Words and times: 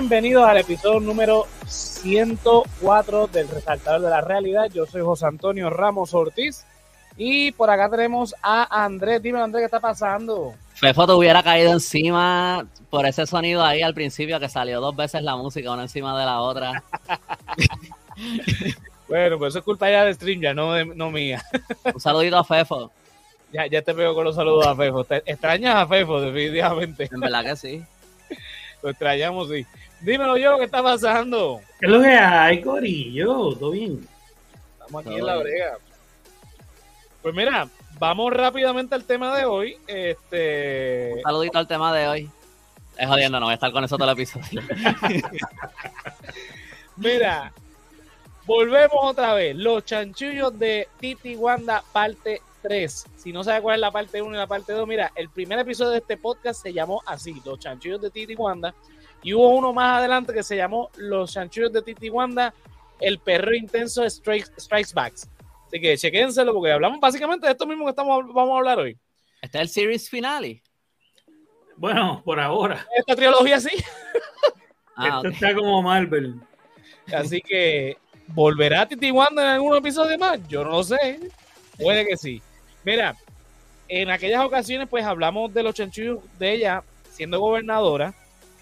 Bienvenidos 0.00 0.48
al 0.48 0.56
episodio 0.56 0.98
número 0.98 1.46
104 1.66 3.26
del 3.26 3.46
Resaltador 3.50 4.00
de 4.00 4.08
la 4.08 4.22
Realidad. 4.22 4.70
Yo 4.72 4.86
soy 4.86 5.02
José 5.02 5.26
Antonio 5.26 5.68
Ramos 5.68 6.14
Ortiz 6.14 6.64
y 7.18 7.52
por 7.52 7.68
acá 7.68 7.90
tenemos 7.90 8.34
a 8.42 8.82
Andrés. 8.82 9.22
Dime, 9.22 9.42
Andrés, 9.42 9.60
¿qué 9.60 9.64
está 9.66 9.78
pasando? 9.78 10.54
Fefo 10.72 11.06
te 11.06 11.12
hubiera 11.12 11.42
caído 11.42 11.72
encima 11.72 12.66
por 12.88 13.04
ese 13.04 13.26
sonido 13.26 13.62
ahí 13.62 13.82
al 13.82 13.92
principio 13.92 14.40
que 14.40 14.48
salió 14.48 14.80
dos 14.80 14.96
veces 14.96 15.22
la 15.22 15.36
música, 15.36 15.70
una 15.70 15.82
encima 15.82 16.18
de 16.18 16.24
la 16.24 16.40
otra. 16.40 16.82
bueno, 19.06 19.36
pues 19.36 19.50
eso 19.50 19.58
es 19.58 19.64
culpa 19.66 19.90
ya 19.90 20.06
de 20.06 20.14
stream, 20.14 20.40
ya 20.40 20.54
no, 20.54 20.82
no 20.82 21.10
mía. 21.10 21.44
Un 21.94 22.00
saludito 22.00 22.38
a 22.38 22.44
Fefo. 22.44 22.90
Ya, 23.52 23.66
ya 23.66 23.82
te 23.82 23.92
veo 23.92 24.14
con 24.14 24.24
los 24.24 24.34
saludos 24.34 24.66
a 24.66 24.74
Fefo. 24.74 25.04
¿Te 25.04 25.16
extrañas 25.26 25.76
a 25.76 25.86
Fefo, 25.86 26.22
definitivamente? 26.22 27.06
En 27.12 27.20
verdad 27.20 27.44
que 27.44 27.56
sí. 27.56 27.84
Lo 28.82 28.88
extrañamos, 28.88 29.50
sí. 29.50 29.66
Dímelo 30.00 30.38
yo, 30.38 30.56
¿qué 30.56 30.64
está 30.64 30.82
pasando? 30.82 31.60
¿Qué 31.78 31.86
es 31.86 31.92
lo 31.92 32.00
que 32.00 32.08
hay, 32.08 32.62
Corillo? 32.62 33.54
¿Todo 33.54 33.72
bien? 33.72 34.08
Estamos 34.72 35.06
aquí 35.06 35.14
en 35.14 35.26
la 35.26 35.36
brega. 35.36 35.78
Pues 37.20 37.34
mira, 37.34 37.68
vamos 37.98 38.32
rápidamente 38.32 38.94
al 38.94 39.04
tema 39.04 39.36
de 39.36 39.44
hoy. 39.44 39.76
Este... 39.86 41.12
Un 41.16 41.22
saludito 41.22 41.58
al 41.58 41.68
tema 41.68 41.94
de 41.94 42.08
hoy. 42.08 42.30
Es 42.96 43.08
jodiendo, 43.08 43.40
no 43.40 43.46
voy 43.46 43.52
a 43.52 43.54
estar 43.54 43.72
con 43.72 43.84
eso 43.84 43.96
todo 43.96 44.10
el 44.10 44.14
episodio. 44.14 44.62
mira, 46.96 47.52
volvemos 48.46 48.98
otra 49.02 49.34
vez. 49.34 49.54
Los 49.54 49.84
chanchullos 49.84 50.58
de 50.58 50.88
Titi 50.98 51.36
Wanda, 51.36 51.84
parte 51.92 52.40
3. 52.62 53.06
Si 53.16 53.32
no 53.32 53.44
sabe 53.44 53.60
cuál 53.60 53.74
es 53.74 53.80
la 53.80 53.90
parte 53.90 54.22
1 54.22 54.34
y 54.34 54.38
la 54.38 54.46
parte 54.46 54.72
2, 54.72 54.88
mira, 54.88 55.12
el 55.14 55.28
primer 55.28 55.58
episodio 55.58 55.90
de 55.90 55.98
este 55.98 56.16
podcast 56.16 56.62
se 56.62 56.72
llamó 56.72 57.02
así, 57.06 57.40
Los 57.44 57.58
chanchullos 57.58 58.00
de 58.00 58.10
Titi 58.10 58.34
Wanda. 58.34 58.74
Y 59.22 59.34
hubo 59.34 59.50
uno 59.50 59.72
más 59.72 59.98
adelante 59.98 60.32
que 60.32 60.42
se 60.42 60.56
llamó 60.56 60.90
Los 60.96 61.32
chanchullos 61.32 61.72
de 61.72 61.82
Titi 61.82 62.08
Wanda, 62.08 62.54
el 63.00 63.18
perro 63.18 63.54
intenso 63.54 64.02
de 64.02 64.10
Strikes, 64.10 64.52
Strikes 64.58 64.92
Backs. 64.94 65.28
Así 65.66 65.80
que 65.80 65.96
chequénselo 65.96 66.52
porque 66.52 66.72
hablamos 66.72 67.00
básicamente 67.00 67.46
de 67.46 67.52
esto 67.52 67.66
mismo 67.66 67.84
que 67.84 67.90
estamos, 67.90 68.26
vamos 68.32 68.54
a 68.54 68.58
hablar 68.58 68.78
hoy. 68.78 68.98
¿Este 69.40 69.58
es 69.58 69.62
el 69.62 69.68
series 69.68 70.10
finale? 70.10 70.62
Bueno, 71.76 72.22
por 72.24 72.38
ahora. 72.38 72.86
Esta 72.96 73.16
trilogía 73.16 73.60
sí. 73.60 73.70
Ah, 74.96 75.16
Esto 75.16 75.28
está 75.28 75.54
como 75.54 75.80
Marvel. 75.80 76.34
Así 77.10 77.40
que, 77.40 77.96
¿volverá 78.28 78.86
Titi 78.86 79.10
Wanda 79.10 79.42
en 79.42 79.48
algún 79.48 79.76
episodio 79.76 80.18
más? 80.18 80.46
Yo 80.46 80.62
no 80.62 80.72
lo 80.72 80.84
sé. 80.84 81.18
Puede 81.78 82.06
que 82.06 82.16
sí. 82.16 82.42
Mira, 82.84 83.16
en 83.88 84.10
aquellas 84.10 84.44
ocasiones, 84.44 84.88
pues 84.88 85.04
hablamos 85.04 85.52
de 85.54 85.62
los 85.62 85.74
chanchullos 85.74 86.18
de 86.38 86.52
ella 86.52 86.84
siendo 87.10 87.40
gobernadora, 87.40 88.14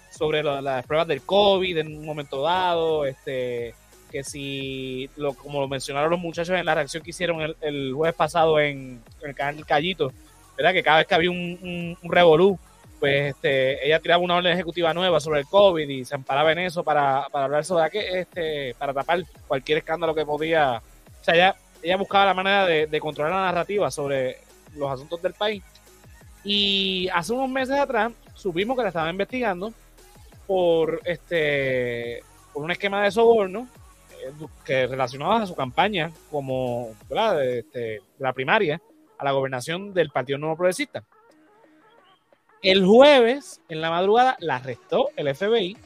sobre 0.09 0.43
las 0.43 0.85
pruebas 0.85 1.07
del 1.07 1.21
COVID 1.21 1.77
en 1.77 1.97
un 1.97 2.05
momento 2.05 2.41
dado, 2.41 3.05
este, 3.05 3.73
que 4.09 4.23
si, 4.23 5.09
lo, 5.15 5.33
como 5.33 5.61
lo 5.61 5.67
mencionaron 5.67 6.09
los 6.09 6.19
muchachos 6.19 6.57
en 6.57 6.65
la 6.65 6.75
reacción 6.75 7.03
que 7.03 7.11
hicieron 7.11 7.41
el, 7.41 7.55
el 7.61 7.93
jueves 7.93 8.15
pasado 8.15 8.59
en, 8.59 9.01
el 9.21 9.35
canal 9.35 9.65
Callito, 9.65 10.11
¿verdad? 10.57 10.73
Que 10.73 10.83
cada 10.83 10.97
vez 10.97 11.07
que 11.07 11.15
había 11.15 11.31
un, 11.31 11.97
revolú, 12.03 12.57
pues 12.99 13.35
este, 13.35 13.85
ella 13.85 13.99
tiraba 13.99 14.23
una 14.23 14.35
orden 14.35 14.53
ejecutiva 14.53 14.93
nueva 14.93 15.19
sobre 15.19 15.39
el 15.39 15.45
COVID 15.45 15.87
y 15.87 16.03
se 16.03 16.15
amparaba 16.15 16.51
en 16.51 16.59
eso 16.59 16.83
para, 16.83 17.27
para 17.31 17.45
hablar 17.45 17.63
sobre 17.63 17.89
qué, 17.91 18.19
este, 18.19 18.75
para 18.77 18.93
tapar 18.93 19.23
cualquier 19.47 19.77
escándalo 19.77 20.13
que 20.13 20.25
podía. 20.25 20.81
O 21.21 21.23
sea, 21.23 21.35
ella, 21.35 21.55
ella 21.81 21.97
buscaba 21.97 22.25
la 22.25 22.33
manera 22.33 22.65
de, 22.65 22.87
de 22.87 22.99
controlar 22.99 23.33
la 23.33 23.45
narrativa 23.45 23.89
sobre 23.89 24.37
los 24.75 24.91
asuntos 24.91 25.21
del 25.21 25.33
país. 25.33 25.63
Y 26.43 27.09
hace 27.13 27.33
unos 27.33 27.49
meses 27.49 27.77
atrás 27.77 28.11
supimos 28.33 28.75
que 28.75 28.83
la 28.83 28.89
estaban 28.89 29.11
investigando 29.11 29.73
por 30.49 30.99
este 31.05 32.23
por 32.51 32.63
un 32.63 32.71
esquema 32.71 33.03
de 33.03 33.11
soborno 33.11 33.67
eh, 34.19 34.31
que 34.65 34.87
relacionaba 34.87 35.43
a 35.43 35.45
su 35.45 35.53
campaña 35.53 36.11
como 36.31 36.89
De, 37.07 37.59
este, 37.59 38.01
la 38.17 38.33
primaria 38.33 38.81
a 39.19 39.25
la 39.25 39.31
gobernación 39.31 39.93
del 39.93 40.09
Partido 40.09 40.39
Nuevo 40.39 40.57
Progresista. 40.57 41.03
El 42.63 42.83
jueves, 42.83 43.61
en 43.69 43.79
la 43.79 43.91
madrugada, 43.91 44.37
la 44.39 44.55
arrestó 44.55 45.09
el 45.15 45.33
FBI 45.35 45.77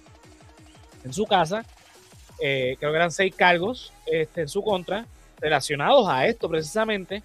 en 1.03 1.11
su 1.11 1.25
casa. 1.25 1.65
Eh, 2.39 2.77
creo 2.79 2.91
que 2.91 2.97
eran 2.97 3.11
seis 3.11 3.35
cargos 3.35 3.91
este, 4.05 4.43
en 4.43 4.47
su 4.47 4.63
contra 4.63 5.05
relacionados 5.41 6.07
a 6.07 6.25
esto 6.25 6.47
precisamente. 6.47 7.21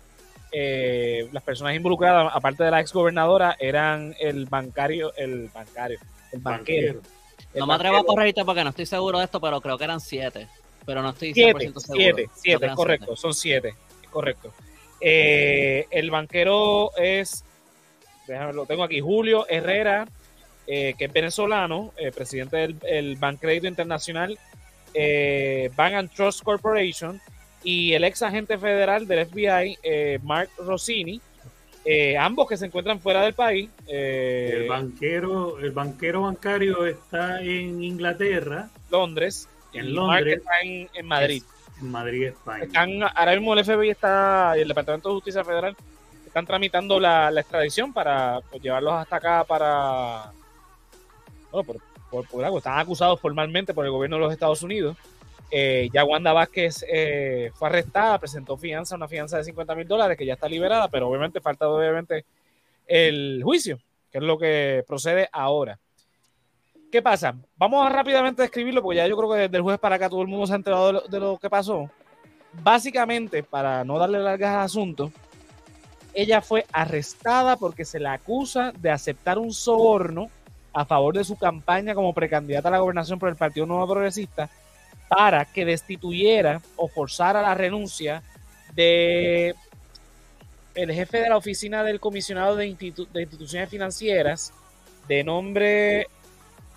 Eh, 0.50 1.28
las 1.30 1.44
personas 1.44 1.76
involucradas, 1.76 2.32
aparte 2.34 2.64
de 2.64 2.72
la 2.72 2.80
ex 2.80 2.92
gobernadora, 2.92 3.56
eran 3.60 4.16
el 4.18 4.46
bancario, 4.46 5.14
el 5.14 5.48
bancario, 5.54 6.00
el 6.32 6.40
banquero 6.40 7.00
no 7.58 7.66
me 7.66 7.74
atrevo 7.74 7.96
a 7.96 8.04
corregirte 8.04 8.44
porque 8.44 8.64
no 8.64 8.70
estoy 8.70 8.86
seguro 8.86 9.18
de 9.18 9.24
esto, 9.24 9.40
pero 9.40 9.60
creo 9.60 9.78
que 9.78 9.84
eran 9.84 10.00
siete. 10.00 10.48
Pero 10.84 11.02
no 11.02 11.10
estoy 11.10 11.32
100% 11.32 11.34
siete, 11.34 11.80
seguro. 11.80 11.80
Siete, 11.82 12.30
siete, 12.34 12.70
correcto, 12.74 13.16
son 13.16 13.34
siete, 13.34 13.74
correcto. 14.10 14.52
Eh, 15.00 15.86
el 15.90 16.10
banquero 16.10 16.90
es, 16.96 17.44
déjame, 18.26 18.52
lo 18.52 18.66
tengo 18.66 18.82
aquí, 18.82 19.00
Julio 19.00 19.46
Herrera, 19.48 20.08
eh, 20.66 20.94
que 20.98 21.06
es 21.06 21.12
venezolano, 21.12 21.92
eh, 21.96 22.10
presidente 22.10 22.56
del 22.56 22.76
el 22.86 23.16
Bancrédito 23.16 23.66
Internacional, 23.66 24.38
Bank 25.76 25.94
and 25.94 26.10
Trust 26.10 26.42
Corporation, 26.42 27.20
y 27.62 27.92
el 27.92 28.04
ex 28.04 28.22
agente 28.22 28.56
federal 28.58 29.06
del 29.06 29.26
FBI, 29.26 29.78
Mark 30.22 30.50
Rossini, 30.58 31.20
eh, 31.90 32.18
ambos 32.18 32.46
que 32.46 32.58
se 32.58 32.66
encuentran 32.66 33.00
fuera 33.00 33.22
del 33.22 33.32
país. 33.32 33.70
Eh, 33.86 34.50
el 34.56 34.68
banquero, 34.68 35.58
el 35.58 35.70
banquero 35.70 36.20
bancario 36.20 36.84
está 36.84 37.40
en 37.40 37.82
Inglaterra, 37.82 38.68
Londres, 38.90 39.48
en 39.72 39.94
Londres, 39.94 40.36
está 40.36 40.60
en, 40.60 41.06
Madrid. 41.06 41.42
en 41.80 41.90
Madrid, 41.90 42.24
España. 42.24 42.64
Están, 42.64 43.02
ahora 43.02 43.32
mismo 43.32 43.54
el 43.54 43.64
FBI 43.64 43.88
está 43.88 44.52
y 44.58 44.60
el 44.60 44.68
Departamento 44.68 45.08
de 45.08 45.14
Justicia 45.14 45.42
Federal 45.42 45.74
están 46.26 46.44
tramitando 46.44 47.00
la, 47.00 47.30
extradición 47.30 47.94
para 47.94 48.42
pues, 48.50 48.62
llevarlos 48.62 48.92
hasta 48.92 49.16
acá 49.16 49.44
para 49.44 50.30
bueno, 51.50 51.80
por, 52.10 52.28
por 52.28 52.44
algo. 52.44 52.58
Están 52.58 52.78
acusados 52.78 53.18
formalmente 53.18 53.72
por 53.72 53.86
el 53.86 53.90
gobierno 53.90 54.16
de 54.16 54.24
los 54.24 54.32
Estados 54.34 54.62
Unidos 54.62 54.94
eh, 55.50 55.88
ya 55.92 56.04
Wanda 56.04 56.32
Vázquez 56.32 56.84
eh, 56.88 57.50
fue 57.54 57.68
arrestada, 57.68 58.18
presentó 58.18 58.56
fianza, 58.56 58.96
una 58.96 59.08
fianza 59.08 59.38
de 59.38 59.44
50 59.44 59.74
mil 59.74 59.88
dólares 59.88 60.18
que 60.18 60.26
ya 60.26 60.34
está 60.34 60.48
liberada, 60.48 60.88
pero 60.88 61.08
obviamente 61.08 61.40
falta 61.40 61.68
obviamente 61.68 62.26
el 62.86 63.40
juicio, 63.42 63.78
que 64.10 64.18
es 64.18 64.24
lo 64.24 64.38
que 64.38 64.84
procede 64.86 65.28
ahora. 65.32 65.78
¿Qué 66.92 67.02
pasa? 67.02 67.34
Vamos 67.56 67.86
a 67.86 67.90
rápidamente 67.90 68.42
describirlo, 68.42 68.82
porque 68.82 68.96
ya 68.96 69.06
yo 69.06 69.16
creo 69.16 69.30
que 69.30 69.38
desde 69.40 69.56
el 69.56 69.62
jueves 69.62 69.80
para 69.80 69.96
acá 69.96 70.08
todo 70.08 70.22
el 70.22 70.28
mundo 70.28 70.46
se 70.46 70.54
ha 70.54 70.56
enterado 70.56 71.02
de 71.02 71.20
lo, 71.20 71.38
que 71.38 71.50
pasó. 71.50 71.90
Básicamente, 72.62 73.42
para 73.42 73.84
no 73.84 73.98
darle 73.98 74.18
largas 74.18 74.54
al 74.54 74.62
asunto, 74.62 75.12
ella 76.14 76.40
fue 76.40 76.64
arrestada 76.72 77.56
porque 77.56 77.84
se 77.84 78.00
la 78.00 78.14
acusa 78.14 78.72
de 78.78 78.90
aceptar 78.90 79.38
un 79.38 79.52
soborno 79.52 80.30
a 80.72 80.86
favor 80.86 81.14
de 81.14 81.24
su 81.24 81.36
campaña 81.36 81.94
como 81.94 82.14
precandidata 82.14 82.68
a 82.68 82.72
la 82.72 82.78
gobernación 82.78 83.18
por 83.18 83.28
el 83.28 83.36
Partido 83.36 83.66
Nuevo 83.66 83.86
Progresista 83.86 84.48
para 85.08 85.44
que 85.46 85.64
destituyera 85.64 86.60
o 86.76 86.88
forzara 86.88 87.42
la 87.42 87.54
renuncia 87.54 88.22
de 88.74 89.54
el 90.74 90.92
jefe 90.92 91.18
de 91.18 91.28
la 91.28 91.36
oficina 91.36 91.82
del 91.82 91.98
comisionado 91.98 92.54
de, 92.54 92.66
instituciones 92.66 93.68
financieras 93.68 94.52
de 95.08 95.24
nombre 95.24 96.06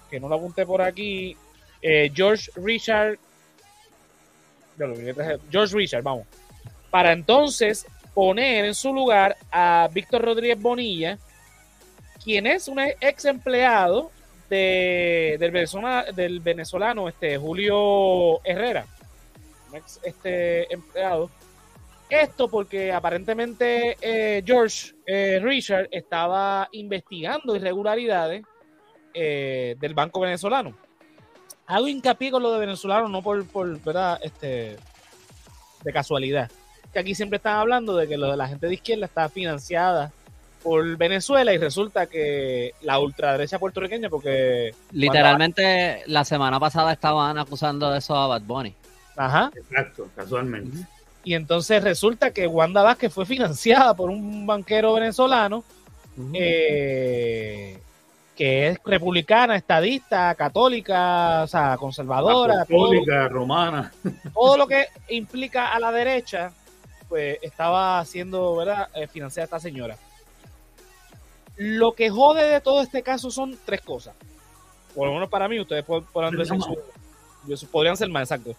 que 0.09 0.19
no 0.19 0.27
lo 0.27 0.35
apunté 0.35 0.65
por 0.65 0.81
aquí 0.81 1.37
eh, 1.81 2.11
George 2.13 2.49
Richard 2.55 3.19
George 5.51 5.75
Richard 5.75 6.01
vamos 6.01 6.25
para 6.89 7.11
entonces 7.11 7.85
poner 8.13 8.65
en 8.65 8.73
su 8.73 8.93
lugar 8.93 9.37
a 9.51 9.89
Víctor 9.93 10.23
Rodríguez 10.23 10.59
Bonilla 10.59 11.17
quien 12.23 12.47
es 12.47 12.67
un 12.67 12.79
ex 12.79 13.25
empleado 13.25 14.11
del, 14.51 15.51
del 16.13 16.39
venezolano 16.41 17.07
este, 17.07 17.37
Julio 17.37 18.43
Herrera, 18.43 18.85
este 20.03 20.73
empleado. 20.73 21.29
Esto 22.09 22.49
porque 22.49 22.91
aparentemente 22.91 23.95
eh, 24.01 24.43
George 24.45 24.93
eh, 25.05 25.39
Richard 25.41 25.87
estaba 25.91 26.67
investigando 26.73 27.55
irregularidades 27.55 28.43
eh, 29.13 29.77
del 29.79 29.93
Banco 29.93 30.19
Venezolano. 30.19 30.75
Hago 31.67 31.87
hincapié 31.87 32.31
con 32.31 32.43
lo 32.43 32.51
de 32.51 32.59
venezolano, 32.59 33.07
no 33.07 33.21
por, 33.21 33.47
por 33.47 33.79
¿verdad? 33.81 34.19
Este, 34.21 34.75
de 35.83 35.93
casualidad. 35.93 36.51
Que 36.91 36.99
aquí 36.99 37.15
siempre 37.15 37.37
están 37.37 37.55
hablando 37.55 37.95
de 37.95 38.09
que 38.09 38.17
lo 38.17 38.29
de 38.29 38.35
la 38.35 38.49
gente 38.49 38.67
de 38.67 38.73
izquierda 38.73 39.05
está 39.05 39.29
financiada 39.29 40.11
por 40.63 40.97
Venezuela 40.97 41.53
y 41.53 41.57
resulta 41.57 42.07
que 42.07 42.73
la 42.81 42.99
ultraderecha 42.99 43.59
puertorriqueña, 43.59 44.09
porque... 44.09 44.73
Literalmente 44.91 46.03
la 46.07 46.23
semana 46.23 46.59
pasada 46.59 46.93
estaban 46.93 47.37
acusando 47.37 47.91
de 47.91 47.99
eso 47.99 48.15
a 48.15 48.27
Bad 48.27 48.43
Bunny. 48.43 48.75
Ajá. 49.15 49.51
Exacto, 49.55 50.07
casualmente. 50.15 50.85
Y 51.23 51.33
entonces 51.35 51.83
resulta 51.83 52.31
que 52.31 52.47
Wanda 52.47 52.81
Vázquez 52.81 53.13
fue 53.13 53.25
financiada 53.25 53.93
por 53.93 54.09
un 54.09 54.45
banquero 54.47 54.93
venezolano 54.93 55.63
eh, 56.33 57.79
que 58.35 58.69
es 58.69 58.79
republicana, 58.83 59.55
estadista, 59.55 60.33
católica, 60.35 61.43
o 61.43 61.47
sea, 61.47 61.77
conservadora, 61.77 62.65
católica, 62.65 63.27
romana. 63.27 63.91
Todo 64.33 64.57
lo 64.57 64.67
que 64.67 64.87
implica 65.09 65.73
a 65.73 65.79
la 65.79 65.91
derecha, 65.91 66.51
pues 67.07 67.37
estaba 67.41 67.99
haciendo, 67.99 68.55
¿verdad?, 68.55 68.89
eh, 68.95 69.07
financiar 69.07 69.43
a 69.43 69.45
esta 69.45 69.59
señora. 69.59 69.97
Lo 71.63 71.91
que 71.91 72.09
jode 72.09 72.41
de 72.47 72.59
todo 72.59 72.81
este 72.81 73.03
caso 73.03 73.29
son 73.29 73.55
tres 73.65 73.81
cosas. 73.81 74.15
Por 74.95 75.07
lo 75.07 75.13
menos 75.13 75.29
para 75.29 75.47
mí, 75.47 75.59
ustedes 75.59 75.85
podrán 75.85 76.35
decir 76.35 76.57
su, 76.59 77.67
podrían 77.67 77.95
ser 77.95 78.09
más 78.09 78.23
exactos. 78.23 78.55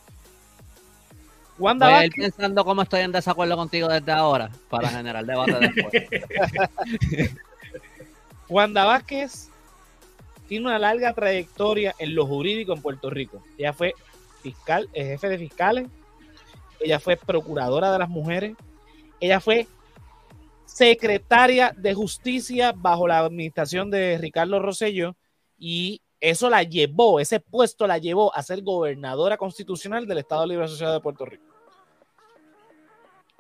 Wanda 1.59 1.89
Voy 1.89 1.97
a 1.97 2.07
ir 2.07 2.13
pensando 2.13 2.65
cómo 2.65 2.83
estoy 2.83 3.01
en 3.01 3.11
desacuerdo 3.11 3.57
contigo 3.57 3.89
desde 3.89 4.13
ahora 4.13 4.53
para 4.71 4.89
generar 4.89 5.27
debate 5.27 5.53
después. 5.59 7.35
Wanda 8.49 8.85
Vázquez 8.85 9.49
tiene 10.47 10.67
una 10.67 10.79
larga 10.79 11.13
trayectoria 11.13 11.97
en 11.99 12.15
lo 12.15 12.25
jurídico 12.25 12.73
en 12.73 12.83
Puerto 12.83 13.11
Rico. 13.11 13.43
Ella 13.59 13.73
fue 13.73 13.97
fiscal, 14.43 14.89
eh, 14.93 15.07
jefe 15.07 15.29
de 15.29 15.39
fiscales, 15.39 15.89
ella 16.79 17.01
fue 17.01 17.17
procuradora 17.17 17.91
de 17.93 17.99
las 17.99 18.09
mujeres, 18.09 18.55
ella 19.19 19.41
fue 19.41 19.67
secretaria 20.73 21.75
de 21.77 21.93
justicia 21.93 22.73
bajo 22.75 23.07
la 23.07 23.19
administración 23.19 23.91
de 23.91 24.17
Ricardo 24.19 24.59
Rosello 24.59 25.15
y 25.59 26.01
eso 26.19 26.49
la 26.49 26.63
llevó, 26.63 27.21
ese 27.21 27.41
puesto 27.41 27.87
la 27.87 27.99
llevó 27.99 28.35
a 28.35 28.43
ser 28.43 28.63
gobernadora 28.63 29.37
constitucional 29.37 30.07
del 30.07 30.19
Estado 30.19 30.47
Libre 30.47 30.65
Asociado 30.65 30.95
de 30.95 31.01
Puerto 31.01 31.27
Rico. 31.27 31.45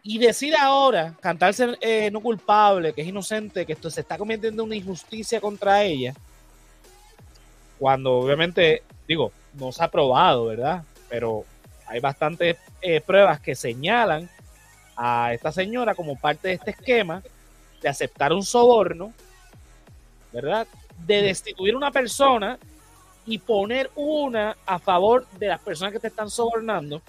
Y 0.02 0.18
decir 0.18 0.54
ahora, 0.56 1.16
cantarse 1.20 1.78
eh, 1.80 2.10
no 2.10 2.20
culpable, 2.20 2.92
que 2.92 3.02
es 3.02 3.08
inocente, 3.08 3.64
que 3.64 3.72
esto 3.72 3.88
se 3.88 4.00
está 4.00 4.18
cometiendo 4.18 4.64
una 4.64 4.74
injusticia 4.74 5.40
contra 5.40 5.84
ella, 5.84 6.12
cuando 7.78 8.18
obviamente, 8.18 8.82
digo, 9.08 9.32
no 9.54 9.70
se 9.72 9.82
ha 9.82 9.88
probado, 9.88 10.46
¿verdad? 10.46 10.84
Pero 11.08 11.44
hay 11.86 12.00
bastantes 12.00 12.56
eh, 12.80 13.00
pruebas 13.00 13.40
que 13.40 13.54
señalan 13.54 14.28
a 14.96 15.32
esta 15.32 15.52
señora 15.52 15.94
como 15.94 16.16
parte 16.16 16.48
de 16.48 16.54
este 16.54 16.70
esquema 16.72 17.22
de 17.80 17.88
aceptar 17.88 18.32
un 18.32 18.42
soborno, 18.42 19.12
¿verdad? 20.32 20.66
De 21.06 21.22
destituir 21.22 21.74
una 21.74 21.90
persona 21.90 22.58
y 23.26 23.38
poner 23.38 23.90
una 23.94 24.56
a 24.66 24.78
favor 24.78 25.26
de 25.38 25.48
las 25.48 25.60
personas 25.60 25.92
que 25.92 26.00
te 26.00 26.08
están 26.08 26.30
sobornando. 26.30 27.02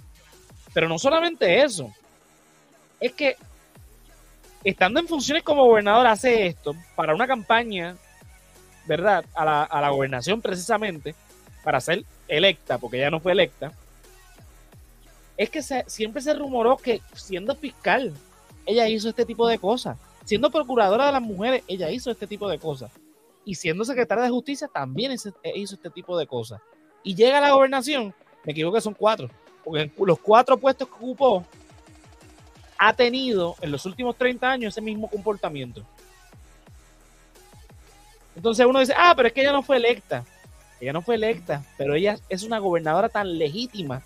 Pero 0.74 0.88
no 0.88 0.98
solamente 0.98 1.62
eso, 1.62 1.94
es 3.00 3.14
que 3.14 3.36
estando 4.64 5.00
en 5.00 5.08
funciones 5.08 5.44
como 5.44 5.66
gobernador 5.66 6.08
hace 6.08 6.48
esto 6.48 6.76
para 6.96 7.14
una 7.14 7.28
campaña, 7.28 7.96
¿verdad? 8.86 9.26
A 9.34 9.46
la, 9.46 9.64
a 9.64 9.82
la 9.82 9.90
gobernación 9.90 10.42
precisamente, 10.42 11.16
para 11.64 11.80
ser 11.80 12.04
electa, 12.28 12.78
porque 12.78 12.98
ella 12.98 13.12
no 13.12 13.20
fue 13.20 13.34
electa, 13.34 13.72
es 15.38 15.50
que 15.50 15.62
siempre 15.88 16.22
se 16.22 16.34
rumoró 16.34 16.78
que 16.78 17.02
siendo 17.14 17.56
fiscal, 17.56 18.14
ella 18.66 18.88
hizo 18.88 19.10
este 19.10 19.26
tipo 19.26 19.48
de 19.48 19.58
cosas. 19.58 19.98
Siendo 20.26 20.52
procuradora 20.52 21.08
de 21.08 21.12
las 21.12 21.22
mujeres, 21.22 21.64
ella 21.68 21.90
hizo 21.90 22.12
este 22.12 22.28
tipo 22.28 22.48
de 22.50 22.60
cosas. 22.60 22.92
Y 23.46 23.56
siendo 23.56 23.84
secretaria 23.84 24.24
de 24.24 24.30
justicia, 24.30 24.68
también 24.68 25.12
hizo 25.12 25.34
este 25.44 25.90
tipo 25.90 26.18
de 26.18 26.28
cosas. 26.28 26.62
Y 27.04 27.16
llega 27.16 27.40
a 27.40 27.42
la 27.42 27.52
gobernación, 27.52 28.14
me 28.46 28.54
equivoco 28.54 28.80
son 28.80 28.94
cuatro, 28.94 29.30
porque 29.64 29.92
los 29.98 30.20
cuatro 30.20 30.58
puestos 30.58 30.88
que 30.88 30.94
ocupó 30.94 31.46
ha 32.78 32.94
tenido 32.94 33.56
en 33.62 33.72
los 33.72 33.86
últimos 33.86 34.16
30 34.18 34.50
años 34.50 34.74
ese 34.74 34.82
mismo 34.82 35.10
comportamiento. 35.10 35.84
Entonces 38.36 38.66
uno 38.66 38.80
dice, 38.80 38.94
ah, 38.98 39.14
pero 39.16 39.28
es 39.28 39.34
que 39.34 39.42
ella 39.42 39.52
no 39.52 39.64
fue 39.64 39.78
electa. 39.78 40.24
Ella 40.80 40.94
no 40.94 41.02
fue 41.02 41.16
electa, 41.16 41.64
pero 41.78 41.96
ella 41.96 42.18
es 42.30 42.44
una 42.44 42.60
gobernadora 42.60 43.10
tan 43.10 43.38
legítima 43.38 44.02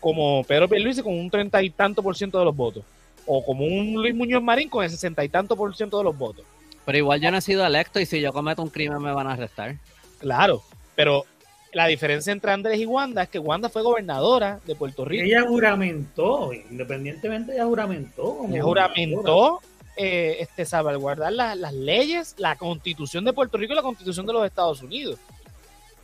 como 0.00 0.44
Pedro 0.44 0.68
Pierluisi 0.68 1.02
con 1.02 1.18
un 1.18 1.30
treinta 1.30 1.62
y 1.62 1.70
tanto 1.70 2.02
por 2.02 2.16
ciento 2.16 2.38
de 2.38 2.44
los 2.44 2.56
votos. 2.56 2.84
O 3.26 3.44
como 3.44 3.64
un 3.64 3.94
Luis 3.94 4.14
Muñoz 4.14 4.42
Marín 4.42 4.68
con 4.68 4.84
el 4.84 4.90
sesenta 4.90 5.24
y 5.24 5.28
tanto 5.28 5.56
por 5.56 5.74
ciento 5.76 5.98
de 5.98 6.04
los 6.04 6.16
votos. 6.16 6.44
Pero 6.84 6.98
igual 6.98 7.20
yo 7.20 7.30
no 7.30 7.38
he 7.38 7.42
sido 7.42 7.66
electo 7.66 8.00
y 8.00 8.06
si 8.06 8.20
yo 8.20 8.32
cometo 8.32 8.62
un 8.62 8.70
crimen 8.70 9.02
me 9.02 9.12
van 9.12 9.26
a 9.26 9.32
arrestar. 9.32 9.76
Claro, 10.18 10.62
pero 10.96 11.26
la 11.72 11.86
diferencia 11.86 12.32
entre 12.32 12.50
Andrés 12.50 12.80
y 12.80 12.86
Wanda 12.86 13.22
es 13.22 13.28
que 13.28 13.38
Wanda 13.38 13.68
fue 13.68 13.82
gobernadora 13.82 14.60
de 14.66 14.74
Puerto 14.74 15.04
Rico. 15.04 15.24
Ella 15.24 15.42
juramentó, 15.46 16.50
independientemente 16.52 17.52
ella 17.52 17.66
juramentó. 17.66 18.46
Ella 18.48 18.62
juramentó 18.62 19.60
eh, 19.96 20.36
este, 20.40 20.64
salvaguardar 20.64 21.32
las 21.32 21.72
leyes, 21.74 22.34
la 22.38 22.56
constitución 22.56 23.24
de 23.24 23.32
Puerto 23.32 23.58
Rico 23.58 23.74
y 23.74 23.76
la 23.76 23.82
constitución 23.82 24.24
de 24.26 24.32
los 24.32 24.46
Estados 24.46 24.80
Unidos. 24.80 25.18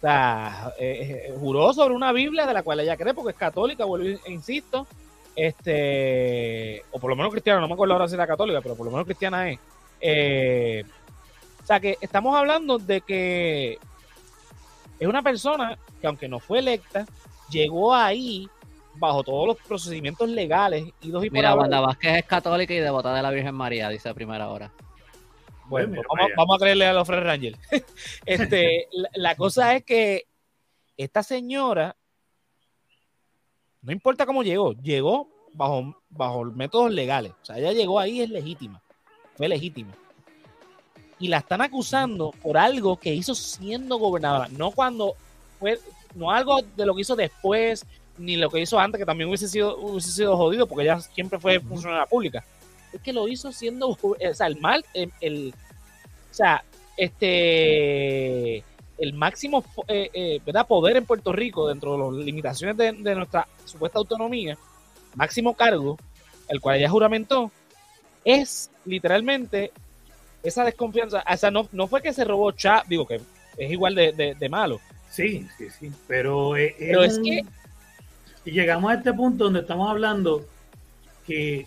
O 0.05 0.07
sea, 0.07 0.75
eh, 0.79 1.31
eh, 1.31 1.35
juró 1.41 1.73
sobre 1.73 1.95
una 1.95 2.13
Biblia 2.13 2.47
de 2.47 2.53
la 2.53 2.63
cual 2.63 2.81
ella 2.81 2.95
cree 2.95 3.15
porque 3.15 3.31
es 3.31 3.39
católica, 3.39 3.87
vuelvo 3.87 4.07
e 4.07 4.31
insisto. 4.31 4.87
Este, 5.35 6.83
o 6.93 6.99
por 6.99 7.09
lo 7.09 7.17
menos 7.17 7.33
cristiana, 7.33 7.59
no 7.59 7.69
me 7.69 7.73
acuerdo 7.73 7.95
ahora 7.95 8.07
si 8.07 8.15
era 8.15 8.27
católica, 8.27 8.61
pero 8.61 8.77
por 8.77 8.85
lo 8.85 8.93
menos 8.93 9.07
cristiana 9.07 9.49
es. 9.49 9.59
o 11.63 11.67
sea 11.67 11.81
que 11.81 11.97
estamos 12.03 12.37
hablando 12.37 12.79
de 12.79 13.01
que 13.01 13.79
es 15.01 15.09
una 15.09 15.23
persona 15.23 15.79
que 16.03 16.07
aunque 16.07 16.29
no 16.29 16.39
fue 16.39 16.59
electa, 16.59 17.07
llegó 17.49 17.95
ahí 17.95 18.47
bajo 18.97 19.25
todos 19.25 19.47
los 19.47 19.57
procedimientos 19.57 20.29
legales 20.29 20.85
y 21.01 21.11
dos 21.13 21.25
y 21.25 21.31
Mira, 21.31 21.55
Wanda 21.55 21.81
Vázquez 21.81 22.19
es 22.19 22.25
católica 22.27 22.75
y 22.75 22.81
devota 22.81 23.15
de 23.15 23.23
la 23.23 23.31
Virgen 23.31 23.55
María, 23.55 23.89
dice 23.89 24.11
a 24.11 24.15
primera 24.15 24.51
hora. 24.51 24.71
Bueno, 25.67 26.03
vamos, 26.37 26.57
a 26.57 26.59
creerle 26.59 26.87
a 26.87 26.93
los 26.93 27.07
Fred 27.07 27.23
Rangel. 27.23 27.57
este, 28.27 28.89
la, 29.15 29.35
cosa 29.35 29.75
es 29.75 29.85
que 29.85 30.27
esta 30.97 31.23
señora, 31.23 31.97
no 33.83 33.93
importa 33.93 34.27
cómo 34.27 34.43
llegó, 34.43 34.73
llegó 34.75 35.29
bajo, 35.53 35.97
bajo 36.11 36.45
métodos 36.45 36.93
legales. 36.93 37.33
O 37.43 37.45
sea, 37.45 37.59
ella 37.59 37.73
llegó 37.73 37.99
ahí, 37.99 38.21
es 38.21 38.31
legítima. 38.31 38.83
Fue 39.37 39.49
legítima 39.49 39.95
y 41.19 41.29
la 41.29 41.39
están 41.39 41.61
acusando 41.61 42.33
por 42.43 42.59
algo 42.59 42.97
que 42.97 43.15
hizo 43.15 43.35
siendo 43.35 43.97
gobernadora, 43.99 44.49
no 44.51 44.71
cuando 44.71 45.15
fue, 45.59 45.79
no 46.15 46.31
algo 46.31 46.61
de 46.77 46.87
lo 46.87 46.95
que 46.95 47.03
hizo 47.03 47.17
después, 47.17 47.87
ni 48.19 48.37
lo 48.37 48.51
que 48.51 48.61
hizo 48.61 48.79
antes, 48.79 48.99
que 48.99 49.07
también 49.07 49.29
hubiese 49.29 49.49
sido, 49.49 49.77
hubiese 49.79 50.11
sido 50.11 50.37
jodido, 50.37 50.67
porque 50.67 50.85
ella 50.85 51.01
siempre 51.01 51.39
fue 51.39 51.61
funcionaria 51.61 52.07
pública. 52.07 52.45
Es 52.95 53.01
que 53.01 53.13
lo 53.13 53.29
hizo 53.29 53.53
siendo, 53.53 53.89
o 54.03 54.17
sea, 54.33 54.47
el 54.47 54.61
mal, 54.61 54.85
el, 54.95 55.55
o 56.31 56.35
sea, 56.35 56.65
este, 56.97 58.59
el 58.99 59.13
máximo 59.15 59.65
eh, 59.89 60.11
eh, 60.13 60.41
¿verdad? 60.45 60.67
poder 60.67 60.97
en 60.97 61.07
Puerto 61.07 61.33
Rico, 61.33 61.69
dentro 61.69 61.93
de 61.93 61.99
las 61.99 62.25
limitaciones 62.25 62.77
de, 62.77 62.93
de 62.93 63.15
nuestra 63.15 63.47
supuesta 63.65 63.99
autonomía, 63.99 64.57
máximo 65.15 65.55
cargo, 65.55 65.99
el 66.49 66.61
cual 66.61 66.79
ella 66.79 66.89
juramentó, 66.89 67.51
es 68.25 68.71
literalmente 68.85 69.73
esa 70.43 70.65
desconfianza, 70.65 71.25
o 71.29 71.37
sea, 71.37 71.51
no, 71.51 71.69
no 71.73 71.87
fue 71.87 72.03
que 72.03 72.13
se 72.13 72.25
robó 72.25 72.53
chat, 72.53 72.87
digo 72.87 73.07
que 73.07 73.21
es 73.57 73.71
igual 73.71 73.95
de, 73.95 74.49
malo. 74.51 74.81
Sí, 75.11 75.47
sí, 75.57 75.69
sí, 75.71 75.91
pero, 76.07 76.57
es, 76.57 76.75
que... 77.19 77.45
Y 78.45 78.51
llegamos 78.51 78.91
a 78.91 78.95
este 78.97 79.13
punto 79.13 79.45
donde 79.45 79.61
estamos 79.61 79.89
hablando 79.89 80.45
que 81.27 81.67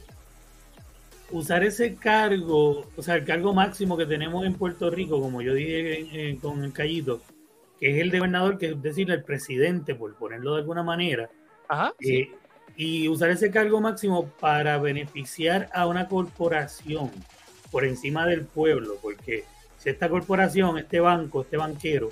usar 1.31 1.63
ese 1.63 1.95
cargo, 1.95 2.85
o 2.95 3.01
sea, 3.01 3.15
el 3.15 3.25
cargo 3.25 3.53
máximo 3.53 3.97
que 3.97 4.05
tenemos 4.05 4.45
en 4.45 4.53
Puerto 4.53 4.89
Rico, 4.89 5.21
como 5.21 5.41
yo 5.41 5.53
dije 5.53 6.37
con 6.41 6.63
el 6.63 6.73
Callito, 6.73 7.21
que 7.79 7.91
es 7.91 8.01
el 8.01 8.11
de 8.11 8.19
gobernador, 8.19 8.57
que 8.57 8.67
es 8.67 8.81
decir, 8.81 9.11
el 9.11 9.23
presidente, 9.23 9.95
por 9.95 10.15
ponerlo 10.15 10.53
de 10.53 10.61
alguna 10.61 10.83
manera, 10.83 11.29
eh, 11.99 12.31
y 12.75 13.07
usar 13.07 13.29
ese 13.29 13.51
cargo 13.51 13.81
máximo 13.81 14.29
para 14.39 14.77
beneficiar 14.77 15.69
a 15.73 15.87
una 15.87 16.07
corporación 16.07 17.11
por 17.71 17.85
encima 17.85 18.25
del 18.25 18.45
pueblo, 18.45 18.97
porque 19.01 19.43
si 19.77 19.89
esta 19.89 20.09
corporación, 20.09 20.77
este 20.77 20.99
banco, 20.99 21.41
este 21.41 21.57
banquero, 21.57 22.09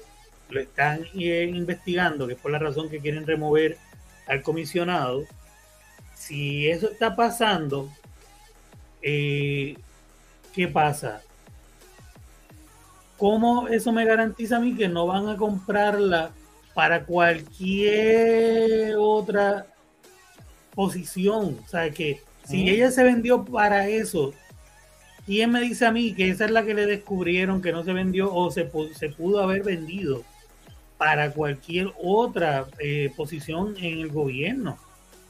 lo 0.50 0.60
están 0.60 1.01
eh, 1.15 1.50
investigando, 1.51 2.27
que 2.27 2.34
es 2.34 2.39
por 2.39 2.51
la 2.51 2.60
razón 2.60 2.89
que 2.89 3.00
quieren 3.00 3.25
remover 3.25 3.77
al 4.27 4.41
comisionado, 4.41 5.24
si 6.13 6.67
eso 6.67 6.89
está 6.89 7.15
pasando, 7.15 7.89
eh, 9.05 9.77
¿qué 10.53 10.67
pasa? 10.67 11.21
¿Cómo 13.17 13.67
eso 13.67 13.91
me 13.91 14.03
garantiza 14.03 14.57
a 14.57 14.59
mí 14.59 14.75
que 14.75 14.89
no 14.89 15.05
van 15.07 15.29
a 15.29 15.38
comprarla 15.38 16.31
para 16.74 17.05
cualquier 17.05 18.95
otra 18.97 19.67
posición? 20.74 21.59
O 21.63 21.67
sea, 21.67 21.91
que 21.91 22.21
si 22.43 22.67
ella 22.67 22.89
se 22.91 23.03
vendió 23.03 23.45
para 23.45 23.88
eso, 23.88 24.33
¿Quién 25.25 25.51
me 25.51 25.59
dice 25.59 25.88
a 25.88 25.91
mí 25.91 26.13
que 26.13 26.29
esa 26.29 26.45
es 26.45 26.51
la 26.51 26.63
que 26.63 26.75
le 26.75 26.85
descubrieron 26.85 27.62
que 27.62 27.71
no 27.71 27.83
se 27.83 27.93
vendió 27.93 28.31
o 28.33 28.51
se, 28.51 28.69
se 28.93 29.09
pudo 29.09 29.41
haber 29.41 29.63
vendido 29.63 30.24
para 30.97 31.31
cualquier 31.31 31.91
otra 32.01 32.67
eh, 32.77 33.12
posición 33.17 33.75
en 33.77 34.00
el 34.01 34.09
gobierno? 34.09 34.77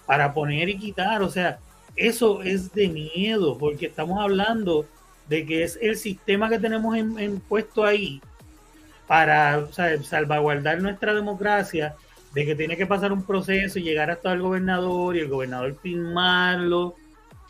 Para 0.05 0.33
poner 0.33 0.67
y 0.67 0.77
quitar, 0.77 1.21
o 1.23 1.29
sea, 1.29 1.59
eso 1.95 2.41
es 2.41 2.73
de 2.73 2.89
miedo 2.89 3.57
porque 3.57 3.87
estamos 3.87 4.19
hablando 4.21 4.85
de 5.29 5.45
que 5.45 5.63
es 5.63 5.77
el 5.81 5.95
sistema 5.97 6.49
que 6.49 6.59
tenemos 6.59 6.95
en, 6.95 7.39
puesto 7.39 7.83
ahí 7.83 8.21
para 9.07 9.67
salvaguardar 9.71 10.81
nuestra 10.81 11.13
democracia, 11.13 11.95
de 12.33 12.45
que 12.45 12.55
tiene 12.55 12.75
que 12.75 12.87
pasar 12.87 13.13
un 13.13 13.23
proceso 13.23 13.79
y 13.79 13.83
llegar 13.83 14.09
hasta 14.09 14.33
el 14.33 14.41
gobernador 14.41 15.15
y 15.15 15.19
el 15.19 15.29
gobernador 15.29 15.77
firmarlo, 15.79 16.95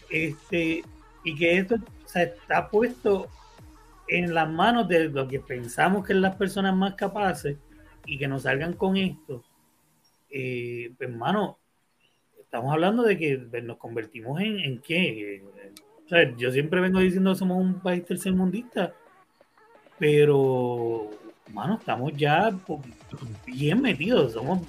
este, 0.10 0.84
y 1.24 1.36
que 1.36 1.58
esto 1.58 1.78
está 2.14 2.70
puesto 2.70 3.28
en 4.08 4.34
las 4.34 4.50
manos 4.50 4.88
de 4.88 5.10
lo 5.10 5.28
que 5.28 5.40
pensamos 5.40 6.06
que 6.06 6.14
son 6.14 6.22
las 6.22 6.36
personas 6.36 6.76
más 6.76 6.94
capaces 6.96 7.58
y 8.06 8.18
que 8.18 8.28
nos 8.28 8.44
salgan 8.44 8.74
con 8.74 8.98
esto, 8.98 9.44
eh, 10.30 10.92
pues, 10.98 11.10
hermano, 11.10 11.58
estamos 12.56 12.72
hablando 12.72 13.04
de 13.04 13.18
que 13.18 13.38
pues, 13.38 13.64
nos 13.66 13.76
convertimos 13.76 14.40
en, 14.40 14.60
en 14.62 14.80
qué. 14.80 15.44
yo 16.38 16.52
siempre 16.52 16.80
vengo 16.80 17.00
diciendo 17.00 17.34
que 17.34 17.40
somos 17.40 17.58
un 17.58 17.82
país 17.82 18.06
tercermundista, 18.06 18.94
pero, 20.00 21.10
hermano, 21.48 21.76
estamos 21.76 22.14
ya 22.16 22.58
bien 23.46 23.82
metidos, 23.82 24.32
somos 24.32 24.62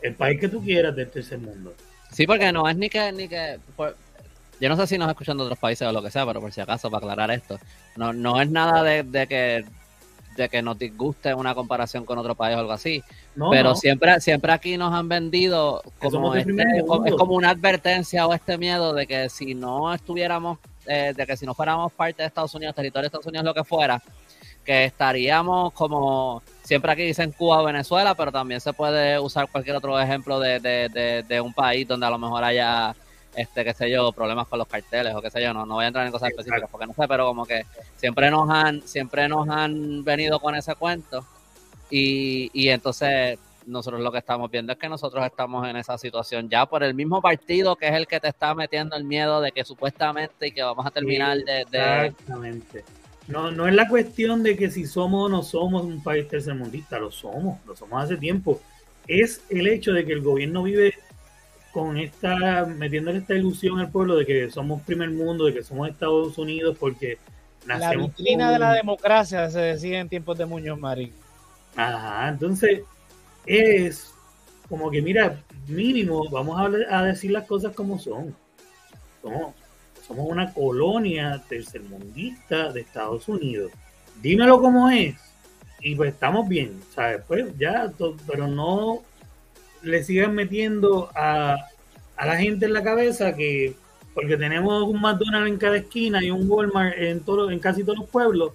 el 0.00 0.14
país 0.14 0.38
que 0.38 0.48
tú 0.48 0.62
quieras 0.62 0.94
del 0.94 1.10
tercer 1.10 1.40
mundo. 1.40 1.74
Sí, 2.12 2.24
porque 2.24 2.52
no 2.52 2.68
es 2.68 2.76
ni 2.76 2.88
que, 2.88 3.10
ni 3.10 3.26
que 3.26 3.58
yo 4.60 4.68
no 4.68 4.76
sé 4.76 4.86
si 4.86 4.96
nos 4.96 5.08
escuchan 5.08 5.38
de 5.38 5.42
otros 5.42 5.58
países 5.58 5.88
o 5.88 5.92
lo 5.92 6.02
que 6.02 6.12
sea, 6.12 6.24
pero 6.24 6.40
por 6.40 6.52
si 6.52 6.60
acaso, 6.60 6.88
para 6.88 7.04
aclarar 7.04 7.32
esto, 7.32 7.58
no, 7.96 8.12
no 8.12 8.40
es 8.40 8.48
nada 8.48 8.84
de, 8.84 9.26
que 9.26 9.64
de 10.36 10.48
que 10.48 10.62
nos 10.62 10.78
disguste 10.78 11.34
una 11.34 11.54
comparación 11.54 12.04
con 12.04 12.18
otro 12.18 12.34
país 12.34 12.56
o 12.56 12.60
algo 12.60 12.72
así. 12.72 13.02
pero 13.50 13.74
siempre 13.74 14.20
siempre 14.20 14.52
aquí 14.52 14.76
nos 14.76 14.92
han 14.92 15.08
vendido 15.08 15.82
como 15.98 16.34
este, 16.34 16.52
es 17.06 17.14
como 17.14 17.34
una 17.34 17.50
advertencia 17.50 18.26
o 18.26 18.34
este 18.34 18.58
miedo 18.58 18.94
de 18.94 19.06
que 19.06 19.28
si 19.28 19.54
no 19.54 19.92
estuviéramos, 19.92 20.58
eh, 20.86 21.12
de 21.16 21.26
que 21.26 21.36
si 21.36 21.46
no 21.46 21.54
fuéramos 21.54 21.92
parte 21.92 22.22
de 22.22 22.28
Estados 22.28 22.54
Unidos, 22.54 22.74
territorio 22.74 23.02
de 23.02 23.06
Estados 23.08 23.26
Unidos, 23.26 23.44
lo 23.44 23.54
que 23.54 23.64
fuera, 23.64 24.02
que 24.64 24.84
estaríamos 24.84 25.72
como 25.72 26.42
siempre 26.62 26.92
aquí 26.92 27.02
dicen 27.02 27.32
Cuba 27.32 27.62
o 27.62 27.64
Venezuela, 27.64 28.14
pero 28.14 28.30
también 28.30 28.60
se 28.60 28.72
puede 28.72 29.18
usar 29.18 29.48
cualquier 29.50 29.76
otro 29.76 29.98
ejemplo 29.98 30.38
de, 30.38 30.60
de, 30.60 31.24
de 31.26 31.40
un 31.40 31.52
país 31.52 31.86
donde 31.86 32.06
a 32.06 32.10
lo 32.10 32.18
mejor 32.18 32.44
haya 32.44 32.94
este, 33.34 33.64
qué 33.64 33.74
sé 33.74 33.90
yo, 33.90 34.12
problemas 34.12 34.48
con 34.48 34.58
los 34.58 34.68
carteles 34.68 35.14
o 35.14 35.22
qué 35.22 35.30
sé 35.30 35.42
yo, 35.42 35.52
no, 35.54 35.64
no 35.66 35.74
voy 35.74 35.84
a 35.84 35.88
entrar 35.88 36.06
en 36.06 36.12
cosas 36.12 36.30
específicas 36.30 36.68
porque 36.70 36.86
no 36.86 36.94
sé, 36.94 37.06
pero 37.08 37.26
como 37.26 37.46
que 37.46 37.64
siempre 37.96 38.30
nos 38.30 38.48
han, 38.50 38.82
siempre 38.82 39.28
nos 39.28 39.48
han 39.48 40.04
venido 40.04 40.40
con 40.40 40.54
ese 40.54 40.74
cuento 40.74 41.24
y, 41.90 42.50
y 42.52 42.68
entonces 42.68 43.38
nosotros 43.66 44.00
lo 44.00 44.10
que 44.10 44.18
estamos 44.18 44.50
viendo 44.50 44.72
es 44.72 44.78
que 44.78 44.88
nosotros 44.88 45.24
estamos 45.24 45.66
en 45.68 45.76
esa 45.76 45.96
situación 45.98 46.48
ya 46.48 46.66
por 46.66 46.82
el 46.82 46.94
mismo 46.94 47.20
partido 47.20 47.76
que 47.76 47.88
es 47.88 47.94
el 47.94 48.06
que 48.06 48.20
te 48.20 48.28
está 48.28 48.54
metiendo 48.54 48.96
el 48.96 49.04
miedo 49.04 49.40
de 49.40 49.52
que 49.52 49.64
supuestamente 49.64 50.48
y 50.48 50.52
que 50.52 50.62
vamos 50.62 50.86
a 50.86 50.90
terminar 50.90 51.38
de, 51.38 51.60
Exactamente. 51.60 52.84
No, 53.28 53.52
no 53.52 53.68
es 53.68 53.74
la 53.74 53.88
cuestión 53.88 54.42
de 54.42 54.56
que 54.56 54.70
si 54.70 54.86
somos 54.86 55.26
o 55.26 55.28
no 55.28 55.42
somos 55.44 55.84
un 55.84 56.02
país 56.02 56.26
tercermundista, 56.26 56.98
lo 56.98 57.12
somos, 57.12 57.64
lo 57.64 57.76
somos 57.76 58.02
hace 58.02 58.16
tiempo. 58.16 58.60
Es 59.06 59.42
el 59.50 59.68
hecho 59.68 59.92
de 59.92 60.04
que 60.04 60.12
el 60.12 60.20
gobierno 60.20 60.64
vive 60.64 60.94
con 61.72 61.98
esta, 61.98 62.64
metiéndole 62.66 63.18
esta 63.18 63.34
ilusión 63.34 63.78
al 63.78 63.90
pueblo 63.90 64.16
de 64.16 64.26
que 64.26 64.50
somos 64.50 64.82
primer 64.82 65.10
mundo, 65.10 65.46
de 65.46 65.54
que 65.54 65.62
somos 65.62 65.88
Estados 65.88 66.36
Unidos, 66.38 66.76
porque 66.78 67.18
La 67.66 67.92
vitrina 67.94 68.50
de 68.50 68.58
la 68.58 68.72
democracia 68.72 69.48
se 69.50 69.60
decía 69.60 70.00
en 70.00 70.08
tiempos 70.08 70.36
de 70.38 70.46
Muñoz 70.46 70.78
Marín. 70.78 71.12
Ajá, 71.76 72.28
entonces 72.28 72.82
es 73.46 74.12
como 74.68 74.90
que, 74.90 75.02
mira, 75.02 75.42
mínimo, 75.66 76.28
vamos 76.30 76.58
a, 76.58 76.98
a 76.98 77.04
decir 77.04 77.30
las 77.30 77.46
cosas 77.46 77.74
como 77.74 77.98
son. 77.98 78.34
Somos, 79.22 79.54
somos 80.06 80.26
una 80.28 80.52
colonia 80.52 81.42
tercermundista 81.48 82.72
de 82.72 82.80
Estados 82.80 83.28
Unidos. 83.28 83.72
Dímelo 84.22 84.60
como 84.60 84.90
es. 84.90 85.16
Y 85.80 85.94
pues 85.94 86.12
estamos 86.12 86.48
bien, 86.48 86.80
¿sabes? 86.94 87.22
Pues 87.26 87.56
ya, 87.58 87.90
pero 88.26 88.46
no 88.46 89.02
le 89.82 90.02
sigan 90.04 90.34
metiendo 90.34 91.10
a, 91.14 91.56
la 92.16 92.36
gente 92.36 92.66
en 92.66 92.72
la 92.74 92.82
cabeza 92.82 93.34
que 93.34 93.74
porque 94.14 94.36
tenemos 94.36 94.82
un 94.82 95.00
McDonald's 95.00 95.48
en 95.48 95.56
cada 95.56 95.76
esquina 95.76 96.22
y 96.22 96.30
un 96.30 96.50
Walmart 96.50 96.98
en 96.98 97.20
todo, 97.20 97.50
en 97.50 97.58
casi 97.60 97.84
todos 97.84 97.98
los 98.00 98.08
pueblos, 98.08 98.52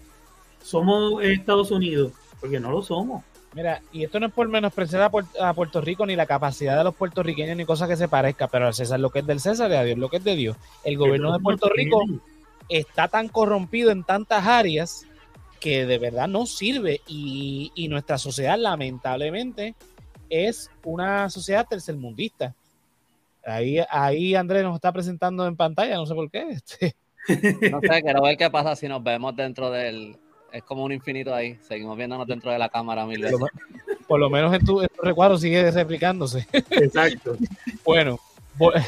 somos 0.62 1.24
Estados 1.24 1.72
Unidos, 1.72 2.12
porque 2.39 2.60
no 2.60 2.72
lo 2.72 2.84
somos. 2.84 3.24
Mira, 3.55 3.82
y 3.94 4.03
esto 4.03 4.20
no 4.20 4.27
es 4.27 4.34
por 4.34 4.50
menospreciar 4.50 5.10
a, 5.39 5.53
Puerto 5.53 5.79
Rico 5.79 6.05
ni 6.05 6.17
la 6.17 6.25
capacidad 6.25 6.77
de 6.77 6.84
los 6.84 6.94
puertorriqueños 6.94 7.55
ni 7.55 7.63
cosa 7.63 7.88
que 7.88 7.96
se 7.96 8.10
parezca, 8.10 8.50
pero 8.50 8.67
al 8.67 8.74
César 8.74 9.00
lo 9.00 9.10
que 9.12 9.20
es 9.20 9.25
del 9.25 9.39
César 9.39 9.72
y 9.72 9.75
a 9.75 9.84
Dios 9.84 9.98
lo 9.98 10.10
que 10.10 10.17
es 10.17 10.24
de 10.25 10.36
Dios. 10.36 10.58
El 10.84 10.98
gobierno 10.98 11.32
de 11.32 11.39
Puerto 11.39 11.70
Rico 11.70 12.03
está 12.67 13.08
tan 13.08 13.29
corrompido 13.29 13.91
en 13.91 14.03
tantas 14.03 14.46
áreas 14.46 15.05
que 15.62 15.86
de 15.86 15.98
verdad 16.00 16.27
no 16.27 16.46
sirve 16.46 17.00
y, 17.08 17.72
y 17.75 17.88
nuestra 17.88 18.17
sociedad 18.17 18.60
lamentablemente 18.60 19.74
es 20.36 20.70
una 20.84 21.30
sociedad 21.30 21.65
tercermundista. 21.68 22.54
Ahí, 23.46 23.80
ahí 23.89 24.36
Andrés 24.36 24.63
nos 24.63 24.75
está 24.75 24.92
presentando 24.92 25.46
en 25.46 25.56
pantalla, 25.56 25.96
no 25.96 26.06
sé 26.06 26.15
por 26.15 26.30
qué. 26.30 26.50
Este. 26.50 26.96
No 27.72 27.80
sé, 27.82 28.04
quiero 28.04 28.22
ver 28.22 28.38
qué 28.38 28.51
pasa 28.51 28.75
si 28.75 28.88
nos 28.88 29.04
vemos 29.04 29.36
dentro 29.36 29.72
del. 29.72 30.15
Es 30.51 30.62
como 30.63 30.84
un 30.84 30.92
infinito 30.92 31.34
ahí. 31.34 31.58
Seguimos 31.68 31.98
viéndonos 31.98 32.27
dentro 32.27 32.51
de 32.51 32.60
la 32.60 32.70
cámara 32.70 33.06
mil 33.06 33.20
veces. 33.20 33.39
Por 34.08 34.20
lo 34.20 34.30
menos 34.30 34.54
en 34.54 34.63
tu, 34.63 34.86
recuadro 35.01 35.38
sigue 35.38 35.72
replicándose. 35.72 36.48
Exacto. 36.70 37.36
bueno, 37.84 38.20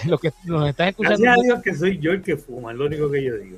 lo 0.05 0.17
que 0.19 0.31
nos 0.45 0.69
estás 0.69 0.89
escuchando. 0.89 1.19
Gracias 1.19 1.39
a 1.39 1.43
Dios 1.43 1.63
que 1.63 1.73
soy 1.73 1.97
yo 1.97 2.11
el 2.11 2.21
que 2.21 2.37
fuma, 2.37 2.71
es 2.71 2.77
lo 2.77 2.85
único 2.85 3.09
que 3.09 3.23
yo 3.23 3.37
digo. 3.37 3.57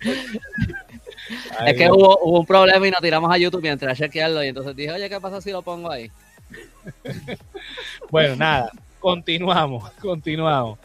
es 1.66 1.76
que 1.76 1.90
hubo, 1.90 2.18
hubo, 2.22 2.40
un 2.40 2.46
problema 2.46 2.86
y 2.86 2.90
nos 2.90 3.00
tiramos 3.00 3.32
a 3.32 3.38
YouTube 3.38 3.62
mientras 3.62 3.96
chequearlo 3.96 4.44
y 4.44 4.48
entonces 4.48 4.76
dije, 4.76 4.92
oye, 4.92 5.08
¿qué 5.08 5.20
pasa 5.20 5.40
si 5.40 5.50
lo 5.50 5.62
pongo 5.62 5.90
ahí? 5.90 6.12
bueno, 8.10 8.36
nada, 8.36 8.70
continuamos, 8.98 9.90
continuamos. 9.92 10.78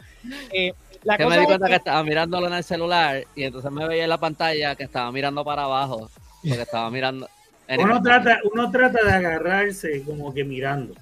Eh, 0.52 0.72
la 1.02 1.18
que 1.18 1.26
me 1.26 1.38
di 1.38 1.44
cuenta 1.44 1.68
que... 1.68 1.76
estaba 1.76 2.02
mirándolo 2.02 2.46
en 2.46 2.54
el 2.54 2.64
celular 2.64 3.24
y 3.34 3.44
entonces 3.44 3.70
me 3.70 3.86
veía 3.86 4.04
en 4.04 4.10
la 4.10 4.18
pantalla 4.18 4.74
que 4.74 4.84
estaba 4.84 5.10
mirando 5.12 5.44
para 5.44 5.64
abajo, 5.64 6.10
porque 6.42 6.62
estaba 6.62 6.90
mirando... 6.90 7.28
Uno 7.78 8.02
trata, 8.02 8.40
uno 8.52 8.70
trata 8.70 9.02
de 9.02 9.10
agarrarse 9.10 10.02
como 10.02 10.34
que 10.34 10.44
mirando. 10.44 10.94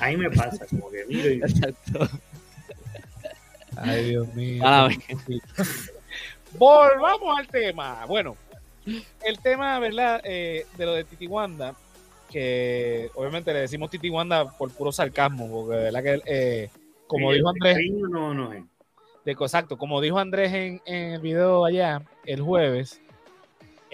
Ahí 0.00 0.16
me 0.16 0.28
pasa, 0.28 0.66
como 0.66 0.90
que 0.90 1.04
miro 1.04 1.30
y... 1.30 1.34
Exacto. 1.34 2.08
Ay, 3.76 4.10
Dios 4.10 4.26
mío. 4.34 4.64
Volvamos 6.58 7.38
al 7.38 7.46
tema. 7.46 8.04
Bueno, 8.06 8.36
el 9.24 9.38
tema, 9.38 9.78
¿verdad? 9.78 10.20
Eh, 10.24 10.66
de 10.76 10.84
lo 10.84 10.94
de 10.94 11.04
Titi 11.04 11.28
Wanda 11.28 11.76
que 12.34 13.12
obviamente 13.14 13.52
le 13.52 13.60
decimos 13.60 13.90
Titi 13.90 14.10
Wanda 14.10 14.50
por 14.58 14.68
puro 14.72 14.90
sarcasmo, 14.90 15.48
porque 15.48 15.76
de 15.76 15.82
verdad 15.84 16.02
que, 16.02 16.22
eh, 16.26 16.70
como 17.06 17.30
dijo 17.32 17.48
Andrés, 17.48 17.78
no, 18.10 18.34
no 18.34 18.52
es. 18.52 18.64
De, 19.24 19.32
exacto, 19.32 19.78
como 19.78 20.00
dijo 20.00 20.18
Andrés 20.18 20.52
en, 20.52 20.82
el 20.84 21.20
video 21.20 21.64
allá 21.64 22.02
el 22.26 22.42
jueves, 22.42 23.00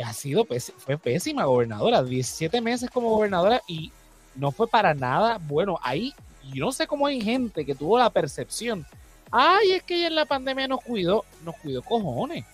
ha 0.03 0.15
sido 0.15 0.47
fue 0.79 0.97
pésima 0.97 1.45
gobernadora, 1.45 2.03
17 2.03 2.63
meses 2.63 2.89
como 2.89 3.11
gobernadora 3.11 3.61
y 3.69 3.93
no 4.35 4.53
fue 4.53 4.67
para 4.67 4.95
nada 4.95 5.39
bueno. 5.47 5.79
Ahí, 5.83 6.15
yo 6.55 6.65
no 6.65 6.73
sé 6.73 6.87
cómo 6.87 7.07
hay 7.07 7.21
gente 7.21 7.67
que 7.67 7.75
tuvo 7.75 7.99
la 7.99 8.09
percepción, 8.09 8.87
ay, 9.31 9.73
es 9.73 9.83
que 9.83 9.97
ella 9.97 10.07
en 10.07 10.15
la 10.15 10.25
pandemia 10.25 10.67
nos 10.67 10.81
cuidó, 10.81 11.27
nos 11.45 11.57
cuidó 11.57 11.83
cojones. 11.83 12.47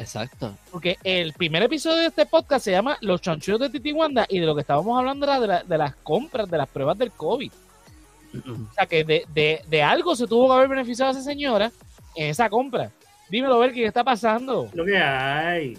Exacto. 0.00 0.56
Porque 0.70 0.96
el 1.04 1.34
primer 1.34 1.62
episodio 1.62 1.98
de 1.98 2.06
este 2.06 2.24
podcast 2.24 2.64
se 2.64 2.70
llama 2.70 2.96
Los 3.02 3.20
chanchullos 3.20 3.60
de 3.60 3.68
Titi 3.68 3.92
Wanda 3.92 4.24
y 4.30 4.38
de 4.38 4.46
lo 4.46 4.54
que 4.54 4.62
estábamos 4.62 4.98
hablando 4.98 5.26
era 5.26 5.62
de, 5.62 5.78
las 5.78 5.94
compras, 5.96 6.50
de 6.50 6.56
las 6.56 6.68
pruebas 6.68 6.96
del 6.96 7.12
COVID. 7.12 7.52
o 8.34 8.74
sea 8.74 8.86
que 8.86 9.04
de, 9.04 9.82
algo 9.82 10.16
se 10.16 10.26
tuvo 10.26 10.48
que 10.48 10.54
haber 10.54 10.68
beneficiado 10.68 11.10
a 11.10 11.12
esa 11.12 11.22
señora 11.22 11.70
en 12.16 12.30
esa 12.30 12.48
compra. 12.48 12.90
Dímelo, 13.28 13.58
Belkis, 13.58 13.82
¿qué 13.82 13.86
está 13.88 14.02
pasando? 14.02 14.70
Lo 14.72 14.86
que 14.86 14.96
hay. 14.96 15.76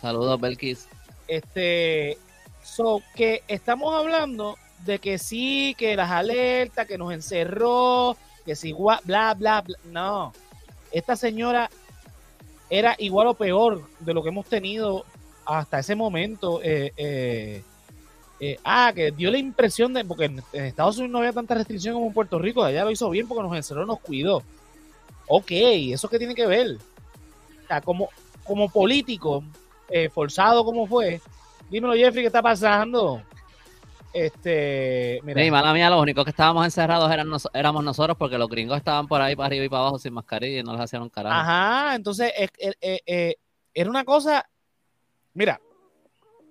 Saludos, 0.00 0.40
Belkis. 0.40 0.88
Este, 1.28 2.18
so 2.64 3.00
que 3.14 3.44
estamos 3.46 3.94
hablando 3.94 4.58
de 4.84 4.98
que 4.98 5.18
sí, 5.18 5.76
que 5.78 5.94
las 5.94 6.10
alertas, 6.10 6.88
que 6.88 6.98
nos 6.98 7.12
encerró, 7.12 8.16
que 8.44 8.56
si 8.56 8.72
bla, 8.72 9.00
bla, 9.04 9.34
bla. 9.34 9.62
No, 9.84 10.32
esta 10.90 11.14
señora 11.14 11.70
era 12.72 12.96
igual 12.98 13.26
o 13.26 13.34
peor 13.34 13.82
de 14.00 14.14
lo 14.14 14.22
que 14.22 14.30
hemos 14.30 14.46
tenido 14.46 15.04
hasta 15.44 15.80
ese 15.80 15.94
momento. 15.94 16.62
Eh, 16.62 16.90
eh, 16.96 17.62
eh, 18.40 18.58
ah, 18.64 18.90
que 18.94 19.10
dio 19.10 19.30
la 19.30 19.36
impresión 19.36 19.92
de, 19.92 20.06
porque 20.06 20.24
en, 20.24 20.42
Estados 20.54 20.96
Unidos 20.96 21.12
no 21.12 21.18
había 21.18 21.34
tanta 21.34 21.54
restricción 21.54 21.92
como 21.92 22.06
en 22.06 22.14
Puerto 22.14 22.38
Rico, 22.38 22.64
allá 22.64 22.82
lo 22.82 22.90
hizo 22.90 23.10
bien 23.10 23.28
porque 23.28 23.42
nos 23.42 23.54
encerró, 23.54 23.84
nos 23.84 24.00
cuidó. 24.00 24.42
Ok, 25.28 25.50
¿eso 25.50 26.08
qué 26.08 26.18
tiene 26.18 26.34
que 26.34 26.46
ver? 26.46 26.78
Como, 27.84 28.08
como 28.42 28.70
político, 28.70 29.44
forzado 30.14 30.64
como 30.64 30.86
fue, 30.86 31.20
dímelo 31.70 31.92
Jeffrey, 31.92 32.22
¿qué 32.22 32.28
está 32.28 32.42
pasando? 32.42 33.22
Este, 34.12 35.20
mira. 35.22 35.50
mala 35.50 35.72
mía, 35.72 35.88
los 35.88 36.00
únicos 36.00 36.24
que 36.24 36.30
estábamos 36.30 36.64
encerrados 36.64 37.10
eran 37.10 37.28
éramos 37.54 37.82
nosotros 37.82 38.16
porque 38.18 38.36
los 38.36 38.48
gringos 38.48 38.76
estaban 38.76 39.08
por 39.08 39.20
ahí 39.20 39.34
para 39.34 39.46
arriba 39.46 39.64
y 39.64 39.68
para 39.68 39.80
abajo 39.80 39.98
sin 39.98 40.12
mascarilla 40.12 40.60
y 40.60 40.62
no 40.62 40.72
les 40.72 40.82
hacían 40.82 41.02
un 41.02 41.08
carajo. 41.08 41.34
Ajá, 41.34 41.94
entonces 41.94 42.32
eh, 42.36 42.74
eh, 42.80 43.36
era 43.72 43.88
una 43.88 44.04
cosa, 44.04 44.46
mira, 45.34 45.60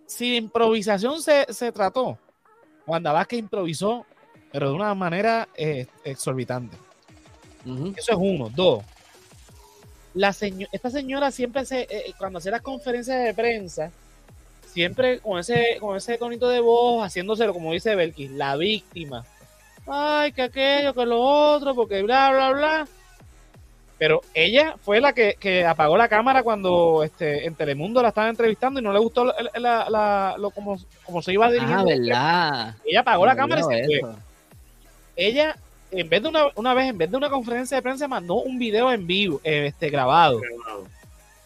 si 0.07 0.35
improvisación 0.35 1.21
se, 1.21 1.45
se 1.53 1.71
trató, 1.71 2.17
Wanda 2.87 3.11
Vázquez 3.11 3.39
improvisó, 3.39 4.05
pero 4.51 4.69
de 4.69 4.75
una 4.75 4.93
manera 4.95 5.47
eh, 5.55 5.87
exorbitante. 6.03 6.75
Eso 7.95 8.11
es 8.11 8.17
uno. 8.17 8.49
Dos, 8.49 8.83
la 10.13 10.35
esta 10.71 10.89
señora 10.89 11.31
siempre 11.31 11.65
se, 11.65 11.81
eh, 11.89 12.13
cuando 12.17 12.39
hacía 12.39 12.51
las 12.51 12.61
conferencias 12.61 13.23
de 13.23 13.33
prensa, 13.33 13.91
siempre 14.71 15.19
con 15.19 15.39
ese, 15.39 15.77
con 15.79 15.97
ese 15.97 16.17
tonito 16.17 16.47
de 16.47 16.59
voz, 16.59 17.03
haciéndoselo, 17.03 17.53
como 17.53 17.73
dice 17.73 17.95
Belkis, 17.95 18.31
la 18.31 18.55
víctima. 18.55 19.25
Ay, 19.87 20.31
que 20.31 20.43
aquello, 20.43 20.93
que 20.93 21.05
lo 21.05 21.19
otro, 21.21 21.75
porque 21.75 22.01
bla, 22.01 22.31
bla, 22.31 22.51
bla. 22.51 22.87
Pero 23.97 24.21
ella 24.33 24.75
fue 24.81 24.99
la 24.99 25.13
que, 25.13 25.65
apagó 25.65 25.95
la 25.95 26.07
cámara 26.07 26.41
cuando 26.41 27.03
este, 27.03 27.45
en 27.45 27.53
Telemundo 27.53 28.01
la 28.01 28.07
estaban 28.09 28.31
entrevistando 28.31 28.79
y 28.79 28.83
no 28.83 28.91
le 28.91 28.99
gustó 28.99 29.25
la, 29.25 30.35
lo, 30.39 30.49
como, 30.51 30.77
se 31.21 31.33
iba 31.33 31.45
a 31.45 31.51
dirigir. 31.51 31.75
Ah, 31.75 31.83
verdad. 31.83 32.75
Ella 32.83 33.01
apagó 33.01 33.25
la 33.25 33.35
cámara 33.35 33.61
y 33.61 33.63
se 33.63 33.99
fue. 33.99 34.11
Ella 35.15 35.55
en 35.91 36.09
vez 36.09 36.23
de 36.23 36.29
una, 36.29 36.47
una 36.55 36.73
vez, 36.73 36.89
en 36.89 36.97
vez 36.97 37.11
de 37.11 37.17
una 37.17 37.29
conferencia 37.29 37.77
de 37.77 37.83
prensa, 37.83 38.07
mandó 38.07 38.35
un 38.35 38.57
video 38.57 38.91
en 38.91 39.05
vivo, 39.05 39.41
eh, 39.43 39.67
este, 39.67 39.89
grabado. 39.89 40.41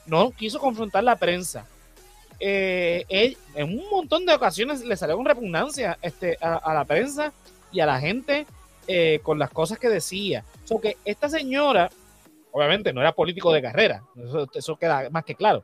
No 0.05 0.31
quiso 0.31 0.59
confrontar 0.59 1.03
la 1.03 1.15
prensa. 1.15 1.65
Eh, 2.39 3.35
en 3.53 3.79
un 3.79 3.89
montón 3.89 4.25
de 4.25 4.33
ocasiones 4.33 4.83
le 4.83 4.97
salió 4.97 5.15
con 5.15 5.25
repugnancia 5.25 5.97
este, 6.01 6.37
a, 6.41 6.73
la 6.73 6.85
prensa 6.85 7.31
y 7.71 7.79
a 7.79 7.85
la 7.85 7.99
gente 7.99 8.45
eh, 8.87 9.19
con 9.23 9.39
las 9.39 9.49
cosas 9.49 9.79
que 9.79 9.89
decía. 9.89 10.43
So 10.65 10.79
que 10.79 10.97
esta 11.05 11.29
señora, 11.29 11.89
obviamente 12.51 12.93
no 12.93 13.01
era 13.01 13.13
político 13.13 13.53
de 13.53 13.61
carrera, 13.61 14.03
eso 14.53 14.75
queda 14.75 15.09
más 15.09 15.23
que 15.23 15.35
claro, 15.35 15.63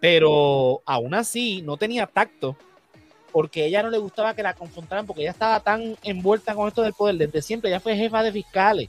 pero 0.00 0.82
aún 0.84 1.14
así 1.14 1.62
no 1.62 1.76
tenía 1.76 2.06
tacto 2.06 2.56
porque 3.32 3.66
ella 3.66 3.82
no 3.82 3.90
le 3.90 3.98
gustaba 3.98 4.34
que 4.34 4.42
la 4.42 4.54
confrontaran, 4.54 5.06
porque 5.06 5.22
ella 5.22 5.32
estaba 5.32 5.60
tan 5.60 5.96
envuelta 6.02 6.54
con 6.54 6.66
esto 6.66 6.82
del 6.82 6.94
poder 6.94 7.16
desde 7.16 7.42
siempre, 7.42 7.70
ella 7.70 7.80
fue 7.80 7.96
jefa 7.96 8.22
de 8.22 8.32
fiscales. 8.32 8.88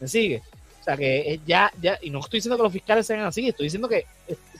¿Me 0.00 0.08
sigue? 0.08 0.42
Sea 0.88 0.96
que 0.96 1.40
ya, 1.44 1.70
ya, 1.82 1.98
y 2.00 2.08
no 2.08 2.20
estoy 2.20 2.38
diciendo 2.38 2.56
que 2.56 2.62
los 2.62 2.72
fiscales 2.72 3.06
sean 3.06 3.20
así, 3.20 3.46
estoy 3.48 3.66
diciendo 3.66 3.88
que 3.88 4.06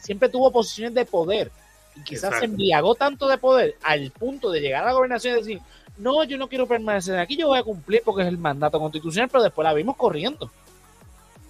siempre 0.03 0.29
tuvo 0.29 0.53
posiciones 0.53 0.93
de 0.95 1.07
poder 1.07 1.51
y 1.97 2.03
quizás 2.03 2.39
se 2.39 2.45
embriagó 2.45 2.95
tanto 2.95 3.27
de 3.29 3.39
poder 3.39 3.77
al 3.83 4.11
punto 4.11 4.51
de 4.51 4.61
llegar 4.61 4.83
a 4.83 4.89
la 4.89 4.93
gobernación 4.93 5.35
y 5.35 5.39
decir, 5.39 5.61
no, 5.97 6.23
yo 6.25 6.37
no 6.37 6.49
quiero 6.49 6.67
permanecer 6.67 7.19
aquí, 7.19 7.37
yo 7.37 7.49
voy 7.49 7.59
a 7.59 7.63
cumplir 7.63 8.03
porque 8.05 8.23
es 8.23 8.29
el 8.29 8.37
mandato 8.37 8.79
constitucional, 8.79 9.31
pero 9.31 9.43
después 9.43 9.65
la 9.65 9.73
vimos 9.73 9.97
corriendo 9.97 10.51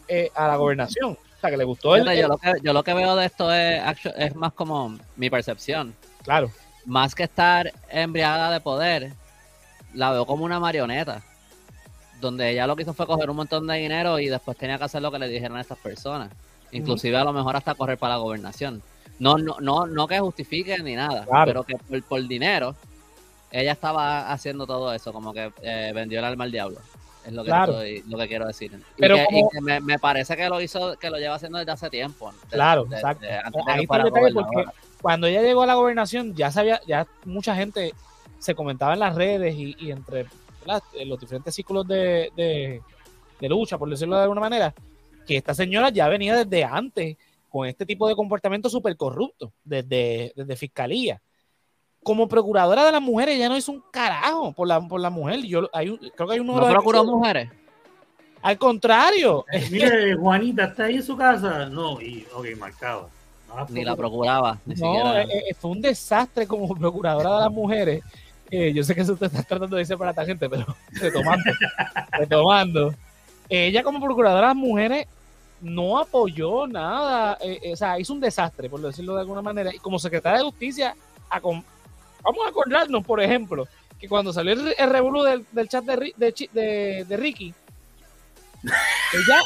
eh, 0.06 0.30
a 0.34 0.46
la 0.46 0.56
gobernación. 0.56 1.12
O 1.12 1.40
sea, 1.40 1.50
que 1.50 1.56
le 1.56 1.64
gustó 1.64 1.96
el, 1.96 2.04
yo, 2.16 2.28
lo 2.28 2.36
que, 2.36 2.52
yo 2.62 2.72
lo 2.72 2.82
que 2.84 2.94
veo 2.94 3.16
de 3.16 3.26
esto 3.26 3.52
es, 3.52 3.82
es 4.16 4.34
más 4.36 4.52
como 4.52 4.96
mi 5.16 5.28
percepción. 5.28 5.94
Claro 6.22 6.50
más 6.88 7.14
que 7.14 7.24
estar 7.24 7.72
embriagada 7.90 8.50
de 8.50 8.60
poder, 8.60 9.12
la 9.92 10.10
veo 10.10 10.24
como 10.24 10.44
una 10.44 10.58
marioneta. 10.58 11.22
Donde 12.20 12.50
ella 12.50 12.66
lo 12.66 12.76
que 12.76 12.82
hizo 12.82 12.94
fue 12.94 13.06
coger 13.06 13.30
un 13.30 13.36
montón 13.36 13.66
de 13.66 13.76
dinero 13.76 14.18
y 14.18 14.28
después 14.28 14.56
tenía 14.56 14.78
que 14.78 14.84
hacer 14.84 15.02
lo 15.02 15.10
que 15.10 15.18
le 15.18 15.28
dijeron 15.28 15.56
a 15.56 15.60
estas 15.60 15.78
personas. 15.78 16.30
Inclusive 16.72 17.16
a 17.16 17.24
lo 17.24 17.32
mejor 17.32 17.56
hasta 17.56 17.74
correr 17.74 17.98
para 17.98 18.14
la 18.14 18.20
gobernación. 18.20 18.82
No, 19.18 19.38
no, 19.38 19.56
no, 19.60 19.86
no 19.86 20.06
que 20.06 20.20
justifique 20.20 20.78
ni 20.78 20.94
nada, 20.94 21.26
pero 21.44 21.64
que 21.64 21.76
por, 21.76 22.26
dinero 22.26 22.74
ella 23.50 23.72
estaba 23.72 24.30
haciendo 24.30 24.66
todo 24.66 24.92
eso, 24.92 25.12
como 25.12 25.32
que 25.32 25.50
eh, 25.62 25.92
vendió 25.94 26.18
el 26.18 26.24
alma 26.24 26.44
al 26.44 26.52
diablo. 26.52 26.78
Es 27.26 27.32
lo 27.32 27.44
que, 27.44 28.02
lo 28.08 28.16
que 28.16 28.28
quiero 28.28 28.46
decir. 28.46 28.80
Pero 28.96 29.18
me, 29.60 29.98
parece 29.98 30.36
que 30.36 30.48
lo 30.48 30.60
hizo, 30.60 30.96
que 30.98 31.10
lo 31.10 31.18
lleva 31.18 31.34
haciendo 31.34 31.58
desde 31.58 31.72
hace 31.72 31.90
tiempo. 31.90 32.32
claro, 32.48 32.86
exacto. 32.90 33.26
Ahí 33.66 33.84
está 33.84 33.96
el 33.96 34.32
porque 34.32 34.64
cuando 35.02 35.26
ella 35.26 35.42
llegó 35.42 35.62
a 35.62 35.66
la 35.66 35.74
gobernación, 35.74 36.34
ya 36.34 36.50
sabía, 36.50 36.80
ya 36.86 37.06
mucha 37.24 37.54
gente 37.54 37.92
se 38.38 38.54
comentaba 38.54 38.94
en 38.94 39.00
las 39.00 39.14
redes 39.14 39.54
y, 39.56 39.90
entre 39.90 40.26
los 41.04 41.20
diferentes 41.20 41.54
círculos 41.54 41.86
de, 41.86 42.82
lucha, 43.42 43.78
por 43.78 43.88
decirlo 43.88 44.16
de 44.16 44.22
alguna 44.22 44.40
manera, 44.40 44.74
que 45.26 45.36
esta 45.36 45.54
señora 45.54 45.90
ya 45.90 46.08
venía 46.08 46.36
desde 46.36 46.64
antes 46.64 47.16
con 47.48 47.66
este 47.66 47.86
tipo 47.86 48.08
de 48.08 48.14
comportamiento 48.14 48.68
súper 48.68 48.96
corrupto, 48.96 49.52
desde, 49.64 50.32
desde 50.36 50.56
fiscalía. 50.56 51.20
Como 52.02 52.28
procuradora 52.28 52.84
de 52.84 52.92
las 52.92 53.02
mujeres, 53.02 53.36
ella 53.36 53.48
no 53.48 53.56
hizo 53.56 53.72
un 53.72 53.82
carajo 53.90 54.52
por 54.52 54.68
la, 54.68 54.80
por 54.80 55.00
la 55.00 55.10
mujer. 55.10 55.42
Yo 55.42 55.68
hay 55.72 55.96
creo 56.14 56.28
que 56.28 56.34
hay 56.34 56.40
uno 56.40 56.60
¿No 56.60 56.68
procuró 56.68 57.04
mujeres? 57.04 57.50
Al 58.42 58.56
contrario. 58.56 59.44
Mire, 59.70 60.14
Juanita, 60.14 60.64
¿está 60.64 60.84
ahí 60.84 60.96
en 60.96 61.02
su 61.02 61.16
casa? 61.16 61.66
No, 61.66 62.00
y 62.00 62.26
ok, 62.32 62.46
marcaba. 62.56 63.08
Ni 63.70 63.84
la 63.84 63.96
procuraba. 63.96 64.58
Ni 64.64 64.74
no, 64.74 65.16
eh, 65.16 65.26
eh, 65.50 65.54
fue 65.54 65.70
un 65.70 65.80
desastre 65.80 66.46
como 66.46 66.74
procuradora 66.74 67.36
de 67.36 67.40
las 67.40 67.52
mujeres. 67.52 68.02
Eh, 68.50 68.72
yo 68.72 68.82
sé 68.82 68.94
que 68.94 69.02
eso 69.02 69.12
usted 69.12 69.26
está 69.26 69.42
tratando 69.42 69.76
de 69.76 69.82
decir 69.82 69.96
para 69.96 70.10
esta 70.10 70.24
gente, 70.24 70.48
pero 70.48 70.66
retomando, 70.92 71.44
retomando. 72.12 72.94
Ella 73.48 73.82
como 73.82 74.00
procuradora 74.00 74.40
de 74.40 74.46
las 74.48 74.56
mujeres 74.56 75.06
no 75.60 75.98
apoyó 75.98 76.66
nada, 76.66 77.38
o 77.72 77.76
sea, 77.76 77.98
hizo 77.98 78.12
un 78.12 78.20
desastre, 78.20 78.70
por 78.70 78.80
decirlo 78.80 79.14
de 79.14 79.20
alguna 79.20 79.42
manera. 79.42 79.74
Y 79.74 79.78
como 79.78 79.98
secretaria 79.98 80.38
de 80.38 80.44
justicia, 80.44 80.94
vamos 81.30 81.64
a 82.46 82.48
acordarnos, 82.48 83.04
por 83.04 83.20
ejemplo, 83.20 83.66
que 83.98 84.08
cuando 84.08 84.32
salió 84.32 84.52
el, 84.52 84.74
el 84.78 85.44
del, 85.50 85.68
chat 85.68 85.84
de, 85.84 86.14
de, 86.16 87.04
de, 87.08 87.16
Ricky, 87.16 87.52
ella 88.62 89.40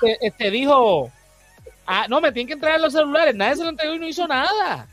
te, 0.00 0.26
este, 0.26 0.50
dijo, 0.50 1.10
Ah, 1.86 2.06
no, 2.08 2.20
me 2.20 2.32
tienen 2.32 2.46
que 2.46 2.54
entregar 2.54 2.80
los 2.80 2.92
celulares. 2.92 3.34
Nadie 3.34 3.56
se 3.56 3.64
lo 3.64 3.70
entregó 3.70 3.94
y 3.94 3.98
no 3.98 4.08
hizo 4.08 4.26
nada. 4.26 4.86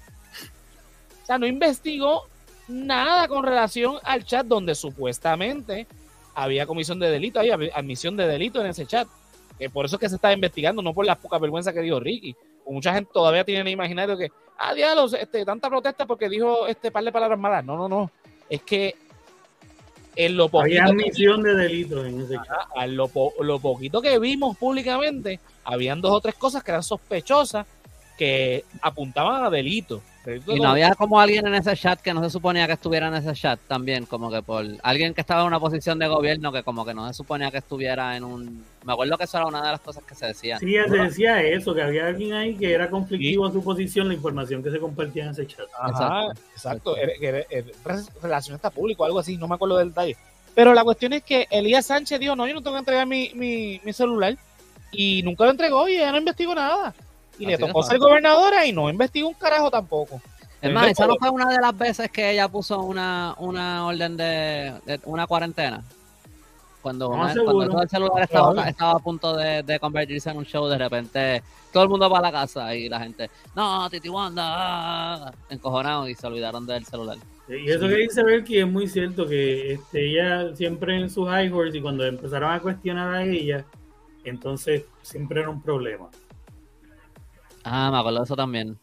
O 1.23 1.25
sea, 1.25 1.38
no 1.38 1.45
investigó 1.45 2.27
nada 2.69 3.27
con 3.27 3.43
relación 3.43 3.97
al 4.03 4.23
chat 4.23 4.45
donde 4.45 4.75
supuestamente 4.75 5.88
había 6.36 6.65
comisión 6.65 6.99
de 6.99 7.10
delito, 7.10 7.39
había 7.39 7.58
admisión 7.73 8.15
de 8.15 8.27
delito 8.27 8.62
en 8.62 8.67
ese 8.67 8.86
chat. 8.86 9.08
Que 9.58 9.69
por 9.69 9.86
eso 9.86 9.97
es 9.97 9.99
que 9.99 10.10
se 10.10 10.15
está 10.15 10.32
investigando, 10.32 10.82
no 10.82 10.93
por 10.93 11.05
la 11.05 11.15
poca 11.15 11.38
vergüenza 11.38 11.73
que 11.73 11.82
dijo 11.82 11.99
Ricky. 11.99 12.36
mucha 12.65 12.93
gente 12.93 13.12
todavía 13.13 13.43
tiene 13.43 13.62
el 13.62 13.67
imaginario 13.67 14.17
que, 14.17 14.32
ah, 14.58 14.73
diablos, 14.73 15.13
este, 15.13 15.43
tanta 15.43 15.69
protesta 15.69 16.05
porque 16.05 16.29
dijo 16.29 16.65
este 16.67 16.91
par 16.91 17.03
de 17.03 17.12
palabras 17.12 17.38
malas. 17.38 17.65
No, 17.65 17.75
no, 17.75 17.89
no. 17.89 18.10
Es 18.49 18.62
que 18.62 18.95
en 20.15 20.38
lo 20.38 20.49
poquito. 20.49 20.82
Había 20.82 20.86
admisión 20.86 21.43
de 21.43 21.55
delito 21.55 22.05
en 22.05 22.21
ese 22.21 22.36
chat. 22.36 22.88
lo, 22.88 23.12
lo 23.41 23.60
poquito 23.60 24.01
que 24.01 24.17
vimos 24.19 24.58
públicamente, 24.58 25.39
habían 25.63 25.99
dos 25.99 26.12
o 26.12 26.21
tres 26.21 26.36
cosas 26.36 26.63
que 26.63 26.71
eran 26.71 26.84
sospechosas 26.84 27.65
que 28.17 28.65
apuntaban 28.82 29.43
a 29.43 29.49
delito. 29.49 30.01
Y 30.25 30.60
no 30.60 30.69
había 30.69 30.95
como 30.95 31.19
alguien 31.19 31.47
en 31.47 31.55
ese 31.55 31.75
chat 31.75 32.01
que 32.01 32.13
no 32.13 32.23
se 32.23 32.29
suponía 32.29 32.67
que 32.67 32.73
estuviera 32.73 33.08
en 33.08 33.15
ese 33.15 33.34
chat 33.34 33.60
también, 33.67 34.05
como 34.05 34.29
que 34.29 34.41
por 34.41 34.65
alguien 34.84 35.13
que 35.13 35.21
estaba 35.21 35.41
en 35.41 35.47
una 35.47 35.60
posición 35.60 35.97
de 35.97 36.08
gobierno 36.08 36.51
que 36.51 36.63
como 36.63 36.86
que 36.86 36.93
no 36.93 37.08
se 37.08 37.13
suponía 37.13 37.51
que 37.51 37.60
estuviera 37.60 38.15
en 38.17 38.23
un... 38.23 38.65
Me 38.84 38.93
acuerdo 38.93 39.17
que 39.17 39.23
eso 39.23 39.38
era 39.38 39.47
una 39.47 39.62
de 39.62 39.71
las 39.71 39.79
cosas 39.79 40.03
que 40.03 40.15
se 40.15 40.27
decía. 40.27 40.60
Sí, 40.60 40.75
se 40.88 40.97
decía 40.97 41.41
eso, 41.41 41.73
que 41.73 41.82
había 41.82 42.08
alguien 42.08 42.34
ahí 42.34 42.55
que 42.55 42.73
era 42.73 42.89
conflictivo 42.89 43.45
a 43.45 43.51
su 43.51 43.63
posición, 43.63 44.08
la 44.08 44.13
información 44.13 44.62
que 44.62 44.71
se 44.71 44.79
compartía 44.79 45.25
en 45.25 45.29
ese 45.32 45.47
chat. 45.47 45.67
Ajá, 45.79 46.27
exacto, 46.51 46.95
relación 48.21 48.55
está 48.55 48.69
público, 48.69 49.05
algo 49.05 49.19
así, 49.19 49.38
no 49.38 49.47
me 49.47 49.55
acuerdo 49.55 49.77
del 49.77 49.89
detalle. 49.89 50.17
Pero 50.53 50.73
la 50.73 50.84
cuestión 50.84 51.13
es 51.13 51.23
que 51.23 51.47
Elías 51.49 51.86
Sánchez 51.86 52.19
dijo, 52.19 52.36
no, 52.36 52.45
yo 52.45 52.53
no 52.53 52.62
tengo 52.62 52.75
que 52.75 52.79
entregar 52.79 53.08
mi, 53.08 53.32
mi, 53.34 53.79
mi 53.84 53.93
celular 53.93 54.36
y 54.91 55.21
nunca 55.23 55.45
lo 55.45 55.51
entregó 55.51 55.88
y 55.88 55.95
ella 55.95 56.12
no 56.12 56.17
investigó 56.17 56.53
nada. 56.53 56.93
Y 57.39 57.45
le 57.45 57.58
tocó 57.58 57.82
ser 57.84 57.97
gobernadora 57.97 58.65
y 58.65 58.71
no 58.71 58.89
investigó 58.89 59.30
un 59.30 59.34
carajo 59.34 59.71
tampoco. 59.71 60.21
Es 60.62 60.73
más, 60.73 60.91
esa 60.91 61.08
no 61.08 61.15
fue 61.17 61.30
una 61.30 61.49
de 61.49 61.58
las 61.62 61.78
veces 61.78 62.12
que 62.12 62.32
ella 62.32 62.47
puso 62.49 62.82
una, 62.82 63.34
una 63.38 63.86
orden 63.86 64.17
de, 64.17 64.99
una 65.06 65.25
cuarentena. 65.25 65.84
Cuando, 66.82 67.10
cuando 67.10 67.82
el 67.82 67.89
celular 67.89 68.23
estaba, 68.23 68.67
estaba, 68.67 68.91
a 68.91 68.99
punto 68.99 69.36
de, 69.36 69.80
convertirse 69.80 70.30
en 70.30 70.38
un 70.38 70.45
show, 70.45 70.67
de 70.67 70.78
repente 70.78 71.43
todo 71.71 71.84
el 71.84 71.89
mundo 71.89 72.10
va 72.10 72.19
a 72.19 72.21
la 72.21 72.32
casa 72.32 72.73
y 72.73 72.89
la 72.89 72.99
gente, 72.99 73.30
no, 73.56 73.89
Titi 73.89 74.10
Wanda, 74.10 74.43
ah", 74.45 75.34
encojonado 75.49 76.08
y 76.08 76.15
se 76.15 76.25
olvidaron 76.25 76.65
del 76.65 76.86
celular. 76.86 77.17
Y 77.49 77.69
eso 77.69 77.88
que 77.88 77.95
dice 77.95 78.23
Berky 78.23 78.60
es 78.60 78.67
muy 78.67 78.88
cierto, 78.88 79.28
que 79.28 79.73
este, 79.73 80.12
ella 80.12 80.56
siempre 80.56 80.97
en 80.97 81.10
sus 81.10 81.28
high 81.28 81.52
horse 81.52 81.78
y 81.78 81.82
cuando 81.82 82.06
empezaron 82.06 82.52
a 82.52 82.60
cuestionar 82.60 83.13
a 83.13 83.23
ella, 83.23 83.65
entonces 84.23 84.84
siempre 85.02 85.41
era 85.41 85.49
un 85.49 85.62
problema. 85.62 86.10
Ah, 87.71 87.91
me 87.91 87.99
acuerdo 87.99 88.19
de 88.19 88.25
eso 88.25 88.36
también. 88.36 88.79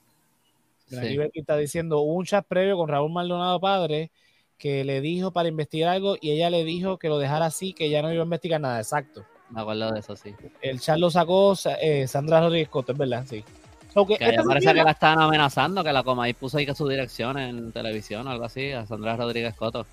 Sí. 0.88 1.18
está 1.34 1.56
diciendo 1.56 2.00
un 2.02 2.24
chat 2.24 2.46
previo 2.46 2.76
con 2.76 2.88
Raúl 2.88 3.10
Maldonado 3.10 3.58
padre 3.58 4.12
que 4.56 4.84
le 4.84 5.00
dijo 5.00 5.32
para 5.32 5.48
investigar 5.48 5.90
algo 5.90 6.16
y 6.20 6.30
ella 6.30 6.48
le 6.50 6.62
dijo 6.62 6.96
que 6.96 7.08
lo 7.08 7.18
dejara 7.18 7.46
así, 7.46 7.72
que 7.72 7.90
ya 7.90 8.00
no 8.00 8.12
iba 8.12 8.22
a 8.22 8.24
investigar 8.24 8.60
nada, 8.60 8.78
exacto. 8.78 9.24
Me 9.50 9.60
acuerdo 9.60 9.92
de 9.92 10.00
eso, 10.00 10.14
sí. 10.14 10.34
El 10.62 10.80
chat 10.80 10.98
lo 10.98 11.10
sacó 11.10 11.56
eh, 11.80 12.06
Sandra 12.06 12.40
Rodríguez 12.40 12.68
Coto, 12.68 12.92
es 12.92 12.98
verdad, 12.98 13.24
sí. 13.28 13.44
que 13.92 14.38
parece 14.46 14.72
que 14.72 14.84
la 14.84 14.92
estaban 14.92 15.20
amenazando, 15.20 15.82
que 15.82 15.92
la 15.92 16.04
coma 16.04 16.28
y 16.28 16.34
puso 16.34 16.58
ahí 16.58 16.66
que 16.66 16.74
su 16.74 16.86
dirección 16.86 17.38
en 17.38 17.72
televisión 17.72 18.26
o 18.26 18.30
algo 18.30 18.44
así, 18.44 18.70
a 18.70 18.86
Sandra 18.86 19.16
Rodríguez 19.16 19.54
Coto. 19.56 19.84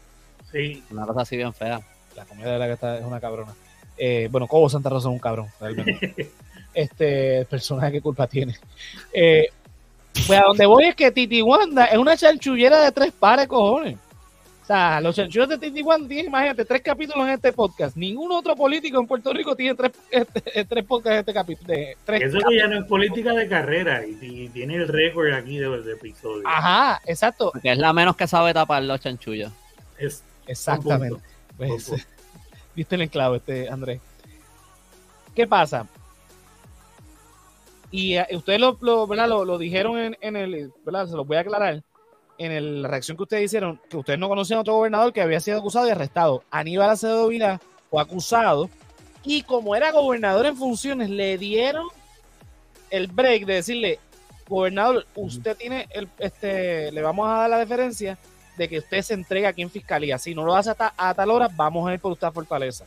Sí. 0.51 0.83
Una 0.91 1.07
cosa 1.07 1.21
así 1.21 1.35
bien 1.35 1.51
fea. 1.51 1.81
La 2.15 2.25
comedia 2.25 2.53
de 2.53 2.59
la 2.59 2.67
que 2.67 2.73
está 2.73 2.99
es 2.99 3.05
una 3.05 3.19
cabrona. 3.19 3.53
Eh, 3.97 4.27
bueno, 4.31 4.47
Cobo 4.47 4.69
Santa 4.69 4.89
Rosa 4.89 5.09
es 5.09 5.13
un 5.13 5.19
cabrón, 5.19 5.47
este 6.73 7.45
personaje 7.45 7.93
que 7.93 8.01
culpa 8.01 8.27
tiene. 8.27 8.55
Eh, 9.13 9.47
Pues 10.27 10.39
a 10.39 10.43
donde 10.43 10.65
voy 10.65 10.85
es 10.85 10.95
que 10.95 11.11
Titi 11.11 11.41
Wanda 11.41 11.85
es 11.85 11.97
una 11.97 12.15
chanchullera 12.15 12.79
de 12.81 12.91
tres 12.91 13.11
pares, 13.11 13.47
cojones. 13.47 13.97
O 14.61 14.65
sea, 14.65 15.01
los 15.01 15.13
chanchullos 15.15 15.49
de 15.49 15.57
Titi 15.57 15.81
Wanda 15.81 16.07
tienen, 16.07 16.27
imagínate, 16.27 16.63
tres 16.63 16.81
capítulos 16.81 17.27
en 17.27 17.33
este 17.33 17.51
podcast. 17.51 17.97
Ningún 17.97 18.31
otro 18.31 18.55
político 18.55 18.99
en 18.99 19.07
Puerto 19.07 19.33
Rico 19.33 19.55
tiene 19.55 19.75
tres, 19.75 19.91
este, 20.09 20.65
tres 20.65 20.85
podcasts 20.85 21.13
en 21.15 21.19
este 21.19 21.33
capítulo. 21.33 21.73
Eso 21.73 22.37
que 22.47 22.57
ya 22.57 22.67
no 22.67 22.79
es 22.79 22.85
política 22.85 23.33
de 23.33 23.47
carrera 23.47 24.05
y, 24.05 24.47
tiene 24.49 24.75
el 24.75 24.87
récord 24.87 25.33
aquí 25.33 25.57
de, 25.57 25.81
de 25.81 25.93
episodios. 25.93 26.45
Ajá, 26.45 27.01
exacto. 27.05 27.49
Porque 27.51 27.71
es 27.71 27.77
la 27.77 27.91
menos 27.91 28.15
que 28.15 28.27
sabe 28.27 28.53
tapar 28.53 28.83
los 28.83 29.01
chanchullos. 29.01 29.51
Es, 29.97 30.23
Exactamente. 30.47 31.21
Pues, 31.57 31.91
viste 32.75 32.95
el 32.95 33.01
enclavo 33.01 33.35
este, 33.35 33.69
Andrés. 33.69 34.01
¿Qué 35.35 35.47
pasa? 35.47 35.87
Y 37.91 38.17
eh, 38.17 38.27
ustedes 38.33 38.59
lo, 38.59 38.77
lo, 38.81 39.57
dijeron 39.57 40.15
en, 40.19 40.35
el, 40.35 40.71
¿verdad? 40.85 41.07
Se 41.07 41.15
los 41.15 41.27
voy 41.27 41.37
a 41.37 41.41
aclarar, 41.41 41.83
en 42.37 42.81
la 42.81 42.87
reacción 42.87 43.15
que 43.15 43.23
ustedes 43.23 43.45
hicieron, 43.45 43.79
que 43.89 43.97
ustedes 43.97 44.19
no 44.19 44.27
conocían 44.27 44.57
a 44.57 44.61
otro 44.61 44.75
gobernador 44.75 45.13
que 45.13 45.21
había 45.21 45.39
sido 45.39 45.59
acusado 45.59 45.87
y 45.87 45.91
arrestado. 45.91 46.43
Aníbal 46.49 46.89
Acevedo 46.89 47.27
Vila 47.27 47.61
fue 47.89 48.01
acusado 48.01 48.69
y 49.23 49.43
como 49.43 49.75
era 49.75 49.91
gobernador 49.91 50.45
en 50.45 50.57
funciones, 50.57 51.09
le 51.09 51.37
dieron 51.37 51.87
el 52.89 53.07
break 53.07 53.45
de 53.45 53.53
decirle, 53.53 53.99
gobernador, 54.47 55.05
usted 55.15 55.55
tiene 55.55 55.87
el, 55.91 56.09
este, 56.19 56.91
le 56.91 57.01
vamos 57.01 57.27
a 57.27 57.33
dar 57.33 57.49
la 57.49 57.57
deferencia 57.59 58.17
de 58.57 58.67
que 58.67 58.79
usted 58.79 59.01
se 59.01 59.13
entregue 59.13 59.47
aquí 59.47 59.61
en 59.61 59.69
fiscalía. 59.69 60.17
Si 60.17 60.35
no 60.35 60.43
lo 60.43 60.55
hace 60.55 60.71
a, 60.77 61.13
tal 61.13 61.31
hora, 61.31 61.49
vamos 61.55 61.87
a 61.87 61.93
ir 61.93 61.99
por 61.99 62.11
usted 62.11 62.27
a 62.27 62.31
Fortaleza. 62.31 62.85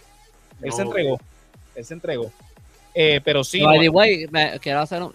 Él 0.63 0.73
se 0.73 0.83
entregó. 0.83 1.21
Él 1.75 1.85
se 1.85 1.95
entregó. 1.95 2.33
Eh, 2.99 3.21
pero 3.23 3.45
sí. 3.45 3.63
quiero, 4.63 4.81
hacer 4.81 5.03
un, 5.03 5.13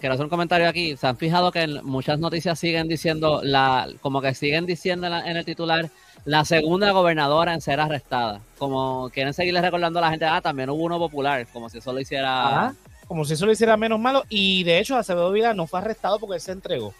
quiero 0.00 0.14
hacer 0.14 0.24
un 0.24 0.30
comentario 0.30 0.66
aquí. 0.66 0.96
Se 0.96 1.06
han 1.06 1.18
fijado 1.18 1.52
que 1.52 1.66
muchas 1.82 2.18
noticias 2.18 2.58
siguen 2.58 2.88
diciendo, 2.88 3.40
la 3.42 3.86
como 4.00 4.22
que 4.22 4.32
siguen 4.34 4.64
diciendo 4.64 5.06
en, 5.06 5.36
el 5.36 5.44
titular, 5.44 5.90
la 6.24 6.46
segunda 6.46 6.90
gobernadora 6.92 7.52
en 7.52 7.60
ser 7.60 7.80
arrestada. 7.80 8.40
Como 8.56 9.10
quieren 9.12 9.34
seguirle 9.34 9.60
recordando 9.60 9.98
a 9.98 10.02
la 10.02 10.10
gente, 10.10 10.24
ah, 10.24 10.40
también 10.40 10.70
hubo 10.70 10.84
uno 10.84 10.98
popular, 10.98 11.46
como 11.52 11.68
si 11.68 11.78
eso 11.78 11.92
lo 11.92 12.00
hiciera. 12.00 12.74
como 13.06 13.26
si 13.26 13.34
eso 13.34 13.44
lo 13.44 13.52
hiciera 13.52 13.76
menos 13.76 14.00
malo. 14.00 14.24
Y 14.30 14.64
de 14.64 14.78
hecho, 14.78 14.96
Acevedo 14.96 15.30
Vida 15.32 15.52
no 15.52 15.66
fue 15.66 15.80
arrestado 15.80 16.18
porque 16.18 16.36
él 16.36 16.40
se 16.40 16.52
entregó. 16.52 16.94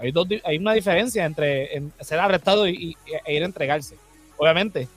Hay, 0.00 0.12
dos, 0.12 0.26
hay 0.44 0.56
una 0.56 0.72
diferencia 0.72 1.24
entre 1.24 1.82
ser 2.00 2.18
arrestado 2.18 2.66
y, 2.66 2.96
e 3.26 3.34
ir 3.34 3.42
a 3.42 3.46
entregarse. 3.46 3.96
Obviamente, 4.38 4.88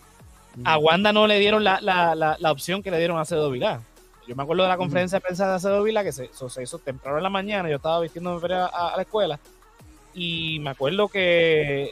a 0.63 0.77
Wanda 0.77 1.11
no 1.11 1.27
le 1.27 1.39
dieron 1.39 1.63
la, 1.63 1.81
la, 1.81 2.15
la, 2.15 2.51
opción 2.51 2.81
que 2.81 2.91
le 2.91 2.99
dieron 2.99 3.17
a 3.17 3.21
Acedo 3.21 3.51
Vilá. 3.51 3.81
Yo 4.27 4.35
me 4.35 4.43
acuerdo 4.43 4.63
de 4.63 4.69
la 4.69 4.77
conferencia 4.77 5.17
de 5.17 5.21
prensa 5.21 5.47
de 5.47 5.55
Acedo 5.55 5.83
Vila 5.83 6.03
que 6.03 6.13
se, 6.13 6.29
se, 6.31 6.63
hizo 6.63 6.79
temprano 6.79 7.17
en 7.17 7.23
la 7.23 7.29
mañana. 7.29 7.69
Yo 7.69 7.75
estaba 7.75 7.99
vistiéndome 7.99 8.53
a, 8.53 8.65
a, 8.67 8.95
la 8.95 9.01
escuela 9.01 9.39
y 10.13 10.59
me 10.59 10.69
acuerdo 10.69 11.09
que 11.09 11.89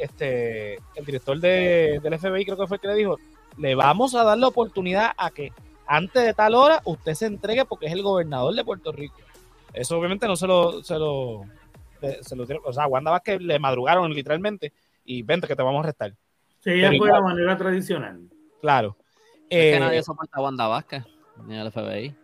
este 0.00 0.74
el 0.96 1.04
director 1.04 1.38
de, 1.38 2.00
del 2.02 2.18
FBI, 2.18 2.44
creo 2.44 2.56
que 2.56 2.66
fue 2.66 2.76
el 2.78 2.80
que 2.80 2.88
le 2.88 2.94
dijo: 2.94 3.18
Le 3.56 3.76
vamos 3.76 4.16
a 4.16 4.24
dar 4.24 4.38
la 4.38 4.48
oportunidad 4.48 5.12
a 5.16 5.30
que 5.30 5.52
antes 5.86 6.24
de 6.24 6.34
tal 6.34 6.54
hora 6.54 6.82
usted 6.84 7.14
se 7.14 7.26
entregue 7.26 7.64
porque 7.64 7.86
es 7.86 7.92
el 7.92 8.02
gobernador 8.02 8.54
de 8.54 8.64
Puerto 8.64 8.90
Rico. 8.90 9.16
Eso 9.72 9.98
obviamente 9.98 10.26
no 10.26 10.34
se 10.34 10.46
lo, 10.46 10.82
se 10.82 10.98
lo, 10.98 11.44
se 12.20 12.36
lo 12.36 12.46
o 12.64 12.72
sea, 12.72 12.86
Wanda 12.86 13.10
Vázquez 13.10 13.40
le 13.40 13.58
madrugaron 13.58 14.12
literalmente 14.12 14.72
y 15.04 15.22
vente 15.22 15.46
que 15.46 15.56
te 15.56 15.62
vamos 15.62 15.80
a 15.80 15.84
arrestar. 15.84 16.14
Sí, 16.60 16.70
ella 16.70 16.92
fue 16.96 17.08
la 17.08 17.20
manera 17.20 17.56
tradicional. 17.56 18.20
Claro. 18.60 18.96
Es 19.48 19.48
que 19.48 19.74
eh, 19.74 19.80
nadie 19.80 20.02
soporta 20.02 20.38
a 20.38 20.42
Wanda 20.42 20.66
Vázquez, 20.66 21.04
ni 21.46 21.56
al 21.56 21.72
FBI. 21.72 22.14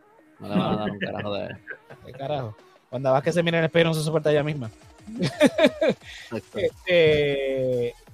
No 0.41 0.49
le 0.49 0.55
van 0.55 0.73
a 0.73 0.77
dar 0.77 0.91
un 0.91 0.99
carajo 0.99 1.35
de... 1.35 1.57
¿Qué 2.07 2.13
carajo? 2.13 2.57
Wanda 2.91 3.11
Vázquez 3.13 3.35
se 3.35 3.43
mira 3.43 3.59
en 3.59 3.65
el 3.65 3.69
espejo 3.69 3.87
y 3.87 3.89
no 3.89 3.95
se 3.95 4.03
soporta 4.03 4.31
ella 4.31 4.43
misma. 4.43 4.71
este... 6.55 7.95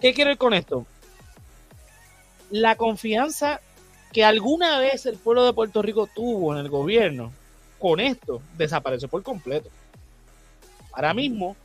¿Qué 0.00 0.14
quiero 0.14 0.32
ir 0.32 0.38
con 0.38 0.52
esto? 0.52 0.84
La 2.50 2.74
confianza 2.74 3.60
que 4.12 4.24
alguna 4.24 4.78
vez 4.78 5.06
el 5.06 5.16
pueblo 5.16 5.44
de 5.44 5.52
Puerto 5.52 5.80
Rico 5.80 6.08
tuvo 6.12 6.52
en 6.52 6.58
el 6.58 6.68
gobierno 6.68 7.32
con 7.82 7.98
esto 7.98 8.40
desapareció 8.56 9.08
por 9.08 9.24
completo. 9.24 9.68
Ahora 10.92 11.12
mismo, 11.12 11.56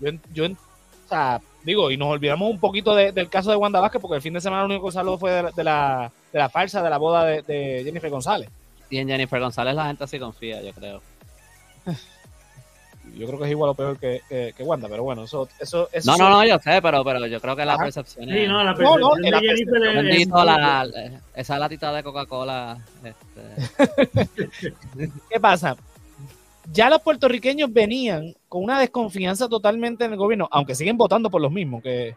yo, 0.00 0.10
yo 0.34 0.46
o 0.46 1.08
sea, 1.08 1.40
digo, 1.62 1.92
y 1.92 1.96
nos 1.96 2.08
olvidamos 2.08 2.50
un 2.50 2.58
poquito 2.58 2.96
del 2.96 3.28
caso 3.28 3.50
de 3.50 3.56
Wanda 3.56 3.78
Vázquez, 3.78 4.02
porque 4.02 4.16
el 4.16 4.22
fin 4.22 4.34
de 4.34 4.40
semana 4.40 4.62
lo 4.62 4.66
único 4.66 4.86
que 4.86 4.92
salió 4.92 5.16
fue 5.16 5.30
de, 5.54 5.64
la, 5.64 6.10
de 6.32 6.38
la 6.40 6.48
farsa 6.48 6.82
de 6.82 6.90
la 6.90 6.98
boda 6.98 7.24
de, 7.24 7.82
Jennifer 7.84 8.10
González. 8.10 8.50
Y 8.90 8.98
en 8.98 9.06
Jennifer 9.06 9.38
González 9.38 9.76
la 9.76 9.86
gente 9.86 10.08
sí 10.08 10.18
confía, 10.18 10.60
yo 10.60 10.72
creo. 10.72 11.00
Yo 13.16 13.26
creo 13.26 13.38
que 13.38 13.44
es 13.46 13.50
igual 13.50 13.70
o 13.70 13.74
peor 13.74 13.98
que, 13.98 14.20
que, 14.28 14.62
Wanda, 14.62 14.88
pero 14.88 15.02
bueno, 15.02 15.24
eso... 15.24 15.48
eso, 15.58 15.88
no, 16.04 16.16
no, 16.16 16.30
no, 16.30 16.44
yo 16.44 16.58
sé, 16.58 16.80
pero, 16.82 17.04
pero 17.04 17.26
yo 17.26 17.40
creo 17.40 17.56
que 17.56 17.64
la 17.64 17.76
percepción 17.76 18.28
es... 18.28 18.36
Sí, 18.36 18.46
no, 18.46 18.62
la 18.62 18.74
percepción 18.74 19.00
no, 19.00 19.16
no, 19.16 19.30
la 19.30 19.40
Jennifer 19.40 21.20
esa 21.34 21.58
latita 21.58 21.92
de 21.92 22.02
Coca-Cola... 22.02 22.78
Este... 23.04 24.28
¿Qué 25.30 25.40
pasa? 25.40 25.76
ya 26.72 26.90
los 26.90 27.00
puertorriqueños 27.00 27.72
venían 27.72 28.34
con 28.48 28.62
una 28.62 28.78
desconfianza 28.78 29.48
totalmente 29.48 30.04
en 30.04 30.12
el 30.12 30.18
gobierno, 30.18 30.48
aunque 30.50 30.74
siguen 30.74 30.96
votando 30.96 31.30
por 31.30 31.40
los 31.40 31.50
mismos, 31.50 31.82
que 31.82 32.16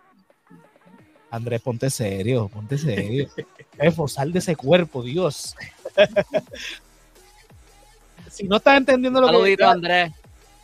Andrés, 1.29 1.61
ponte 1.61 1.89
serio, 1.89 2.49
ponte 2.49 2.77
serio. 2.77 3.29
Esforzar 3.77 4.27
de 4.27 4.39
ese 4.39 4.55
cuerpo, 4.55 5.01
Dios. 5.01 5.55
si 8.29 8.47
no 8.47 8.57
estás 8.57 8.77
entendiendo 8.77 9.21
lo 9.21 9.27
Saludito, 9.27 9.63
que... 9.63 9.71
Andrés. 9.71 10.11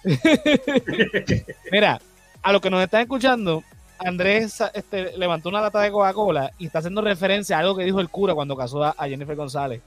Mira, 1.72 2.00
a 2.42 2.52
los 2.52 2.62
que 2.62 2.70
nos 2.70 2.84
están 2.84 3.02
escuchando, 3.02 3.64
Andrés 4.00 4.62
este, 4.74 5.18
levantó 5.18 5.50
una 5.50 5.62
lata 5.62 5.82
de 5.82 5.92
Coca-Cola 5.92 6.52
y 6.58 6.68
está 6.68 6.80
haciendo 6.80 7.02
referencia 7.02 7.58
a 7.58 7.60
algo 7.60 7.76
que 7.76 7.84
dijo 7.84 8.00
el 8.00 8.10
cura 8.10 8.34
cuando 8.34 8.56
casó 8.56 8.84
a, 8.84 8.96
a 8.98 9.08
Jennifer 9.08 9.36
González. 9.36 9.82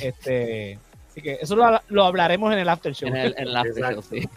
Este, 0.00 0.78
Así 1.14 1.22
que 1.22 1.38
eso 1.40 1.54
lo, 1.54 2.04
hablaremos 2.04 2.52
en 2.52 2.58
el 2.58 2.68
after 2.68 2.92
show. 2.92 3.08
En 3.08 3.14
el, 3.14 3.56
after 3.56 3.94
show, 3.94 4.02
sí. 4.02 4.28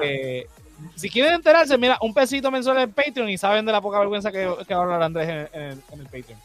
Eh, 0.00 0.46
si 0.94 1.10
quieren 1.10 1.34
enterarse, 1.34 1.76
mira, 1.76 1.98
un 2.00 2.14
pesito 2.14 2.50
mensual 2.50 2.78
en 2.78 2.92
Patreon 2.92 3.28
y 3.28 3.38
saben 3.38 3.64
de 3.64 3.72
la 3.72 3.80
poca 3.80 3.98
vergüenza 3.98 4.30
que, 4.30 4.48
que 4.66 4.74
va 4.74 4.80
a 4.80 4.84
hablar 4.84 5.02
Andrés 5.02 5.48
en, 5.52 5.62
el, 5.62 6.04
Patreon. 6.04 6.40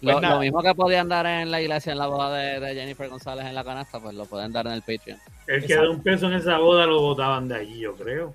Pues 0.00 0.22
lo, 0.22 0.38
mismo 0.40 0.62
que 0.62 0.74
podían 0.74 1.08
dar 1.08 1.26
en 1.26 1.50
la 1.50 1.60
iglesia 1.60 1.92
en 1.92 1.98
la 1.98 2.06
boda 2.06 2.36
de, 2.36 2.74
Jennifer 2.74 3.08
González 3.08 3.46
en 3.46 3.54
la 3.54 3.64
canasta, 3.64 4.00
pues 4.00 4.14
lo 4.14 4.26
pueden 4.26 4.52
dar 4.52 4.66
en 4.66 4.72
el 4.72 4.82
Patreon. 4.82 5.18
El 5.46 5.66
que 5.66 5.74
da 5.74 5.90
un 5.90 6.02
peso 6.02 6.26
en 6.26 6.34
esa 6.34 6.58
boda 6.58 6.86
lo 6.86 7.00
votaban 7.00 7.48
de 7.48 7.56
allí, 7.56 7.80
yo 7.80 7.94
creo. 7.94 8.32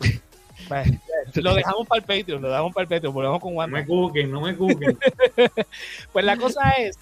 Pues, 0.68 0.88
lo 1.34 1.54
dejamos 1.54 1.88
para 1.88 1.98
el 1.98 2.06
Patreon, 2.06 2.40
lo 2.40 2.48
dejamos 2.48 2.72
para 2.72 2.82
el 2.84 2.88
Patreon, 2.88 3.12
volvemos 3.12 3.40
con 3.40 3.56
Wanda. 3.56 3.78
No 3.78 3.82
me 3.82 3.86
cuquen, 3.86 4.30
no 4.30 4.40
me 4.40 4.56
cuquen. 4.56 4.96
pues 6.12 6.24
la 6.24 6.36
cosa 6.36 6.70
es 6.78 6.96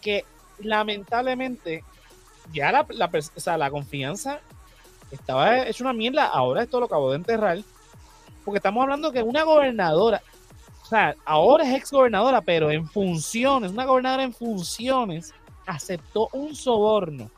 que 0.00 0.24
lamentablemente, 0.58 1.84
ya 2.52 2.72
la, 2.72 2.86
la, 3.56 3.70
confianza 3.70 4.40
estaba 5.10 5.66
hecho 5.66 5.84
una 5.84 5.92
mierda. 5.92 6.26
Ahora 6.26 6.62
esto 6.62 6.80
lo 6.80 6.86
acabo 6.86 7.10
de 7.10 7.16
enterrar. 7.16 7.58
Porque 8.44 8.58
estamos 8.58 8.82
hablando 8.82 9.12
que 9.12 9.22
una 9.22 9.42
gobernadora, 9.44 10.22
o 10.82 10.86
sea, 10.86 11.14
ahora 11.24 11.64
es 11.64 11.76
ex 11.76 11.90
gobernadora, 11.90 12.40
pero 12.40 12.70
en 12.70 12.88
funciones, 12.88 13.70
una 13.70 13.84
gobernadora 13.84 14.22
en 14.22 14.32
funciones, 14.32 15.34
aceptó 15.66 16.28
un 16.32 16.54
soborno, 16.54 17.30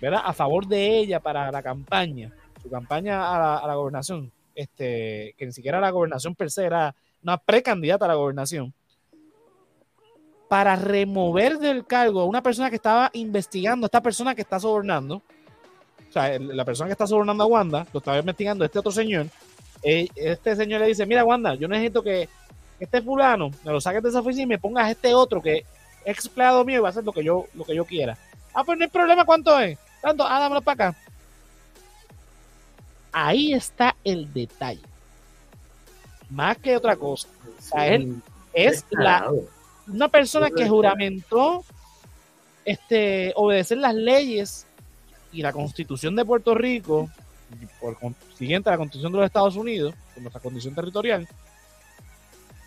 ¿verdad? 0.00 0.22
A 0.24 0.32
favor 0.32 0.66
de 0.66 0.98
ella 0.98 1.20
para 1.20 1.52
la 1.52 1.62
campaña, 1.62 2.32
su 2.62 2.70
campaña 2.70 3.34
a 3.34 3.38
la, 3.38 3.56
a 3.58 3.66
la 3.66 3.74
gobernación, 3.74 4.32
este, 4.54 5.34
que 5.36 5.46
ni 5.46 5.52
siquiera 5.52 5.80
la 5.80 5.90
gobernación 5.90 6.34
per 6.34 6.50
se 6.50 6.64
era 6.64 6.94
una 7.22 7.36
precandidata 7.36 8.06
a 8.06 8.08
la 8.08 8.14
gobernación 8.14 8.72
para 10.48 10.74
remover 10.74 11.58
del 11.58 11.86
cargo 11.86 12.22
a 12.22 12.24
una 12.24 12.42
persona 12.42 12.70
que 12.70 12.76
estaba 12.76 13.10
investigando, 13.12 13.84
a 13.84 13.88
esta 13.88 14.02
persona 14.02 14.34
que 14.34 14.42
está 14.42 14.58
sobornando, 14.58 15.22
o 16.10 16.12
sea, 16.12 16.38
la 16.40 16.64
persona 16.64 16.88
que 16.88 16.92
está 16.92 17.06
sobornando 17.06 17.44
a 17.44 17.46
Wanda, 17.46 17.86
lo 17.92 17.98
estaba 17.98 18.18
investigando 18.18 18.64
este 18.64 18.80
otro 18.80 18.90
señor, 18.90 19.26
eh, 19.82 20.08
este 20.16 20.56
señor 20.56 20.80
le 20.80 20.88
dice, 20.88 21.06
mira 21.06 21.24
Wanda, 21.24 21.54
yo 21.54 21.68
necesito 21.68 22.02
que 22.02 22.28
este 22.80 23.00
fulano 23.00 23.50
me 23.64 23.70
lo 23.70 23.80
saques 23.80 24.02
de 24.02 24.08
esa 24.08 24.20
oficina 24.20 24.42
y 24.42 24.46
me 24.46 24.58
pongas 24.58 24.90
este 24.90 25.14
otro 25.14 25.40
que 25.40 25.64
es 26.04 26.26
empleado 26.26 26.64
mío 26.64 26.78
y 26.78 26.80
va 26.80 26.88
a 26.88 26.90
hacer 26.90 27.04
lo 27.04 27.12
que 27.12 27.22
yo, 27.22 27.46
lo 27.54 27.64
que 27.64 27.76
yo 27.76 27.84
quiera. 27.84 28.18
Ah, 28.52 28.64
pues 28.64 28.76
no 28.76 28.84
hay 28.84 28.90
problema, 28.90 29.24
¿cuánto 29.24 29.58
es? 29.60 29.78
Tanto, 30.02 30.26
ah, 30.26 30.40
dámelo 30.40 30.62
para 30.62 30.88
acá. 30.88 30.98
Ahí 33.12 33.52
está 33.52 33.94
el 34.02 34.32
detalle. 34.32 34.80
Más 36.28 36.58
que 36.58 36.76
otra 36.76 36.96
cosa. 36.96 37.28
Él 37.86 38.16
es 38.52 38.84
la, 38.90 39.30
una 39.86 40.08
persona 40.08 40.50
que 40.50 40.68
juramentó 40.68 41.64
este, 42.64 43.32
obedecer 43.36 43.78
las 43.78 43.94
leyes 43.94 44.66
y 45.32 45.42
la 45.42 45.52
constitución 45.52 46.16
de 46.16 46.24
Puerto 46.24 46.54
Rico, 46.54 47.08
por 47.80 47.98
consiguiente 47.98 48.68
a 48.68 48.72
la 48.72 48.78
constitución 48.78 49.12
de 49.12 49.18
los 49.18 49.26
Estados 49.26 49.56
Unidos, 49.56 49.94
con 50.14 50.24
nuestra 50.24 50.40
condición 50.40 50.74
territorial. 50.74 51.26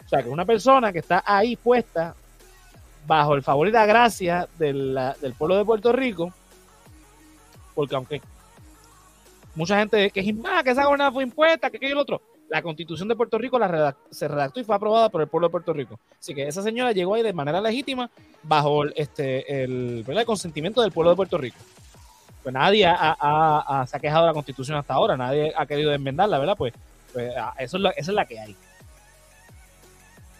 O 0.06 0.10
sea, 0.10 0.23
que 0.23 0.30
una 0.30 0.45
persona 0.45 0.91
que 0.91 0.99
está 0.99 1.23
ahí 1.26 1.56
puesta 1.56 2.15
bajo 3.06 3.36
el 3.36 3.43
favor 3.43 3.67
y 3.67 3.71
la 3.71 3.86
gracia 3.86 4.47
del 4.58 5.34
pueblo 5.38 5.58
de 5.58 5.65
Puerto 5.65 5.91
Rico, 5.91 6.34
porque 7.76 7.95
aunque 7.95 8.21
mucha 9.56 9.78
gente 9.78 10.10
que 10.12 10.19
es 10.19 10.36
ah, 10.45 10.62
que 10.63 10.71
esa 10.71 10.86
gobernada 10.86 11.12
fue 11.12 11.23
impuesta, 11.23 11.69
que 11.69 11.78
aquello 11.78 11.89
y 11.89 11.93
el 11.93 11.97
otro, 11.97 12.21
la 12.49 12.62
constitución 12.62 13.08
de 13.08 13.15
Puerto 13.15 13.38
Rico 13.38 13.58
la 13.58 13.95
se 14.12 14.28
redactó 14.28 14.60
y 14.60 14.63
fue 14.63 14.76
aprobada 14.76 15.10
por 15.10 15.21
el 15.21 15.28
pueblo 15.28 15.47
de 15.47 15.52
Puerto 15.52 15.73
Rico. 15.73 15.99
Así 16.19 16.34
que 16.34 16.47
esa 16.47 16.62
señora 16.62 16.91
llegó 16.91 17.15
ahí 17.15 17.23
de 17.23 17.34
manera 17.34 17.62
legítima 17.62 18.10
bajo 18.43 18.86
este, 18.86 19.63
el, 19.63 20.06
el 20.08 20.26
consentimiento 20.26 20.82
del 20.82 20.91
pueblo 20.91 21.12
de 21.12 21.15
Puerto 21.15 21.38
Rico. 21.38 21.58
Pues 22.43 22.53
nadie 22.53 22.86
ha, 22.86 23.86
se 23.88 23.97
ha 23.97 23.99
quejado 23.99 24.25
de 24.25 24.27
la 24.27 24.34
constitución 24.34 24.77
hasta 24.77 24.93
ahora, 24.93 25.15
nadie 25.15 25.53
ha 25.56 25.65
querido 25.65 25.93
enmendarla, 25.93 26.38
¿verdad? 26.38 26.56
Pues, 26.58 26.73
pues 27.13 27.34
ah, 27.38 27.53
eso 27.58 27.77
es 27.77 27.84
la, 27.84 27.89
esa 27.91 28.12
es 28.12 28.15
la 28.15 28.25
que 28.25 28.39
hay. 28.39 28.56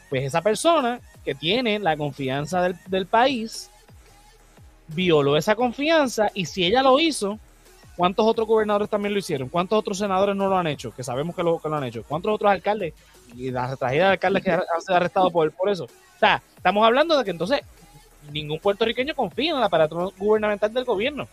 Pues 0.09 0.23
esa 0.23 0.41
persona 0.41 0.99
que 1.23 1.33
tiene 1.33 1.79
la 1.79 1.95
confianza 1.95 2.61
del, 2.61 2.75
del 2.87 3.05
país 3.07 3.69
violó 4.87 5.37
esa 5.37 5.55
confianza 5.55 6.29
y 6.33 6.45
si 6.45 6.65
ella 6.65 6.83
lo 6.83 6.99
hizo, 6.99 7.39
¿cuántos 7.95 8.25
otros 8.25 8.47
gobernadores 8.47 8.89
también 8.89 9.13
lo 9.13 9.19
hicieron? 9.19 9.49
¿Cuántos 9.49 9.79
otros 9.79 9.97
senadores 9.97 10.35
no 10.35 10.47
lo 10.47 10.57
han 10.57 10.67
hecho? 10.67 10.93
Que 10.93 11.03
sabemos 11.03 11.35
que 11.35 11.43
lo, 11.43 11.59
que 11.59 11.69
lo 11.69 11.75
han 11.77 11.83
hecho. 11.85 12.03
¿Cuántos 12.03 12.33
otros 12.33 12.51
alcaldes? 12.51 12.93
Y 13.35 13.51
la 13.51 13.75
tragedia 13.75 14.05
de 14.05 14.11
alcaldes 14.11 14.43
que 14.43 14.51
han 14.51 14.81
sido 14.81 14.95
arrestados 14.95 15.31
por, 15.31 15.49
por 15.51 15.69
eso. 15.69 15.85
O 15.85 16.19
sea, 16.19 16.41
estamos 16.55 16.85
hablando 16.85 17.17
de 17.17 17.23
que 17.23 17.31
entonces 17.31 17.61
ningún 18.31 18.59
puertorriqueño 18.59 19.15
confía 19.15 19.51
en 19.51 19.57
el 19.57 19.63
aparato 19.63 20.13
gubernamental 20.17 20.73
del 20.73 20.85
gobierno. 20.85 21.27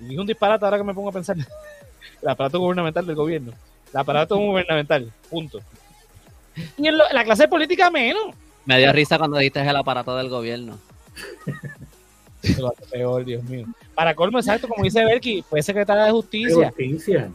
Y 0.00 0.16
un 0.16 0.26
disparate 0.26 0.64
ahora 0.64 0.78
que 0.78 0.84
me 0.84 0.94
pongo 0.94 1.08
a 1.08 1.12
pensar. 1.12 1.36
el 2.22 2.28
aparato 2.28 2.58
gubernamental 2.58 3.06
del 3.06 3.16
gobierno. 3.16 3.52
El 3.92 4.00
aparato 4.00 4.36
gubernamental. 4.36 5.12
Punto. 5.30 5.60
Y 6.76 6.86
en, 6.86 6.98
la 6.98 7.24
clase 7.24 7.48
política 7.48 7.90
menos. 7.90 8.34
Me 8.64 8.78
dio 8.78 8.92
risa 8.92 9.18
cuando 9.18 9.38
dijiste 9.38 9.60
el 9.60 9.76
aparato 9.76 10.16
del 10.16 10.28
gobierno. 10.28 10.78
peor, 12.90 13.24
Dios 13.24 13.42
mío. 13.44 13.66
Para 13.94 14.14
colmo, 14.14 14.38
exacto, 14.38 14.68
como 14.68 14.84
dice 14.84 15.04
Berky, 15.04 15.42
fue 15.42 15.62
secretaria 15.62 16.04
de 16.04 16.10
justicia. 16.10 16.68
justicia. 16.68 17.30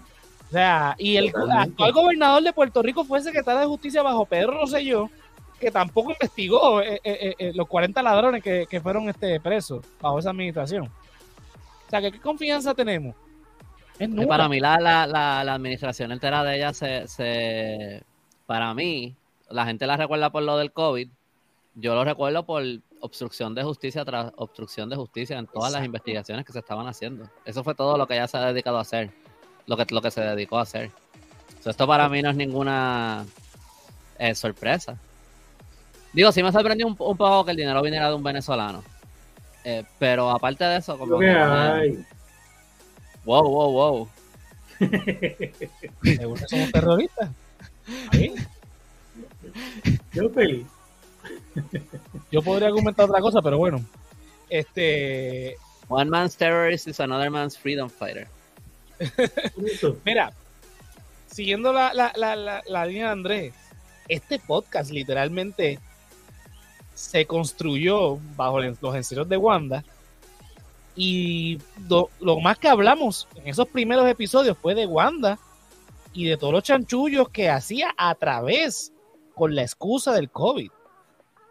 O 0.50 0.52
sea, 0.52 0.96
y 0.98 1.16
el 1.16 1.32
actual 1.52 1.92
gobernador 1.92 2.42
de 2.42 2.54
Puerto 2.54 2.82
Rico 2.82 3.04
fue 3.04 3.22
secretario 3.22 3.62
de 3.62 3.68
justicia 3.68 4.02
bajo 4.02 4.26
Pedro 4.26 4.54
Rosselló, 4.54 5.10
que 5.60 5.70
tampoco 5.70 6.12
investigó 6.12 6.82
eh, 6.82 7.00
eh, 7.04 7.36
eh, 7.38 7.52
los 7.54 7.68
40 7.68 8.02
ladrones 8.02 8.44
que, 8.44 8.82
fueron 8.82 9.10
este, 9.10 9.40
presos 9.40 9.86
bajo 10.02 10.20
esa 10.20 10.32
administración. 10.32 10.90
O 11.90 11.92
sea, 11.92 12.02
¿qué, 12.02 12.20
confianza 12.20 12.76
tenemos? 12.76 13.16
para 14.28 14.48
mí 14.48 14.60
la, 14.60 14.80
la, 14.80 15.08
la, 15.08 15.54
administración 15.56 16.12
entera 16.12 16.44
de 16.44 16.56
ella 16.56 16.72
se, 16.72 17.08
se, 17.08 18.04
para 18.46 18.76
mí, 18.76 19.16
la 19.50 19.66
gente 19.66 19.88
la 19.88 19.98
recuerda 19.98 20.30
por 20.30 20.44
lo 20.44 20.56
del 20.58 20.72
COVID, 20.72 21.10
yo 21.74 21.96
lo 21.96 22.06
recuerdo 22.06 22.46
por 22.46 22.64
obstrucción 23.02 23.56
de 23.56 23.64
justicia 23.64 24.06
tras 24.06 24.32
obstrucción 24.36 24.88
de 24.88 24.98
justicia 24.98 25.40
en 25.40 25.48
todas 25.48 25.74
las 25.74 25.84
investigaciones 25.84 26.46
que 26.46 26.54
se 26.54 26.60
estaban 26.60 26.88
haciendo. 26.88 27.28
Eso 27.44 27.64
fue 27.64 27.74
todo 27.74 27.98
lo 27.98 28.06
que 28.06 28.14
ella 28.14 28.28
se 28.28 28.38
ha 28.38 28.46
dedicado 28.46 28.78
a 28.78 28.82
hacer, 28.82 29.10
lo 29.66 29.76
que, 29.76 29.88
lo 29.90 30.00
que 30.00 30.12
se 30.12 30.22
dedicó 30.22 30.60
a 30.60 30.62
hacer. 30.62 30.92
esto 31.66 31.88
para 31.88 32.08
mí 32.08 32.22
no 32.22 32.30
es 32.30 32.36
ninguna 32.36 33.26
eh, 34.20 34.36
sorpresa. 34.36 34.96
Digo, 36.14 36.32
sí 36.32 36.44
me 36.44 36.52
sorprendió 36.52 36.86
un, 36.86 36.96
un, 37.00 37.18
poco 37.18 37.46
que 37.46 37.52
el 37.52 37.58
dinero 37.58 37.82
viniera 37.82 38.10
de 38.10 38.16
un 38.16 38.24
venezolano. 38.24 38.84
Eh, 39.64 39.84
pero 39.98 40.30
aparte 40.30 40.64
de 40.64 40.78
eso, 40.78 40.98
como 40.98 41.20
que, 41.20 42.06
Wow, 43.26 43.44
wow, 43.50 43.72
wow. 43.72 44.10
Seguro 46.04 46.48
somos 46.48 46.72
terroristas. 46.72 47.30
Yo 50.14 50.30
feliz. 50.30 50.66
Yo 52.32 52.42
podría 52.42 52.70
argumentar 52.70 53.06
otra 53.10 53.22
cosa, 53.22 53.42
pero 53.42 53.58
bueno. 53.58 53.84
Este. 54.50 55.58
One 55.90 56.10
man's 56.10 56.38
terrorist 56.38 56.88
is 56.88 57.00
another 57.00 57.30
man's 57.30 57.58
freedom 57.58 57.90
fighter. 57.90 58.28
Mira, 60.06 60.34
siguiendo 61.28 61.74
la, 61.74 61.94
la, 61.94 62.86
línea 62.86 63.06
de 63.06 63.12
Andrés, 63.12 63.54
este 64.08 64.40
podcast 64.40 64.92
literalmente 64.92 65.80
se 67.00 67.26
construyó 67.26 68.20
bajo 68.36 68.60
los 68.60 68.96
enceros 68.96 69.30
de 69.30 69.38
Wanda. 69.38 69.86
Y 70.98 71.58
lo, 71.88 72.40
más 72.42 72.58
que 72.58 72.68
hablamos 72.68 73.26
en 73.36 73.48
esos 73.48 73.68
primeros 73.70 74.06
episodios 74.06 74.58
fue 74.58 74.76
de 74.76 74.86
Wanda 74.86 75.40
y 76.12 76.26
de 76.26 76.36
todos 76.36 76.52
los 76.52 76.64
chanchullos 76.64 77.30
que 77.30 77.50
hacía 77.50 77.94
a 77.96 78.14
través 78.16 78.92
con 79.34 79.56
la 79.56 79.62
excusa 79.62 80.12
del 80.12 80.30
COVID. 80.30 80.70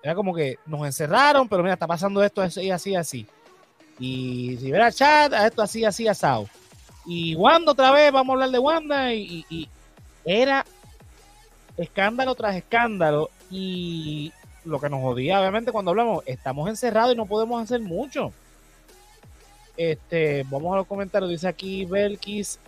Era 0.02 0.14
como 0.14 0.34
que 0.34 0.58
nos 0.66 0.84
encerraron, 0.84 1.48
pero 1.48 1.62
mira, 1.62 1.72
está 1.72 1.86
pasando 1.86 2.22
esto 2.22 2.42
así, 2.42 2.70
así, 2.70 2.94
así. 2.94 3.26
Y 3.98 4.58
si 4.60 4.70
el 4.70 4.92
chat, 4.92 5.32
esto 5.32 5.62
así, 5.62 5.82
así, 5.82 6.06
asado. 6.06 6.46
Y 7.06 7.34
Wanda 7.36 7.72
otra 7.72 7.90
vez, 7.90 8.12
vamos 8.12 8.28
a 8.28 8.34
hablar 8.34 8.50
de 8.50 8.58
Wanda. 8.58 9.14
Y, 9.14 9.68
era 10.26 10.66
escándalo 11.78 12.34
tras 12.34 12.54
escándalo. 12.54 13.30
Y 13.50 14.30
lo 14.68 14.78
que 14.80 14.88
nos 14.88 15.00
jodía, 15.00 15.40
obviamente, 15.40 15.72
cuando 15.72 15.90
hablamos, 15.90 16.22
estamos 16.26 16.68
encerrados 16.68 17.14
y 17.14 17.16
no 17.16 17.26
podemos 17.26 17.62
hacer 17.62 17.80
mucho. 17.80 18.32
Este, 19.76 20.44
vamos 20.50 20.74
a 20.74 20.78
los 20.78 20.86
comentarios. 20.86 21.30
Dice 21.30 21.48
aquí 21.48 21.84
Belkis: 21.84 22.58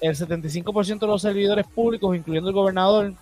el 0.00 0.16
75% 0.16 1.00
de 1.00 1.06
los 1.06 1.22
servidores 1.22 1.66
públicos, 1.66 2.16
incluyendo 2.16 2.50
el 2.50 2.54
gobernador, 2.54 3.12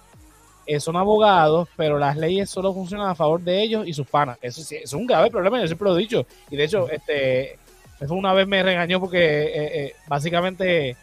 eh, 0.67 0.81
son 0.81 0.97
abogados, 0.97 1.69
pero 1.77 1.99
las 1.99 2.17
leyes 2.17 2.51
solo 2.51 2.75
funcionan 2.75 3.09
a 3.09 3.15
favor 3.15 3.41
de 3.41 3.63
ellos 3.63 3.87
y 3.87 3.93
sus 3.93 4.07
panas. 4.07 4.39
Eso 4.43 4.63
sí, 4.63 4.77
es 4.77 4.93
un 4.93 5.07
grave 5.07 5.31
problema, 5.31 5.61
yo 5.61 5.67
siempre 5.67 5.89
lo 5.89 5.97
he 5.97 6.01
dicho. 6.01 6.27
Y 6.51 6.57
de 6.57 6.65
hecho, 6.65 6.89
este, 6.91 7.59
eso 7.99 8.15
una 8.15 8.35
vez 8.35 8.47
me 8.47 8.63
regañó 8.63 9.01
porque 9.01 9.19
eh, 9.19 9.51
eh, 9.55 9.95
básicamente 10.07 10.95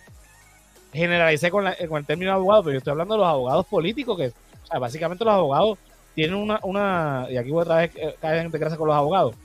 generalicé 0.94 1.50
con, 1.50 1.66
el 1.68 2.06
término 2.06 2.32
abogado, 2.32 2.64
pero 2.64 2.74
yo 2.74 2.78
estoy 2.78 2.92
hablando 2.92 3.16
de 3.16 3.22
los 3.22 3.28
abogados 3.28 3.66
políticos, 3.66 4.18
que 4.18 4.32
básicamente 4.80 5.26
los 5.26 5.34
abogados 5.34 5.78
tienen 6.16 6.38
una, 6.38 6.60
una 6.64 7.28
y 7.30 7.38
aquí 7.38 7.52
voy 7.52 7.62
otra 7.62 7.78
vez 7.78 7.92
caer 8.20 8.50
de 8.50 8.58
gracia 8.58 8.78
con 8.78 8.88
los 8.88 8.96
abogados, 8.96 9.36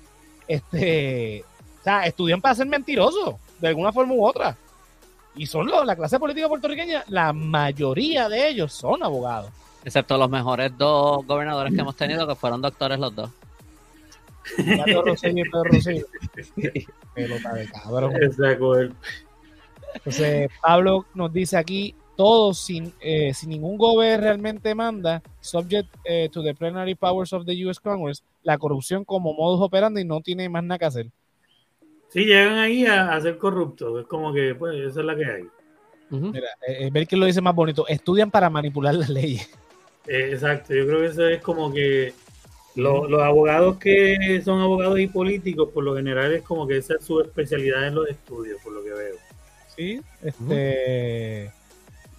este, 0.47 1.45
o 1.81 1.83
sea, 1.83 2.07
estudian 2.07 2.41
para 2.41 2.55
ser 2.55 2.67
mentirosos, 2.67 3.35
de 3.59 3.69
alguna 3.69 3.93
forma 3.93 4.15
u 4.15 4.25
otra. 4.25 4.57
Y 5.35 5.47
son 5.47 5.67
los, 5.67 5.85
la 5.85 5.97
clase 5.97 6.19
política 6.19 6.49
puertorriqueña, 6.49 7.05
la 7.09 7.33
mayoría 7.33 8.29
de 8.29 8.49
ellos 8.49 8.73
son 8.73 9.03
abogados. 9.03 9.51
Excepto 9.85 10.19
los 10.19 10.29
mejores 10.29 10.77
dos 10.77 11.27
gobernadores 11.27 11.75
que 11.75 11.81
hemos 11.81 11.97
tenido, 11.97 12.27
que 12.27 12.35
fueron 12.35 12.61
doctores 12.61 12.99
los 12.99 13.15
dos. 13.15 13.31
Pelota 17.15 17.55
de 17.55 17.69
cabrón. 17.69 18.13
Entonces, 19.95 20.51
Pablo 20.61 21.07
nos 21.15 21.33
dice 21.33 21.57
aquí, 21.57 21.95
todos 22.17 22.59
sin, 22.59 22.93
eh, 23.01 23.33
sin 23.35 23.51
ningún 23.51 23.79
gobierno 23.79 24.25
realmente 24.25 24.75
manda, 24.75 25.23
subject 25.41 25.89
eh, 26.05 26.29
to 26.31 26.43
the 26.43 26.55
plenary 26.55 26.95
powers 26.95 27.33
of 27.33 27.47
the 27.47 27.67
US 27.67 27.81
Congress, 27.81 28.23
la 28.43 28.59
corrupción 28.59 29.05
como 29.05 29.33
modus 29.33 29.61
operandi 29.61 30.05
no 30.05 30.21
tiene 30.21 30.49
más 30.49 30.65
nada 30.65 30.79
que 30.79 30.85
hacer. 30.85 31.07
Sí, 32.09 32.25
llegan 32.25 32.59
ahí 32.59 32.87
a, 32.87 33.19
ser 33.21 33.39
corruptos, 33.39 34.01
es 34.01 34.07
como 34.07 34.33
que, 34.33 34.55
pues, 34.55 34.75
esa 34.77 35.01
es 35.01 35.07
la 35.07 35.17
que 35.17 35.25
hay. 35.25 35.45
Mira, 36.11 36.49
eh, 36.67 36.91
ver 36.93 37.07
quién 37.07 37.21
lo 37.21 37.27
dice 37.27 37.41
más 37.41 37.55
bonito, 37.55 37.87
estudian 37.87 38.31
para 38.31 38.51
manipular 38.51 38.95
las 38.95 39.09
leyes. 39.09 39.49
Eh, 40.07 40.31
exacto, 40.33 40.75
yo 40.75 40.87
creo 40.87 41.01
que 41.01 41.07
eso 41.07 41.29
es 41.29 41.43
como 41.43 41.71
que 41.71 42.15
los, 42.75 43.13
abogados 43.21 43.77
que 43.77 44.41
son 44.43 44.61
abogados 44.61 44.99
y 44.99 45.07
políticos, 45.07 45.69
por 45.73 45.85
lo 45.85 45.95
general 45.95 46.33
es 46.33 46.43
como 46.43 46.67
que 46.67 46.79
esa 46.79 46.95
es 46.95 47.05
su 47.05 47.21
especialidad 47.21 47.87
en 47.87 47.95
los 47.95 48.09
estudios, 48.09 48.61
por 48.65 48.73
lo 48.73 48.83
que 48.83 48.91
veo. 48.91 49.17
Sí, 49.77 50.01
este. 50.23 51.53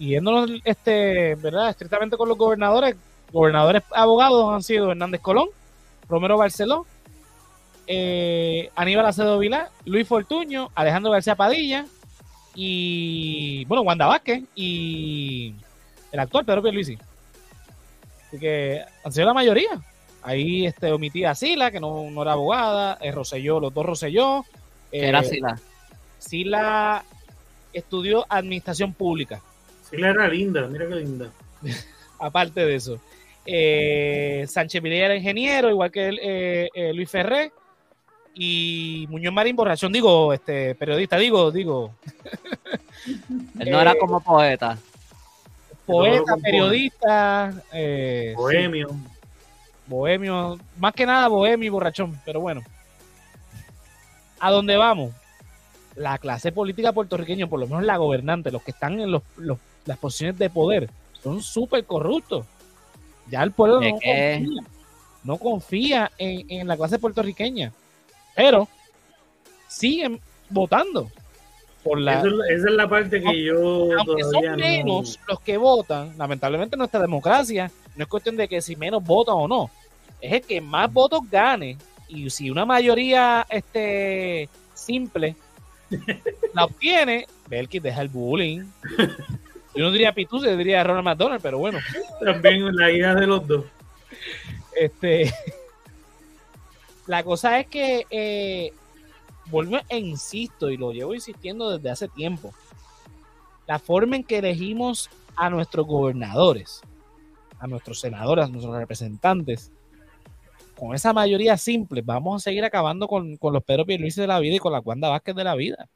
Yéndonos, 0.07 0.49
este, 0.63 1.35
¿verdad? 1.35 1.69
Estrictamente 1.69 2.17
con 2.17 2.27
los 2.27 2.37
gobernadores, 2.37 2.95
gobernadores 3.31 3.83
abogados 3.91 4.53
han 4.53 4.63
sido 4.63 4.91
Hernández 4.91 5.21
Colón, 5.21 5.49
Romero 6.09 6.37
Barceló, 6.37 6.85
eh, 7.85 8.69
Aníbal 8.75 9.05
Acedo 9.05 9.37
Vilá, 9.37 9.69
Luis 9.85 10.07
Fortuño, 10.07 10.69
Alejandro 10.73 11.11
García 11.11 11.35
Padilla 11.35 11.85
y, 12.55 13.65
bueno, 13.65 13.83
Wanda 13.83 14.07
Vázquez 14.07 14.43
y 14.55 15.53
el 16.11 16.19
actor 16.19 16.45
Pedro 16.45 16.63
Pierluisi. 16.63 16.97
Así 18.27 18.39
que 18.39 18.81
han 19.03 19.11
sido 19.11 19.27
la 19.27 19.33
mayoría. 19.33 19.81
Ahí 20.23 20.65
este, 20.65 20.91
omití 20.91 21.25
a 21.25 21.35
Sila, 21.35 21.71
que 21.71 21.79
no, 21.79 22.21
era 22.21 22.33
abogada, 22.33 22.97
eh, 23.01 23.11
Roselló, 23.11 23.59
los 23.59 23.73
dos 23.73 23.85
Roselló. 23.85 24.45
era 24.91 25.19
eh, 25.19 25.25
Sila? 25.25 25.59
Sila 26.17 27.03
estudió 27.73 28.25
administración 28.29 28.93
pública. 28.93 29.41
Sila 29.91 30.09
era 30.09 30.27
linda, 30.27 30.67
mira 30.67 30.87
qué 30.87 30.95
linda. 30.95 31.29
Aparte 32.19 32.65
de 32.65 32.75
eso. 32.75 32.99
Eh, 33.45 34.45
Sánchez 34.47 34.81
Vilella 34.81 35.05
era 35.05 35.15
ingeniero, 35.15 35.69
igual 35.69 35.91
que 35.91 36.69
eh, 36.73 36.93
Luis 36.93 37.09
Ferré. 37.09 37.51
Y 38.33 39.05
Muñoz 39.09 39.33
Marín 39.33 39.57
Borrachón, 39.57 39.91
digo, 39.91 40.31
este 40.31 40.73
periodista, 40.75 41.17
digo, 41.17 41.51
digo. 41.51 41.93
Él 43.59 43.69
no 43.69 43.81
era 43.81 43.93
como 43.95 44.21
poeta 44.21 44.77
poeta, 45.85 46.37
periodista, 46.37 47.53
eh, 47.71 48.33
bohemio. 48.35 48.89
Bohemio, 49.87 50.59
más 50.77 50.93
que 50.93 51.05
nada 51.05 51.27
bohemio 51.27 51.67
y 51.67 51.69
borrachón, 51.69 52.19
pero 52.23 52.39
bueno. 52.39 52.61
¿A 54.39 54.51
dónde 54.51 54.77
vamos? 54.77 55.13
la 55.93 56.17
clase 56.17 56.53
política 56.53 56.93
puertorriqueña, 56.93 57.47
por 57.47 57.59
lo 57.59 57.67
menos 57.67 57.83
la 57.83 57.97
gobernante, 57.97 58.49
los 58.49 58.63
que 58.63 58.71
están 58.71 59.01
en 59.01 59.11
los, 59.11 59.23
las 59.85 59.97
posiciones 59.97 60.37
de 60.37 60.49
poder, 60.49 60.89
son 61.21 61.41
súper 61.41 61.85
corruptos. 61.85 62.45
Ya 63.29 63.43
el 63.43 63.51
pueblo 63.51 63.79
no 63.79 63.91
confía, 63.91 64.41
no 65.23 65.37
confía 65.37 66.11
en, 66.17 66.45
en, 66.49 66.67
la 66.67 66.75
clase 66.75 66.99
puertorriqueña, 66.99 67.71
pero 68.35 68.67
siguen 69.67 70.19
votando. 70.49 71.09
Por 71.83 71.99
la, 71.99 72.19
esa 72.19 72.33
es 72.49 72.63
la 72.63 72.87
parte 72.87 73.21
que 73.21 73.43
yo. 73.43 73.89
Aunque 73.97 74.23
son 74.23 74.55
menos 74.55 75.19
los 75.27 75.39
que 75.39 75.57
votan, 75.57 76.15
lamentablemente 76.17 76.77
nuestra 76.77 76.99
democracia 76.99 77.71
no 77.95 78.03
es 78.03 78.09
cuestión 78.09 78.37
de 78.37 78.47
que 78.47 78.61
si 78.61 78.75
menos 78.75 79.03
votan 79.03 79.35
o 79.35 79.47
no, 79.47 79.71
es 80.19 80.33
el 80.33 80.41
que 80.41 80.61
más 80.61 80.91
votos 80.91 81.21
gane. 81.29 81.77
Y 82.07 82.29
si 82.29 82.51
una 82.51 82.65
mayoría 82.65 83.47
este, 83.49 84.47
simple 84.73 85.35
la 86.53 86.65
obtiene, 86.65 87.25
Belkis 87.47 87.81
deja 87.81 88.01
el 88.01 88.09
bullying. 88.09 88.63
Yo 89.73 89.85
no 89.85 89.91
diría 89.91 90.13
Pitu, 90.13 90.43
yo 90.43 90.55
diría 90.57 90.83
Ronald 90.83 91.05
McDonald, 91.05 91.41
pero 91.41 91.57
bueno. 91.57 91.79
También 92.23 92.75
la 92.75 92.91
idea 92.91 93.15
de 93.15 93.27
los 93.27 93.47
dos. 93.47 93.65
Este. 94.75 95.33
La 97.07 97.23
cosa 97.23 97.59
es 97.59 97.67
que 97.67 98.05
eh, 98.09 98.73
vuelvo 99.47 99.77
e 99.89 99.97
insisto, 99.97 100.69
y 100.69 100.77
lo 100.77 100.91
llevo 100.91 101.13
insistiendo 101.13 101.77
desde 101.77 101.89
hace 101.89 102.07
tiempo. 102.07 102.53
La 103.67 103.79
forma 103.79 104.15
en 104.15 104.23
que 104.23 104.37
elegimos 104.37 105.09
a 105.35 105.49
nuestros 105.49 105.87
gobernadores, 105.87 106.81
a 107.59 107.67
nuestros 107.67 107.99
senadores, 107.99 108.45
a 108.45 108.47
nuestros 108.49 108.75
representantes, 108.75 109.71
con 110.77 110.95
esa 110.95 111.13
mayoría 111.13 111.57
simple, 111.57 112.01
vamos 112.01 112.41
a 112.41 112.43
seguir 112.43 112.63
acabando 112.63 113.07
con, 113.07 113.37
los 113.39 113.63
Pedro 113.63 113.85
Pierluisi 113.85 114.19
de 114.19 114.27
la 114.27 114.39
vida 114.39 114.55
y 114.55 114.59
con 114.59 114.73
la 114.73 114.79
Wanda 114.79 115.09
Vázquez 115.09 115.35
de 115.35 115.43
la 115.43 115.55
vida. 115.55 115.87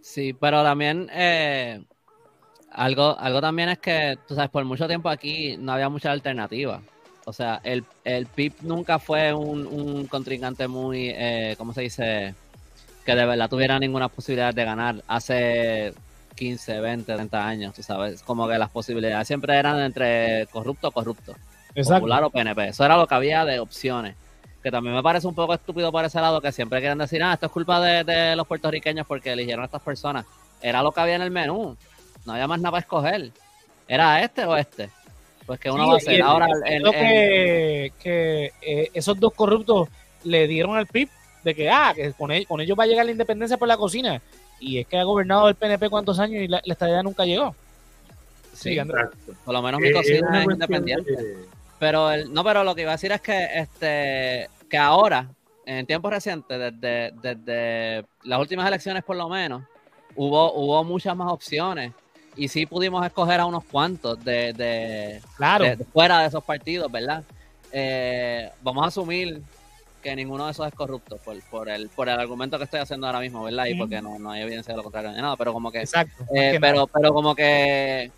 Sí, 0.00 0.32
pero 0.32 0.62
también 0.62 1.08
eh, 1.12 1.84
algo, 2.74 3.18
algo 3.18 3.40
también 3.40 3.68
es 3.70 3.78
que, 3.78 4.18
tú 4.26 4.34
sabes, 4.34 4.50
por 4.50 4.64
mucho 4.64 4.86
tiempo 4.86 5.08
aquí 5.08 5.56
no 5.56 5.72
había 5.72 5.88
mucha 5.88 6.10
alternativa. 6.10 6.80
O 7.26 7.32
sea, 7.32 7.60
el, 7.64 7.84
el 8.04 8.26
PIB 8.26 8.54
nunca 8.62 8.98
fue 8.98 9.32
un, 9.32 10.06
contrincante 10.08 10.68
muy, 10.68 11.10
eh, 11.10 11.54
¿cómo 11.56 11.72
se 11.72 11.82
dice? 11.82 12.34
Que 13.06 13.14
de 13.14 13.24
verdad 13.24 13.48
tuviera 13.48 13.78
ninguna 13.78 14.08
posibilidad 14.08 14.52
de 14.52 14.64
ganar 14.64 15.02
hace 15.08 15.94
15, 16.34 16.80
20, 16.80 17.14
30 17.14 17.46
años, 17.46 17.74
tú 17.74 17.82
sabes. 17.82 18.22
Como 18.22 18.46
que 18.48 18.58
las 18.58 18.70
posibilidades 18.70 19.26
siempre 19.26 19.56
eran 19.56 19.80
entre 19.80 20.46
corrupto 20.52 20.88
o 20.88 20.90
corrupto. 20.90 21.34
Popular 21.74 22.24
o 22.24 22.30
PNP. 22.30 22.68
Eso 22.68 22.84
era 22.84 22.96
lo 22.96 23.06
que 23.06 23.14
había 23.14 23.44
de 23.44 23.58
opciones. 23.58 24.16
Que 24.62 24.70
también 24.70 24.94
me 24.94 25.02
parece 25.02 25.26
un 25.26 25.34
poco 25.34 25.54
estúpido 25.54 25.90
por 25.90 26.04
ese 26.04 26.20
lado, 26.20 26.40
que 26.40 26.52
siempre 26.52 26.80
quieren 26.80 26.98
decir, 26.98 27.22
ah, 27.22 27.34
esto 27.34 27.46
es 27.46 27.52
culpa 27.52 27.80
de, 27.80 28.36
los 28.36 28.46
puertorriqueños 28.46 29.06
porque 29.06 29.32
eligieron 29.32 29.62
a 29.62 29.66
estas 29.66 29.82
personas. 29.82 30.24
Era 30.62 30.82
lo 30.82 30.92
que 30.92 31.00
había 31.00 31.16
en 31.16 31.22
el 31.22 31.30
menú. 31.30 31.76
No 32.24 32.32
había 32.32 32.46
más 32.46 32.58
nada 32.58 32.72
para 32.72 32.80
escoger. 32.80 33.30
¿Era 33.86 34.22
este 34.22 34.44
o 34.44 34.56
este? 34.56 34.90
Pues 35.46 35.60
que 35.60 35.70
uno 35.70 35.88
va 35.88 35.94
a 35.94 35.96
hacer. 35.96 36.22
Ahora, 36.22 36.46
que, 36.64 37.92
que 38.02 38.52
eh, 38.62 38.90
esos 38.94 39.18
dos 39.20 39.32
corruptos 39.34 39.88
le 40.24 40.46
dieron 40.46 40.76
al 40.76 40.86
PIB 40.86 41.08
de 41.44 41.54
que, 41.54 41.70
ah, 41.70 41.92
que 41.94 42.12
con, 42.14 42.30
ellos 42.32 42.78
va 42.78 42.84
a 42.84 42.86
llegar 42.86 43.04
la 43.04 43.12
independencia 43.12 43.58
por 43.58 43.68
la 43.68 43.76
cocina. 43.76 44.20
Y 44.58 44.78
es 44.78 44.86
que 44.86 44.96
ha 44.96 45.04
gobernado 45.04 45.48
el 45.48 45.54
PNP 45.54 45.90
cuántos 45.90 46.18
años 46.18 46.42
y 46.42 46.48
la, 46.48 46.62
estadía 46.64 47.02
nunca 47.02 47.24
llegó. 47.24 47.54
Sí, 48.54 48.78
por 49.44 49.52
lo 49.52 49.62
menos 49.62 49.80
mi 49.80 49.88
eh, 49.88 49.92
cocina 49.92 50.40
es, 50.42 50.50
independiente. 50.50 51.12
Pero 51.78 52.10
el, 52.10 52.32
no, 52.32 52.42
pero 52.44 52.64
lo 52.64 52.74
que 52.74 52.82
iba 52.82 52.92
a 52.92 52.94
decir 52.94 53.12
es 53.12 53.20
que 53.20 53.48
este 53.54 54.48
que 54.70 54.78
ahora, 54.78 55.28
en 55.66 55.86
tiempos 55.86 56.10
recientes, 56.10 56.58
desde, 56.58 57.12
desde 57.20 58.06
las 58.22 58.40
últimas 58.40 58.66
elecciones 58.66 59.04
por 59.04 59.16
lo 59.16 59.28
menos, 59.28 59.62
hubo, 60.14 60.52
hubo 60.54 60.82
muchas 60.84 61.14
más 61.16 61.30
opciones. 61.30 61.92
Y 62.36 62.48
sí 62.48 62.66
pudimos 62.66 63.04
escoger 63.06 63.40
a 63.40 63.46
unos 63.46 63.64
cuantos 63.64 64.22
de, 64.24 64.52
de, 64.52 65.22
claro. 65.36 65.64
fuera 65.92 66.20
de 66.20 66.28
esos 66.28 66.42
partidos, 66.42 66.90
¿verdad? 66.90 67.22
Eh, 67.72 68.50
vamos 68.62 68.84
a 68.84 68.88
asumir 68.88 69.40
que 70.02 70.14
ninguno 70.14 70.46
de 70.46 70.52
esos 70.52 70.66
es 70.66 70.74
corrupto 70.74 71.16
por, 71.18 71.40
por, 71.44 71.68
el, 71.68 71.88
por 71.88 72.08
el 72.08 72.18
argumento 72.18 72.58
que 72.58 72.64
estoy 72.64 72.80
haciendo 72.80 73.06
ahora 73.06 73.20
mismo, 73.20 73.44
¿verdad? 73.44 73.66
Y 73.66 73.74
porque 73.74 74.02
no, 74.02 74.18
no 74.18 74.30
hay 74.32 74.42
evidencia 74.42 74.72
de 74.72 74.76
lo 74.76 74.82
contrario 74.82 75.12
ni 75.12 75.16
nada, 75.16 75.36
pero 75.36 75.52
como 75.52 75.70
que... 75.70 75.80
Exacto. 75.80 76.24
Eh, 76.34 76.58
pero, 76.60 76.86
pero 76.86 77.14
como 77.14 77.34
que 77.34 78.10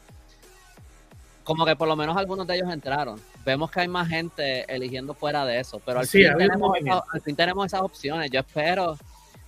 como 1.47 1.65
que 1.65 1.77
por 1.77 1.87
lo 1.87 1.95
menos 1.95 2.17
algunos 2.17 2.45
de 2.47 2.57
ellos 2.57 2.73
entraron. 2.73 3.21
Vemos 3.45 3.71
que 3.71 3.81
hay 3.81 3.89
más 3.89 4.09
gente 4.09 4.65
eligiendo 4.69 5.15
fuera 5.15 5.47
de 5.47 5.61
eso, 5.61 5.81
pero 5.87 6.01
al, 6.01 6.07
fin, 6.09 6.27
tenemos 7.37 7.67
esas 7.67 7.83
opciones. 7.83 8.33
Yo 8.33 8.41
espero 8.41 8.99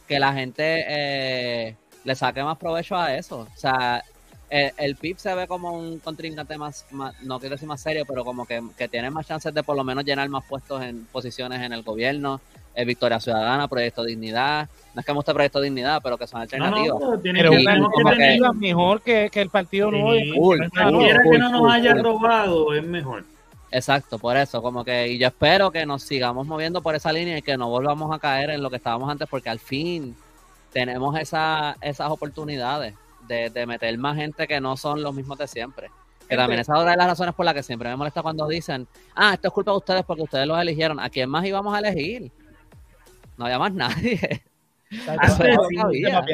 que 0.07 0.21
la 0.21 0.33
gente 0.33 0.85
eh, 0.87 1.77
le 2.05 2.15
saque 2.15 2.45
más 2.45 2.57
provecho 2.57 2.97
a 2.97 3.17
eso. 3.17 3.49
O 3.53 3.59
sea, 3.59 4.05
el, 4.51 4.97
PIB 4.97 5.19
se 5.19 5.35
ve 5.35 5.47
como 5.47 5.73
un 5.73 5.99
contrincante 5.99 6.57
más, 6.57 6.87
no 7.23 7.39
quiero 7.39 7.55
decir 7.55 7.69
más 7.69 7.81
serio, 7.81 8.05
pero 8.07 8.25
como 8.25 8.47
que, 8.47 8.63
que, 8.77 8.89
tiene 8.89 9.11
más 9.11 9.27
chances 9.27 9.53
de 9.53 9.63
por 9.63 9.77
lo 9.77 9.85
menos 9.85 10.05
llenar 10.05 10.29
más 10.29 10.45
puestos 10.45 10.83
en 10.83 11.05
posiciones 11.07 11.61
en 11.63 11.73
el 11.73 11.83
gobierno. 11.83 12.41
Victoria 12.85 13.21
Ciudadana, 13.21 13.69
Proyecto 13.69 14.05
Dignidad. 14.05 14.69
No 14.95 15.01
es 15.01 15.07
que 15.07 15.13
me 15.13 15.17
guste 15.17 15.35
Proyecto 15.35 15.61
Dignidad, 15.61 16.01
pero 16.03 16.17
que 16.17 16.27
son 16.27 16.41
alternativas. 16.41 17.01
No, 17.01 17.21
pero 17.21 17.51
que 17.51 18.41
mejor 18.55 19.03
que, 19.03 19.31
el 19.33 19.51
Partido 19.51 19.91
Nuevo. 19.91 20.57
Cualquiera 20.71 21.23
que 21.23 21.39
no 21.39 21.51
nos 21.51 21.73
haya 21.73 21.95
robado 21.95 22.75
es 22.75 22.85
mejor. 22.85 23.25
Exacto, 23.71 24.19
por 24.19 24.37
eso, 24.37 24.63
como 24.63 24.83
que, 24.83 25.09
y 25.09 25.19
yo 25.19 25.27
espero 25.27 25.71
que 25.71 25.85
nos 25.85 26.03
sigamos 26.03 26.47
moviendo 26.47 26.81
por 26.81 26.95
esa 26.95 27.13
línea 27.13 27.37
y 27.37 27.43
que 27.43 27.59
no 27.59 27.69
volvamos 27.69 28.15
a 28.15 28.19
caer 28.19 28.49
en 28.51 28.63
lo 28.63 28.71
que 28.71 28.77
estábamos 28.77 29.11
antes, 29.11 29.29
porque 29.29 29.51
al 29.51 29.59
fin 29.59 30.17
tenemos 30.73 31.19
esa, 31.19 31.77
esas 31.83 32.11
oportunidades 32.11 32.95
de, 33.29 33.51
de 33.51 33.67
meter 33.67 33.97
más 33.99 34.17
gente 34.17 34.47
que 34.47 34.61
no 34.61 34.77
son 34.77 35.03
los 35.03 35.15
mismos 35.15 35.39
de 35.39 35.47
siempre. 35.47 35.91
Que 36.29 36.37
también 36.37 36.61
esa 36.61 36.75
es 36.75 36.83
una 36.83 36.91
de 36.91 36.97
las 36.97 37.07
razones 37.07 37.35
por 37.35 37.45
las 37.45 37.55
que 37.55 37.63
siempre 37.63 37.89
me 37.89 37.97
molesta 37.97 38.23
cuando 38.23 38.47
dicen, 38.49 38.87
ah, 39.15 39.33
esto 39.35 39.49
es 39.49 39.55
culpa 39.55 39.71
de 39.71 39.77
ustedes 39.79 40.05
porque 40.05 40.23
ustedes 40.23 40.47
los 40.47 40.61
eligieron. 40.61 41.01
¿A 41.01 41.09
quién 41.09 41.31
más 41.31 41.45
íbamos 41.47 41.75
a 41.75 41.79
elegir? 41.79 42.31
no 43.39 43.45
había 43.45 43.59
más 43.59 43.73
nadie. 43.73 44.43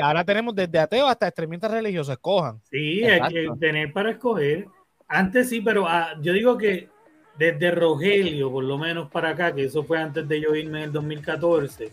ahora 0.03 0.25
tenemos 0.25 0.55
desde 0.55 0.79
ateo 0.79 1.07
hasta 1.07 1.29
extremistas 1.29 1.71
religiosos, 1.71 2.13
escojan. 2.13 2.61
Sí, 2.71 3.05
hay 3.05 3.33
que 3.33 3.49
tener 3.61 3.93
para 3.93 4.13
escoger. 4.13 4.67
Antes 5.07 5.51
sí, 5.51 5.61
pero 5.61 5.87
ah, 5.87 6.15
yo 6.21 6.33
digo 6.33 6.57
que 6.57 6.89
desde 7.37 7.71
Rogelio, 7.71 8.51
por 8.51 8.65
lo 8.65 8.79
menos 8.79 9.11
para 9.11 9.31
acá, 9.31 9.55
que 9.55 9.65
eso 9.65 9.85
fue 9.85 9.99
antes 9.99 10.27
de 10.27 10.41
yo 10.41 10.55
irme 10.55 10.79
en 10.79 10.85
el 10.85 10.93
2014, 10.93 11.91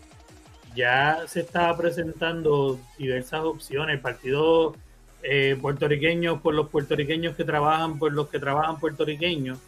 ya 0.74 1.20
se 1.26 1.40
estaba 1.40 1.76
presentando 1.76 2.78
diversas 2.96 3.40
opciones. 3.40 3.94
El 3.94 4.00
partido 4.00 4.74
eh, 5.22 5.56
puertorriqueño 5.60 6.40
por 6.40 6.54
los 6.54 6.68
puertorriqueños 6.68 7.36
que 7.36 7.44
trabajan 7.44 7.98
por 7.98 8.12
los 8.12 8.28
que 8.28 8.38
trabajan 8.38 8.78
puertorriqueños. 8.78 9.58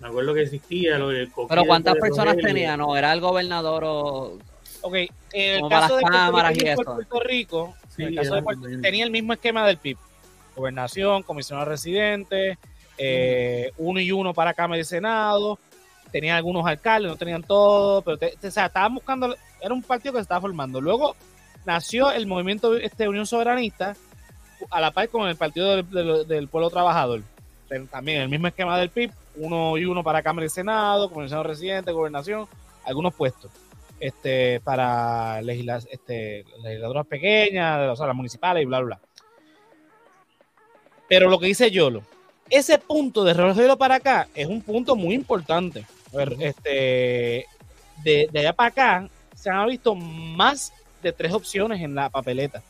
Me 0.00 0.08
acuerdo 0.08 0.34
que 0.34 0.42
existía 0.42 0.98
lo 0.98 1.08
Pero 1.48 1.64
¿cuántas 1.64 1.96
personas 1.96 2.36
tenía? 2.36 2.76
¿No? 2.76 2.96
¿Era 2.96 3.12
el 3.12 3.20
gobernador 3.20 3.84
o 3.86 4.38
Ok, 4.86 4.96
en 5.32 5.64
el 5.64 5.70
caso 5.70 5.96
de 5.96 6.02
Puerto, 6.76 7.20
Rico, 7.20 7.74
tenía 7.96 9.04
el 9.04 9.10
mismo 9.10 9.32
esquema 9.32 9.66
del 9.66 9.78
PIB. 9.78 9.96
Gobernación, 10.54 11.22
comisionado 11.22 11.70
residente, 11.70 12.58
eh, 12.98 13.72
uno 13.78 13.98
y 13.98 14.12
uno 14.12 14.34
para 14.34 14.52
Cámara 14.52 14.82
y 14.82 14.84
Senado. 14.84 15.58
Tenía 16.12 16.36
algunos 16.36 16.66
alcaldes, 16.66 17.10
no 17.10 17.16
tenían 17.16 17.42
todo, 17.42 18.02
pero 18.02 18.18
o 18.18 18.50
sea, 18.50 18.66
estaban 18.66 18.94
buscando, 18.94 19.34
era 19.58 19.72
un 19.72 19.82
partido 19.82 20.12
que 20.12 20.18
se 20.18 20.24
estaba 20.24 20.42
formando. 20.42 20.82
Luego 20.82 21.16
nació 21.64 22.12
el 22.12 22.26
movimiento 22.26 22.76
este, 22.76 23.08
Unión 23.08 23.26
Soberanista 23.26 23.96
a 24.70 24.80
la 24.80 24.90
par 24.90 25.08
con 25.08 25.28
el 25.28 25.36
Partido 25.36 25.82
del, 25.82 26.48
Pueblo 26.48 26.70
Trabajador. 26.70 27.22
También 27.90 28.22
el 28.22 28.28
mismo 28.28 28.46
esquema 28.46 28.78
del 28.78 28.90
PIB, 28.90 29.10
uno 29.36 29.76
y 29.76 29.84
uno 29.84 30.04
para 30.04 30.22
Cámara 30.22 30.46
y 30.46 30.50
Senado, 30.50 31.10
comisionado 31.10 31.48
residente, 31.48 31.92
gobernación, 31.92 32.46
algunos 32.84 33.14
puestos 33.14 33.50
este, 34.00 34.60
para 34.60 35.40
legislar, 35.42 35.80
este, 35.90 36.44
legislaturas 36.62 37.06
pequeñas, 37.06 37.88
o 37.88 37.96
sea, 37.96 38.06
las 38.06 38.16
municipales 38.16 38.62
y 38.62 38.66
bla, 38.66 38.80
bla, 38.80 38.86
bla. 38.86 39.00
Pero 41.08 41.28
lo 41.28 41.38
que 41.38 41.46
dice 41.46 41.70
Yolo, 41.70 42.02
ese 42.50 42.78
punto 42.78 43.24
de 43.24 43.34
Rogelio 43.34 43.76
para 43.76 43.96
acá 43.96 44.28
es 44.34 44.46
un 44.46 44.62
punto 44.62 44.96
muy 44.96 45.14
importante. 45.14 45.86
ver, 46.12 46.36
este, 46.40 47.46
de, 48.02 48.28
allá 48.34 48.52
para 48.52 48.68
acá 48.68 49.08
se 49.34 49.50
han 49.50 49.68
visto 49.68 49.94
más 49.94 50.72
de 51.02 51.12
tres 51.12 51.32
opciones 51.32 51.80
en 51.80 51.94
la 51.94 52.08
papeleta. 52.10 52.62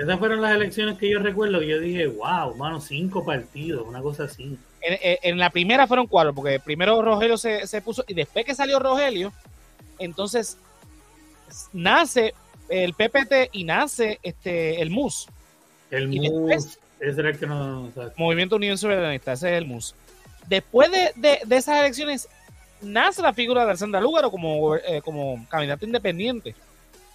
Esas 0.00 0.18
fueron 0.18 0.40
las 0.40 0.52
elecciones 0.52 0.96
que 0.96 1.10
yo 1.10 1.18
recuerdo 1.18 1.60
yo 1.60 1.78
dije, 1.78 2.06
wow, 2.06 2.54
mano, 2.56 2.80
cinco 2.80 3.22
partidos, 3.22 3.86
una 3.86 4.00
cosa 4.00 4.24
así. 4.24 4.56
En, 4.80 5.36
la 5.36 5.50
primera 5.50 5.86
fueron 5.86 6.06
cuatro, 6.06 6.32
porque 6.32 6.58
primero 6.58 7.02
Rogelio 7.02 7.36
se, 7.36 7.66
se, 7.66 7.82
puso, 7.82 8.02
y 8.08 8.14
después 8.14 8.46
que 8.46 8.54
salió 8.54 8.78
Rogelio, 8.78 9.30
entonces 9.98 10.56
nace 11.74 12.32
el 12.70 12.94
PPT 12.94 13.50
y 13.52 13.64
nace 13.64 14.18
este 14.22 14.80
el 14.80 14.88
MUS. 14.88 15.28
El 15.90 16.08
MUS, 16.08 16.78
ese 16.98 17.20
era 17.20 17.28
el 17.28 17.38
que 17.38 17.46
no. 17.46 17.92
Movimiento 18.16 18.56
Unión 18.56 18.78
Soberanista, 18.78 19.34
ese 19.34 19.50
es 19.50 19.58
el 19.58 19.66
MUS. 19.66 19.94
Después 20.48 20.90
de, 20.90 21.40
esas 21.50 21.78
elecciones, 21.78 22.26
nace 22.80 23.20
la 23.20 23.34
figura 23.34 23.64
de 23.64 23.70
Alessandra 23.72 24.00
Lúgaro 24.00 24.30
como, 24.30 24.76
eh, 24.76 25.02
como 25.04 25.46
candidato 25.50 25.84
independiente. 25.84 26.54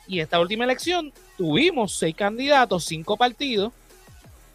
Y 0.07 0.19
esta 0.19 0.39
última 0.39 0.63
elección 0.63 1.11
tuvimos 1.37 1.95
seis 1.95 2.15
candidatos, 2.15 2.85
cinco 2.85 3.17
partidos 3.17 3.73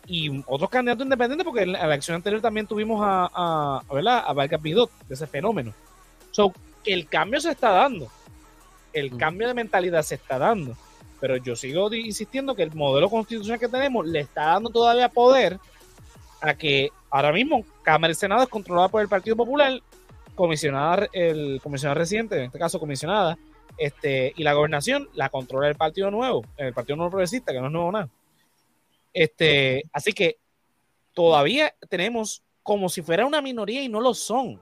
y 0.06 0.42
otros 0.46 0.70
candidatos 0.70 1.04
independientes, 1.04 1.44
porque 1.44 1.62
en 1.62 1.72
la 1.72 1.84
elección 1.84 2.16
anterior 2.16 2.40
también 2.40 2.66
tuvimos 2.66 3.00
a, 3.02 3.30
a, 3.32 3.82
a, 3.88 3.94
¿verdad? 3.94 4.24
a 4.26 4.32
Vargas 4.32 4.62
Bidot, 4.62 4.90
de 5.08 5.14
ese 5.14 5.26
fenómeno. 5.26 5.72
So, 6.30 6.52
que 6.82 6.92
el 6.92 7.08
cambio 7.08 7.40
se 7.40 7.50
está 7.50 7.70
dando. 7.70 8.08
El 8.92 9.16
cambio 9.16 9.48
de 9.48 9.54
mentalidad 9.54 10.02
se 10.02 10.16
está 10.16 10.38
dando. 10.38 10.76
Pero 11.20 11.36
yo 11.36 11.54
sigo 11.54 11.92
insistiendo 11.92 12.54
que 12.54 12.62
el 12.62 12.74
modelo 12.74 13.10
constitucional 13.10 13.60
que 13.60 13.68
tenemos 13.68 14.06
le 14.06 14.20
está 14.20 14.46
dando 14.46 14.70
todavía 14.70 15.08
poder 15.08 15.58
a 16.40 16.54
que 16.54 16.90
ahora 17.10 17.32
mismo 17.32 17.64
Cámara 17.82 18.12
y 18.12 18.14
Senado 18.14 18.42
es 18.42 18.48
controlada 18.48 18.88
por 18.88 19.02
el 19.02 19.08
Partido 19.08 19.36
Popular, 19.36 19.80
comisionada, 20.34 21.08
el 21.12 21.60
comisionado 21.62 21.98
reciente, 21.98 22.36
en 22.38 22.44
este 22.44 22.58
caso 22.58 22.80
comisionada, 22.80 23.36
este, 23.78 24.32
y 24.36 24.42
la 24.42 24.52
gobernación 24.52 25.08
la 25.14 25.28
controla 25.28 25.68
el 25.68 25.76
Partido 25.76 26.10
Nuevo, 26.10 26.44
el 26.56 26.72
Partido 26.72 26.96
Nuevo 26.96 27.10
Progresista, 27.10 27.52
que 27.52 27.60
no 27.60 27.66
es 27.66 27.72
nuevo 27.72 27.92
nada. 27.92 28.08
Este, 29.12 29.84
así 29.92 30.12
que 30.12 30.38
todavía 31.12 31.74
tenemos 31.88 32.42
como 32.62 32.88
si 32.88 33.02
fuera 33.02 33.26
una 33.26 33.42
minoría 33.42 33.82
y 33.82 33.88
no 33.88 34.00
lo 34.00 34.14
son. 34.14 34.60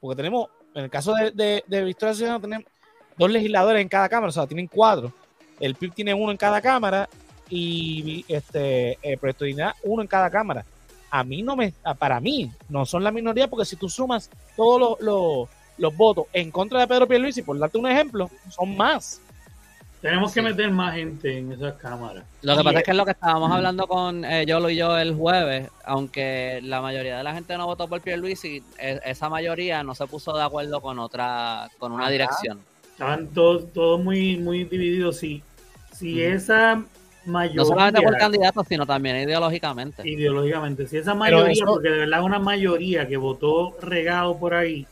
Porque 0.00 0.16
tenemos, 0.16 0.48
en 0.74 0.84
el 0.84 0.90
caso 0.90 1.14
de, 1.14 1.30
de, 1.30 1.64
de 1.66 1.84
Victoria 1.84 2.14
Ciudadana, 2.14 2.40
tenemos 2.40 2.66
dos 3.16 3.30
legisladores 3.30 3.80
en 3.80 3.88
cada 3.88 4.08
cámara, 4.08 4.28
o 4.28 4.32
sea, 4.32 4.46
tienen 4.46 4.66
cuatro. 4.66 5.12
El 5.58 5.74
PIB 5.74 5.94
tiene 5.94 6.14
uno 6.14 6.30
en 6.30 6.36
cada 6.36 6.60
cámara 6.60 7.08
y 7.48 8.24
este 8.28 8.98
el 9.02 9.18
Proyecto 9.18 9.44
de 9.44 9.48
Dignidad 9.48 9.74
uno 9.84 10.02
en 10.02 10.08
cada 10.08 10.30
cámara. 10.30 10.64
A 11.10 11.24
mí 11.24 11.42
no 11.42 11.56
me, 11.56 11.72
para 11.98 12.20
mí, 12.20 12.50
no 12.68 12.84
son 12.84 13.04
la 13.04 13.12
minoría 13.12 13.48
porque 13.48 13.64
si 13.64 13.76
tú 13.76 13.88
sumas 13.88 14.30
todos 14.56 15.00
los, 15.00 15.48
los 15.78 15.96
votos 15.96 16.26
en 16.32 16.50
contra 16.50 16.80
de 16.80 16.86
Pedro 16.86 17.06
Pierluisi, 17.06 17.42
por 17.42 17.58
darte 17.58 17.78
un 17.78 17.86
ejemplo, 17.88 18.30
son 18.50 18.76
más. 18.76 19.20
Tenemos 20.00 20.32
que 20.32 20.42
meter 20.42 20.70
más 20.70 20.94
gente 20.94 21.38
en 21.38 21.52
esas 21.52 21.74
cámaras. 21.74 22.24
Lo 22.42 22.56
que 22.56 22.62
pasa 22.62 22.78
es 22.78 22.84
que 22.84 22.90
es 22.92 22.96
lo 22.96 23.04
que 23.04 23.10
estábamos 23.12 23.50
hablando 23.50 23.86
con 23.88 24.24
eh, 24.24 24.44
Yolo 24.46 24.70
y 24.70 24.76
yo 24.76 24.96
el 24.96 25.14
jueves, 25.14 25.68
aunque 25.84 26.60
la 26.62 26.80
mayoría 26.80 27.16
de 27.18 27.24
la 27.24 27.34
gente 27.34 27.56
no 27.56 27.66
votó 27.66 27.88
por 27.88 28.00
Pierluisi, 28.02 28.62
e- 28.78 29.00
esa 29.04 29.28
mayoría 29.28 29.82
no 29.82 29.94
se 29.94 30.06
puso 30.06 30.36
de 30.36 30.44
acuerdo 30.44 30.80
con 30.80 30.98
otra, 30.98 31.68
con 31.78 31.92
una 31.92 32.04
Ajá. 32.04 32.12
dirección. 32.12 32.60
Estaban 32.92 33.28
todos, 33.28 33.72
todos 33.72 34.00
muy, 34.02 34.36
muy 34.36 34.64
divididos. 34.64 35.16
Si, 35.16 35.42
si 35.92 36.12
Ujú. 36.24 36.34
esa 36.36 36.84
mayoría, 37.24 37.62
No 37.62 37.64
solamente 37.66 38.00
por 38.02 38.16
candidatos, 38.16 38.66
sino 38.68 38.86
también 38.86 39.16
ideológicamente. 39.16 40.08
ideológicamente, 40.08 40.86
si 40.86 40.98
esa 40.98 41.14
mayoría, 41.14 41.52
eso- 41.52 41.64
porque 41.66 41.88
de 41.88 41.98
verdad 42.00 42.22
una 42.22 42.38
mayoría 42.38 43.08
que 43.08 43.16
votó 43.16 43.76
regado 43.80 44.38
por 44.38 44.54
ahí, 44.54 44.86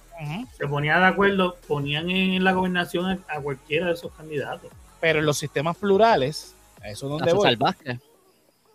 se 0.57 0.67
ponía 0.69 0.99
de 0.99 1.07
acuerdo, 1.07 1.57
ponían 1.67 2.09
en 2.11 2.43
la 2.45 2.53
gobernación 2.53 3.07
a, 3.29 3.35
a 3.37 3.41
cualquiera 3.41 3.87
de 3.87 3.93
esos 3.93 4.13
candidatos. 4.13 4.71
Pero 5.01 5.19
en 5.21 5.27
los 5.27 5.37
sistemas 5.39 5.77
plurales, 5.77 6.55
a 6.83 6.89
eso 6.91 7.07
es 7.07 7.13
A 7.13 7.15
donde 7.17 7.33
voy, 7.33 7.43
César 7.43 7.59
Vázquez. 7.59 8.01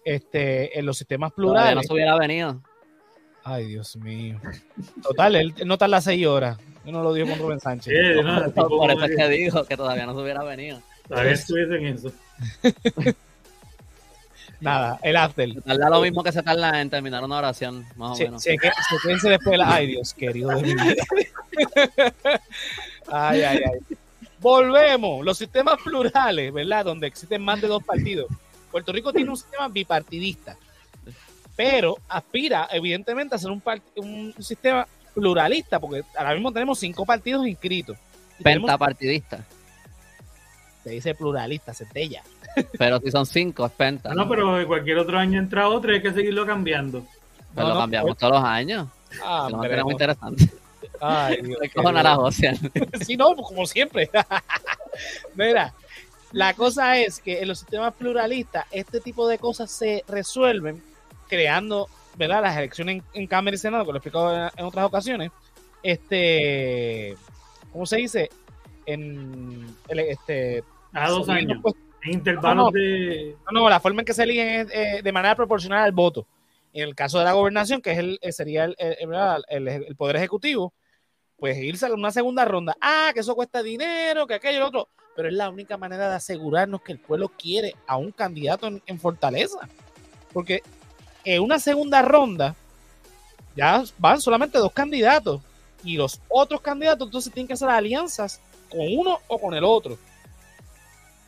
este, 0.06 0.78
en 0.80 0.86
los 0.86 0.98
sistemas 0.98 1.34
Todavía 1.34 1.54
plurales. 1.54 1.76
no 1.76 1.84
se 1.84 1.94
hubiera 1.94 2.16
venido. 2.18 2.62
Ay, 3.44 3.68
Dios 3.68 3.96
mío. 3.96 4.40
Total, 5.02 5.36
él, 5.36 5.54
no 5.66 5.74
está 5.76 5.88
las 5.88 6.04
seis 6.04 6.26
horas. 6.28 6.58
Yo 6.86 6.92
no 6.92 7.02
lo 7.04 7.14
digo 7.14 7.30
con 7.30 7.40
Rubén 7.40 7.60
Sánchez. 7.60 7.94
No, 8.24 8.52
Por 8.68 8.92
eso 8.92 9.06
es 9.06 9.16
que 9.16 9.28
digo 9.30 9.64
que 9.66 9.78
todavía 9.78 10.06
no 10.06 10.14
se 10.14 10.22
hubiera 10.22 10.44
venido. 10.44 10.82
todavía 11.08 11.32
estuviese 11.32 11.76
en 11.76 11.86
eso. 11.88 12.12
Nada, 14.62 15.00
el 15.02 15.16
after. 15.16 15.54
Se 15.54 15.62
tarda 15.62 15.90
lo 15.90 16.02
mismo 16.02 16.24
que 16.24 16.32
se 16.32 16.44
tarda 16.44 16.82
en 16.82 16.90
terminar 16.90 17.24
una 17.24 17.38
oración, 17.38 17.86
más 17.96 18.20
o 18.20 18.24
menos. 18.24 18.44
se, 18.44 18.58
se 18.58 19.30
después 19.30 19.52
de 19.52 19.58
la. 19.58 19.74
Ay, 19.74 19.88
Dios 19.88 20.14
querido 20.14 20.50
de 20.50 20.62
mi 20.62 20.74
vida. 20.74 21.04
Ay, 23.12 23.42
ay, 23.42 23.62
ay. 23.66 23.98
Volvemos. 24.40 25.26
Los 25.26 25.38
sistemas 25.38 25.78
plurales, 25.84 26.54
¿verdad? 26.54 26.86
Donde 26.86 27.08
existen 27.08 27.42
más 27.42 27.60
de 27.60 27.68
dos 27.68 27.84
partidos. 27.84 28.28
Puerto 28.72 28.92
Rico 28.92 29.12
tiene 29.12 29.30
un 29.30 29.38
sistema 29.38 29.68
bipartidista, 29.68 30.56
pero 31.56 31.98
aspira, 32.08 32.68
evidentemente, 32.72 33.36
a 33.36 33.40
ser 33.40 33.50
un, 33.50 34.34
sistema 34.40 34.88
pluralista, 35.14 35.80
porque 35.80 36.04
ahora 36.16 36.34
mismo 36.34 36.52
tenemos 36.52 36.80
cinco 36.80 37.06
partidos 37.06 37.48
inscritos. 37.48 37.98
Y 38.40 38.44
tenemos- 38.44 38.68
Pentapartidista. 38.68 39.44
se 40.84 40.92
dice 40.92 41.16
pluralista, 41.16 41.74
centella. 41.74 42.24
Pero 42.78 43.00
si 43.00 43.12
son 43.12 43.26
cinco, 43.26 43.66
es 43.66 43.72
penta. 43.72 44.14
No, 44.14 44.28
pero 44.28 44.66
cualquier 44.68 44.98
otro 44.98 45.18
año 45.18 45.40
entra 45.40 45.68
otro 45.70 45.92
y 45.92 45.96
hay 45.96 46.02
que 46.02 46.12
seguirlo 46.14 46.46
cambiando. 46.46 47.06
Pero 47.56 47.68
No, 47.68 47.68
lo 47.70 47.74
no, 47.76 47.80
cambiamos 47.82 48.18
todos 48.18 48.34
los 48.34 48.44
años. 48.44 48.88
Ah, 49.24 49.48
no 49.52 49.62
tenemos 49.62 49.86
no. 49.86 49.92
interesante. 49.92 50.50
Ay, 51.02 51.38
Dios 51.44 51.60
Me 51.62 51.70
cojo 51.70 51.90
a 51.90 52.16
José. 52.16 52.58
Sí, 53.06 53.16
no, 53.18 53.36
como 53.36 53.66
siempre. 53.66 54.10
Mira, 55.36 55.74
la 56.32 56.54
cosa 56.54 56.98
es 56.98 57.20
que 57.20 57.42
en 57.42 57.48
los 57.48 57.60
sistemas 57.60 57.94
pluralistas 57.94 58.66
este 58.72 59.00
tipo 59.00 59.28
de 59.28 59.38
cosas 59.40 59.72
se 59.72 60.04
resuelven 60.08 60.82
creando, 61.28 61.88
¿verdad? 62.18 62.42
Las 62.44 62.58
elecciones 62.58 62.98
en, 63.14 63.22
en 63.22 63.28
Cámara 63.28 63.56
y 63.56 63.58
Senado, 63.58 63.84
que 63.86 63.92
lo 63.92 63.98
he 63.98 64.00
explicado 64.00 64.36
en, 64.36 64.50
en 64.58 64.66
otras 64.66 64.86
ocasiones. 64.86 65.32
Este, 65.82 67.16
¿cómo 67.72 67.86
se 67.86 67.98
dice? 67.98 68.30
En 68.86 69.76
el- 69.88 70.00
este, 70.00 70.64
A 70.94 71.10
dos 71.10 71.28
años. 71.30 71.60
pues, 71.62 71.76
En 72.04 72.14
intervalos 72.14 72.56
No, 72.58 72.64
no. 72.66 72.72
de. 72.72 73.36
no, 73.52 73.60
no, 73.62 73.70
la 73.70 73.80
forma 73.80 74.02
en 74.02 74.06
que 74.06 74.14
se 74.14 74.24
eligen 74.24 74.48
es 74.48 74.68
eh, 74.72 75.02
de 75.04 75.12
manera 75.12 75.36
proporcional 75.36 75.84
al 75.84 75.92
voto. 75.92 76.26
En 76.74 76.88
el 76.88 76.96
caso 76.96 77.18
de 77.20 77.26
la 77.26 77.34
gobernación, 77.34 77.82
que 77.82 77.92
es 77.92 77.98
el, 77.98 78.20
eh, 78.22 78.32
sería 78.32 78.66
el, 78.66 78.76
el- 78.78 79.08
¿verdad? 79.08 79.42
el- 79.50 79.68
el 79.68 79.96
poder 79.96 80.16
ejecutivo, 80.18 80.74
pues 81.38 81.58
irse 81.58 81.86
a 81.88 81.94
una 81.94 82.12
segunda 82.12 82.46
ronda. 82.46 82.76
Ah, 82.80 83.12
que 83.14 83.22
eso 83.22 83.36
cuesta 83.36 83.64
dinero, 83.64 84.28
que 84.28 84.36
aquello 84.36 84.58
y 84.58 84.60
lo 84.60 84.68
otro. 84.68 84.90
Pero 85.16 85.28
es 85.28 85.34
la 85.34 85.50
única 85.50 85.78
manera 85.78 86.08
de 86.10 86.16
asegurarnos 86.16 86.82
que 86.82 86.92
el 86.94 87.00
pueblo 87.00 87.30
quiere 87.30 87.74
a 87.88 87.98
un 87.98 88.12
candidato 88.12 88.68
en, 88.68 88.82
en 88.86 89.00
Fortaleza. 89.00 89.68
Porque 90.32 90.62
en 91.26 91.42
una 91.42 91.60
segunda 91.60 92.02
ronda 92.02 92.56
ya 93.56 93.84
van 93.98 94.22
solamente 94.22 94.58
dos 94.58 94.72
candidatos. 94.72 95.42
Y 95.84 95.98
los 95.98 96.22
otros 96.30 96.62
candidatos 96.62 97.08
entonces 97.08 97.34
tienen 97.34 97.48
que 97.48 97.54
hacer 97.54 97.70
alianzas 97.70 98.40
con 98.70 98.82
uno 98.82 99.20
o 99.28 99.40
con 99.40 99.54
el 99.54 99.64
otro. 99.64 99.98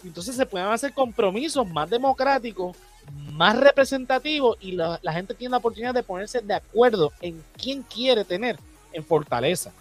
Entonces 0.03 0.35
se 0.35 0.45
pueden 0.45 0.67
hacer 0.67 0.93
compromisos 0.93 1.67
más 1.67 1.89
democráticos, 1.89 2.75
más 3.33 3.57
representativos 3.57 4.57
y 4.61 4.73
la, 4.73 4.99
la 5.01 5.13
gente 5.13 5.33
tiene 5.33 5.51
la 5.51 5.57
oportunidad 5.57 5.93
de 5.93 6.03
ponerse 6.03 6.41
de 6.41 6.53
acuerdo 6.53 7.11
en 7.21 7.43
quién 7.57 7.83
quiere 7.83 8.25
tener 8.25 8.57
en 8.93 9.03
Fortaleza. 9.03 9.71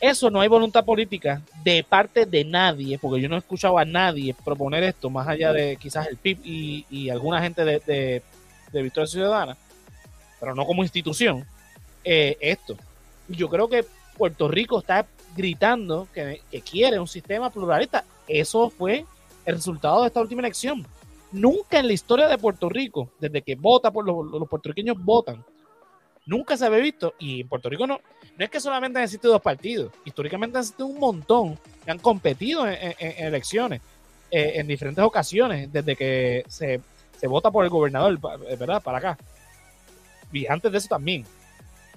Eso 0.00 0.28
no 0.28 0.40
hay 0.40 0.48
voluntad 0.48 0.84
política 0.84 1.40
de 1.62 1.84
parte 1.84 2.26
de 2.26 2.44
nadie, 2.44 2.98
porque 2.98 3.20
yo 3.20 3.28
no 3.28 3.36
he 3.36 3.38
escuchado 3.38 3.78
a 3.78 3.84
nadie 3.84 4.34
proponer 4.44 4.82
esto, 4.82 5.08
más 5.08 5.26
allá 5.28 5.52
de 5.52 5.76
quizás 5.76 6.06
el 6.08 6.16
PIB 6.16 6.38
y, 6.44 6.86
y 6.90 7.10
alguna 7.10 7.40
gente 7.40 7.64
de, 7.64 7.80
de, 7.80 8.22
de 8.72 8.82
Victoria 8.82 9.06
Ciudadana, 9.06 9.56
pero 10.40 10.54
no 10.54 10.66
como 10.66 10.82
institución, 10.82 11.46
eh, 12.04 12.36
esto. 12.40 12.76
Yo 13.28 13.48
creo 13.48 13.68
que 13.68 13.84
Puerto 14.16 14.48
Rico 14.48 14.80
está 14.80 15.06
gritando 15.36 16.08
que, 16.12 16.40
que 16.50 16.60
quiere 16.60 16.98
un 16.98 17.08
sistema 17.08 17.50
pluralista. 17.50 18.04
Eso 18.26 18.70
fue 18.70 19.04
el 19.44 19.54
resultado 19.54 20.02
de 20.02 20.08
esta 20.08 20.20
última 20.20 20.40
elección. 20.40 20.86
Nunca 21.32 21.78
en 21.78 21.86
la 21.86 21.92
historia 21.92 22.28
de 22.28 22.38
Puerto 22.38 22.68
Rico, 22.68 23.10
desde 23.20 23.42
que 23.42 23.54
vota 23.54 23.90
por 23.90 24.04
los, 24.04 24.26
los 24.26 24.48
puertorriqueños 24.48 24.96
votan, 25.02 25.44
nunca 26.24 26.56
se 26.56 26.66
había 26.66 26.78
visto, 26.78 27.14
y 27.18 27.40
en 27.42 27.48
Puerto 27.48 27.68
Rico 27.68 27.86
no, 27.86 28.00
no 28.36 28.44
es 28.44 28.50
que 28.50 28.60
solamente 28.60 28.98
han 28.98 29.04
existido 29.04 29.32
dos 29.32 29.42
partidos, 29.42 29.92
históricamente 30.04 30.58
han 30.58 30.62
existido 30.62 30.86
un 30.86 30.98
montón 30.98 31.58
que 31.84 31.90
han 31.90 31.98
competido 31.98 32.66
en, 32.66 32.94
elecciones 32.98 33.80
eh, 34.30 34.54
en 34.56 34.66
diferentes 34.66 35.04
ocasiones, 35.04 35.72
desde 35.72 35.96
que 35.96 36.44
se, 36.48 36.80
se 37.18 37.26
vota 37.26 37.50
por 37.50 37.64
el 37.64 37.70
gobernador, 37.70 38.18
eh, 38.48 38.56
¿verdad? 38.56 38.82
Para 38.82 38.98
acá. 38.98 39.18
Y 40.32 40.46
antes 40.46 40.70
de 40.70 40.78
eso 40.78 40.88
también. 40.88 41.24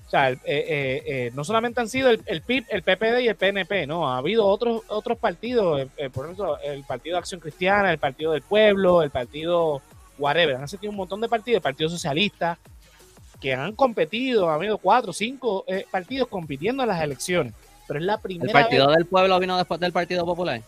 O 0.10 0.12
sea, 0.12 0.30
el- 0.30 0.38
eh, 0.38 0.39
eh, 0.45 1.03
eh, 1.05 1.32
no 1.36 1.43
solamente 1.43 1.80
han 1.82 1.88
sido 1.88 2.10
el, 2.10 2.20
el 2.26 2.41
PIB, 2.41 2.66
el 2.70 2.82
PPD 2.82 3.22
y 3.22 3.28
el 3.28 3.36
PNP, 3.36 3.86
no, 3.86 4.10
ha 4.10 4.18
habido 4.18 4.47
otros 4.47 4.82
otros 4.88 5.20
partidos, 5.20 5.82
eh, 5.82 5.88
eh, 5.97 6.10
por 6.10 6.26
ejemplo, 6.26 6.57
el 6.62 6.84
Partido 6.84 7.14
de 7.16 7.20
Acción 7.20 7.39
Cristiana, 7.39 7.91
el 7.91 7.99
Partido 7.99 8.32
del 8.32 8.41
Pueblo, 8.41 9.03
el 9.03 9.12
Partido 9.12 9.84
whatever, 10.18 10.55
han 10.55 10.64
existido 10.64 10.89
un 10.89 10.97
montón 10.97 11.22
de 11.22 11.30
partidos, 11.30 11.57
el 11.57 11.62
Partido 11.62 11.89
Socialista, 11.91 12.57
que 13.39 13.53
han 13.53 13.76
competido, 13.76 14.49
ha 14.49 14.55
habido 14.55 14.80
cuatro 14.80 15.14
cinco 15.14 15.64
eh, 15.68 15.86
partidos 15.91 16.28
compitiendo 16.28 16.82
en 16.84 16.89
las 16.89 17.03
elecciones. 17.03 17.53
Pero 17.88 17.99
es 17.99 18.05
la 18.05 18.16
El 18.16 18.20
primera 18.20 18.51
Partido 18.51 18.88
vez. 18.88 18.97
del 18.97 19.05
Pueblo 19.05 19.39
vino 19.39 19.57
después 19.57 19.80
del 19.80 19.91
Partido 19.91 20.26
Popular. 20.26 20.60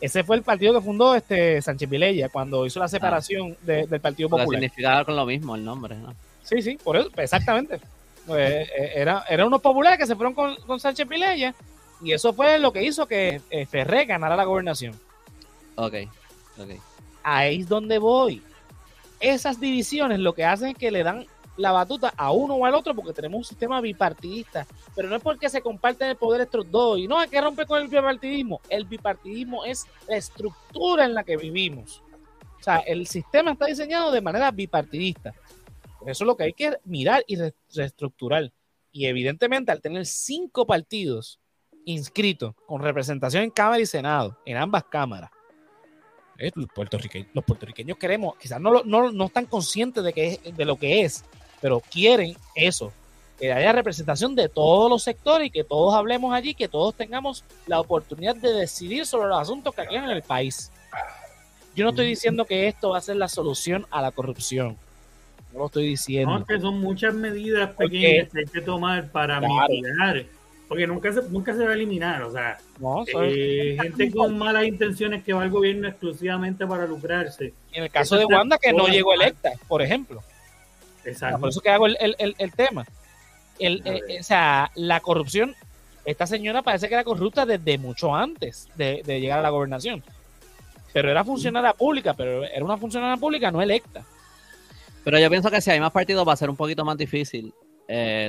Ese 0.00 0.24
fue 0.24 0.36
el 0.36 0.42
partido 0.42 0.72
que 0.72 0.80
fundó 0.80 1.14
este 1.14 1.60
Sánchez 1.60 1.88
Vilella 1.90 2.30
cuando 2.30 2.64
hizo 2.64 2.80
la 2.80 2.88
separación 2.88 3.56
de- 3.60 3.86
del 3.86 4.00
Partido 4.00 4.30
Popular. 4.30 4.48
significaba 4.48 5.04
con 5.04 5.14
lo 5.16 5.26
mismo 5.26 5.54
el 5.54 5.64
nombre, 5.64 5.96
¿no? 5.96 6.14
Sí, 6.42 6.62
sí, 6.62 6.78
por 6.82 6.96
eso, 6.96 7.10
exactamente. 7.18 7.78
Pues, 8.30 8.68
eh, 8.68 8.92
era, 8.94 9.24
eran 9.28 9.48
unos 9.48 9.60
populares 9.60 9.98
que 9.98 10.06
se 10.06 10.14
fueron 10.14 10.34
con, 10.34 10.54
con 10.62 10.78
Sánchez 10.78 11.08
Vilella 11.08 11.52
y 12.00 12.12
eso 12.12 12.32
fue 12.32 12.60
lo 12.60 12.72
que 12.72 12.84
hizo 12.84 13.06
que 13.06 13.40
eh, 13.50 13.66
Ferré 13.66 14.04
ganara 14.04 14.36
la 14.36 14.44
gobernación. 14.44 14.94
Ok, 15.74 15.94
ok. 16.56 16.70
Ahí 17.24 17.62
es 17.62 17.68
donde 17.68 17.98
voy. 17.98 18.40
Esas 19.18 19.58
divisiones 19.58 20.20
lo 20.20 20.32
que 20.32 20.44
hacen 20.44 20.68
es 20.68 20.76
que 20.76 20.92
le 20.92 21.02
dan 21.02 21.26
la 21.56 21.72
batuta 21.72 22.14
a 22.16 22.30
uno 22.30 22.54
o 22.54 22.64
al 22.64 22.74
otro 22.74 22.94
porque 22.94 23.12
tenemos 23.12 23.38
un 23.38 23.44
sistema 23.44 23.80
bipartidista. 23.80 24.64
Pero 24.94 25.08
no 25.08 25.16
es 25.16 25.22
porque 25.22 25.50
se 25.50 25.60
comparten 25.60 26.10
el 26.10 26.16
poder 26.16 26.42
estos 26.42 26.70
dos. 26.70 27.00
Y 27.00 27.08
no 27.08 27.18
hay 27.18 27.28
que 27.28 27.40
romper 27.40 27.66
con 27.66 27.82
el 27.82 27.88
bipartidismo. 27.88 28.60
El 28.68 28.84
bipartidismo 28.84 29.64
es 29.64 29.86
la 30.06 30.16
estructura 30.16 31.04
en 31.04 31.14
la 31.14 31.24
que 31.24 31.36
vivimos. 31.36 32.00
O 32.60 32.62
sea, 32.62 32.76
el 32.78 33.08
sistema 33.08 33.50
está 33.52 33.66
diseñado 33.66 34.12
de 34.12 34.20
manera 34.20 34.52
bipartidista. 34.52 35.34
Eso 36.06 36.24
es 36.24 36.26
lo 36.26 36.36
que 36.36 36.44
hay 36.44 36.52
que 36.52 36.76
mirar 36.84 37.24
y 37.26 37.36
reestructurar. 37.74 38.52
Y 38.92 39.06
evidentemente, 39.06 39.70
al 39.70 39.80
tener 39.80 40.06
cinco 40.06 40.66
partidos 40.66 41.38
inscritos 41.84 42.54
con 42.66 42.82
representación 42.82 43.44
en 43.44 43.50
Cámara 43.50 43.80
y 43.80 43.86
Senado, 43.86 44.36
en 44.44 44.56
ambas 44.56 44.84
cámaras, 44.84 45.30
eh, 46.38 46.50
los, 46.54 46.68
puertorriqueños, 47.44 47.98
queremos, 47.98 48.36
quizás 48.36 48.60
no, 48.60 48.82
no, 48.82 49.12
no 49.12 49.26
están 49.26 49.46
conscientes 49.46 50.02
de, 50.02 50.12
que 50.12 50.40
de 50.56 50.64
lo 50.64 50.76
que 50.76 51.02
es, 51.02 51.24
pero 51.60 51.80
quieren 51.80 52.34
eso, 52.54 52.92
que 53.38 53.52
haya 53.52 53.72
representación 53.72 54.34
de 54.34 54.48
todos 54.48 54.90
los 54.90 55.02
sectores 55.02 55.48
y 55.48 55.50
que 55.50 55.64
todos 55.64 55.94
hablemos 55.94 56.34
allí, 56.34 56.54
que 56.54 56.68
todos 56.68 56.94
tengamos 56.94 57.44
la 57.66 57.80
oportunidad 57.80 58.36
de 58.36 58.52
decidir 58.52 59.06
sobre 59.06 59.28
los 59.28 59.40
asuntos 59.40 59.74
que 59.74 59.86
quedan 59.86 60.04
en 60.04 60.10
el 60.10 60.22
país. 60.22 60.72
Yo 61.74 61.84
no 61.84 61.90
estoy 61.90 62.06
diciendo 62.06 62.44
que 62.44 62.68
esto 62.68 62.90
va 62.90 62.98
a 62.98 63.02
ser 63.02 63.16
la 63.16 63.28
solución 63.28 63.86
a 63.90 64.02
la 64.02 64.10
corrupción. 64.10 64.76
No 65.52 65.60
lo 65.60 65.66
estoy 65.66 65.86
diciendo. 65.86 66.38
No, 66.38 66.44
que 66.44 66.60
son 66.60 66.80
muchas 66.80 67.14
medidas 67.14 67.70
pequeñas 67.70 68.28
que 68.32 68.40
hay 68.40 68.46
que 68.46 68.60
tomar 68.60 69.10
para 69.10 69.40
mitigar. 69.40 70.24
Porque 70.68 70.86
nunca 70.86 71.12
se, 71.12 71.22
nunca 71.30 71.52
se 71.52 71.64
va 71.64 71.72
a 71.72 71.74
eliminar. 71.74 72.22
O 72.22 72.30
sea, 72.30 72.56
eh, 73.24 73.76
gente 73.82 74.12
con 74.12 74.38
malas 74.38 74.66
intenciones 74.66 75.24
que 75.24 75.32
va 75.32 75.42
al 75.42 75.50
gobierno 75.50 75.88
exclusivamente 75.88 76.64
para 76.64 76.86
lucrarse. 76.86 77.52
En 77.72 77.82
el 77.82 77.90
caso 77.90 78.16
de 78.16 78.24
Wanda, 78.24 78.56
que 78.56 78.72
no 78.72 78.86
llegó 78.86 79.12
electa, 79.12 79.50
por 79.66 79.82
ejemplo. 79.82 80.22
Exacto. 81.04 81.40
Por 81.40 81.48
eso 81.48 81.60
que 81.60 81.70
hago 81.70 81.86
el, 81.86 82.52
tema. 82.54 82.86
El, 83.58 83.82
eh, 83.84 84.20
o 84.20 84.22
sea, 84.22 84.70
la 84.76 85.00
corrupción, 85.00 85.56
esta 86.04 86.28
señora 86.28 86.62
parece 86.62 86.86
que 86.86 86.94
era 86.94 87.02
corrupta 87.02 87.44
desde 87.44 87.76
mucho 87.76 88.14
antes 88.14 88.68
de, 88.76 89.02
de 89.04 89.20
llegar 89.20 89.40
a 89.40 89.42
la 89.42 89.50
gobernación. 89.50 90.04
Pero 90.92 91.10
era 91.10 91.24
funcionaria 91.24 91.72
pública, 91.72 92.14
pero 92.14 92.44
era 92.44 92.64
una 92.64 92.76
funcionaria 92.76 93.16
pública 93.16 93.50
no 93.50 93.60
electa. 93.60 94.04
Pero 95.04 95.18
yo 95.18 95.30
pienso 95.30 95.50
que 95.50 95.60
si 95.60 95.70
hay 95.70 95.80
más 95.80 95.92
partidos 95.92 96.26
va 96.26 96.32
a 96.32 96.36
ser 96.36 96.50
un 96.50 96.56
poquito 96.56 96.84
más 96.84 96.96
difícil. 96.96 97.52
Eh, 97.92 98.28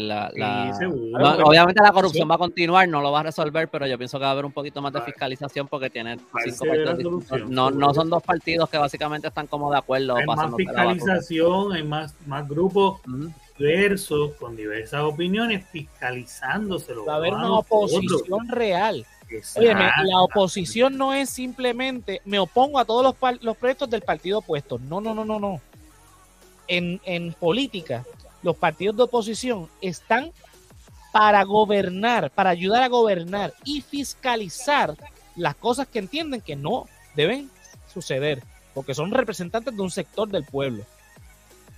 obviamente 1.45 1.83
la 1.83 1.91
corrupción 1.91 2.27
va 2.27 2.33
a 2.33 2.39
continuar, 2.39 2.89
no 2.89 2.99
lo 2.99 3.11
va 3.11 3.19
a 3.19 3.23
resolver, 3.23 3.67
pero 3.67 3.85
yo 3.85 3.95
pienso 3.95 4.17
que 4.17 4.23
va 4.23 4.29
a 4.29 4.31
haber 4.31 4.45
un 4.45 4.51
poquito 4.51 4.81
más 4.81 4.91
de 4.91 5.01
fiscalización 5.01 5.67
porque 5.67 5.91
tiene 5.91 6.17
cinco 6.43 6.65
partidos 6.65 7.47
no, 7.47 7.69
no 7.69 7.93
son 7.93 8.09
dos 8.09 8.23
partidos 8.23 8.67
que 8.71 8.79
básicamente 8.79 9.27
están 9.27 9.45
como 9.45 9.71
de 9.71 9.77
acuerdo. 9.77 10.15
Hay 10.15 10.25
más 10.25 10.55
fiscalización, 10.55 11.73
hay 11.73 11.83
más, 11.83 12.15
más 12.25 12.49
grupos 12.49 13.01
diversos 13.59 14.31
con 14.39 14.55
diversas 14.55 15.01
opiniones 15.01 15.63
fiscalizándoselo. 15.67 17.05
Va 17.05 17.13
a 17.13 17.17
haber 17.17 17.33
una 17.33 17.53
oposición 17.53 18.47
real. 18.49 19.05
Oye, 19.57 19.75
la 19.75 20.21
oposición 20.21 20.97
no 20.97 21.13
es 21.13 21.29
simplemente 21.29 22.19
me 22.25 22.39
opongo 22.39 22.79
a 22.79 22.85
todos 22.85 23.03
los, 23.03 23.41
los 23.43 23.55
proyectos 23.57 23.91
del 23.91 24.01
partido 24.01 24.39
opuesto. 24.39 24.79
No, 24.79 24.99
no, 24.99 25.13
no, 25.13 25.23
no, 25.23 25.39
no 25.39 25.61
en, 26.71 27.33
política, 27.33 28.05
los 28.43 28.55
partidos 28.55 28.95
de 28.97 29.03
oposición 29.03 29.69
están 29.81 30.31
para 31.11 31.43
gobernar, 31.43 32.31
para 32.31 32.51
ayudar 32.51 32.83
a 32.83 32.87
gobernar 32.87 33.53
y 33.65 33.81
fiscalizar 33.81 34.95
las 35.35 35.55
cosas 35.55 35.87
que 35.87 35.99
entienden 35.99 36.41
que 36.41 36.55
no 36.55 36.87
deben 37.15 37.49
suceder, 37.93 38.41
porque 38.73 38.93
son 38.93 39.11
representantes 39.11 39.75
de 39.75 39.81
un 39.81 39.91
sector 39.91 40.29
del 40.29 40.45
pueblo. 40.45 40.83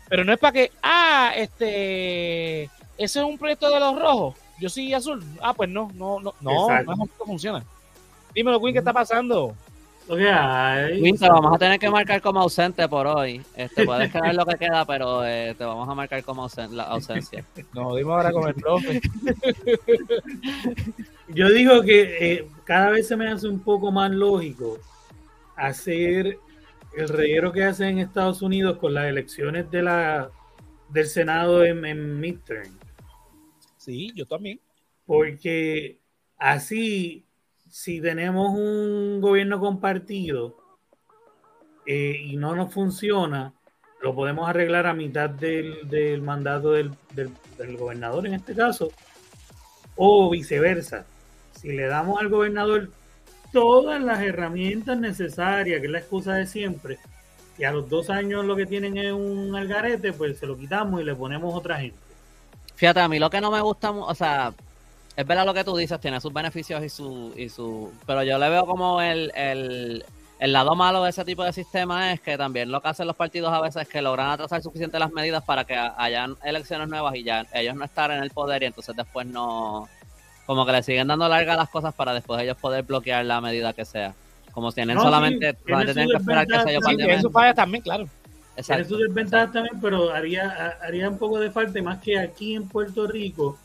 Pero 0.10 0.24
no 0.24 0.34
es 0.34 0.40
para 0.40 0.52
que, 0.52 0.72
ah, 0.84 1.32
este, 1.36 2.64
ese 2.64 3.20
es 3.20 3.26
un 3.26 3.38
proyecto 3.38 3.70
de 3.72 3.80
los 3.80 4.00
rojos, 4.00 4.36
yo 4.60 4.70
soy 4.70 4.94
azul. 4.94 5.24
Ah, 5.42 5.54
pues 5.54 5.70
no, 5.70 5.92
no, 5.96 6.20
no, 6.20 6.36
no, 6.40 6.84
no 6.84 7.04
es 7.04 7.10
funciona. 7.26 7.64
Dímelo, 8.34 8.60
Quinn, 8.60 8.74
¿qué 8.74 8.80
está 8.80 8.94
pasando? 8.94 9.56
Te 10.08 11.30
vamos 11.30 11.56
a 11.56 11.58
tener 11.58 11.80
que 11.80 11.90
marcar 11.90 12.22
como 12.22 12.42
ausente 12.42 12.88
por 12.88 13.08
hoy. 13.08 13.42
Este, 13.56 13.86
puedes 13.86 14.12
quedar 14.12 14.36
lo 14.36 14.46
que 14.46 14.58
queda, 14.58 14.86
pero 14.86 15.26
eh, 15.26 15.56
te 15.58 15.64
vamos 15.64 15.88
a 15.88 15.96
marcar 15.96 16.24
como 16.24 16.48
la 16.72 16.84
ausencia. 16.84 17.46
Nos 17.74 17.96
dimos 17.96 18.14
ahora 18.14 18.32
con 18.32 18.48
el 18.48 18.56
profe. 18.56 19.02
Yo 21.30 21.50
digo 21.50 21.82
que 21.82 22.18
eh, 22.20 22.48
cada 22.66 22.90
vez 22.90 23.08
se 23.08 23.16
me 23.16 23.28
hace 23.28 23.48
un 23.48 23.60
poco 23.60 23.92
más 23.92 24.12
lógico 24.12 24.80
hacer 25.56 26.38
el 26.96 27.10
reguero 27.10 27.52
que 27.52 27.64
hacen 27.64 27.90
en 27.90 28.00
Estados 28.00 28.42
Unidos 28.42 28.78
con 28.78 28.94
las 28.94 29.06
elecciones 29.06 29.70
de 29.72 29.84
la 29.84 30.30
del 30.90 31.08
Senado 31.08 31.64
en, 31.64 31.86
en 31.86 32.20
midterm. 32.20 32.78
Sí, 33.78 34.12
yo 34.16 34.26
también. 34.26 34.60
Porque 35.06 36.00
así 36.38 37.23
si 37.74 38.00
tenemos 38.00 38.54
un 38.54 39.20
gobierno 39.20 39.60
compartido 39.60 40.56
eh, 41.88 42.22
y 42.24 42.38
no 42.38 42.56
nos 42.56 42.72
funciona, 42.72 43.52
lo 44.00 44.14
podemos 44.14 44.48
arreglar 44.48 44.86
a 44.86 44.94
mitad 44.94 45.28
del, 45.28 46.22
mandato 46.22 46.72
del, 46.72 46.92
gobernador 47.76 48.28
en 48.28 48.36
este 48.36 48.54
caso, 48.54 48.92
o 49.96 50.30
viceversa. 50.30 51.08
Si 51.60 51.72
le 51.72 51.88
damos 51.88 52.22
al 52.22 52.30
gobernador 52.30 52.92
todas 53.52 54.00
las 54.04 54.22
herramientas 54.22 55.00
necesarias, 55.00 55.80
que 55.80 55.88
es 55.88 55.92
la 55.92 56.00
excusa 56.00 56.36
de 56.36 56.46
siempre, 56.46 57.00
y 57.58 57.64
a 57.64 57.72
los 57.72 57.90
dos 57.90 58.12
años 58.12 58.46
lo 58.46 58.56
que 58.56 58.68
tienen 58.68 59.00
es 59.00 59.12
un 59.12 59.56
algarete, 59.56 60.14
pues 60.14 60.38
se 60.38 60.46
lo 60.46 60.56
quitamos 60.56 61.02
y 61.02 61.06
le 61.06 61.16
ponemos 61.16 61.56
otra 61.56 61.80
gente. 61.80 61.98
Fíjate, 62.76 63.00
a 63.00 63.08
mí 63.08 63.18
lo 63.18 63.32
que 63.32 63.42
no 63.42 63.50
me 63.50 63.62
gusta, 63.62 63.90
o 63.90 64.14
sea, 64.14 64.54
es 65.16 65.28
verdad 65.28 65.46
lo 65.46 65.54
que 65.54 65.64
tú 65.64 65.76
dices, 65.76 66.00
tiene 66.00 66.20
sus 66.20 66.34
beneficios 66.34 66.84
y 66.84 66.90
su, 66.90 67.34
y 67.36 67.50
su 67.50 67.92
pero 68.06 68.24
yo 68.24 68.38
le 68.38 68.50
veo 68.50 68.66
como 68.66 69.02
el, 69.02 69.32
el, 69.36 70.04
lado 70.40 70.76
malo 70.76 71.04
de 71.04 71.12
ese 71.12 71.24
tipo 71.24 71.44
de 71.44 71.54
sistema 71.54 72.12
es 72.12 72.20
que 72.20 72.38
también 72.38 72.72
lo 72.72 72.82
que 72.82 72.90
hacen 72.90 73.08
los 73.08 73.16
partidos 73.16 73.54
a 73.54 73.62
veces 73.62 73.84
es 73.84 73.88
que 73.88 74.02
logran 74.02 74.30
atrasar 74.30 74.62
suficiente 74.62 75.00
las 75.00 75.12
medidas 75.12 75.44
para 75.44 75.64
que 75.64 75.76
hayan 75.76 76.36
elecciones 76.44 76.90
nuevas 76.90 77.16
y 77.16 77.24
ya 77.24 77.46
ellos 77.54 77.76
no 77.76 77.86
estar 77.86 78.12
en 78.12 78.24
el 78.24 78.32
poder 78.32 78.64
y 78.64 78.66
entonces 78.66 78.96
después 78.96 79.26
no, 79.28 79.88
como 80.46 80.66
que 80.66 80.72
le 80.72 80.84
siguen 80.84 81.08
dando 81.08 81.28
larga 81.30 81.56
las 81.56 81.70
cosas 81.70 81.94
para 81.94 82.14
después 82.14 82.42
ellos 82.42 82.58
poder 82.58 82.84
bloquear 82.84 83.24
la 83.26 83.40
medida 83.40 83.74
que 83.74 83.86
sea. 83.86 84.14
Como 84.52 84.72
tienen 84.72 85.00
solamente, 85.00 85.54
tienen 85.54 86.08
que 86.10 86.18
esperar 86.18 86.46
que 86.46 86.60
se 86.60 86.80
sí, 86.80 86.96
Eso 87.10 87.30
falla 87.32 87.54
también, 87.56 87.82
claro. 87.82 88.08
Tiene 88.64 88.86
sus 88.86 89.00
desventajas 89.00 89.52
también, 89.52 89.82
pero 89.82 90.12
haría, 90.14 90.78
haría 90.82 91.10
un 91.10 91.18
poco 91.18 91.40
de 91.40 91.50
falta, 91.50 91.82
más 91.82 92.00
que 92.00 92.20
aquí 92.20 92.54
en 92.54 92.68
Puerto 92.68 93.08
Rico, 93.08 93.58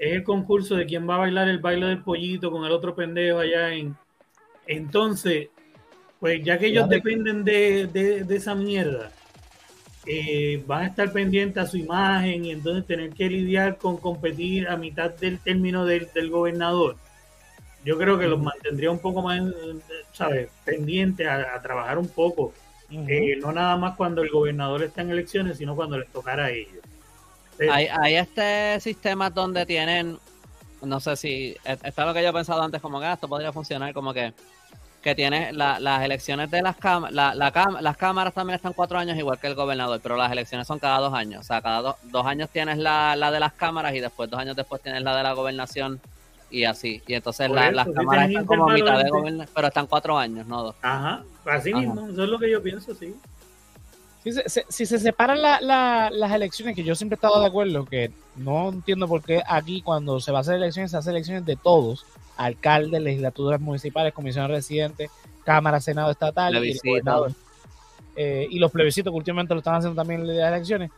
es 0.00 0.14
el 0.14 0.24
concurso 0.24 0.76
de 0.76 0.86
quién 0.86 1.08
va 1.08 1.16
a 1.16 1.18
bailar 1.18 1.46
el 1.48 1.58
baile 1.58 1.86
del 1.86 2.02
pollito 2.02 2.50
con 2.50 2.64
el 2.64 2.72
otro 2.72 2.94
pendejo 2.94 3.38
allá 3.38 3.74
en. 3.74 3.94
Entonces, 4.66 5.48
pues 6.18 6.42
ya 6.42 6.58
que 6.58 6.68
ellos 6.68 6.88
dependen 6.88 7.44
de, 7.44 8.24
esa 8.30 8.54
mierda, 8.54 9.12
eh, 10.06 10.64
van 10.66 10.84
a 10.84 10.86
estar 10.86 11.12
pendientes 11.12 11.62
a 11.62 11.66
su 11.66 11.76
imagen 11.76 12.46
y 12.46 12.50
entonces 12.50 12.86
tener 12.86 13.10
que 13.10 13.28
lidiar 13.28 13.76
con 13.76 13.98
competir 13.98 14.68
a 14.68 14.76
mitad 14.78 15.10
del 15.10 15.38
término 15.38 15.84
del, 15.84 16.08
gobernador. 16.30 16.96
Yo 17.84 17.98
creo 17.98 18.18
que 18.18 18.26
los 18.26 18.40
mantendría 18.40 18.90
un 18.90 19.00
poco 19.00 19.20
más, 19.20 19.42
¿sabes? 20.12 20.48
Pendientes 20.64 21.26
a, 21.26 21.60
trabajar 21.60 21.98
un 21.98 22.08
poco. 22.08 22.54
Eh, 22.90 23.36
no 23.38 23.52
nada 23.52 23.76
más 23.76 23.96
cuando 23.96 24.22
el 24.22 24.30
gobernador 24.30 24.82
está 24.82 25.02
en 25.02 25.10
elecciones, 25.10 25.58
sino 25.58 25.76
cuando 25.76 25.98
les 25.98 26.08
tocara 26.08 26.46
a 26.46 26.50
ellos. 26.50 26.80
Hay, 27.68 27.86
hay 27.86 28.14
este 28.14 28.80
sistema 28.80 29.30
donde 29.30 29.66
tienen, 29.66 30.18
no 30.82 31.00
sé 31.00 31.16
si, 31.16 31.56
e, 31.64 31.78
está 31.84 32.06
lo 32.06 32.14
que 32.14 32.22
yo 32.22 32.30
he 32.30 32.32
pensado 32.32 32.62
antes, 32.62 32.80
como 32.80 33.00
que 33.00 33.06
ah, 33.06 33.14
esto 33.14 33.28
podría 33.28 33.52
funcionar 33.52 33.92
como 33.92 34.14
que, 34.14 34.32
que 35.02 35.14
tiene 35.14 35.52
las 35.52 36.02
elecciones 36.02 36.50
de 36.50 36.62
las 36.62 36.76
cámaras, 36.76 37.14
la, 37.14 37.34
las 37.80 37.96
cámaras 37.96 38.34
también 38.34 38.56
están 38.56 38.72
cuatro 38.72 38.98
años 38.98 39.16
igual 39.16 39.38
que 39.38 39.46
el 39.46 39.54
gobernador, 39.54 40.00
pero 40.02 40.16
las 40.16 40.30
elecciones 40.30 40.66
son 40.66 40.78
cada 40.78 40.98
dos 40.98 41.14
años, 41.14 41.40
o 41.40 41.44
sea, 41.44 41.60
cada 41.60 41.96
dos 42.02 42.26
años 42.26 42.50
tienes 42.50 42.78
la, 42.78 43.16
la 43.16 43.30
de 43.30 43.40
las 43.40 43.52
cámaras 43.52 43.94
y 43.94 44.00
después 44.00 44.30
dos 44.30 44.40
años 44.40 44.56
después 44.56 44.82
tienes 44.82 45.02
la 45.02 45.16
de 45.16 45.22
la 45.22 45.32
gobernación 45.32 46.00
y 46.50 46.64
así. 46.64 47.02
Y 47.06 47.14
entonces 47.14 47.50
las 47.50 47.88
cámaras 47.88 48.28
están 48.28 48.44
como 48.44 48.70
a 48.70 48.74
mitad 48.74 48.98
de 48.98 49.10
gobernación, 49.10 49.48
pero 49.54 49.68
están 49.68 49.86
cuatro 49.86 50.18
años, 50.18 50.46
no 50.46 50.64
dos. 50.64 50.76
Ajá, 50.82 51.22
así 51.46 51.72
mismo, 51.72 52.08
eso 52.08 52.24
es 52.24 52.28
lo 52.28 52.38
que 52.38 52.50
yo 52.50 52.62
pienso, 52.62 52.94
sí. 52.94 53.14
Si 54.22 54.32
se, 54.32 54.66
si 54.68 54.86
se 54.86 54.98
separan 54.98 55.40
las 55.40 56.32
elecciones, 56.32 56.76
que 56.76 56.84
yo 56.84 56.94
siempre 56.94 57.14
he 57.14 57.18
estado 57.18 57.40
de 57.40 57.46
acuerdo, 57.46 57.86
que 57.86 58.10
no 58.36 58.68
entiendo 58.68 59.08
por 59.08 59.22
qué 59.22 59.42
aquí 59.46 59.80
cuando 59.80 60.20
se 60.20 60.30
va 60.30 60.38
a 60.38 60.40
hacer 60.42 60.56
elecciones, 60.56 60.90
se 60.90 60.98
hace 60.98 61.10
elecciones 61.10 61.46
de 61.46 61.56
todos, 61.56 62.04
alcaldes, 62.36 63.00
legislaturas 63.00 63.60
municipales, 63.60 64.12
comisiones 64.12 64.50
residentes, 64.50 65.10
Cámara, 65.42 65.80
Senado 65.80 66.10
Estatal 66.10 66.62
y, 66.64 66.78
eh, 68.16 68.46
y 68.50 68.58
los 68.58 68.70
plebiscitos 68.70 69.10
que 69.10 69.16
últimamente 69.16 69.54
lo 69.54 69.60
están 69.60 69.76
haciendo 69.76 70.00
también 70.00 70.20
en 70.20 70.36
las 70.36 70.52
elecciones. 70.52 70.90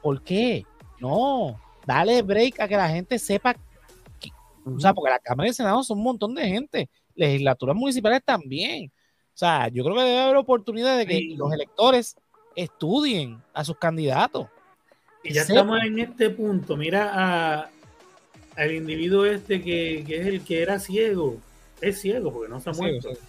¿Por 0.00 0.22
qué? 0.22 0.64
No, 0.98 1.60
dale 1.84 2.22
break 2.22 2.60
a 2.60 2.68
que 2.68 2.76
la 2.76 2.88
gente 2.88 3.18
sepa, 3.18 3.54
o 4.64 4.80
sea, 4.80 4.94
porque 4.94 5.10
la 5.10 5.18
Cámara 5.18 5.46
y 5.46 5.50
el 5.50 5.54
Senado 5.54 5.82
son 5.82 5.98
un 5.98 6.04
montón 6.04 6.34
de 6.34 6.48
gente, 6.48 6.88
legislaturas 7.14 7.76
municipales 7.76 8.22
también. 8.24 8.90
O 9.34 9.38
sea, 9.38 9.68
yo 9.68 9.84
creo 9.84 9.96
que 9.96 10.02
debe 10.02 10.20
haber 10.20 10.36
oportunidad 10.36 10.96
de 10.96 11.06
que 11.06 11.34
los 11.36 11.52
electores 11.52 12.16
estudien 12.56 13.40
a 13.54 13.64
sus 13.64 13.76
candidatos. 13.78 14.48
Y 15.22 15.32
ya 15.34 15.42
estamos 15.42 15.80
en 15.82 15.98
este 16.00 16.30
punto. 16.30 16.76
Mira 16.76 17.10
a, 17.12 17.68
al 18.56 18.72
individuo 18.72 19.24
este 19.26 19.62
que, 19.62 20.04
que 20.06 20.20
es 20.20 20.26
el 20.26 20.40
que 20.42 20.62
era 20.62 20.78
ciego. 20.80 21.36
Es 21.80 22.00
ciego 22.00 22.32
porque 22.32 22.48
no 22.50 22.58
se 22.60 22.70
ha 22.70 22.74
Sí, 22.74 22.80
muerto. 22.80 23.10
sí. 23.14 23.20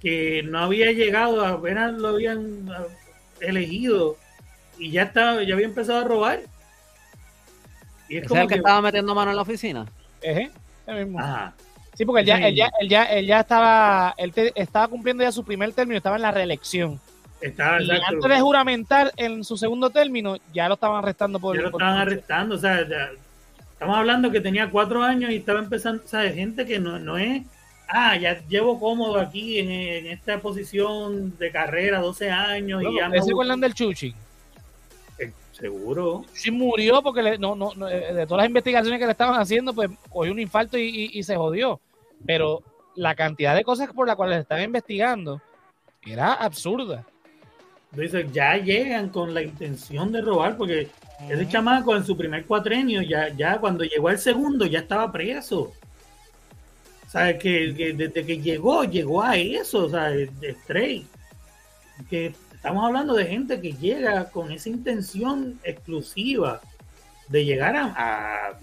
Que 0.00 0.42
no 0.42 0.58
había 0.58 0.92
llegado, 0.92 1.44
apenas 1.46 1.94
lo 1.94 2.08
habían 2.08 2.68
ah, 2.70 2.84
elegido 3.40 4.16
y 4.78 4.90
ya 4.90 5.04
estaba, 5.04 5.42
ya 5.42 5.54
había 5.54 5.66
empezado 5.66 6.00
a 6.00 6.04
robar. 6.04 6.40
Y 8.08 8.16
es 8.18 8.24
¿Ese 8.24 8.24
es 8.24 8.28
como 8.28 8.40
el 8.42 8.48
que 8.48 8.54
que, 8.54 8.58
estaba 8.58 8.80
metiendo 8.82 9.14
mano 9.14 9.30
en 9.30 9.36
la 9.36 9.42
oficina? 9.42 9.86
Ejé, 10.20 10.50
ese 10.86 11.04
mismo. 11.04 11.18
Ajá. 11.20 11.54
Sí, 11.94 12.04
porque 12.04 12.20
él 12.20 12.26
ya, 12.26 12.36
Sí. 12.36 12.42
él 12.44 12.54
ya, 12.56 12.70
él 12.80 12.88
ya, 12.88 13.04
él 13.04 13.26
ya 13.26 13.40
estaba, 13.40 14.14
él 14.18 14.32
te- 14.32 14.52
estaba 14.54 14.86
cumpliendo 14.88 15.22
ya 15.22 15.32
su 15.32 15.44
primer 15.44 15.72
término, 15.72 15.96
estaba 15.96 16.16
en 16.16 16.22
la 16.22 16.30
reelección. 16.30 17.00
Estaba 17.40 17.80
Y 17.80 17.84
exacto. 17.84 18.06
antes 18.14 18.30
de 18.30 18.40
juramentar 18.40 19.12
en 19.16 19.44
su 19.44 19.56
segundo 19.56 19.90
término, 19.90 20.36
ya 20.54 20.68
lo 20.68 20.74
estaban 20.74 20.98
arrestando 21.02 21.38
por. 21.38 21.54
ya 21.56 21.62
lo 21.62 21.70
por- 21.70 21.82
estaban 21.82 22.00
arrestando, 22.00 22.54
o 22.54 22.58
sea, 22.58 22.88
ya- 22.88 23.10
estamos 23.72 23.96
hablando 23.96 24.30
que 24.30 24.40
tenía 24.40 24.70
cuatro 24.70 25.02
años 25.02 25.30
y 25.30 25.36
estaba 25.36 25.58
empezando, 25.58 26.02
o 26.04 26.08
sea, 26.08 26.22
gente 26.32 26.64
que 26.64 26.78
no, 26.78 26.98
no 26.98 27.18
es, 27.18 27.42
ah, 27.88 28.16
ya 28.16 28.40
llevo 28.48 28.80
cómodo 28.80 29.20
aquí 29.20 29.58
en, 29.58 29.70
en 29.70 30.06
esta 30.06 30.40
posición 30.40 31.36
de 31.38 31.50
carrera 31.50 32.00
12 32.00 32.30
años 32.30 32.82
y 32.82 32.84
ya 32.96 33.06
¿Ustedes 33.08 33.26
se 33.26 33.32
no, 33.32 33.56
del 33.58 33.74
Chuchi? 33.74 34.14
Eh, 35.18 35.30
seguro, 35.52 36.24
Sí 36.32 36.50
murió 36.50 37.02
porque 37.02 37.22
le- 37.22 37.38
no, 37.38 37.54
no, 37.54 37.72
no, 37.76 37.86
eh, 37.86 38.14
de 38.14 38.26
todas 38.26 38.38
las 38.44 38.48
investigaciones 38.48 38.98
que 38.98 39.04
le 39.06 39.12
estaban 39.12 39.38
haciendo, 39.38 39.74
pues 39.74 39.90
cogió 40.08 40.32
un 40.32 40.40
infarto 40.40 40.78
y, 40.78 40.84
y- 40.88 41.18
y 41.18 41.22
se 41.22 41.36
jodió. 41.36 41.80
Pero 42.24 42.62
la 42.94 43.14
cantidad 43.14 43.54
de 43.54 43.62
cosas 43.62 43.92
por 43.92 44.06
las 44.06 44.16
cuales 44.16 44.36
le 44.36 44.42
estaban 44.42 44.64
investigando 44.64 45.42
era 46.02 46.32
absurda. 46.32 47.04
Entonces 47.96 48.30
ya 48.30 48.58
llegan 48.58 49.08
con 49.08 49.32
la 49.32 49.42
intención 49.42 50.12
de 50.12 50.20
robar, 50.20 50.58
porque 50.58 50.88
ese 51.30 51.48
chamaco 51.48 51.96
en 51.96 52.04
su 52.04 52.14
primer 52.14 52.44
cuatrenio, 52.44 53.00
ya, 53.00 53.34
ya 53.34 53.58
cuando 53.58 53.84
llegó 53.84 54.08
al 54.08 54.18
segundo, 54.18 54.66
ya 54.66 54.80
estaba 54.80 55.10
preso. 55.10 55.72
O 57.06 57.10
sea, 57.10 57.38
que, 57.38 57.74
que 57.74 57.94
desde 57.94 58.26
que 58.26 58.38
llegó, 58.38 58.84
llegó 58.84 59.22
a 59.22 59.36
eso, 59.36 59.86
o 59.86 59.88
sea, 59.88 60.10
de 60.10 60.26
de 60.26 60.50
straight. 60.50 61.06
Que 62.10 62.34
estamos 62.52 62.84
hablando 62.84 63.14
de 63.14 63.24
gente 63.24 63.60
que 63.62 63.72
llega 63.72 64.28
con 64.28 64.52
esa 64.52 64.68
intención 64.68 65.58
exclusiva 65.64 66.60
de 67.28 67.46
llegar 67.46 67.76
a, 67.76 67.94
a 67.96 68.60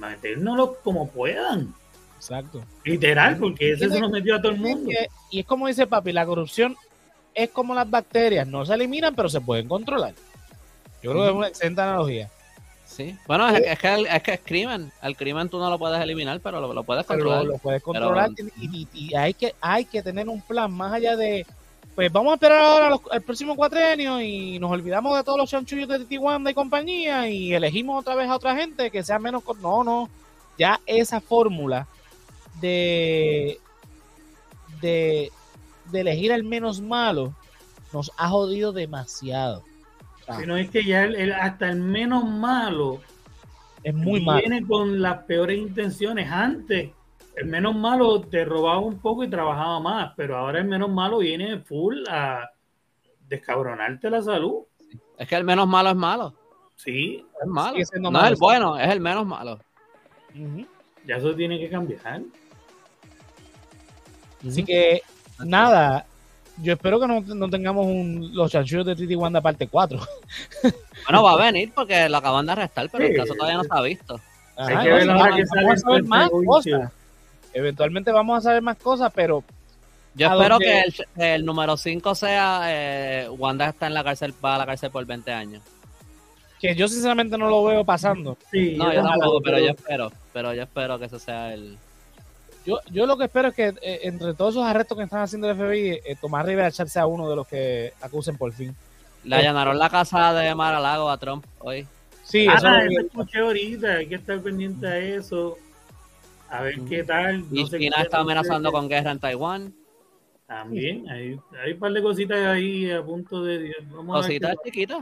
como 0.83 1.09
puedan. 1.09 1.73
Exacto. 2.17 2.63
Literal, 2.85 3.37
porque 3.37 3.71
ese 3.71 3.89
se 3.89 3.99
nos 3.99 4.11
metió 4.11 4.35
a 4.35 4.41
todo 4.41 4.51
el 4.51 4.59
mundo. 4.59 4.91
Y 5.31 5.39
es 5.39 5.45
como 5.45 5.67
dice 5.67 5.87
papi, 5.87 6.11
la 6.11 6.25
corrupción 6.25 6.75
es 7.35 7.49
como 7.49 7.73
las 7.75 7.89
bacterias, 7.89 8.47
no 8.47 8.65
se 8.65 8.73
eliminan, 8.73 9.15
pero 9.15 9.29
se 9.29 9.41
pueden 9.41 9.67
controlar. 9.67 10.13
Yo 11.01 11.11
creo 11.11 11.23
que 11.23 11.29
es 11.29 11.35
una 11.35 11.47
excelente 11.47 11.81
analogía. 11.81 12.29
Sí. 12.85 13.17
Bueno, 13.27 13.49
es, 13.49 13.61
es 13.65 13.79
que, 13.79 14.05
es 14.09 14.23
que 14.23 14.33
es 14.33 14.39
crimen. 14.43 14.91
El 15.01 15.15
crimen 15.17 15.49
tú 15.49 15.57
no 15.57 15.69
lo 15.69 15.79
puedes 15.79 15.99
eliminar, 15.99 16.39
pero 16.41 16.61
lo, 16.61 16.71
lo 16.73 16.83
puedes 16.83 17.03
Pero 17.05 17.19
controlar. 17.19 17.45
lo, 17.45 17.51
lo 17.53 17.57
puedes 17.57 17.81
controlar 17.81 18.29
y, 18.61 18.65
y- 18.77 18.87
y 18.93 19.15
hay, 19.15 19.33
que, 19.33 19.55
hay 19.59 19.85
que 19.85 20.03
tener 20.03 20.29
un 20.29 20.41
plan 20.41 20.71
más 20.71 20.93
allá 20.93 21.15
de, 21.15 21.45
pues 21.95 22.11
vamos 22.11 22.31
a 22.31 22.35
esperar 22.35 22.59
ahora 22.63 22.89
los- 22.91 23.01
el 23.11 23.21
próximo 23.23 23.55
cuatrenio 23.55 24.21
y 24.21 24.59
nos 24.59 24.69
olvidamos 24.71 25.17
de 25.17 25.23
todos 25.23 25.39
los 25.39 25.49
chanchullos 25.49 25.87
de 25.89 26.05
Tijuana 26.05 26.51
y 26.51 26.53
compañía 26.53 27.27
y 27.27 27.53
elegimos 27.53 27.99
otra 27.99 28.13
vez 28.15 28.29
a 28.29 28.35
otra 28.35 28.55
gente 28.55 28.91
que 28.91 29.01
sea 29.03 29.17
menos... 29.17 29.43
con- 29.43 29.59
No, 29.61 29.83
no. 29.83 30.09
Ya 30.59 30.79
esa 30.85 31.19
fórmula 31.19 31.87
de, 32.61 33.57
de, 34.81 35.31
de 35.93 36.01
elegir 36.01 36.33
al 36.33 36.43
menos 36.43 36.81
malo 36.81 37.33
nos 37.93 38.11
ha 38.17 38.27
jodido 38.27 38.73
demasiado. 38.73 39.63
Sino 40.39 40.57
es 40.57 40.69
que 40.69 40.83
ya 40.83 41.03
el- 41.03 41.15
el- 41.15 41.33
hasta 41.33 41.69
el 41.69 41.77
menos 41.79 42.25
malo 42.25 42.99
Es 43.83 43.93
muy 43.93 44.21
malo. 44.21 44.39
viene 44.39 44.65
con 44.65 45.01
las 45.01 45.23
peores 45.23 45.57
intenciones. 45.59 46.29
Antes, 46.31 46.91
el 47.35 47.45
menos 47.45 47.75
malo 47.75 48.21
te 48.21 48.43
robaba 48.45 48.79
un 48.79 48.99
poco 48.99 49.23
y 49.23 49.29
trabajaba 49.29 49.79
más, 49.79 50.13
pero 50.15 50.37
ahora 50.37 50.59
el 50.59 50.65
menos 50.65 50.89
malo 50.89 51.19
viene 51.19 51.59
full 51.59 52.03
a 52.09 52.49
descabronarte 53.27 54.09
la 54.09 54.21
salud. 54.21 54.63
Es 55.17 55.27
que 55.27 55.35
el 55.35 55.43
menos 55.43 55.67
malo 55.67 55.89
es 55.89 55.95
malo. 55.95 56.33
Sí, 56.75 57.23
Es 57.41 57.47
malo. 57.47 57.77
No 57.99 58.11
malo, 58.11 58.25
es 58.27 58.31
el 58.33 58.37
bueno, 58.39 58.77
es 58.79 58.89
el 58.89 58.99
menos 58.99 59.25
malo. 59.25 59.59
Ya 61.05 61.17
eso 61.17 61.35
tiene 61.35 61.59
que 61.59 61.69
cambiar. 61.69 62.21
Así 64.47 64.63
que, 64.63 65.01
nada, 65.39 66.05
yo 66.61 66.73
espero 66.73 66.99
que 66.99 67.07
no, 67.07 67.21
no 67.21 67.49
tengamos 67.49 67.85
un, 67.85 68.29
los 68.33 68.51
chanchullos 68.51 68.85
de 68.85 68.95
Titi 68.95 69.15
Wanda 69.15 69.41
parte 69.41 69.67
4. 69.67 69.99
Bueno, 71.05 71.21
va 71.21 71.33
a 71.33 71.51
venir 71.51 71.69
porque 71.75 72.07
lo 72.07 72.15
acaban 72.17 72.45
de 72.45 72.53
arrestar, 72.53 72.89
pero 72.89 73.05
el 73.05 73.13
caso 73.17 73.33
todavía 73.33 73.57
no 73.57 73.63
se 73.63 73.69
ha 73.71 73.81
visto. 73.81 74.19
Hay 74.55 74.73
Ajá, 74.73 74.83
que 74.83 74.89
no, 74.89 74.95
ver 74.95 75.07
vamos- 75.07 75.35
que 75.35 75.41
a 75.41 75.77
saber 75.77 76.03
más 76.03 76.29
cosas. 76.29 76.91
Eventualmente 77.53 78.11
vamos 78.11 78.37
a 78.37 78.41
saber 78.41 78.61
más 78.61 78.77
cosas, 78.77 79.11
pero 79.13 79.43
Yo 80.15 80.29
¿A 80.29 80.33
espero 80.35 80.59
que 80.59 80.79
el, 80.81 80.93
que 80.93 81.35
el 81.35 81.43
número 81.45 81.75
5 81.75 82.15
sea 82.15 82.61
eh, 82.67 83.27
Wanda 83.37 83.67
está 83.67 83.87
en 83.87 83.95
la 83.95 84.03
cárcel, 84.05 84.33
va 84.43 84.55
a 84.55 84.59
la 84.59 84.65
cárcel 84.65 84.91
por 84.91 85.05
20 85.05 85.29
años. 85.33 85.61
que 86.61 86.73
yo 86.73 86.87
sinceramente 86.87 87.37
no 87.37 87.49
lo 87.49 87.65
veo 87.65 87.83
pasando. 87.83 88.37
Sí, 88.49 88.75
No, 88.77 88.85
yo 88.93 89.01
tampoco, 89.01 89.09
tampoco, 89.19 89.41
pero 89.43 89.59
yo 89.59 89.69
espero, 89.71 90.11
pero 90.31 90.53
yo 90.53 90.63
espero 90.63 90.99
que 90.99 91.05
ese 91.05 91.19
sea 91.19 91.53
el... 91.53 91.77
Yo, 92.65 92.79
yo 92.91 93.05
lo 93.05 93.17
que 93.17 93.25
espero 93.25 93.49
es 93.49 93.53
que 93.55 93.73
eh, 93.81 93.99
entre 94.03 94.33
todos 94.33 94.53
esos 94.55 94.65
arrestos 94.65 94.97
que 94.97 95.03
están 95.03 95.21
haciendo 95.21 95.49
el 95.49 95.55
FBI, 95.57 95.99
eh, 96.05 96.15
Tomás 96.19 96.45
Rivera 96.45 96.71
Chat 96.71 96.87
sea 96.87 97.05
uno 97.05 97.29
de 97.29 97.35
los 97.35 97.47
que 97.47 97.93
acusen 98.01 98.37
por 98.37 98.51
fin. 98.53 98.73
Le 99.25 99.35
allanaron 99.35 99.77
la 99.77 99.89
casa 99.89 100.33
de 100.33 100.53
Mar 100.55 100.73
a 100.73 100.79
Lago 100.79 101.09
a 101.09 101.17
Trump 101.17 101.45
hoy. 101.59 101.85
Sí, 102.23 102.47
Ah, 102.49 102.55
eso 102.57 102.69
lo 102.69 102.87
vi. 102.87 102.95
eso 102.95 103.05
escuché 103.07 103.39
ahorita, 103.39 103.87
hay 103.95 104.07
que 104.07 104.15
estar 104.15 104.39
pendiente 104.41 104.87
a 104.87 104.97
eso. 104.97 105.57
A 106.49 106.61
ver 106.61 106.79
qué 106.87 107.03
tal. 107.03 107.43
Y 107.51 107.61
no 107.63 107.67
sé 107.67 107.79
China 107.79 107.95
qué- 107.97 108.03
está 108.03 108.19
amenazando 108.19 108.69
no 108.69 108.71
con 108.71 108.87
guerra 108.87 109.11
en 109.11 109.19
Taiwán. 109.19 109.73
También, 110.47 111.09
hay, 111.09 111.39
hay 111.63 111.71
un 111.73 111.79
par 111.79 111.91
de 111.93 112.01
cositas 112.01 112.37
ahí 112.45 112.91
a 112.91 113.01
punto 113.01 113.43
de. 113.43 113.73
Vamos 113.91 114.15
a 114.17 114.21
Cositas 114.27 114.55
chiquitas. 114.63 114.99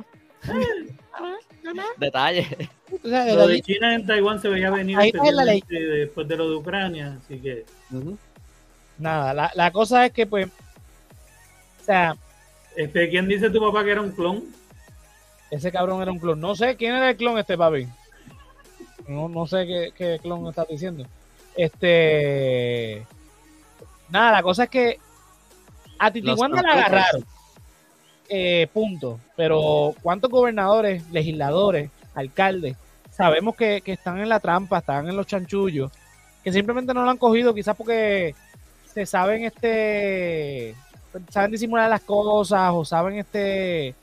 Detalles. 1.98 2.48
O 3.04 3.08
sea, 3.08 3.30
el 3.30 3.38
Lo 3.38 3.48
de 3.48 3.62
China 3.62 3.96
en 3.96 4.06
Taiwán 4.06 4.42
se 4.42 4.50
veía 4.50 4.70
venir 4.70 4.98
Ahí 4.98 5.12
está 5.14 5.32
la 5.32 5.46
ley. 5.46 5.60
especialmente 5.60 5.98
después 6.00 6.28
de 6.28 6.38
lo 6.38 6.50
de 6.50 6.56
Ucrania, 6.56 7.20
así 7.24 7.39
que 7.39 7.66
nada, 8.98 9.34
la, 9.34 9.52
la 9.56 9.72
cosa 9.72 10.06
es 10.06 10.12
que 10.12 10.28
pues, 10.28 10.48
o 10.48 11.84
sea, 11.84 12.16
este, 12.76 13.10
¿quién 13.10 13.28
dice 13.28 13.50
tu 13.50 13.60
papá 13.60 13.84
que 13.84 13.92
era 13.92 14.02
un 14.02 14.12
clon? 14.12 14.44
ese 15.52 15.72
cabrón 15.72 16.02
era 16.02 16.12
un 16.12 16.20
clon. 16.20 16.39
No 16.39 16.56
sé 16.56 16.78
quién 16.78 16.96
era 16.96 17.10
el 17.10 17.18
clon 17.18 17.38
este 17.38 17.58
papi. 17.58 17.88
No, 19.08 19.28
no 19.28 19.46
sé 19.46 19.68
qué, 19.68 19.92
qué 19.96 20.20
clon 20.22 20.48
estás 20.48 20.68
diciendo. 20.68 21.06
Este. 21.56 23.06
Nada, 24.10 24.32
la 24.32 24.44
cosa 24.44 24.64
es 24.64 24.70
que 24.70 24.98
a 26.00 26.12
Titi 26.12 26.28
Los 26.28 26.39
Wanda 26.39 26.62
la 26.62 26.72
agarraron. 26.72 27.26
Eh, 28.34 28.67
punto. 28.73 29.19
Pero 29.36 29.93
¿cuántos 30.01 30.29
gobernadores, 30.29 31.03
legisladores, 31.11 31.89
alcaldes 32.15 32.77
sabemos 33.11 33.55
que, 33.55 33.82
que 33.82 33.93
están 33.93 34.19
en 34.19 34.29
la 34.29 34.39
trampa, 34.39 34.79
están 34.79 35.07
en 35.07 35.15
los 35.15 35.27
chanchullos, 35.27 35.91
que 36.43 36.51
simplemente 36.51 36.93
no 36.93 37.03
lo 37.03 37.09
han 37.09 37.17
cogido, 37.17 37.53
quizás 37.53 37.75
porque 37.75 38.34
se 38.91 39.05
saben 39.05 39.43
este 39.43 40.75
saben 41.29 41.51
disimular 41.51 41.89
las 41.89 42.01
cosas 42.01 42.71
o 42.73 42.86
saben 42.86 43.19
este 43.19 43.93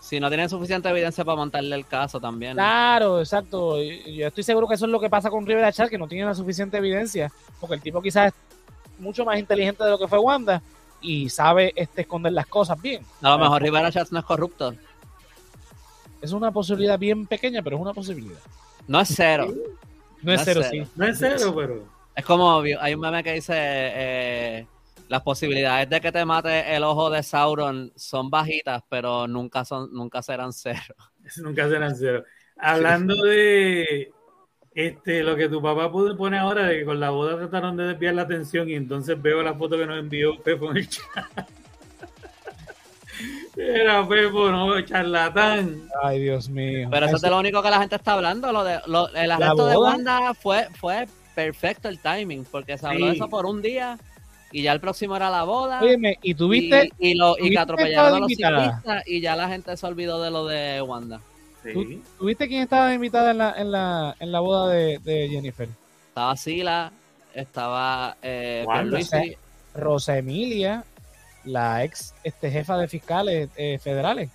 Si 0.00 0.20
no 0.20 0.28
tienen 0.28 0.48
suficiente 0.48 0.88
evidencia 0.88 1.24
para 1.24 1.36
montarle 1.36 1.74
el 1.74 1.86
caso 1.86 2.20
también. 2.20 2.54
Claro, 2.54 3.20
exacto. 3.20 3.82
Yo 3.82 4.26
estoy 4.28 4.44
seguro 4.44 4.68
que 4.68 4.74
eso 4.74 4.84
es 4.84 4.92
lo 4.92 5.00
que 5.00 5.10
pasa 5.10 5.30
con 5.30 5.46
Rivera 5.46 5.72
Chat, 5.72 5.88
que 5.88 5.98
no 5.98 6.06
tiene 6.06 6.26
la 6.26 6.34
suficiente 6.34 6.76
evidencia, 6.76 7.32
porque 7.60 7.76
el 7.76 7.82
tipo 7.82 8.00
quizás 8.00 8.28
es 8.28 9.00
mucho 9.00 9.24
más 9.24 9.38
inteligente 9.38 9.82
de 9.82 9.90
lo 9.90 9.98
que 9.98 10.08
fue 10.08 10.18
Wanda 10.18 10.62
y 11.00 11.28
sabe 11.28 11.72
este, 11.76 12.02
esconder 12.02 12.32
las 12.32 12.46
cosas 12.46 12.80
bien. 12.80 13.04
A 13.22 13.30
lo 13.30 13.38
mejor 13.38 13.62
Rivera 13.62 13.90
Chats 13.90 14.12
no 14.12 14.18
es 14.18 14.24
corrupto. 14.24 14.74
Es 16.20 16.32
una 16.32 16.50
posibilidad 16.50 16.98
bien 16.98 17.26
pequeña, 17.26 17.62
pero 17.62 17.76
es 17.76 17.82
una 17.82 17.94
posibilidad. 17.94 18.38
No 18.86 19.00
es 19.00 19.12
cero. 19.14 19.46
No 20.22 20.32
es 20.32 20.40
No 20.40 20.42
es 20.42 20.42
cero, 20.44 20.60
cero. 20.64 20.84
sí. 20.84 20.92
No 20.96 21.06
es 21.06 21.18
cero, 21.18 21.54
pero. 21.56 21.84
Es 22.14 22.24
como, 22.24 22.60
hay 22.60 22.94
un 22.94 23.00
meme 23.00 23.22
que 23.22 23.34
dice, 23.34 23.54
eh, 23.56 24.66
las 25.08 25.22
posibilidades 25.22 25.88
de 25.88 26.00
que 26.00 26.12
te 26.12 26.24
mate 26.24 26.74
el 26.74 26.82
ojo 26.82 27.10
de 27.10 27.22
Sauron 27.22 27.92
son 27.96 28.28
bajitas, 28.30 28.82
pero 28.88 29.26
nunca 29.26 29.64
son 29.64 29.92
nunca 29.92 30.22
serán 30.22 30.52
cero. 30.52 30.94
Eso 31.24 31.42
nunca 31.44 31.68
serán 31.68 31.96
cero. 31.96 32.24
Hablando 32.58 33.14
de 33.22 34.12
este 34.86 35.22
lo 35.24 35.34
que 35.34 35.48
tu 35.48 35.60
papá 35.60 35.90
pudo 35.90 36.16
poner 36.16 36.38
ahora, 36.40 36.64
de 36.66 36.78
que 36.78 36.84
con 36.84 37.00
la 37.00 37.10
boda 37.10 37.36
trataron 37.36 37.76
de 37.76 37.88
desviar 37.88 38.14
la 38.14 38.22
atención 38.22 38.68
y 38.70 38.74
entonces 38.74 39.20
veo 39.20 39.42
la 39.42 39.54
foto 39.54 39.76
que 39.76 39.84
nos 39.86 39.98
envió 39.98 40.40
Pepo 40.42 40.70
en 40.70 40.76
el 40.78 40.88
chat. 40.88 41.04
Era 43.56 44.06
Pepo, 44.06 44.48
no, 44.50 44.80
charlatán. 44.82 45.88
Ay, 46.02 46.20
Dios 46.20 46.48
mío. 46.48 46.88
Pero 46.90 47.06
eso 47.06 47.16
es 47.16 47.22
de 47.22 47.30
lo 47.30 47.38
único 47.40 47.60
que 47.60 47.70
la 47.70 47.80
gente 47.80 47.96
está 47.96 48.12
hablando. 48.12 48.52
Lo 48.52 48.62
de, 48.62 48.78
lo- 48.86 49.12
el 49.14 49.30
arresto 49.32 49.66
de 49.66 49.74
boda? 49.74 49.90
Wanda 49.90 50.34
fue, 50.34 50.68
fue 50.78 51.08
perfecto 51.34 51.88
el 51.88 51.98
timing, 51.98 52.44
porque 52.50 52.78
se 52.78 52.86
habló 52.86 53.06
de 53.06 53.12
Sí. 53.12 53.16
eso 53.18 53.28
por 53.28 53.46
un 53.46 53.60
día 53.60 53.98
y 54.52 54.62
ya 54.62 54.72
el 54.72 54.80
próximo 54.80 55.16
era 55.16 55.28
la 55.30 55.42
boda. 55.42 55.80
Óyeme, 55.82 56.18
¿y 56.22 56.34
tuviste? 56.34 56.90
y, 57.00 57.10
y, 57.10 57.14
lo, 57.14 57.34
y 57.38 57.50
que 57.50 57.58
atropellaron 57.58 58.14
a 58.14 58.18
los 58.20 58.28
ciclistas 58.28 59.02
y 59.08 59.20
ya 59.20 59.34
la 59.34 59.48
gente 59.48 59.76
se 59.76 59.86
olvidó 59.86 60.22
de 60.22 60.30
lo 60.30 60.46
de 60.46 60.80
Wanda. 60.82 61.20
Sí. 61.74 62.02
¿Tuviste 62.18 62.48
quién 62.48 62.62
estaba 62.62 62.92
invitada 62.94 63.30
en 63.32 63.38
la, 63.38 63.54
en 63.56 63.70
la, 63.72 64.16
en 64.20 64.32
la 64.32 64.40
boda 64.40 64.70
de, 64.72 64.98
de 64.98 65.28
Jennifer? 65.28 65.68
Estaba 66.08 66.36
Sila, 66.36 66.92
estaba 67.34 68.16
eh. 68.22 68.64
Pierluisi, 68.70 69.36
Rosa 69.74 70.18
Emilia, 70.18 70.84
la 71.44 71.84
ex 71.84 72.14
este, 72.24 72.50
jefa 72.50 72.76
de 72.76 72.88
fiscales 72.88 73.48
eh, 73.56 73.78
federales, 73.82 74.30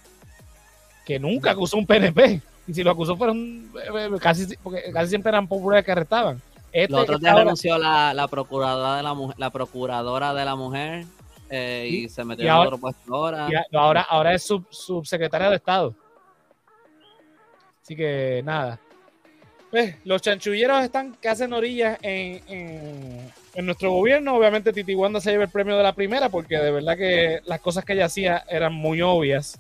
que 1.06 1.20
nunca 1.20 1.52
acusó 1.52 1.78
un 1.78 1.86
PNP. 1.86 2.42
Y 2.66 2.74
si 2.74 2.82
lo 2.84 2.92
acusó 2.92 3.18
fueron 3.18 3.70
eh, 3.76 3.90
eh, 3.94 4.10
casi, 4.22 4.56
porque 4.64 4.84
casi 4.94 5.10
siempre 5.10 5.30
eran 5.30 5.48
populares 5.48 5.84
que 5.86 5.92
arrestaban. 5.92 6.42
Este 6.72 6.92
Los 6.92 7.02
otros 7.02 7.20
días 7.20 7.36
renunció 7.36 7.78
la, 7.78 8.14
la 8.14 8.28
procuradora 8.28 8.96
de 8.98 9.04
la 9.04 9.14
mujer, 9.14 9.36
la 9.38 9.50
procuradora 9.50 10.34
de 10.34 10.46
la 10.46 10.56
mujer 10.56 11.06
eh, 11.50 11.88
y, 11.92 11.96
Y- 12.06 12.10
se 12.10 12.24
metió 12.24 12.46
y 12.46 12.48
en 12.48 12.54
ahora- 12.54 12.68
otro 12.70 12.78
puesto 12.80 13.14
ahora. 13.16 13.48
y 13.72 13.76
ahora, 13.76 14.02
ahora 14.02 14.34
es 14.34 14.44
sub, 14.44 14.66
subsecretaria 14.72 15.50
de 15.50 15.58
Estado. 15.58 15.94
Así 17.84 17.96
que 17.96 18.42
nada. 18.46 18.80
Pues, 19.70 19.96
los 20.06 20.22
chanchulleros 20.22 20.84
están 20.84 21.16
que 21.16 21.28
hacen 21.30 21.52
orillas 21.52 21.98
en, 22.02 22.42
en, 22.48 23.32
en 23.56 23.66
nuestro 23.66 23.92
gobierno. 23.92 24.36
Obviamente 24.36 24.72
Titi 24.72 24.96
Wanda 24.96 25.20
se 25.20 25.32
lleva 25.32 25.44
el 25.44 25.50
premio 25.50 25.76
de 25.76 25.84
la 25.84 25.94
primera 25.94 26.30
porque 26.30 26.58
de 26.60 26.72
verdad 26.72 26.96
que 26.96 27.42
las 27.46 27.60
cosas 27.60 27.84
que 27.84 27.94
ella 27.94 28.06
hacía 28.06 28.44
eran 28.50 28.74
muy 28.74 29.02
obvias. 29.02 29.60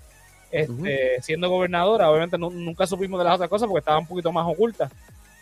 Este, 0.51 1.19
Siendo 1.24 1.49
gobernadora, 1.49 2.11
obviamente 2.11 2.38
nu- 2.38 2.51
nunca 2.51 2.86
supimos 2.86 3.17
de 3.19 3.24
las 3.26 3.36
otras 3.36 3.49
cosas 3.49 3.67
porque 3.67 3.80
estaban 3.80 4.01
un 4.01 4.07
poquito 4.07 4.32
más 4.32 4.45
ocultas. 4.47 4.91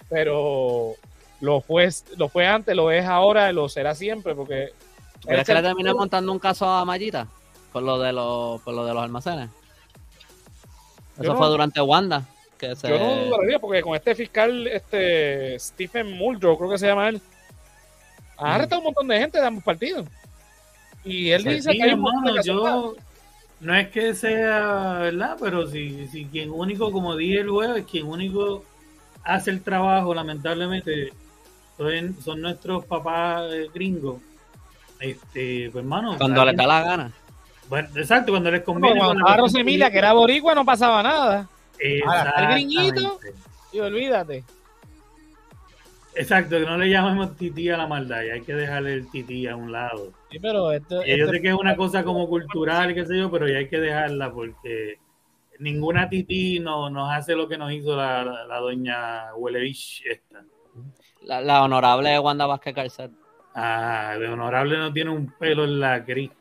Pero 0.09 0.93
lo 1.41 1.59
fue, 1.61 1.89
lo 2.15 2.29
fue 2.29 2.47
antes, 2.47 2.73
lo 2.75 2.91
es 2.91 3.05
ahora, 3.05 3.51
lo 3.51 3.67
será 3.67 3.93
siempre 3.93 4.34
porque... 4.36 4.69
¿Crees 5.23 5.45
que 5.45 5.53
le 5.53 5.61
terminó 5.61 5.93
montando 5.95 6.32
un 6.32 6.39
caso 6.39 6.65
a 6.67 6.86
Mayita? 6.86 7.27
Por 7.73 7.84
lo 7.84 7.99
de 7.99 8.13
los, 8.13 8.61
por 8.61 8.73
lo 8.73 8.86
de 8.86 8.93
los 8.93 9.03
almacenes. 9.03 9.49
Eso 11.19 11.34
no- 11.34 11.38
fue 11.38 11.47
durante 11.47 11.82
Wanda. 11.82 12.23
Que 12.62 12.76
se... 12.76 12.88
Yo 12.88 12.97
no 12.97 13.26
dudaría 13.26 13.59
porque 13.59 13.82
con 13.82 13.95
este 13.95 14.16
fiscal, 14.16 14.68
este 14.68 15.59
Stephen 15.59 16.12
Muldrow, 16.14 16.57
creo 16.57 16.70
que 16.70 16.78
se 16.78 16.88
llama 16.88 17.09
él, 17.09 17.20
ha 18.38 18.55
arrestado 18.55 18.80
un 18.82 18.86
montón 18.86 19.07
de 19.07 19.20
gente 19.20 19.39
de 19.39 19.47
ambos 19.47 19.64
partidos. 19.64 20.07
Y 21.03 21.32
él 21.32 21.43
Pues 21.43 21.55
dice 21.57 21.72
sí, 21.72 21.78
que 21.78 21.84
hay 21.84 21.93
un 21.93 22.01
montón 22.01 22.24
de 22.24 22.30
hermano, 22.30 22.36
casos 22.36 22.45
yo 22.45 22.95
no 23.62 23.76
es 23.76 23.89
que 23.89 24.16
sea 24.16 24.97
verdad, 24.99 25.38
pero 25.39 25.68
si, 25.68 26.07
si 26.07 26.26
quien 26.26 26.49
único, 26.51 26.91
como 26.91 27.16
dije 27.16 27.41
el 27.41 27.49
jueves, 27.49 27.86
quien 27.89 28.07
único 28.07 28.64
hace 29.24 29.51
el 29.51 29.62
trabajo, 29.62 30.14
lamentablemente, 30.16 31.14
son, 31.78 32.16
son 32.24 32.41
nuestros 32.41 32.86
papás 32.86 33.51
eh, 33.53 33.70
gringos. 33.74 34.20
Este, 34.99 35.70
pues 35.72 35.84
hermano, 35.84 36.16
Cuando 36.18 36.45
les 36.45 36.55
da 36.55 36.68
la 36.68 36.84
gana. 36.84 37.12
bueno, 37.70 37.89
exacto, 37.95 38.32
cuando 38.32 38.51
les 38.51 38.62
conviene. 38.62 38.99
cuando 38.99 39.24
cuestión 39.24 39.45
Rosemilia, 39.45 39.91
que 39.91 39.97
era 39.97 40.14
boricua, 40.14 40.55
no 40.55 40.66
pasaba 40.66 41.01
nada. 41.03 41.47
Ahora, 42.05 42.34
el 42.38 42.47
gringuito. 42.53 43.19
Y 43.71 43.79
olvídate. 43.79 44.43
Exacto, 46.13 46.59
que 46.59 46.65
no 46.65 46.77
le 46.77 46.89
llamemos 46.89 47.38
tití 47.38 47.69
a 47.69 47.77
la 47.77 47.88
maldad, 47.88 48.23
y 48.23 48.32
hay 48.32 48.41
que 48.41 48.53
dejarle 48.53 48.93
el 48.95 49.09
tití 49.09 49.47
a 49.47 49.55
un 49.55 49.71
lado. 49.71 50.11
Sí, 50.29 50.39
pero 50.39 50.71
esto, 50.73 51.01
Y 51.05 51.09
yo 51.17 51.23
esto- 51.25 51.32
sé 51.32 51.41
que 51.41 51.47
es 51.49 51.53
una 51.53 51.75
cosa 51.77 52.03
como 52.03 52.27
cultural, 52.27 52.93
qué 52.93 53.05
sé 53.05 53.17
yo, 53.17 53.32
pero 53.32 53.47
ya 53.47 53.59
hay 53.59 53.69
que 53.69 53.79
dejarla 53.79 54.29
porque 54.32 54.99
ninguna 55.59 56.09
tití 56.09 56.59
no, 56.59 56.89
nos 56.89 57.09
hace 57.13 57.34
lo 57.34 57.47
que 57.47 57.57
nos 57.57 57.71
hizo 57.71 57.95
la, 57.95 58.25
la, 58.25 58.45
la 58.45 58.57
doña 58.57 59.34
Huelevich 59.36 60.03
esta. 60.05 60.43
La, 61.21 61.39
la 61.39 61.63
honorable 61.63 62.19
Wanda 62.19 62.45
Vázquez 62.45 62.75
Carcel. 62.75 63.11
Ah, 63.55 64.15
de 64.19 64.27
honorable 64.27 64.77
no 64.77 64.91
tiene 64.91 65.11
un 65.11 65.32
pelo 65.39 65.63
en 65.63 65.79
la 65.79 65.99
gris. 65.99 66.32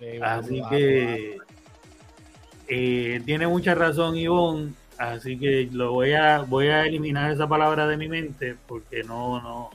Sí, 0.00 0.06
Así 0.20 0.60
va, 0.60 0.68
que 0.70 1.38
eh, 2.68 3.20
tiene 3.24 3.46
mucha 3.46 3.74
razón 3.74 4.16
Ivonne, 4.16 4.72
así 4.98 5.38
que 5.38 5.68
lo 5.72 5.92
voy 5.92 6.12
a 6.14 6.38
voy 6.40 6.68
a 6.68 6.84
eliminar 6.86 7.30
esa 7.30 7.46
palabra 7.48 7.86
de 7.86 7.96
mi 7.96 8.08
mente 8.08 8.56
porque 8.66 9.02
no 9.04 9.40
no 9.40 9.70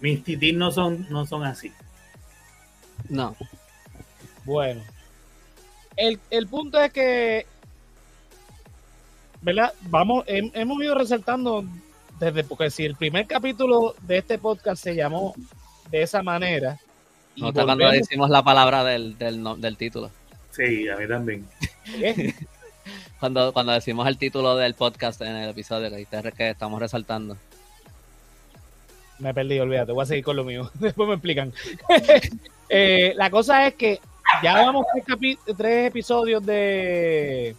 mis 0.00 0.22
titís 0.24 0.54
no 0.54 0.70
son 0.70 1.06
no 1.10 1.24
son 1.26 1.44
así. 1.44 1.72
No. 3.08 3.36
Bueno, 4.44 4.82
el, 5.96 6.18
el 6.30 6.46
punto 6.48 6.78
es 6.80 6.92
que, 6.92 7.46
¿verdad? 9.42 9.72
Vamos, 9.82 10.24
hem- 10.26 10.50
hemos 10.54 10.82
ido 10.82 10.94
resaltando 10.94 11.64
desde, 12.18 12.44
porque 12.44 12.70
si 12.70 12.84
el 12.84 12.94
primer 12.94 13.26
capítulo 13.26 13.94
de 14.02 14.18
este 14.18 14.38
podcast 14.38 14.82
se 14.82 14.94
llamó 14.94 15.34
de 15.90 16.02
esa 16.02 16.22
manera, 16.22 16.78
No 17.36 17.48
está 17.48 17.64
cuando 17.64 17.84
volvemos- 17.84 17.92
decimos 18.08 18.30
la 18.30 18.42
palabra 18.42 18.84
del, 18.84 19.16
del, 19.18 19.42
no- 19.42 19.56
del 19.56 19.76
título. 19.76 20.10
Sí, 20.50 20.88
a 20.88 20.96
mí 20.96 21.08
también. 21.08 21.46
Cuando, 23.18 23.52
cuando 23.54 23.72
decimos 23.72 24.06
el 24.06 24.18
título 24.18 24.56
del 24.56 24.74
podcast 24.74 25.22
en 25.22 25.34
el 25.34 25.48
episodio 25.48 25.88
que, 25.88 26.06
que 26.36 26.50
estamos 26.50 26.78
resaltando. 26.78 27.38
me 29.18 29.32
perdí, 29.32 29.58
olvídate, 29.58 29.92
voy 29.92 30.02
a 30.02 30.06
seguir 30.06 30.24
con 30.24 30.36
lo 30.36 30.44
mío, 30.44 30.70
después 30.78 31.08
me 31.08 31.14
explican. 31.14 31.52
Eh, 32.70 33.12
la 33.16 33.28
cosa 33.28 33.66
es 33.66 33.74
que 33.74 34.00
ya 34.42 34.54
vamos 34.54 34.86
tres, 35.56 35.86
episodios 35.86 36.44
de... 36.44 37.54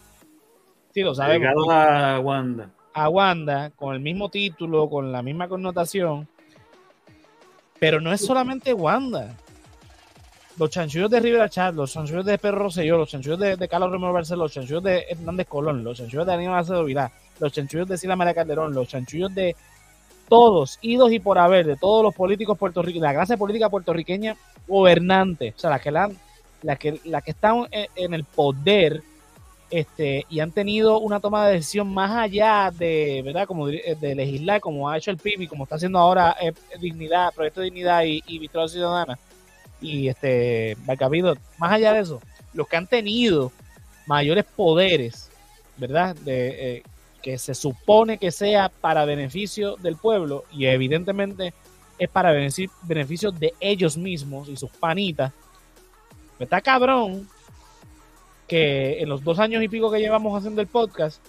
Sí, 0.91 1.01
lo 1.01 1.13
sabemos. 1.13 1.47
A 1.69 2.19
Wanda. 2.19 2.69
a 2.91 3.07
Wanda 3.07 3.69
con 3.69 3.93
el 3.93 4.01
mismo 4.01 4.29
título, 4.29 4.89
con 4.89 5.11
la 5.11 5.21
misma 5.21 5.47
connotación. 5.47 6.27
Pero 7.79 8.01
no 8.01 8.11
es 8.11 8.25
solamente 8.25 8.73
Wanda. 8.73 9.37
Los 10.57 10.69
chanchullos 10.69 11.11
de 11.11 11.19
Rivera 11.19 11.49
Chat, 11.49 11.75
los 11.75 11.91
chanchullos 11.91 12.25
de 12.25 12.37
Pedro 12.37 12.59
Rosselló, 12.59 12.97
los 12.97 13.09
chanchullos 13.09 13.39
de, 13.39 13.67
Carlos 13.67 13.91
Romero 13.91 14.13
Barceló, 14.13 14.43
los 14.43 14.53
chanchullos 14.53 14.83
de 14.83 15.05
Hernández 15.09 15.47
Colón, 15.47 15.83
los 15.83 15.97
chanchullos 15.97 16.25
de 16.25 16.33
Aníbal 16.33 16.59
Acevedo 16.59 16.85
Vilá, 16.85 17.11
los 17.41 17.51
chanchullos 17.51 17.89
de 17.89 17.97
Sila 17.97 18.15
María 18.15 18.33
Calderón, 18.33 18.73
los 18.73 18.87
chanchullos 18.87 19.35
de 19.35 19.53
todos, 20.29 20.79
idos 20.81 21.11
y 21.11 21.19
por 21.19 21.37
haber, 21.39 21.65
de 21.65 21.75
todos 21.75 22.01
los 22.01 22.15
políticos 22.15 22.57
puertorriqueños, 22.57 23.03
la 23.03 23.13
clase 23.13 23.37
política 23.37 23.69
puertorriqueña 23.69 24.37
gobernante, 24.65 25.53
o 25.57 25.59
sea, 25.59 25.71
las 25.71 25.81
que, 25.81 25.91
la, 25.91 26.09
las 26.61 26.79
que, 26.79 27.01
las 27.03 27.21
que 27.21 27.31
están 27.31 27.67
en, 27.69 27.87
en 27.97 28.13
el 28.13 28.23
poder 28.23 29.03
este, 29.69 30.25
y 30.29 30.39
han 30.39 30.51
tenido 30.51 30.99
una 30.99 31.19
toma 31.19 31.47
de 31.47 31.55
decisión 31.55 31.93
más 31.93 32.11
allá 32.11 32.71
de, 32.73 33.21
¿verdad? 33.25 33.45
Como 33.45 33.67
de, 33.67 33.97
de 33.99 34.15
legislar, 34.15 34.61
como 34.61 34.89
ha 34.89 34.97
hecho 34.97 35.11
el 35.11 35.17
PIB 35.17 35.41
y 35.41 35.47
como 35.47 35.65
está 35.65 35.75
haciendo 35.75 35.99
ahora 35.99 36.37
eh, 36.41 36.53
Dignidad, 36.79 37.33
Proyecto 37.33 37.59
de 37.59 37.65
Dignidad 37.65 38.05
y, 38.05 38.23
y 38.25 38.39
Victoria 38.39 38.69
Ciudadana 38.69 39.19
y 39.81 40.07
este 40.07 40.77
Barcapido, 40.85 41.35
más 41.57 41.71
allá 41.71 41.93
de 41.93 42.01
eso, 42.01 42.21
los 42.53 42.67
que 42.67 42.77
han 42.77 42.87
tenido 42.87 43.51
mayores 44.07 44.45
poderes, 44.45 45.29
¿verdad? 45.77 46.15
Eh, 46.25 46.83
que 47.21 47.37
se 47.39 47.55
supone 47.55 48.19
que 48.19 48.31
sea 48.31 48.69
para 48.69 49.03
beneficio 49.03 49.77
del 49.77 49.95
pueblo 49.95 50.43
y 50.51 50.67
evidentemente 50.67 51.53
es 51.97 52.09
para 52.09 52.31
beneficio, 52.31 53.31
de 53.31 53.53
ellos 53.59 53.97
mismos 53.97 54.47
y 54.49 54.55
sus 54.55 54.69
panitas. 54.69 55.31
Está 56.37 56.61
cabrón 56.61 57.27
que 58.47 59.01
en 59.01 59.09
los 59.09 59.23
dos 59.23 59.39
años 59.39 59.63
y 59.63 59.67
pico 59.67 59.89
que 59.89 59.99
llevamos 59.99 60.37
haciendo 60.37 60.61
el 60.61 60.67
podcast, 60.67 61.19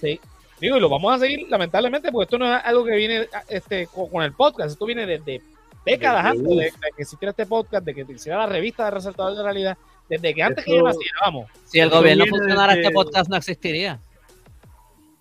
sí, 0.00 0.18
digo, 0.60 0.76
y 0.76 0.80
lo 0.80 0.88
vamos 0.88 1.14
a 1.14 1.18
seguir 1.18 1.46
lamentablemente, 1.50 2.10
porque 2.10 2.24
esto 2.24 2.38
no 2.38 2.56
es 2.56 2.64
algo 2.64 2.84
que 2.84 2.96
viene 2.96 3.28
este, 3.48 3.88
con 3.88 4.22
el 4.22 4.32
podcast, 4.32 4.70
esto 4.70 4.86
viene 4.86 5.04
desde 5.04 5.42
décadas 5.84 6.24
Desde- 6.34 6.38
antes 6.38 6.56
de, 6.56 6.64
de 6.64 6.92
que 6.96 7.02
existiera 7.02 7.30
este 7.30 7.46
podcast, 7.46 7.84
de 7.84 7.94
que 7.94 8.00
existiera 8.02 8.38
la 8.38 8.46
revista 8.46 8.84
de 8.86 8.90
Resaltador 8.92 9.36
de 9.36 9.42
Realidad, 9.42 9.78
desde 10.08 10.34
que 10.34 10.42
antes 10.42 10.64
que 10.64 10.76
yo 10.76 10.82
naciera, 10.82 11.18
vamos. 11.22 11.50
Si 11.66 11.78
el 11.80 11.88
gobierno 11.90 12.26
funcionara, 12.26 12.74
desde- 12.74 12.82
este 12.82 12.94
podcast 12.94 13.30
no 13.30 13.36
existiría. 13.36 14.00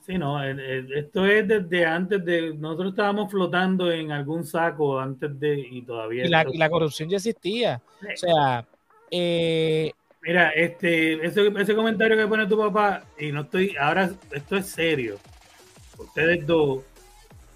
Sí, 0.06 0.18
no, 0.18 0.44
el- 0.44 0.60
el- 0.60 0.94
esto 0.94 1.26
es 1.28 1.48
desde 1.48 1.86
antes 1.86 2.26
de. 2.26 2.56
Nosotros 2.56 2.90
estábamos 2.92 3.30
flotando 3.30 3.92
en 3.92 4.12
algún 4.12 4.44
saco 4.44 5.00
antes 5.00 5.40
de. 5.40 5.60
Y 5.60 5.84
todavía. 5.84 6.26
Y 6.26 6.30
la, 6.30 6.42
esto- 6.42 6.54
y 6.54 6.58
la 6.58 6.70
corrupción 6.70 7.10
ya 7.10 7.18
existía. 7.18 7.80
O 8.02 8.18
sea, 8.18 8.66
eh, 9.12 9.92
Mira, 10.22 10.50
este, 10.50 11.26
ese, 11.26 11.48
ese 11.58 11.76
comentario 11.76 12.18
que 12.18 12.28
pone 12.28 12.46
tu 12.48 12.58
papá, 12.58 13.04
y 13.20 13.32
no 13.32 13.42
estoy. 13.42 13.76
Ahora, 13.80 14.10
esto 14.32 14.58
es 14.58 14.66
serio. 14.66 15.18
Ustedes 15.98 16.46
dos, 16.46 16.80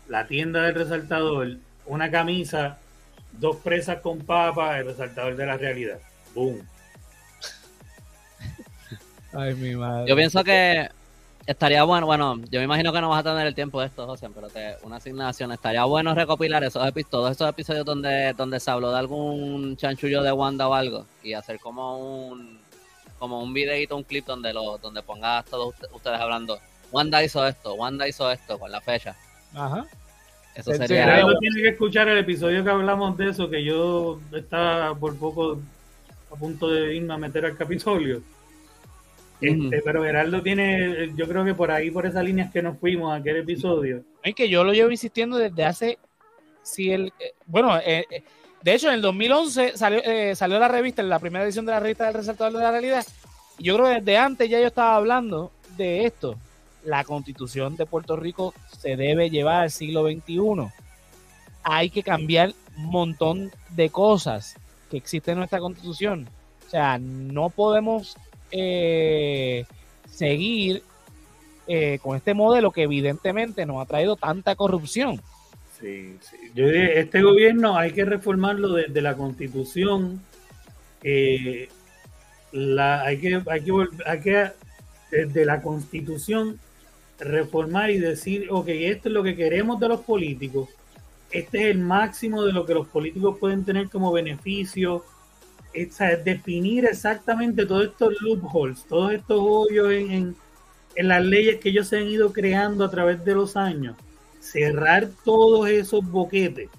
la 0.08 0.28
tienda 0.28 0.62
del 0.64 0.76
resaltador, 0.76 1.58
una 1.88 2.10
camisa, 2.12 2.78
dos 3.34 3.58
presas 3.58 4.00
con 4.02 4.20
papa, 4.20 4.80
el 4.80 4.86
resaltador 4.88 5.36
de 5.36 5.46
la 5.46 5.58
realidad. 5.58 6.00
Boom. 6.34 6.66
ay, 9.34 9.54
mi 9.56 9.76
madre. 9.76 10.08
Yo 10.10 10.16
pienso 10.16 10.44
que 10.44 10.90
estaría 11.46 11.84
bueno, 11.84 12.06
bueno, 12.06 12.38
yo 12.50 12.60
me 12.60 12.66
imagino 12.66 12.94
que 12.94 13.02
no 13.02 13.10
vas 13.10 13.20
a 13.26 13.32
tener 13.32 13.46
el 13.48 13.56
tiempo 13.56 13.82
de 13.82 13.88
esto, 13.88 14.06
José, 14.06 14.30
pero 14.34 14.48
te, 14.50 14.78
una 14.84 14.98
asignación, 14.98 15.52
estaría 15.52 15.84
bueno 15.86 16.16
recopilar 16.16 16.64
esos 16.64 16.84
epi- 16.86 17.06
todos 17.10 17.32
esos 17.32 17.50
episodios 17.50 17.86
donde, 17.86 18.34
donde 18.34 18.60
se 18.60 18.72
habló 18.72 18.92
de 18.92 19.00
algún 19.00 19.76
chanchullo 19.76 20.24
de 20.24 20.32
Wanda 20.32 20.68
o 20.70 20.74
algo 20.74 21.06
y 21.22 21.34
hacer 21.34 21.60
como 21.60 21.98
un 22.30 22.62
como 23.20 23.42
un 23.42 23.54
videito, 23.54 23.96
un 23.96 24.04
clip 24.04 24.26
donde 24.26 24.52
lo 24.54 24.78
donde 24.80 25.02
pongas 25.02 25.46
todos 25.46 25.74
usted- 25.74 25.88
ustedes 25.94 26.20
hablando. 26.20 26.60
Wanda 26.92 27.24
hizo 27.24 27.46
esto, 27.48 27.74
Wanda 27.76 28.08
hizo 28.08 28.30
esto 28.32 28.60
con 28.60 28.72
la 28.72 28.80
fecha. 28.82 29.16
Ajá. 29.54 29.86
Eso 30.56 30.74
sería 30.74 31.26
tiene 31.39 31.62
que 31.62 31.70
escuchar 31.70 32.08
el 32.10 32.20
episodio 32.20 32.64
que 32.64 32.70
hablamos 32.70 33.18
de 33.18 33.30
eso, 33.30 33.49
que 33.49 33.64
yo 33.64 34.20
estaba 34.34 34.95
por 34.95 35.18
poco 35.18 35.60
a 36.32 36.36
punto 36.36 36.70
de 36.70 36.95
irme 36.95 37.14
a 37.14 37.18
meter 37.18 37.45
al 37.45 37.58
Capitolio. 37.58 38.22
Este, 39.41 39.82
pero 39.84 40.04
Gerardo 40.04 40.41
tiene, 40.41 41.12
yo 41.16 41.28
creo 41.28 41.43
que 41.43 41.54
por 41.54 41.70
ahí, 41.70 41.91
por 41.91 42.06
esas 42.06 42.24
líneas 42.24 42.51
que 42.51 42.62
nos 42.62 42.78
fuimos 42.78 43.12
a 43.12 43.16
aquel 43.16 43.38
episodio. 43.38 44.04
Es 44.24 44.36
que 44.36 44.47
yo 44.47 44.64
lo 44.64 44.74
llevo 44.74 44.89
insistiendo 44.89 45.38
desde 45.38 45.66
hace, 45.66 45.97
si 46.62 46.91
el, 46.91 47.12
eh, 47.20 47.34
bueno, 47.45 47.78
eh, 47.78 48.06
eh, 48.10 48.24
de 48.62 48.74
hecho 48.74 48.88
en 48.88 48.93
el 48.93 49.01
2011 49.01 49.76
salió, 49.76 50.01
salió 50.36 50.60
la 50.60 50.70
revista, 50.70 51.01
en 51.01 51.10
la 51.10 51.20
primera 51.20 51.43
edición 51.43 51.66
de 51.66 51.74
la 51.74 51.82
revista 51.82 52.06
del 52.06 52.14
Resaltador 52.14 52.54
de 52.54 52.60
la 52.60 52.72
Realidad, 52.72 53.06
y 53.58 53.66
yo 53.66 53.76
creo 53.76 53.88
que 53.88 53.95
desde 53.95 54.18
antes 54.18 54.49
ya 54.49 54.62
yo 54.62 54.68
estaba 54.68 54.95
hablando 54.95 55.51
de 55.76 56.06
esto. 56.06 56.38
La 56.86 57.04
constitución 57.04 57.76
de 57.76 57.86
Puerto 57.86 58.16
Rico 58.16 58.54
se 58.78 58.96
debe 58.96 59.30
llevar 59.30 59.64
al 59.64 59.72
siglo 59.72 60.06
XXI. 60.06 60.72
Hay 61.64 61.90
que 61.90 62.04
cambiar 62.04 62.54
un 62.78 62.86
montón 62.86 63.52
de 63.70 63.90
cosas 63.90 64.56
que 64.90 64.98
existen 64.98 65.34
en 65.34 65.38
nuestra 65.40 65.60
constitución. 65.60 66.28
O 66.68 66.70
sea, 66.70 66.98
no 66.98 67.50
podemos 67.50 68.18
eh, 68.52 69.66
seguir 70.10 70.84
eh, 71.68 72.00
con 72.02 72.18
este 72.18 72.34
modelo 72.34 72.72
que 72.72 72.84
evidentemente 72.84 73.66
nos 73.66 73.82
ha 73.82 73.86
traído 73.86 74.16
tanta 74.16 74.56
corrupción. 74.56 75.22
Sí, 75.80 76.18
sí. 76.22 76.38
Yo 76.54 76.68
este 76.68 77.22
gobierno 77.22 77.78
hay 77.78 77.92
que 77.92 78.06
reformarlo 78.06 78.74
desde 78.74 79.02
la 79.02 79.16
constitución. 79.16 80.22
Eh, 81.02 81.70
hay 82.80 83.18
que, 83.18 83.42
hay 83.50 83.62
que, 83.62 83.88
hay 84.06 84.20
que 84.20 84.52
desde 85.12 85.46
la 85.46 85.62
constitución 85.62 86.60
reformar 87.24 87.89
y 87.89 87.99
decir, 87.99 88.47
ok, 88.49 88.67
esto 88.67 89.09
es 89.09 89.13
lo 89.13 89.24
que 89.24 89.36
queremos 89.36 89.80
de 89.80 89.88
los 89.88 90.01
políticos, 90.01 90.69
este 91.32 91.61
es 91.61 91.65
el 91.76 91.80
máximo 91.80 92.43
de 92.43 92.53
lo 92.53 92.65
que 92.65 92.74
los 92.74 92.88
políticos 92.88 93.38
pueden 93.39 93.65
tener 93.65 93.89
como 93.89 94.11
beneficio, 94.11 95.03
es 95.74 95.97
definir 96.24 96.86
exactamente 96.86 97.65
todos 97.65 97.86
estos 97.86 98.21
loopholes, 98.21 98.86
todos 98.88 99.13
estos 99.13 99.39
hoyos 99.41 99.91
en, 99.91 100.36
las 100.95 101.24
leyes 101.24 101.59
que 101.59 101.69
ellos 101.69 101.88
se 101.88 101.97
han 101.97 102.07
ido 102.07 102.32
creando 102.32 102.86
a 102.86 102.91
través 102.91 103.26
de 103.26 103.34
los 103.34 103.57
años, 103.57 103.95
cerrar 104.39 105.09
todos 105.26 105.67
esos 105.67 106.05
boquetes 106.05 106.69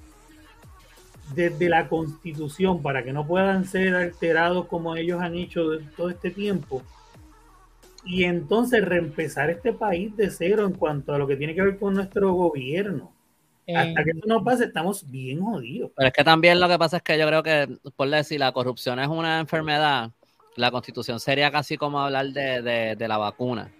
desde 1.34 1.68
la 1.68 1.88
constitución 1.88 2.80
para 2.80 3.02
que 3.02 3.12
no 3.12 3.26
puedan 3.26 3.64
ser 3.64 3.96
alterados 3.96 4.66
como 4.66 4.94
ellos 4.94 5.20
han 5.20 5.34
hecho 5.34 5.64
todo 5.96 6.10
este 6.10 6.30
tiempo 6.30 6.82
y 8.04 8.24
entonces 8.24 8.84
reempezar 8.84 9.50
este 9.50 9.72
país 9.72 10.16
de 10.16 10.30
cero 10.30 10.66
en 10.66 10.72
cuanto 10.72 11.14
a 11.14 11.18
lo 11.18 11.26
que 11.26 11.36
tiene 11.36 11.54
que 11.54 11.62
ver 11.62 11.78
con 11.78 11.94
nuestro 11.94 12.32
gobierno. 12.32 13.12
Hasta 13.66 14.04
que 14.04 14.10
eso 14.10 14.26
no 14.26 14.44
pase, 14.44 14.64
estamos 14.64 15.10
bien 15.10 15.40
jodidos. 15.40 15.90
Pero 15.96 16.08
es 16.08 16.12
que 16.12 16.22
también 16.22 16.60
lo 16.60 16.68
que 16.68 16.78
pasa 16.78 16.98
es 16.98 17.02
que 17.02 17.18
yo 17.18 17.26
creo 17.26 17.42
que, 17.42 17.78
por 17.96 18.10
decir, 18.10 18.38
la 18.38 18.52
corrupción 18.52 18.98
es 18.98 19.08
una 19.08 19.40
enfermedad, 19.40 20.10
la 20.56 20.70
constitución 20.70 21.18
sería 21.18 21.50
casi 21.50 21.78
como 21.78 22.00
hablar 22.00 22.26
de, 22.26 22.94
de, 22.94 23.08
la 23.08 23.16
vacuna. 23.16 23.70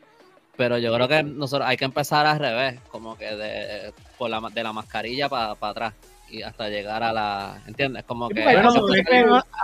Pero 0.57 0.79
yo 0.79 0.95
creo 0.95 1.07
que 1.07 1.23
nosotros 1.23 1.69
hay 1.69 1.77
que 1.77 1.85
empezar 1.85 2.25
al 2.25 2.39
revés, 2.39 2.81
como 2.89 3.19
que 3.19 3.27
de, 3.37 3.93
por 4.17 4.31
la, 4.31 4.41
de 4.41 4.63
la 4.63 4.73
mascarilla 4.73 5.29
para 5.29 5.53
atrás 5.53 5.93
y 6.35 6.43
hasta 6.43 6.69
llegar 6.69 7.03
a 7.03 7.13
la, 7.13 7.63
¿entiendes? 7.67 8.05
Como 8.05 8.29
que 8.29 8.43
bueno, 8.43 8.69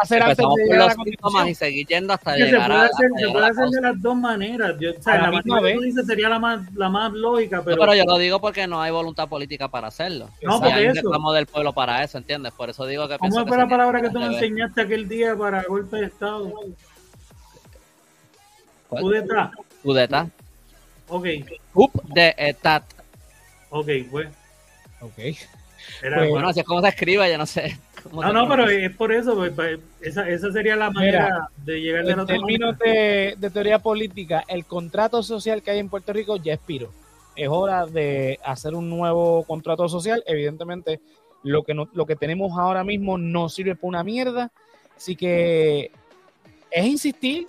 hacer 0.01 0.23
los 0.25 0.95
síntomas 0.95 1.49
y 1.49 1.55
seguir 1.55 1.87
yendo 1.87 2.13
hasta 2.13 2.37
llegar 2.37 2.71
a 2.71 2.83
hacer, 2.85 3.11
Se 3.19 3.29
puede 3.29 3.47
hacer 3.47 3.69
de 3.69 3.81
las 3.81 4.01
dos 4.01 4.17
maneras. 4.17 4.77
Yo, 4.79 4.91
o 4.91 5.03
sea, 5.03 5.17
la, 5.17 5.31
manera 5.33 5.61
que 5.63 5.75
tú 5.75 5.81
dices 5.81 6.07
sería 6.07 6.29
la 6.29 6.39
más, 6.39 6.73
la 6.75 6.89
más 6.89 7.13
lógica, 7.13 7.63
pero... 7.65 7.77
No, 7.77 7.81
pero 7.81 7.95
yo 7.95 8.05
lo 8.05 8.19
digo 8.19 8.41
porque 8.41 8.67
no 8.67 8.81
hay 8.81 8.93
voluntad 8.93 9.29
política 9.29 9.69
para 9.69 9.89
hacerlo. 9.89 10.31
No, 10.43 10.61
porque 10.61 10.87
eso. 10.87 11.01
Estamos 11.01 11.35
del 11.35 11.47
pueblo 11.47 11.73
para 11.73 12.05
eso, 12.05 12.19
¿entiendes? 12.19 12.53
Por 12.53 12.71
eso 12.71 12.87
digo 12.87 13.09
que... 13.09 13.19
¿Cómo 13.19 13.47
fue 13.47 13.59
la 13.59 13.69
palabra 13.69 14.01
que 14.01 14.11
tú 14.11 14.21
me 14.21 14.27
enseñaste 14.27 14.83
aquel 14.83 15.09
día 15.09 15.37
para 15.37 15.65
golpe 15.65 15.97
de 15.97 16.07
Estado? 16.07 16.53
Kudeta. 18.89 19.51
Kudeta. 19.83 20.29
Ok. 21.09 21.27
Coup 21.73 21.91
de 22.15 22.35
etat. 22.39 22.85
Ok, 23.71 23.89
pues. 24.11 24.29
Ok. 25.01 25.19
Pues, 26.01 26.31
bueno, 26.31 26.49
así 26.49 26.61
es 26.61 26.67
como 26.67 26.81
se 26.81 26.89
escribe, 26.89 27.29
ya 27.29 27.39
no 27.39 27.47
sé. 27.47 27.79
No, 28.13 28.33
no, 28.33 28.49
pero 28.49 28.69
es 28.69 28.95
por 28.97 29.13
eso, 29.13 29.35
pues, 29.35 29.79
esa, 30.01 30.29
esa, 30.29 30.53
sería 30.53 30.77
la 30.77 30.91
manera 30.91 31.49
de 31.59 31.81
llegar 31.81 32.07
a 32.07 32.23
En 32.23 32.27
términos 32.27 32.79
de, 32.79 33.35
de, 33.37 33.51
teoría 33.51 33.79
política, 33.79 34.43
el 34.49 34.65
contrato 34.65 35.23
social 35.23 35.63
que 35.63 35.73
hay 35.73 35.79
en 35.79 35.89
Puerto 35.89 36.13
Rico 36.13 36.37
ya 36.37 36.55
expiró. 36.55 36.91
Es 37.37 37.49
hora 37.49 37.87
de 37.87 38.39
hacer 38.45 38.75
un 38.75 38.89
nuevo 38.89 39.45
contrato 39.45 39.89
social. 39.89 40.23
Evidentemente, 40.27 41.01
lo 41.43 41.63
que, 41.63 41.75
no, 41.75 41.89
lo 41.93 42.07
que 42.07 42.17
tenemos 42.17 42.59
ahora 42.59 42.85
mismo 42.85 43.19
no 43.19 43.49
sirve 43.49 43.75
para 43.75 43.89
una 43.89 44.05
mierda. 44.05 44.51
Así 44.97 45.17
que 45.17 45.91
es 46.71 46.87
insistir, 46.87 47.47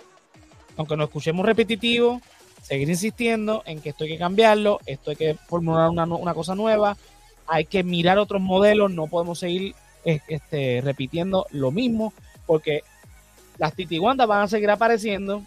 aunque 0.76 0.96
nos 0.96 1.08
escuchemos 1.08 1.44
repetitivo, 1.44 2.20
seguir 2.62 2.88
insistiendo 2.88 3.62
en 3.66 3.80
que 3.80 3.90
esto 3.90 4.04
hay 4.04 4.10
que 4.10 4.18
cambiarlo, 4.18 4.80
esto 4.86 5.10
hay 5.10 5.16
que 5.16 5.34
formular 5.34 5.90
una, 5.90 6.04
una 6.04 6.34
cosa 6.34 6.54
nueva, 6.54 6.96
hay 7.52 7.66
que 7.66 7.84
mirar 7.84 8.16
otros 8.16 8.40
modelos, 8.40 8.90
no 8.92 9.08
podemos 9.08 9.38
seguir 9.38 9.74
este, 10.06 10.80
repitiendo 10.82 11.46
lo 11.50 11.70
mismo, 11.70 12.14
porque 12.46 12.80
las 13.58 13.74
titiguandas 13.74 14.26
van 14.26 14.40
a 14.40 14.48
seguir 14.48 14.70
apareciendo, 14.70 15.42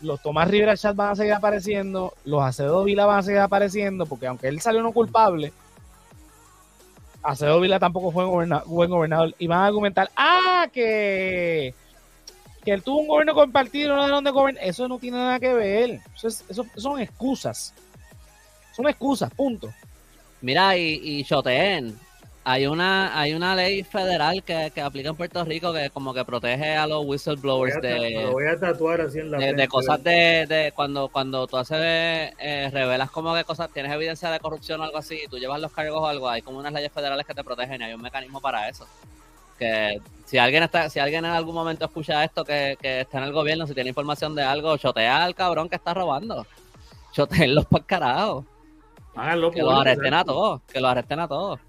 los 0.00 0.22
Tomás 0.22 0.46
Rivera 0.46 0.76
Chat 0.76 0.94
van 0.94 1.10
a 1.10 1.16
seguir 1.16 1.32
apareciendo, 1.32 2.14
los 2.24 2.40
Acevedo 2.40 2.84
Vila 2.84 3.04
van 3.06 3.18
a 3.18 3.22
seguir 3.24 3.40
apareciendo, 3.40 4.06
porque 4.06 4.28
aunque 4.28 4.46
él 4.46 4.60
salió 4.60 4.80
no 4.80 4.92
culpable, 4.92 5.52
Acevedo 7.20 7.58
Vila 7.58 7.80
tampoco 7.80 8.12
fue 8.12 8.24
un 8.26 8.48
buen 8.66 8.90
gobernador, 8.90 9.34
y 9.36 9.48
van 9.48 9.58
a 9.58 9.66
argumentar, 9.66 10.10
ah, 10.16 10.68
que, 10.72 11.74
que 12.64 12.72
él 12.72 12.84
tuvo 12.84 13.00
un 13.00 13.08
gobierno 13.08 13.34
compartido, 13.34 13.96
no 13.96 14.04
de 14.04 14.10
dónde 14.12 14.30
gobernar, 14.30 14.62
eso 14.62 14.86
no 14.86 15.00
tiene 15.00 15.16
nada 15.16 15.40
que 15.40 15.52
ver, 15.52 16.00
eso, 16.14 16.28
eso 16.28 16.64
son 16.76 17.00
excusas, 17.00 17.74
son 18.72 18.88
excusas, 18.88 19.34
punto. 19.34 19.72
Mira, 20.44 20.76
y, 20.76 21.00
y 21.02 21.26
hay 22.44 22.66
una, 22.66 23.18
hay 23.18 23.32
una 23.32 23.56
ley 23.56 23.82
federal 23.82 24.42
que, 24.42 24.70
que, 24.74 24.82
aplica 24.82 25.08
en 25.08 25.16
Puerto 25.16 25.42
Rico 25.42 25.72
que 25.72 25.88
como 25.88 26.12
que 26.12 26.22
protege 26.22 26.76
a 26.76 26.86
los 26.86 27.02
whistleblowers 27.06 27.80
de, 27.80 28.28
voy 28.30 28.46
a 28.46 28.60
tatuar 28.60 29.00
así 29.00 29.20
en 29.20 29.30
la 29.30 29.38
de, 29.38 29.68
cosas 29.68 30.04
de, 30.04 30.44
de, 30.46 30.72
cuando, 30.76 31.08
cuando 31.08 31.46
tú 31.46 31.56
haces, 31.56 31.78
eh, 31.80 32.68
revelas 32.70 33.10
como 33.10 33.34
que 33.34 33.44
cosas, 33.44 33.70
tienes 33.72 33.90
evidencia 33.90 34.30
de 34.30 34.38
corrupción 34.38 34.82
o 34.82 34.84
algo 34.84 34.98
así, 34.98 35.18
y 35.24 35.28
tú 35.28 35.38
llevas 35.38 35.62
los 35.62 35.72
cargos 35.72 36.02
o 36.02 36.06
algo, 36.06 36.28
hay 36.28 36.42
como 36.42 36.58
unas 36.58 36.74
leyes 36.74 36.92
federales 36.92 37.24
que 37.26 37.32
te 37.32 37.42
protegen 37.42 37.80
y 37.80 37.84
hay 37.84 37.94
un 37.94 38.02
mecanismo 38.02 38.42
para 38.42 38.68
eso. 38.68 38.86
Que 39.58 39.98
si 40.26 40.36
alguien 40.36 40.64
está, 40.64 40.90
si 40.90 41.00
alguien 41.00 41.24
en 41.24 41.30
algún 41.30 41.54
momento 41.54 41.86
escucha 41.86 42.22
esto 42.22 42.44
que, 42.44 42.76
que 42.82 43.00
está 43.00 43.16
en 43.16 43.24
el 43.24 43.32
gobierno, 43.32 43.66
si 43.66 43.72
tiene 43.72 43.88
información 43.88 44.34
de 44.34 44.42
algo, 44.42 44.76
chotea 44.76 45.24
al 45.24 45.34
cabrón 45.34 45.70
que 45.70 45.76
está 45.76 45.94
robando. 45.94 46.46
Choteenlos 47.12 47.64
para 47.64 47.84
carajo 47.84 48.44
que 49.52 49.62
los 49.62 49.80
arresten 49.80 50.14
a 50.14 50.24
todos, 50.24 50.62
que 50.62 50.80
los 50.80 50.90
arresten 50.90 51.20
a 51.20 51.28
todos. 51.28 51.60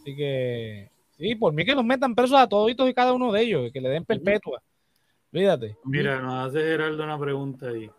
Así 0.00 0.16
que, 0.16 0.90
sí, 1.16 1.34
por 1.34 1.52
mí 1.52 1.64
que 1.64 1.74
los 1.74 1.84
metan 1.84 2.14
presos 2.14 2.38
a 2.38 2.48
todos 2.48 2.70
y 2.70 2.94
cada 2.94 3.12
uno 3.12 3.32
de 3.32 3.42
ellos, 3.42 3.72
que 3.72 3.80
le 3.80 3.88
den 3.88 4.04
perpetua. 4.04 4.60
Fíjate. 5.32 5.76
Mira, 5.84 6.20
nos 6.20 6.48
hace 6.48 6.60
Gerardo 6.60 7.02
una 7.02 7.18
pregunta 7.18 7.68
ahí. 7.68 7.90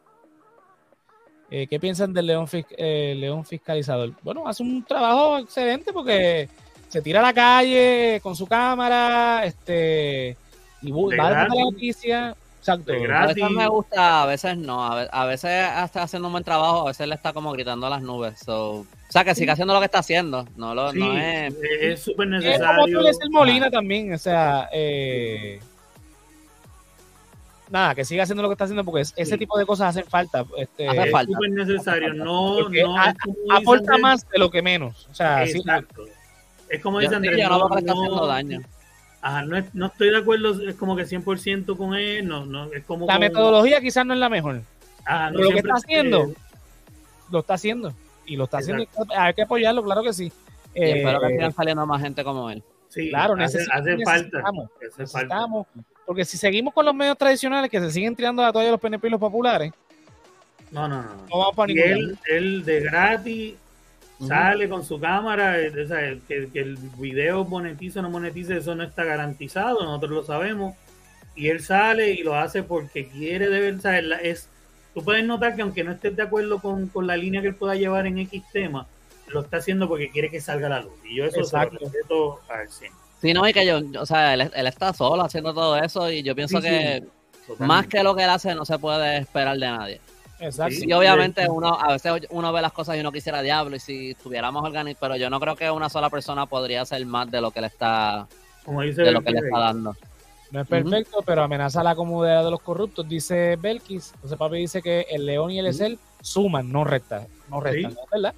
Eh, 1.52 1.68
¿Qué 1.68 1.80
piensan 1.80 2.14
del 2.14 2.28
león, 2.28 2.48
eh, 2.52 3.14
león 3.18 3.46
fiscalizador? 3.46 4.14
Bueno, 4.24 4.48
hace 4.48 4.64
un 4.64 4.84
trabajo 4.84 5.38
excelente 5.38 5.94
porque 5.94 6.50
se 6.88 7.02
tira 7.02 7.20
a 7.20 7.24
la 7.24 7.34
calle 7.34 8.20
con 8.22 8.36
su 8.36 8.48
cámara, 8.48 9.46
este, 9.46 10.38
y 10.82 10.92
va 10.92 11.28
a 11.28 11.32
la 11.32 11.48
noticia, 11.48 12.36
Exacto. 12.66 12.94
A 12.94 13.28
veces 13.28 13.52
me 13.52 13.68
gusta, 13.68 14.24
a 14.24 14.26
veces 14.26 14.58
no. 14.58 14.84
A 14.84 15.26
veces 15.26 15.68
está 15.84 16.02
haciendo 16.02 16.30
un 16.30 16.32
buen 16.32 16.44
trabajo, 16.44 16.82
a 16.82 16.86
veces 16.86 17.08
le 17.08 17.14
está 17.14 17.32
como 17.32 17.52
gritando 17.52 17.86
a 17.86 17.92
las 17.92 18.02
nubes. 18.02 18.42
o 18.48 18.88
sea, 19.08 19.24
que 19.24 19.36
siga 19.36 19.54
haciendo 19.54 19.72
lo 19.76 19.80
que 19.80 19.86
está 19.86 20.00
haciendo. 20.00 20.48
No, 20.56 20.74
lo, 20.74 20.92
no 20.92 21.16
es. 21.16 21.54
Es 21.80 22.02
súper 22.02 22.28
necesario. 22.28 23.08
Es 23.08 23.20
como 23.20 23.24
el 23.24 23.30
Molina 23.30 23.70
también. 23.70 24.14
O 24.14 24.18
sea, 24.18 24.68
eh, 24.74 25.60
nada, 27.70 27.94
que 27.94 28.04
siga 28.04 28.24
haciendo 28.24 28.42
lo 28.42 28.50
que 28.50 28.54
está 28.54 28.64
haciendo 28.64 28.84
porque 28.84 29.02
ese 29.16 29.38
tipo 29.38 29.60
de 29.60 29.66
cosas 29.68 29.90
hacen 29.90 30.10
falta. 30.10 30.44
Este, 30.58 30.88
es 30.88 31.12
súper 31.12 31.52
necesario. 31.52 32.16
No, 32.16 32.68
no 32.68 32.96
aporta 33.52 34.00
más 34.00 34.28
de 34.28 34.40
lo 34.40 34.50
que 34.50 34.64
menos. 34.64 35.08
O 35.12 35.14
sea, 35.14 35.46
Exacto. 35.46 36.06
Es 36.68 36.82
como 36.82 37.00
dice 37.00 37.14
Andrés. 37.14 37.48
no, 37.48 37.68
haciendo 37.68 38.66
daño 39.32 39.48
no, 39.48 39.68
no 39.74 39.86
estoy 39.88 40.10
de 40.10 40.18
acuerdo, 40.18 40.62
es 40.68 40.76
como 40.76 40.96
que 40.96 41.04
100% 41.04 41.78
con 41.78 41.96
él, 41.96 42.28
no, 42.28 42.46
no, 42.46 42.72
es 42.72 42.84
como... 42.84 43.06
La 43.08 43.20
metodología 43.20 43.82
quizás 43.82 44.06
no 44.06 44.14
es 44.14 44.20
la 44.20 44.30
mejor. 44.30 44.62
pero 45.06 45.32
lo 45.32 45.50
que 45.50 45.58
está 45.58 45.74
haciendo, 45.74 46.34
lo 47.32 47.40
está 47.40 47.54
haciendo. 47.56 47.94
Y 48.26 48.36
lo 48.36 48.46
está 48.46 48.58
haciendo, 48.58 48.86
hay 49.16 49.34
que 49.34 49.44
apoyarlo, 49.44 49.84
claro 49.84 50.04
que 50.04 50.14
sí. 50.14 50.32
Y 50.74 50.84
espero 50.84 51.20
que 51.22 51.30
sigan 51.30 51.54
saliendo 51.54 51.86
más 51.86 52.02
gente 52.02 52.24
como 52.24 52.50
él. 52.50 52.64
Sí, 52.90 53.10
claro, 53.10 53.36
necesitamos, 53.36 53.88
hace, 53.88 54.04
falta. 54.04 54.44
Necesitamos, 54.98 55.68
porque 56.06 56.24
si 56.24 56.38
seguimos 56.38 56.74
con 56.74 56.86
los 56.86 56.96
medios 56.96 57.18
tradicionales 57.18 57.70
que 57.70 57.80
se 57.80 57.92
siguen 57.92 58.16
tirando 58.16 58.42
la 58.42 58.54
toalla 58.54 58.68
de 58.68 58.72
los 58.72 58.82
PNP 58.82 59.08
y 59.08 59.12
los 59.12 59.20
populares, 59.20 59.74
no, 60.72 60.88
no, 60.88 61.02
no. 61.02 61.10
no 61.30 61.38
vamos 61.38 61.56
para 61.56 61.72
y 61.72 61.78
él, 61.78 62.18
él 62.28 62.66
de 62.66 62.82
gratis 62.82 63.56
Sale 64.20 64.70
con 64.70 64.86
su 64.86 65.00
cámara, 65.00 65.60
eh, 65.60 66.20
que, 66.28 66.50
el 66.54 66.78
video 66.98 67.44
monetiza 67.44 68.00
o 68.00 68.04
no 68.04 68.10
monetice, 68.10 68.58
eso 68.58 68.74
no 68.74 68.84
está 68.84 69.04
garantizado, 69.04 69.84
nosotros 69.84 70.12
lo 70.12 70.24
sabemos. 70.24 70.76
Y 71.36 71.50
él 71.50 71.62
sale 71.62 72.12
y 72.12 72.24
lo 72.24 72.36
hace 72.36 72.64
porque 72.64 73.10
quiere 73.10 73.50
de 73.50 73.60
ver, 73.60 73.80
es, 74.24 74.48
tú 74.94 75.04
puedes 75.04 75.26
notar 75.26 75.56
que 75.56 75.64
aunque 75.64 75.84
no 75.84 75.92
estés 75.92 76.16
de 76.16 76.24
acuerdo 76.24 76.60
con, 76.60 76.88
con 76.88 77.08
la 77.08 77.18
línea 77.18 77.42
que 77.42 77.50
él 77.50 77.56
pueda 77.56 77.76
llevar 77.76 78.08
en 78.08 78.20
X 78.20 78.42
tema, 78.54 78.88
lo 79.28 79.42
está 79.42 79.58
haciendo 79.58 79.88
porque 79.88 80.10
quiere 80.10 80.30
que 80.30 80.40
salga 80.40 80.70
la 80.70 80.82
luz. 80.82 80.94
Y 81.04 81.18
yo 81.18 81.26
eso 81.26 81.42
Exacto. 81.42 81.78
se 81.90 81.98
lo 82.10 82.40
al 82.48 82.70
100. 82.70 82.92
Sí, 83.22 83.34
no, 83.34 83.48
y 83.48 83.54
que 83.54 83.66
yo, 83.66 83.82
o 84.00 84.06
sea, 84.06 84.34
él, 84.34 84.50
él 84.54 84.68
está 84.68 84.94
solo 84.94 85.24
haciendo 85.24 85.54
todo 85.54 85.78
eso 85.78 86.10
y 86.12 86.22
yo 86.24 86.36
pienso 86.36 86.62
Sí, 86.62 86.68
que 86.68 87.04
sí, 87.46 87.54
más 87.60 87.88
que 87.88 88.04
lo 88.04 88.16
que 88.16 88.24
él 88.24 88.30
hace 88.30 88.54
no 88.56 88.66
se 88.66 88.78
puede 88.78 89.18
esperar 89.18 89.58
de 89.58 89.68
nadie. 89.68 90.02
Exacto. 90.40 90.76
Sí, 90.76 90.92
obviamente 90.92 91.48
uno 91.50 91.80
a 91.80 91.94
veces 91.94 92.12
uno 92.30 92.52
ve 92.52 92.62
las 92.62 92.74
cosas 92.74 92.98
y 92.98 93.00
uno 93.00 93.12
quisiera 93.12 93.42
diablo 93.42 93.76
y 93.76 93.80
si 93.80 94.12
estuviéramos 94.12 94.64
organizados, 94.64 94.98
pero 95.00 95.16
yo 95.16 95.30
no 95.30 95.40
creo 95.40 95.56
que 95.56 95.72
una 95.72 95.90
sola 95.90 96.10
persona 96.10 96.46
podría 96.46 96.82
hacer 96.82 97.06
más 97.06 97.30
de 97.32 97.40
lo 97.42 97.52
que 97.52 97.62
le 97.62 97.68
está 97.68 98.28
Como 98.66 98.82
dice 98.82 99.02
de 99.04 99.12
lo 99.12 99.22
que 99.22 99.32
le 99.32 99.40
está 99.40 99.60
dando. 99.60 99.96
No 100.52 100.62
es 100.62 100.68
perfecto, 100.68 101.24
pero 101.26 101.44
amenaza 101.44 101.84
la 101.84 101.96
comodidad 101.96 102.44
de 102.44 102.52
los 102.52 102.62
corruptos, 102.62 103.08
dice 103.10 103.56
Belkis. 103.56 104.12
Entonces 104.16 104.38
papi 104.38 104.58
dice 104.58 104.82
que 104.82 105.06
el 105.10 105.26
león 105.26 105.52
y 105.52 105.60
el 105.60 105.66
esel 105.68 105.98
suman, 106.22 106.72
no 106.72 106.84
restan. 106.84 107.28
No 107.50 107.60
restan, 107.62 107.92
Sí. 107.92 107.98
¿no? 107.98 108.04
¿verdad? 108.12 108.34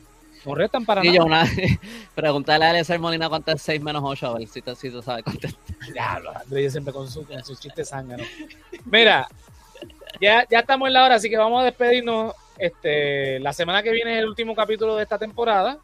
No 0.46 0.56
restan 0.56 0.86
para 0.86 1.04
Y 1.04 1.08
nada. 1.08 1.18
yo 1.18 1.26
una 1.26 1.44
pregúntale 2.16 2.66
a 2.66 2.70
Eliezer 2.72 3.00
Molina 3.00 3.28
cuánto 3.28 3.52
es 3.52 3.62
6 3.62 3.82
menos 3.82 4.02
8, 4.06 4.28
a 4.28 4.38
ver 4.38 4.48
si, 4.48 4.62
te- 4.62 4.76
si 4.76 4.90
tú 4.90 5.02
sabes 5.02 5.24
contestar. 5.24 5.60
Diablo, 5.92 6.32
Andrés 6.38 6.72
siempre 6.72 6.94
con 6.94 7.10
su, 7.10 7.26
con 7.26 7.44
su 7.44 7.56
chiste 7.56 7.84
zángano. 7.84 8.24
Mira, 8.86 9.28
ya, 10.20 10.46
ya 10.50 10.60
estamos 10.60 10.88
en 10.88 10.94
la 10.94 11.06
hora, 11.06 11.16
así 11.16 11.30
que 11.30 11.38
vamos 11.38 11.62
a 11.62 11.66
despedirnos. 11.66 12.34
Este, 12.58 13.40
la 13.40 13.54
semana 13.54 13.84
que 13.84 13.92
viene 13.92 14.14
es 14.14 14.20
el 14.20 14.30
último 14.30 14.56
capítulo 14.56 14.96
de 14.96 15.04
esta 15.04 15.18
temporada. 15.18 15.80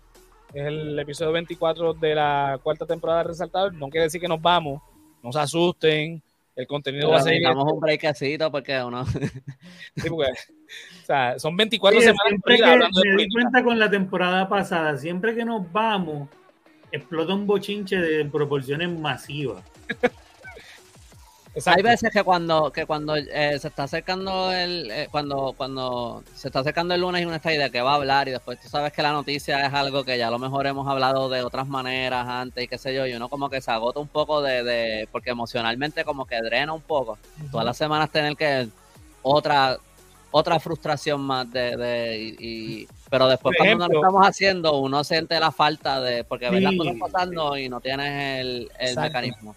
Es 0.54 0.66
el 0.66 0.98
episodio 1.00 1.32
24 1.32 1.94
de 1.94 2.16
la 2.16 2.60
cuarta 2.62 2.86
temporada 2.86 3.20
de 3.20 3.30
Resaltador. 3.30 3.74
No 3.74 3.90
quiere 3.90 4.06
decir 4.06 4.22
que 4.22 4.28
nos 4.28 4.42
vamos. 4.42 4.82
No 5.22 5.32
se 5.32 5.40
asusten. 5.40 6.22
El 6.56 6.68
contenido 6.68 7.10
va 7.10 7.18
a 7.18 7.22
seguir. 7.22 7.42
Necesitamos 7.42 7.74
un 7.74 7.80
breakcito 7.80 8.52
porque 8.52 8.84
uno... 8.84 9.06
Sí, 9.96 10.10
porque, 10.10 10.32
o 10.32 11.06
sea, 11.06 11.40
son 11.40 11.58
24 11.58 11.98
Oye, 11.98 12.08
semanas 12.08 12.30
siempre 12.30 12.58
que 12.58 12.64
hablando 12.64 13.00
de 13.00 13.06
me 13.06 13.12
di 13.12 13.16
política. 13.16 13.42
cuenta 13.42 13.64
con 13.64 13.80
la 13.80 13.90
temporada 13.90 14.50
pasada, 14.50 14.98
siempre 14.98 15.36
que 15.36 15.46
nos 15.46 15.72
vamos, 15.72 16.30
explota 16.92 17.34
un 17.34 17.48
bochinche 17.48 17.98
de 17.98 18.26
proporciones 18.26 18.90
masivas. 18.90 19.64
Exacto. 21.56 21.78
Hay 21.78 21.84
veces 21.84 22.10
que 22.12 22.24
cuando 22.24 22.72
que 22.72 22.86
cuando 22.88 23.16
eh, 23.16 23.60
se 23.60 23.68
está 23.68 23.84
acercando 23.84 24.52
el 24.52 24.90
eh, 24.90 25.08
cuando 25.12 25.54
cuando 25.56 26.24
se 26.36 26.48
está 26.48 26.60
acercando 26.62 26.96
el 26.96 27.02
lunes 27.02 27.22
y 27.22 27.26
uno 27.26 27.36
está 27.36 27.50
ahí 27.50 27.58
de 27.60 27.70
qué 27.70 27.80
va 27.82 27.92
a 27.92 27.96
hablar 27.96 28.28
y 28.28 28.32
después 28.32 28.60
tú 28.60 28.68
sabes 28.70 28.92
que 28.92 29.04
la 29.04 29.12
noticia 29.12 29.64
es 29.66 29.72
algo 29.72 30.04
que 30.04 30.18
ya 30.18 30.30
a 30.30 30.32
lo 30.32 30.40
mejor 30.40 30.66
hemos 30.66 30.88
hablado 30.88 31.30
de 31.30 31.44
otras 31.44 31.68
maneras 31.68 32.28
antes 32.28 32.64
y 32.64 32.68
qué 32.68 32.80
sé 32.80 32.96
yo 32.96 33.06
y 33.06 33.14
uno 33.14 33.30
como 33.30 33.52
que 33.52 33.62
se 33.62 33.70
agota 33.70 34.00
un 34.00 34.08
poco 34.08 34.42
de, 34.42 34.64
de 34.64 35.08
porque 35.12 35.30
emocionalmente 35.30 36.04
como 36.04 36.26
que 36.26 36.42
drena 36.42 36.74
un 36.74 36.82
poco. 36.82 37.20
Todas 37.52 37.66
las 37.68 37.78
semanas 37.78 38.10
tener 38.10 38.36
que 38.36 38.68
otra 39.22 39.78
otra 40.32 40.60
frustración 40.60 41.22
más 41.22 41.52
de, 41.52 41.78
de 41.78 42.18
y, 42.20 42.36
y- 42.40 42.88
pero 43.12 43.28
después 43.28 43.56
cuando 43.60 43.88
no 43.88 43.94
lo 43.94 44.00
estamos 44.00 44.28
haciendo 44.28 44.78
uno 44.80 45.04
siente 45.04 45.40
la 45.40 45.52
falta 45.52 46.02
de 46.02 46.24
porque 46.24 46.50
ves 46.50 46.64
las 46.64 46.72
Sí, 46.72 46.78
cosas 46.80 46.96
pasando 47.00 47.56
y 47.58 47.70
no 47.70 47.80
tienes 47.80 48.40
el, 48.42 48.72
el 48.80 48.98
mecanismo. 48.98 49.56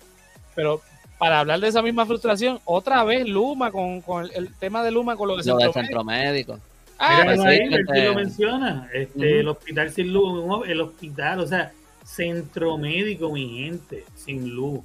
Pero 0.54 0.82
para 1.18 1.40
hablar 1.40 1.60
de 1.60 1.68
esa 1.68 1.82
misma 1.82 2.04
frustración, 2.06 2.60
otra 2.64 3.02
vez 3.04 3.26
Luma 3.28 3.70
con, 3.70 4.00
con 4.02 4.24
el, 4.24 4.30
el 4.34 4.54
tema 4.54 4.82
de 4.82 4.90
Luma 4.90 5.16
con 5.16 5.28
lo 5.28 5.36
de 5.36 5.44
lo 5.44 5.56
del 5.56 5.72
centro 5.72 6.04
médico. 6.04 6.52
centro 6.54 6.58
médico 6.58 6.58
Ah, 6.98 7.20
Mira, 7.30 7.32
ahí, 7.50 7.56
sí, 7.58 7.62
él 7.64 7.68
sí 7.70 7.76
este- 7.92 8.04
lo 8.06 8.14
menciona. 8.14 8.90
Este. 8.94 9.40
El 9.40 9.48
hospital 9.48 9.90
sin 9.90 10.12
luz, 10.14 10.66
el 10.66 10.80
hospital, 10.80 11.40
o 11.40 11.46
sea, 11.46 11.72
centro 12.02 12.78
médico, 12.78 13.30
mi 13.32 13.58
gente, 13.64 14.04
sin 14.14 14.48
luz. 14.54 14.80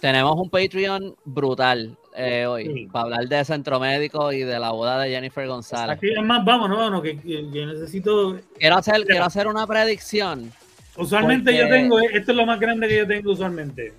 Tenemos 0.00 0.36
un 0.36 0.48
Patreon 0.48 1.14
brutal 1.24 1.96
eh, 2.16 2.46
hoy 2.46 2.66
Sí. 2.72 2.88
para 2.90 3.04
hablar 3.04 3.28
de 3.28 3.44
centro 3.44 3.80
médico 3.80 4.32
y 4.32 4.40
de 4.42 4.58
la 4.60 4.70
boda 4.70 5.00
de 5.00 5.10
Jennifer 5.10 5.46
González. 5.48 5.96
Aquí, 5.96 6.08
es 6.16 6.22
más, 6.24 6.44
vámonos, 6.44 6.78
vámonos, 6.78 7.02
que, 7.02 7.18
que- 7.18 7.50
que 7.52 7.66
necesito. 7.66 8.38
Quiero 8.58 8.76
hacer, 8.76 8.94
Mira. 8.94 9.06
quiero 9.06 9.24
hacer 9.24 9.46
una 9.48 9.66
predicción. 9.66 10.52
Usualmente 10.96 11.50
Porque- 11.50 11.58
yo 11.58 11.68
tengo, 11.68 11.98
esto 12.00 12.30
es 12.32 12.36
lo 12.36 12.46
más 12.46 12.60
grande 12.60 12.86
que 12.88 12.96
yo 12.98 13.06
tengo 13.06 13.32
usualmente. 13.32 13.92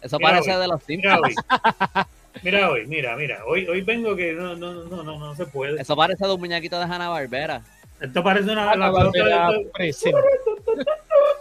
Eso 0.00 0.18
Mira, 0.18 0.30
parece 0.30 0.56
de 0.56 0.68
los 0.68 0.88
Mira 0.88 1.16
Simpsons. 1.16 1.36
hoy. 1.36 2.04
Mira 2.42 2.70
hoy, 2.70 2.86
mira, 2.86 3.16
mira. 3.16 3.44
Hoy, 3.46 3.66
hoy 3.66 3.80
vengo 3.80 4.14
que 4.14 4.32
no, 4.34 4.54
no, 4.54 4.84
no, 4.84 5.02
no, 5.02 5.18
no 5.18 5.34
se 5.34 5.46
puede. 5.46 5.80
Eso 5.80 5.96
parece 5.96 6.26
de 6.26 6.32
un 6.32 6.38
muñequito 6.38 6.78
de 6.78 6.84
Hanna 6.84 7.08
Barbera. 7.08 7.62
Esto 7.98 8.22
parece 8.22 8.50
una. 8.50 8.70
Ah, 8.70 8.76
la 8.76 8.90
Barbera. 8.90 9.50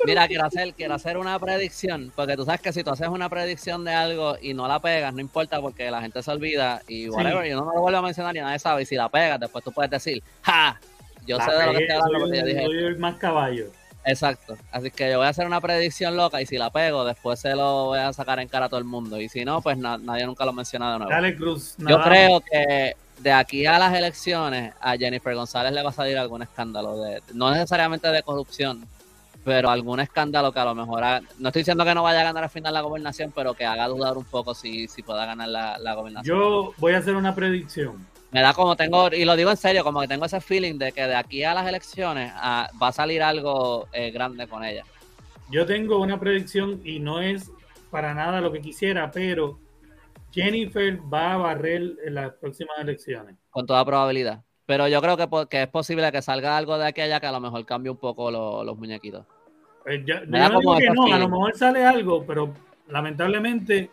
Mira, 0.05 0.27
quiero 0.27 0.45
hacer, 0.45 0.73
quiero 0.73 0.93
hacer 0.93 1.17
una 1.17 1.37
predicción, 1.39 2.11
porque 2.15 2.35
tú 2.35 2.45
sabes 2.45 2.61
que 2.61 2.71
si 2.71 2.83
tú 2.83 2.91
haces 2.91 3.07
una 3.07 3.27
predicción 3.27 3.83
de 3.83 3.91
algo 3.91 4.37
y 4.41 4.53
no 4.53 4.67
la 4.67 4.79
pegas, 4.79 5.13
no 5.13 5.19
importa 5.19 5.59
porque 5.59 5.89
la 5.89 6.01
gente 6.01 6.21
se 6.21 6.31
olvida 6.31 6.81
y 6.87 7.09
whatever, 7.09 7.45
yo 7.45 7.55
no 7.57 7.65
me 7.65 7.75
lo 7.75 7.81
vuelvo 7.81 7.99
a 7.99 8.01
mencionar 8.03 8.35
y 8.35 8.39
nadie 8.39 8.59
sabe. 8.59 8.83
Y 8.83 8.85
si 8.85 8.95
la 8.95 9.09
pegas, 9.09 9.39
después 9.39 9.63
tú 9.63 9.71
puedes 9.71 9.91
decir, 9.91 10.21
¡ja! 10.43 10.79
Yo 11.25 11.37
la 11.37 11.45
sé 11.45 11.51
de 11.51 11.65
lo 11.65 11.71
que 11.73 11.77
estoy 11.79 11.95
hablando 11.97 12.19
porque 12.19 12.39
yo 12.39 12.45
dije 12.45 12.65
soy 12.65 12.77
el 12.77 12.97
más 12.99 13.15
caballo. 13.15 13.65
Exacto. 14.05 14.55
Así 14.71 14.91
que 14.91 15.09
yo 15.11 15.17
voy 15.17 15.27
a 15.27 15.29
hacer 15.29 15.45
una 15.47 15.59
predicción 15.59 16.15
loca 16.15 16.41
y 16.41 16.45
si 16.45 16.57
la 16.57 16.69
pego, 16.69 17.03
después 17.03 17.39
se 17.39 17.55
lo 17.55 17.85
voy 17.85 17.99
a 17.99 18.13
sacar 18.13 18.39
en 18.39 18.47
cara 18.47 18.67
a 18.67 18.69
todo 18.69 18.79
el 18.79 18.85
mundo. 18.85 19.19
Y 19.19 19.27
si 19.29 19.43
no, 19.43 19.61
pues 19.61 19.77
na- 19.77 19.97
nadie 19.97 20.25
nunca 20.25 20.45
lo 20.45 20.53
menciona 20.53 20.91
de 20.93 20.97
nuevo. 20.99 21.11
Dale, 21.11 21.35
Cruz. 21.35 21.75
Yo 21.77 21.97
creo 22.03 22.41
que 22.41 22.95
de 23.19 23.31
aquí 23.31 23.65
a 23.65 23.79
las 23.79 23.93
elecciones 23.95 24.73
a 24.79 24.95
Jennifer 24.97 25.33
González 25.33 25.71
le 25.73 25.81
va 25.81 25.89
a 25.89 25.93
salir 25.93 26.17
algún 26.17 26.41
escándalo, 26.43 26.97
de 27.01 27.21
no 27.33 27.49
necesariamente 27.49 28.07
de 28.09 28.21
corrupción, 28.23 28.85
pero 29.43 29.69
algún 29.69 29.99
escándalo 29.99 30.51
que 30.51 30.59
a 30.59 30.65
lo 30.65 30.75
mejor, 30.75 31.03
haga- 31.03 31.21
no 31.39 31.49
estoy 31.49 31.61
diciendo 31.61 31.85
que 31.85 31.93
no 31.95 32.03
vaya 32.03 32.21
a 32.21 32.23
ganar 32.25 32.43
al 32.43 32.49
final 32.49 32.73
la 32.73 32.81
gobernación, 32.81 33.31
pero 33.33 33.53
que 33.53 33.65
haga 33.65 33.87
dudar 33.87 34.17
un 34.17 34.25
poco 34.25 34.53
si, 34.53 34.87
si 34.87 35.01
pueda 35.01 35.25
ganar 35.25 35.47
la, 35.47 35.77
la 35.77 35.93
gobernación. 35.93 36.37
Yo 36.37 36.73
voy 36.77 36.93
a 36.93 36.97
hacer 36.99 37.15
una 37.15 37.33
predicción. 37.33 38.05
Me 38.35 38.41
da 38.41 38.53
como 38.53 38.75
tengo, 38.75 39.07
y 39.13 39.23
lo 39.23 39.37
digo 39.37 39.49
en 39.49 39.55
serio, 39.55 39.81
como 39.85 40.01
que 40.01 40.09
tengo 40.09 40.25
ese 40.25 40.41
feeling 40.41 40.77
de 40.77 40.91
que 40.91 41.07
de 41.07 41.15
aquí 41.15 41.45
a 41.45 41.53
las 41.53 41.65
elecciones 41.65 42.33
ah, 42.35 42.69
va 42.83 42.89
a 42.89 42.91
salir 42.91 43.23
algo 43.23 43.87
eh, 43.93 44.11
grande 44.11 44.45
con 44.45 44.61
ella. 44.61 44.83
Yo 45.49 45.65
tengo 45.65 45.99
una 46.01 46.19
predicción 46.19 46.81
y 46.83 46.99
no 46.99 47.21
es 47.21 47.49
para 47.89 48.13
nada 48.13 48.41
lo 48.41 48.51
que 48.51 48.59
quisiera, 48.59 49.09
pero 49.09 49.57
Jennifer 50.33 50.99
va 51.01 51.35
a 51.35 51.37
barrer 51.37 51.93
en 52.05 52.15
las 52.15 52.33
próximas 52.33 52.77
elecciones. 52.81 53.37
con 53.51 53.65
toda 53.65 53.85
probabilidad. 53.85 54.43
Pero 54.65 54.89
yo 54.89 55.01
creo 55.01 55.15
que, 55.47 55.61
es 55.61 55.69
posible 55.69 56.11
que 56.11 56.21
salga 56.21 56.57
algo 56.57 56.77
de 56.77 56.87
aquí 56.87 56.99
a 56.99 57.05
allá 57.05 57.21
que 57.21 57.27
a 57.27 57.31
lo 57.31 57.39
mejor 57.39 57.65
cambie 57.65 57.89
un 57.89 57.97
poco 57.97 58.31
lo- 58.31 58.65
los 58.65 58.77
muñequitos. 58.77 59.25
Eh, 59.85 59.99
Me 60.27 60.39
yo 60.39 60.49
no 60.49 60.59
digo 60.59 60.75
que 60.75 60.89
a 60.89 61.19
lo 61.19 61.29
mejor 61.29 61.55
sale 61.55 61.85
algo, 61.85 62.25
pero 62.25 62.53
lamentablemente 62.89 63.89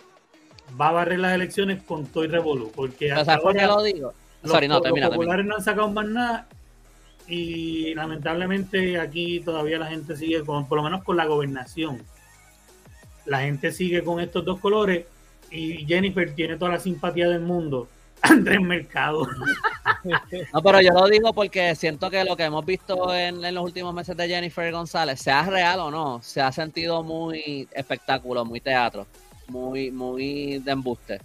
va 0.80 0.88
a 0.88 0.92
barrer 0.92 1.20
las 1.20 1.32
elecciones 1.32 1.80
con 1.84 2.06
todo 2.06 2.24
y 2.24 2.26
revolú, 2.26 2.72
porque 2.74 3.12
O 3.12 3.18
hasta 3.20 3.34
sea, 3.34 3.38
¿por 3.40 3.52
qué 3.52 3.60
ahora 3.60 3.76
lo 3.76 3.82
digo? 3.84 4.12
Los, 4.42 4.52
Sorry, 4.52 4.68
no, 4.68 4.74
los 4.74 4.82
termina, 4.82 5.06
termina. 5.06 5.16
populares 5.16 5.46
no 5.46 5.56
han 5.56 5.62
sacado 5.62 5.90
más 5.90 6.06
nada 6.06 6.48
y 7.28 7.94
lamentablemente 7.94 8.98
aquí 8.98 9.40
todavía 9.40 9.78
la 9.78 9.86
gente 9.86 10.16
sigue 10.16 10.44
con, 10.44 10.66
por 10.66 10.78
lo 10.78 10.84
menos 10.84 11.02
con 11.04 11.16
la 11.16 11.26
gobernación. 11.26 12.02
La 13.24 13.40
gente 13.40 13.70
sigue 13.72 14.02
con 14.02 14.20
estos 14.20 14.44
dos 14.44 14.58
colores 14.58 15.06
y 15.50 15.84
Jennifer 15.86 16.34
tiene 16.34 16.56
toda 16.56 16.72
la 16.72 16.80
simpatía 16.80 17.28
del 17.28 17.40
mundo. 17.40 17.88
Andrés 18.22 18.60
Mercado. 18.60 19.26
No, 20.52 20.62
pero 20.62 20.80
yo 20.80 20.92
lo 20.92 21.08
digo 21.08 21.32
porque 21.32 21.74
siento 21.74 22.08
que 22.08 22.24
lo 22.24 22.36
que 22.36 22.44
hemos 22.44 22.64
visto 22.64 23.12
en, 23.14 23.44
en 23.44 23.54
los 23.54 23.64
últimos 23.64 23.92
meses 23.92 24.16
de 24.16 24.28
Jennifer 24.28 24.70
González, 24.70 25.20
sea 25.20 25.42
real 25.44 25.80
o 25.80 25.90
no, 25.90 26.22
se 26.22 26.40
ha 26.40 26.52
sentido 26.52 27.02
muy 27.02 27.68
espectáculo, 27.72 28.44
muy 28.44 28.60
teatro, 28.60 29.06
muy, 29.48 29.90
muy 29.90 30.58
de 30.58 30.70
embuste. 30.72 31.20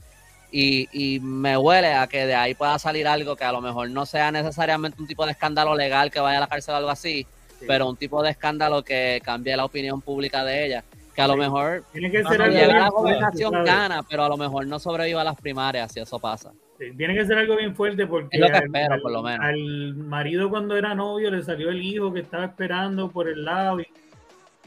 Y, 0.51 0.87
y 0.93 1.19
me 1.19 1.57
huele 1.57 1.93
a 1.93 2.07
que 2.07 2.25
de 2.25 2.35
ahí 2.35 2.53
pueda 2.53 2.79
salir 2.79 3.07
algo 3.07 3.35
que 3.35 3.43
a 3.43 3.51
lo 3.51 3.59
mejor 3.61 3.89
no 3.89 4.05
sea 4.05 4.31
necesariamente 4.31 5.01
un 5.01 5.07
tipo 5.07 5.25
de 5.25 5.31
escándalo 5.33 5.75
legal 5.75 6.09
que 6.09 6.19
vaya 6.21 6.37
a 6.37 6.41
la 6.41 6.47
cárcel 6.47 6.73
o 6.73 6.77
algo 6.77 6.89
así, 6.89 7.27
pero 7.67 7.89
un 7.89 7.97
tipo 7.97 8.23
de 8.23 8.29
escándalo 8.31 8.81
que 8.83 9.21
cambie 9.25 9.57
la 9.57 9.65
opinión 9.65 10.01
pública 10.01 10.43
de 10.45 10.65
ella. 10.65 10.83
Que 11.13 11.21
a 11.23 11.27
lo 11.27 11.35
mejor 11.35 11.83
Tiene 11.91 12.11
que 12.11 12.21
No, 12.21 12.29
ser 12.29 12.37
no, 12.39 12.45
algo 12.45 12.55
llega 12.55 12.65
a 12.65 12.73
bien 12.73 12.83
la 12.83 12.89
gobernación 12.89 13.63
gana, 13.65 14.03
pero 14.07 14.23
a 14.23 14.29
lo 14.29 14.37
mejor 14.37 14.67
no 14.67 14.77
sobreviva 14.79 15.21
a 15.21 15.23
las 15.25 15.35
primarias 15.41 15.91
si 15.91 15.99
eso 15.99 16.19
pasa. 16.19 16.51
Sí, 16.79 16.85
Tiene 16.95 17.15
que 17.15 17.25
ser 17.25 17.39
algo 17.39 17.57
bien 17.57 17.75
fuerte 17.75 18.05
porque 18.05 18.37
Es 18.37 18.39
lo 18.39 18.47
que 18.47 18.53
al, 18.57 18.63
espero, 18.65 18.93
al- 18.93 19.01
por 19.01 19.11
lo 19.11 19.23
menos. 19.23 19.39
al 19.43 19.95
marido 19.95 20.49
cuando 20.49 20.77
era 20.77 20.93
novio 20.93 21.31
le 21.31 21.41
salió 21.43 21.69
el 21.71 21.81
hijo 21.81 22.13
que 22.13 22.19
estaba 22.19 22.45
esperando 22.45 23.09
por 23.09 23.27
el 23.27 23.43
lado 23.43 23.79
y 23.79 23.87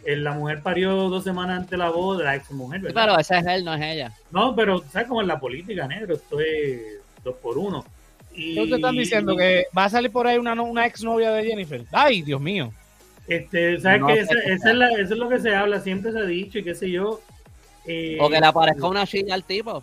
la 0.04 0.32
mujer 0.32 0.62
parió 0.62 1.08
dos 1.08 1.24
semanas 1.24 1.58
antes 1.58 1.70
de 1.70 1.76
la 1.76 1.90
boda, 1.90 2.24
la 2.24 2.36
ex 2.36 2.50
mujer, 2.52 2.80
Sí, 2.80 2.84
¿verdad? 2.86 3.02
pero 3.06 3.18
ese 3.20 3.38
es 3.38 3.46
él, 3.46 3.64
no 3.64 3.74
es 3.74 3.82
ella. 3.82 4.12
No, 4.30 4.54
pero 4.56 4.82
¿sabes 4.90 5.08
cómo 5.08 5.20
es 5.20 5.26
la 5.26 5.38
política, 5.40 5.86
negro? 5.86 6.14
Esto 6.14 6.40
es 6.40 6.80
dos 7.22 7.34
por 7.36 7.58
uno. 7.58 7.84
Y, 8.34 8.54
¿Qué 8.54 8.74
están 8.76 8.94
diciendo? 8.96 9.36
¿Que 9.36 9.66
va 9.76 9.84
a 9.84 9.88
salir 9.88 10.10
por 10.10 10.26
ahí 10.26 10.38
una, 10.38 10.54
no- 10.54 10.64
una 10.64 10.86
ex 10.86 11.02
novia 11.02 11.30
de 11.32 11.44
Jennifer? 11.44 11.84
Ay, 11.92 12.22
Dios 12.22 12.40
mío. 12.40 12.72
Este, 13.26 13.78
¿sabes 13.80 14.00
No 14.00 14.08
Esa- 14.10 14.32
esa 14.46 14.70
es 14.70 14.76
la- 14.76 14.90
eso 14.92 15.12
es 15.14 15.18
lo 15.18 15.28
que 15.28 15.38
se 15.40 15.54
habla, 15.54 15.80
siempre 15.80 16.12
se 16.12 16.18
ha 16.18 16.24
dicho 16.24 16.58
y 16.58 16.64
qué 16.64 16.74
sé 16.74 16.90
yo. 16.90 17.20
Eh, 17.86 18.18
O 18.20 18.28
que 18.28 18.40
le 18.40 18.46
aparezca 18.46 18.86
una 18.86 19.06
chilla 19.06 19.34
al 19.34 19.44
tipo. 19.44 19.82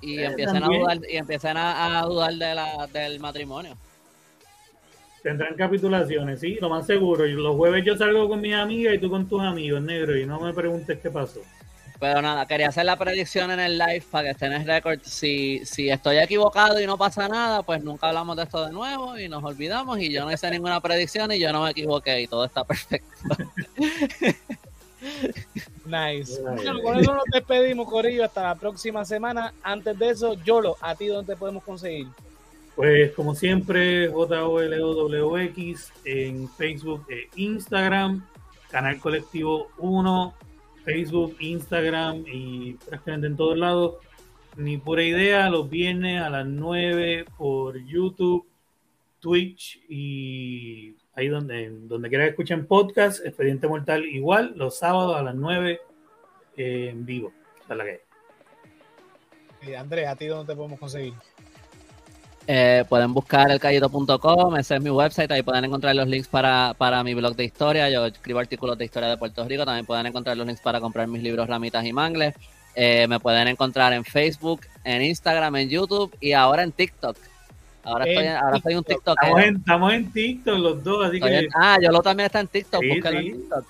Y 0.00 0.18
Eh, 0.18 0.26
empiecen 0.26 0.62
a 0.62 0.66
dudar, 0.66 0.98
y 1.08 1.16
empiecen 1.16 1.56
a, 1.56 2.00
a 2.00 2.02
dudar 2.02 2.32
de 2.34 2.54
la, 2.54 2.86
del 2.92 3.18
matrimonio. 3.20 3.76
Tendrán 5.22 5.54
capitulaciones, 5.54 6.40
sí, 6.40 6.58
lo 6.60 6.68
más 6.68 6.86
seguro. 6.86 7.26
Y 7.26 7.32
los 7.32 7.56
jueves 7.56 7.84
yo 7.84 7.96
salgo 7.96 8.28
con 8.28 8.40
mis 8.40 8.54
amigas 8.54 8.94
y 8.94 8.98
tú 8.98 9.10
con 9.10 9.28
tus 9.28 9.42
amigos, 9.42 9.82
negro, 9.82 10.16
y 10.16 10.24
no 10.26 10.40
me 10.40 10.52
preguntes 10.52 10.98
qué 11.00 11.10
pasó. 11.10 11.40
Pero 11.98 12.20
nada, 12.20 12.46
quería 12.46 12.68
hacer 12.68 12.84
la 12.84 12.96
predicción 12.96 13.50
en 13.50 13.58
el 13.58 13.78
live 13.78 14.04
para 14.10 14.24
que 14.24 14.30
estén 14.32 14.52
en 14.52 14.60
el 14.60 14.66
récord. 14.66 15.00
Si, 15.02 15.64
si 15.64 15.88
estoy 15.88 16.18
equivocado 16.18 16.78
y 16.80 16.86
no 16.86 16.98
pasa 16.98 17.26
nada, 17.26 17.62
pues 17.62 17.82
nunca 17.82 18.08
hablamos 18.08 18.36
de 18.36 18.42
esto 18.42 18.66
de 18.66 18.72
nuevo 18.72 19.18
y 19.18 19.28
nos 19.28 19.42
olvidamos 19.42 19.98
y 19.98 20.12
yo 20.12 20.24
no 20.24 20.32
hice 20.32 20.50
ninguna 20.50 20.80
predicción 20.80 21.32
y 21.32 21.38
yo 21.38 21.52
no 21.52 21.64
me 21.64 21.70
equivoqué 21.70 22.20
y 22.20 22.26
todo 22.26 22.44
está 22.44 22.64
perfecto. 22.64 23.08
Nice. 25.84 26.40
Bueno, 26.42 26.82
con 26.82 26.98
eso 26.98 27.14
nos 27.14 27.24
despedimos, 27.32 27.88
Corillo. 27.88 28.24
Hasta 28.24 28.42
la 28.42 28.54
próxima 28.54 29.04
semana. 29.04 29.52
Antes 29.62 29.98
de 29.98 30.10
eso, 30.10 30.34
Yolo, 30.42 30.76
¿a 30.80 30.94
ti 30.94 31.06
dónde 31.06 31.34
te 31.34 31.38
podemos 31.38 31.62
conseguir? 31.62 32.08
Pues 32.76 33.12
como 33.12 33.34
siempre, 33.34 34.06
JOLOWX 34.08 35.92
en 36.04 36.46
Facebook 36.50 37.06
e 37.08 37.30
Instagram, 37.36 38.26
Canal 38.70 39.00
Colectivo 39.00 39.68
1, 39.78 40.34
Facebook, 40.84 41.36
Instagram 41.40 42.24
y 42.26 42.74
prácticamente 42.74 43.28
en 43.28 43.36
todos 43.36 43.56
lados. 43.56 43.94
Ni 44.58 44.76
pura 44.76 45.02
idea, 45.02 45.48
los 45.48 45.70
viernes 45.70 46.20
a 46.20 46.28
las 46.28 46.46
9 46.46 47.24
por 47.38 47.78
YouTube, 47.82 48.46
Twitch 49.20 49.80
y 49.88 50.96
ahí 51.14 51.28
donde, 51.28 51.70
donde 51.70 52.10
quiera 52.10 52.24
que 52.24 52.30
escuchen 52.30 52.66
podcast, 52.66 53.24
Expediente 53.24 53.68
Mortal 53.68 54.04
igual, 54.04 54.52
los 54.54 54.78
sábados 54.78 55.16
a 55.16 55.22
las 55.22 55.34
9 55.34 55.80
eh, 56.58 56.88
en 56.90 57.06
vivo. 57.06 57.32
que 57.66 58.02
eh, 59.62 59.76
Andrés, 59.78 60.08
¿a 60.08 60.16
ti 60.16 60.26
dónde 60.26 60.52
te 60.52 60.56
podemos 60.56 60.78
conseguir? 60.78 61.14
Eh, 62.48 62.84
pueden 62.88 63.12
buscar 63.12 63.50
elcayito.com, 63.50 64.56
ese 64.56 64.76
es 64.76 64.80
mi 64.80 64.90
website, 64.90 65.32
ahí 65.32 65.42
pueden 65.42 65.64
encontrar 65.64 65.96
los 65.96 66.06
links 66.06 66.28
para, 66.28 66.74
para, 66.78 67.02
mi 67.02 67.12
blog 67.12 67.34
de 67.34 67.42
historia, 67.42 67.90
yo 67.90 68.06
escribo 68.06 68.38
artículos 68.38 68.78
de 68.78 68.84
historia 68.84 69.08
de 69.08 69.16
Puerto 69.16 69.44
Rico, 69.48 69.64
también 69.64 69.84
pueden 69.84 70.06
encontrar 70.06 70.36
los 70.36 70.46
links 70.46 70.62
para 70.62 70.80
comprar 70.80 71.08
mis 71.08 71.24
libros 71.24 71.48
Ramitas 71.48 71.84
y 71.84 71.92
Mangles, 71.92 72.36
eh, 72.76 73.06
me 73.08 73.18
pueden 73.18 73.48
encontrar 73.48 73.92
en 73.94 74.04
Facebook, 74.04 74.60
en 74.84 75.02
Instagram, 75.02 75.56
en 75.56 75.68
YouTube 75.70 76.16
y 76.20 76.34
ahora 76.34 76.62
en 76.62 76.70
TikTok. 76.70 77.16
Ahora, 77.82 78.04
estoy, 78.04 78.26
ahora 78.26 78.56
estoy 78.58 78.72
en 78.72 78.78
un 78.78 78.84
TikTok. 78.84 79.18
Estamos 79.22 79.92
en, 79.92 80.12
TikTok 80.12 80.58
los 80.58 80.84
dos, 80.84 81.06
así 81.06 81.20
que... 81.20 81.48
ah, 81.54 81.78
yo 81.82 81.90
lo 81.90 82.00
también 82.00 82.26
está 82.26 82.40
en 82.40 82.48
TikTok, 82.48 82.80
sí, 82.80 82.90
en 82.90 83.02
TikTok. 83.02 83.64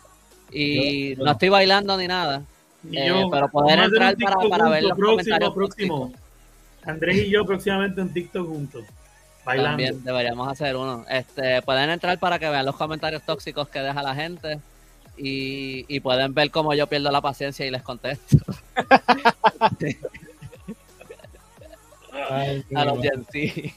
Y 0.53 1.15
no 1.17 1.31
estoy 1.33 1.49
bailando 1.49 1.97
ni 1.97 2.09
nada. 2.09 2.43
Eh, 2.93 3.27
pero 3.31 3.49
pueden 3.49 3.81
entrar 3.81 4.17
para, 4.17 4.37
para 4.49 4.69
ver 4.69 4.83
los 4.83 4.93
próximo, 4.93 5.11
comentarios 5.11 5.55
próximo. 5.55 6.13
Andrés 6.87 7.27
y 7.27 7.31
yo 7.31 7.45
próximamente 7.45 8.01
en 8.01 8.13
TikTok 8.13 8.47
juntos. 8.47 8.85
Bailando. 9.45 9.71
También 9.71 10.03
deberíamos 10.05 10.49
hacer 10.49 10.77
uno. 10.77 11.05
Este, 11.09 11.61
pueden 11.63 11.91
entrar 11.91 12.19
para 12.19 12.39
que 12.39 12.49
vean 12.49 12.65
los 12.65 12.77
comentarios 12.77 13.23
tóxicos 13.23 13.69
que 13.69 13.81
deja 13.81 14.03
la 14.03 14.15
gente 14.15 14.61
y, 15.17 15.85
y 15.89 16.01
pueden 16.01 16.35
ver 16.35 16.51
cómo 16.51 16.75
yo 16.75 16.87
pierdo 16.87 17.11
la 17.11 17.21
paciencia 17.21 17.67
y 17.67 17.71
les 17.71 17.83
contesto. 17.83 18.39
Ay, 22.29 22.65
a 22.75 22.85
los 22.85 22.99
sí. 23.31 23.73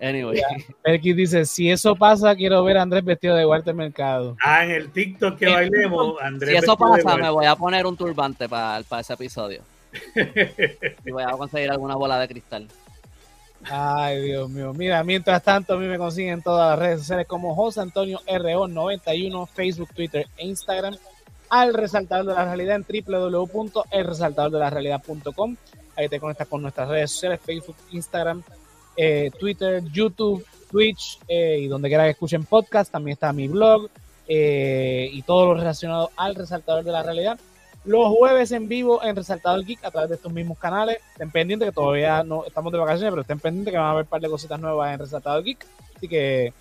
Anyway. 0.00 0.40
Perky 0.82 1.12
dice, 1.12 1.44
si 1.44 1.70
eso 1.70 1.94
pasa, 1.96 2.34
quiero 2.34 2.62
ver 2.64 2.78
a 2.78 2.82
Andrés 2.82 3.04
vestido 3.04 3.36
de 3.36 3.46
Walter 3.46 3.74
Mercado. 3.74 4.36
Ah, 4.42 4.64
en 4.64 4.70
el 4.72 4.90
TikTok 4.90 5.38
que 5.38 5.46
bailemos, 5.46 6.20
Andrés 6.20 6.50
Si 6.50 6.56
eso 6.56 6.76
pasa, 6.76 7.16
me 7.16 7.30
voy 7.30 7.46
a 7.46 7.56
poner 7.56 7.86
un 7.86 7.96
turbante 7.96 8.48
para, 8.48 8.82
para 8.84 9.00
ese 9.00 9.14
episodio. 9.14 9.62
Y 11.04 11.10
voy 11.10 11.22
a 11.22 11.32
conseguir 11.32 11.70
alguna 11.70 11.96
bola 11.96 12.18
de 12.18 12.28
cristal. 12.28 12.68
Ay, 13.70 14.22
Dios 14.22 14.50
mío. 14.50 14.72
Mira, 14.74 15.04
mientras 15.04 15.40
tanto, 15.42 15.74
a 15.74 15.78
mí 15.78 15.86
me 15.86 15.98
consiguen 15.98 16.42
todas 16.42 16.70
las 16.70 16.78
redes 16.78 17.00
sociales 17.00 17.26
como 17.26 17.54
José 17.54 17.80
Antonio 17.80 18.20
RO91, 18.26 19.48
Facebook, 19.48 19.88
Twitter 19.94 20.26
e 20.36 20.46
Instagram. 20.46 20.96
Al 21.48 21.72
resaltador 21.74 22.26
de 22.26 22.34
la 22.34 22.44
realidad 22.44 22.76
en 22.76 22.84
www.elresaltadordelarealidad.com. 23.06 25.56
Ahí 25.96 26.08
te 26.08 26.18
conectas 26.18 26.48
con 26.48 26.62
nuestras 26.62 26.88
redes 26.88 27.12
sociales: 27.12 27.38
Facebook, 27.44 27.76
Instagram, 27.92 28.42
eh, 28.96 29.30
Twitter, 29.38 29.84
YouTube, 29.92 30.44
Twitch 30.70 31.20
eh, 31.28 31.58
y 31.60 31.68
donde 31.68 31.88
quiera 31.88 32.04
que 32.04 32.10
escuchen 32.10 32.44
podcast. 32.44 32.90
También 32.92 33.14
está 33.14 33.32
mi 33.32 33.48
blog 33.48 33.88
eh, 34.26 35.08
y 35.12 35.22
todo 35.22 35.46
lo 35.46 35.54
relacionado 35.54 36.10
al 36.16 36.34
resaltador 36.34 36.84
de 36.84 36.92
la 36.92 37.02
realidad 37.02 37.38
los 37.84 38.08
jueves 38.08 38.52
en 38.52 38.68
vivo 38.68 39.02
en 39.02 39.16
Resaltador 39.16 39.64
Geek 39.64 39.84
a 39.84 39.90
través 39.90 40.10
de 40.10 40.16
estos 40.16 40.32
mismos 40.32 40.58
canales. 40.58 40.98
Estén 41.12 41.30
pendientes 41.30 41.68
que 41.68 41.74
todavía 41.74 42.22
no 42.22 42.44
estamos 42.46 42.72
de 42.72 42.78
vacaciones, 42.78 43.10
pero 43.10 43.22
estén 43.22 43.40
pendientes 43.40 43.72
que 43.72 43.78
van 43.78 43.86
a 43.86 43.90
haber 43.90 44.04
un 44.04 44.08
par 44.08 44.20
de 44.20 44.28
cositas 44.28 44.60
nuevas 44.60 44.92
en 44.92 45.00
Resaltador 45.00 45.44
Geek. 45.44 45.66
Así 45.96 46.08
que 46.08 46.52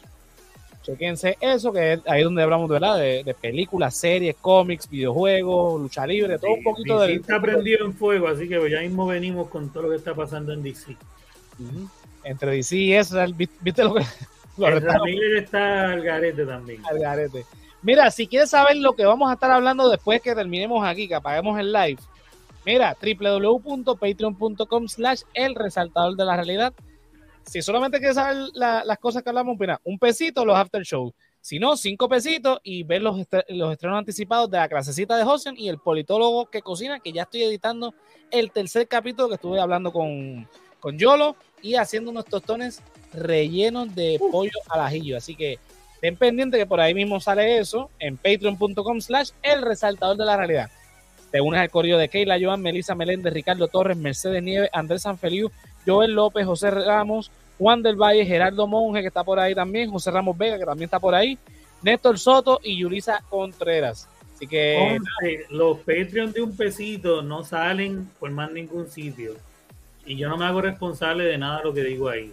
chequense 0.83 1.37
eso, 1.39 1.71
que 1.71 1.93
es 1.93 1.99
ahí 2.05 2.23
donde 2.23 2.43
hablamos 2.43 2.69
de, 2.69 3.23
de, 3.23 3.33
películas, 3.33 3.95
series, 3.95 4.35
cómics, 4.35 4.89
videojuegos, 4.89 5.81
lucha 5.81 6.05
libre, 6.05 6.37
todo 6.37 6.53
un 6.53 6.63
poquito 6.63 6.99
de. 6.99 7.13
está 7.13 7.41
prendido 7.41 7.85
en 7.85 7.93
fuego, 7.93 8.27
así 8.27 8.47
que 8.47 8.69
ya 8.69 8.81
mismo 8.81 9.07
venimos 9.07 9.47
con 9.47 9.71
todo 9.71 9.83
lo 9.83 9.89
que 9.89 9.95
está 9.95 10.13
pasando 10.13 10.51
en 10.51 10.61
DC. 10.61 10.95
Entre 12.25 12.51
DC 12.51 12.75
y 12.75 12.93
eso, 12.93 13.17
¿viste 13.35 13.83
lo 13.83 13.95
que.? 13.95 14.03
Lo 14.55 14.67
el 14.67 15.37
está 15.37 15.89
al 15.89 16.03
garete 16.03 16.45
también. 16.45 16.85
Al 16.85 16.99
garete. 16.99 17.43
Mira, 17.83 18.09
si 18.11 18.27
quieres 18.27 18.49
saber 18.49 18.77
lo 18.77 18.93
que 18.93 19.05
vamos 19.05 19.29
a 19.29 19.33
estar 19.33 19.51
hablando 19.51 19.89
después 19.89 20.21
que 20.21 20.33
terminemos 20.33 20.85
aquí, 20.85 21.07
que 21.07 21.15
apaguemos 21.15 21.59
el 21.59 21.73
live, 21.73 22.01
mira, 22.65 22.95
www.patreon.com 23.01 24.87
slash 24.87 25.21
el 25.33 25.53
resaltador 25.53 26.15
de 26.15 26.23
la 26.23 26.37
realidad. 26.37 26.73
Si 27.45 27.61
solamente 27.61 27.97
quieres 27.97 28.15
saber 28.15 28.37
las 28.53 28.97
cosas 28.99 29.21
que 29.21 29.29
hablamos, 29.29 29.57
mira, 29.59 29.81
un 29.83 29.99
pesito 29.99 30.45
los 30.45 30.55
after 30.55 30.83
show. 30.83 31.13
Si 31.41 31.59
no, 31.59 31.75
cinco 31.75 32.07
pesitos 32.07 32.61
y 32.63 32.83
ver 32.83 33.01
los, 33.01 33.17
los 33.49 33.73
estrenos 33.73 33.97
anticipados 33.97 34.49
de 34.49 34.59
la 34.59 34.69
clasecita 34.69 35.17
de 35.17 35.23
Hosen 35.23 35.55
y 35.57 35.67
el 35.67 35.77
politólogo 35.77 36.45
que 36.45 36.61
cocina, 36.61 37.01
que 37.01 37.11
ya 37.11 37.23
estoy 37.23 37.43
editando 37.43 37.93
el 38.31 38.49
tercer 38.51 38.87
capítulo 38.87 39.27
que 39.27 39.35
estuve 39.35 39.59
hablando 39.59 39.91
con, 39.91 40.47
con 40.79 40.97
Yolo 40.97 41.35
y 41.61 41.75
haciendo 41.75 42.11
unos 42.11 42.23
tostones 42.25 42.81
rellenos 43.11 43.93
de 43.93 44.21
pollo 44.31 44.57
al 44.69 44.79
ajillo. 44.79 45.17
Así 45.17 45.35
que 45.35 45.59
Ten 46.03 46.17
pendiente 46.17 46.57
que 46.57 46.65
por 46.65 46.81
ahí 46.81 46.93
mismo 46.93 47.21
sale 47.21 47.59
eso 47.59 47.89
en 47.97 48.17
patreon.com 48.17 48.99
slash 48.99 49.29
el 49.41 49.61
resaltador 49.61 50.17
de 50.17 50.25
la 50.25 50.35
realidad. 50.35 50.69
Te 51.31 51.39
unes 51.39 51.61
al 51.61 51.69
correo 51.69 51.97
de 51.97 52.09
Keila, 52.09 52.35
Joan, 52.41 52.61
Melissa 52.61 52.93
Meléndez, 52.93 53.31
Ricardo 53.31 53.69
Torres, 53.69 53.95
Mercedes 53.95 54.43
Nieves, 54.43 54.69
Andrés 54.73 55.03
Sanfeliu, 55.03 55.49
Joel 55.87 56.11
López, 56.11 56.45
José 56.45 56.71
Ramos, 56.71 57.31
Juan 57.57 57.81
del 57.81 57.95
Valle, 57.95 58.25
Gerardo 58.25 58.67
Monge, 58.67 58.99
que 58.99 59.07
está 59.07 59.23
por 59.23 59.39
ahí 59.39 59.55
también, 59.55 59.91
José 59.91 60.11
Ramos 60.11 60.37
Vega, 60.37 60.57
que 60.57 60.65
también 60.65 60.87
está 60.87 60.99
por 60.99 61.15
ahí, 61.15 61.37
Néstor 61.81 62.19
Soto 62.19 62.59
y 62.61 62.75
Yulisa 62.79 63.23
Contreras. 63.29 64.09
Así 64.35 64.45
que. 64.45 64.99
los 65.51 65.77
Patreon 65.77 66.33
de 66.33 66.41
un 66.41 66.57
pesito 66.57 67.21
no 67.21 67.45
salen 67.45 68.09
por 68.19 68.29
más 68.29 68.51
ningún 68.51 68.89
sitio. 68.89 69.37
Y 70.05 70.17
yo 70.17 70.27
no 70.27 70.35
me 70.35 70.43
hago 70.43 70.59
responsable 70.59 71.23
de 71.23 71.37
nada 71.37 71.59
de 71.59 71.63
lo 71.63 71.73
que 71.73 71.83
digo 71.85 72.09
ahí. 72.09 72.29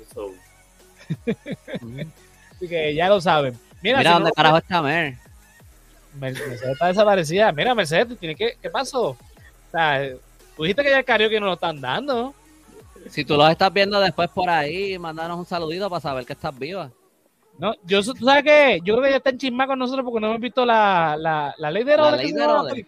Así 2.61 2.69
que 2.69 2.95
ya 2.95 3.09
lo 3.09 3.23
saben. 3.23 3.59
Mira, 3.81 4.03
dónde 4.13 4.33
carajo 4.33 4.59
está 4.59 4.83
Mer. 4.83 5.17
Mercedes 6.19 6.61
está 6.63 6.89
desaparecida. 6.89 7.51
Mira, 7.53 7.75
Mercedes, 7.75 8.19
¿tiene 8.19 8.37
que, 8.37 8.59
¿qué 8.61 8.69
pasó? 8.69 9.11
O 9.11 9.17
sea, 9.71 10.11
tú 10.55 10.65
dijiste 10.65 10.83
que 10.83 10.91
ya 10.91 10.99
el 10.99 11.05
karaoke 11.07 11.41
no 11.41 11.47
lo 11.47 11.55
están 11.55 11.81
dando. 11.81 12.35
Si 13.09 13.25
tú 13.25 13.35
lo 13.39 13.49
estás 13.49 13.73
viendo 13.73 13.99
después 13.99 14.29
por 14.29 14.51
ahí, 14.51 14.99
mandanos 14.99 15.39
un 15.39 15.47
saludito 15.47 15.89
para 15.89 16.01
saber 16.01 16.27
que 16.27 16.35
estás 16.35 16.59
viva. 16.59 16.91
No, 17.59 17.75
yo, 17.85 18.03
tú 18.03 18.25
sabes 18.27 18.45
que 18.45 18.81
yo 18.85 18.95
creo 18.95 19.05
que 19.05 19.11
ya 19.11 19.17
está 19.17 19.31
en 19.31 19.39
chisma 19.39 19.67
con 19.67 19.79
nosotros 19.79 20.05
porque 20.05 20.21
no 20.21 20.27
hemos 20.29 20.41
visto 20.41 20.67
la, 20.67 21.17
la, 21.19 21.55
la 21.57 21.71
ley 21.71 21.85
de 21.85 21.93
Herodes. 21.93 22.13
La 22.13 22.17
ley 22.19 22.33
de 22.33 22.43
Herodes. 22.43 22.87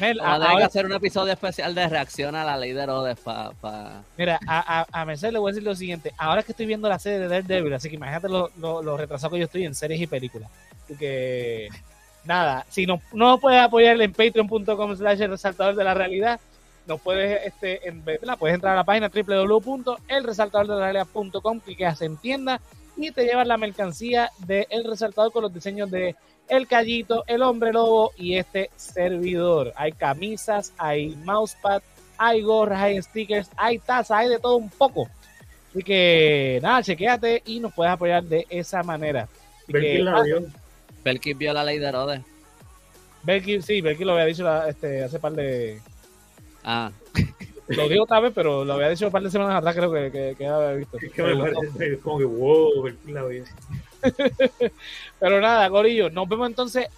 Mel, 0.00 0.18
Vamos 0.18 0.58
que 0.58 0.64
hacer 0.64 0.86
un 0.86 0.92
episodio 0.92 1.32
especial 1.32 1.74
de 1.74 1.88
reacción 1.88 2.34
a 2.34 2.44
la 2.44 2.56
ley 2.56 2.72
de 2.72 2.82
Herodes. 2.82 3.18
Pa, 3.18 4.02
Mira, 4.16 4.40
a, 4.46 4.80
a, 4.80 4.86
a, 4.90 5.04
Mercedes 5.04 5.34
le 5.34 5.38
voy 5.38 5.50
a 5.50 5.52
decir 5.52 5.66
lo 5.66 5.74
siguiente. 5.74 6.12
Ahora 6.16 6.42
que 6.42 6.52
estoy 6.52 6.66
viendo 6.66 6.88
la 6.88 6.98
serie 6.98 7.18
de 7.18 7.28
Daredevil, 7.28 7.74
así 7.74 7.88
que 7.88 7.96
imagínate 7.96 8.28
lo, 8.28 8.50
lo, 8.56 8.96
retrasado 8.96 9.32
que 9.32 9.38
yo 9.38 9.44
estoy 9.44 9.64
en 9.64 9.74
series 9.74 10.00
y 10.00 10.06
películas. 10.06 10.50
Así 10.84 10.96
que, 10.96 11.68
nada, 12.24 12.64
si 12.68 12.86
no, 12.86 13.00
no 13.12 13.38
puedes 13.38 13.60
apoyar 13.60 14.00
en 14.00 14.12
patreon.com 14.12 14.96
slash 14.96 15.18
resaltador 15.20 15.74
de 15.74 15.84
la 15.84 15.94
realidad, 15.94 16.40
no 16.86 16.98
puedes, 16.98 17.46
este, 17.46 17.88
en, 17.88 18.02
puedes 18.02 18.54
entrar 18.54 18.74
a 18.74 18.76
la 18.76 18.84
página 18.84 19.08
www.elresaltadordelarealidad.com, 19.08 21.60
cliques 21.60 22.02
en 22.02 22.18
tienda 22.18 22.60
y 22.96 23.10
te 23.10 23.24
llevas 23.24 23.46
la 23.46 23.56
mercancía 23.56 24.30
de 24.46 24.66
El 24.70 24.84
Resaltador 24.84 25.32
con 25.32 25.42
los 25.42 25.52
diseños 25.52 25.90
de 25.90 26.14
el 26.48 26.66
Callito, 26.66 27.24
el 27.26 27.42
Hombre 27.42 27.72
Lobo 27.72 28.12
y 28.16 28.36
este 28.36 28.70
servidor. 28.76 29.72
Hay 29.76 29.92
camisas, 29.92 30.72
hay 30.78 31.16
mousepad, 31.24 31.82
hay 32.18 32.42
gorras, 32.42 32.80
hay 32.80 33.02
stickers, 33.02 33.50
hay 33.56 33.78
tazas, 33.78 34.18
hay 34.18 34.28
de 34.28 34.38
todo 34.38 34.56
un 34.56 34.70
poco. 34.70 35.08
Así 35.70 35.82
que 35.82 36.60
nada, 36.62 36.82
chequéate 36.82 37.42
y 37.46 37.60
nos 37.60 37.72
puedes 37.74 37.92
apoyar 37.92 38.22
de 38.22 38.46
esa 38.48 38.82
manera. 38.82 39.28
Belkin 39.66 41.38
vio 41.38 41.52
la 41.52 41.64
ley 41.64 41.78
de 41.78 41.86
Herodes. 41.86 42.20
Belkin, 43.22 43.62
sí, 43.62 43.80
Belkin 43.80 44.06
lo 44.06 44.12
había 44.12 44.26
dicho 44.26 44.64
este, 44.66 45.02
hace 45.02 45.18
par 45.18 45.32
de. 45.32 45.80
Ah. 46.62 46.90
Lo 47.66 47.88
digo 47.88 48.04
otra 48.04 48.20
vez, 48.20 48.30
pero 48.34 48.62
lo 48.62 48.74
había 48.74 48.90
dicho 48.90 49.06
un 49.06 49.12
par 49.12 49.22
de 49.22 49.30
semanas 49.30 49.56
atrás, 49.56 49.74
creo 49.74 49.90
que, 49.90 50.34
que, 50.36 50.46
había 50.46 50.72
visto. 50.72 50.98
Es 50.98 51.10
que 51.10 51.22
me 51.22 51.34
parece 51.34 51.98
como 52.00 52.18
que 52.18 52.24
wow, 52.26 52.82
Belkin 52.82 53.14
la 53.14 53.24
vio. 53.24 53.44
Pero 55.20 55.40
nada, 55.40 55.68
Gorillo, 55.68 56.10
nos 56.10 56.28
vemos 56.28 56.48
entonces 56.48 56.88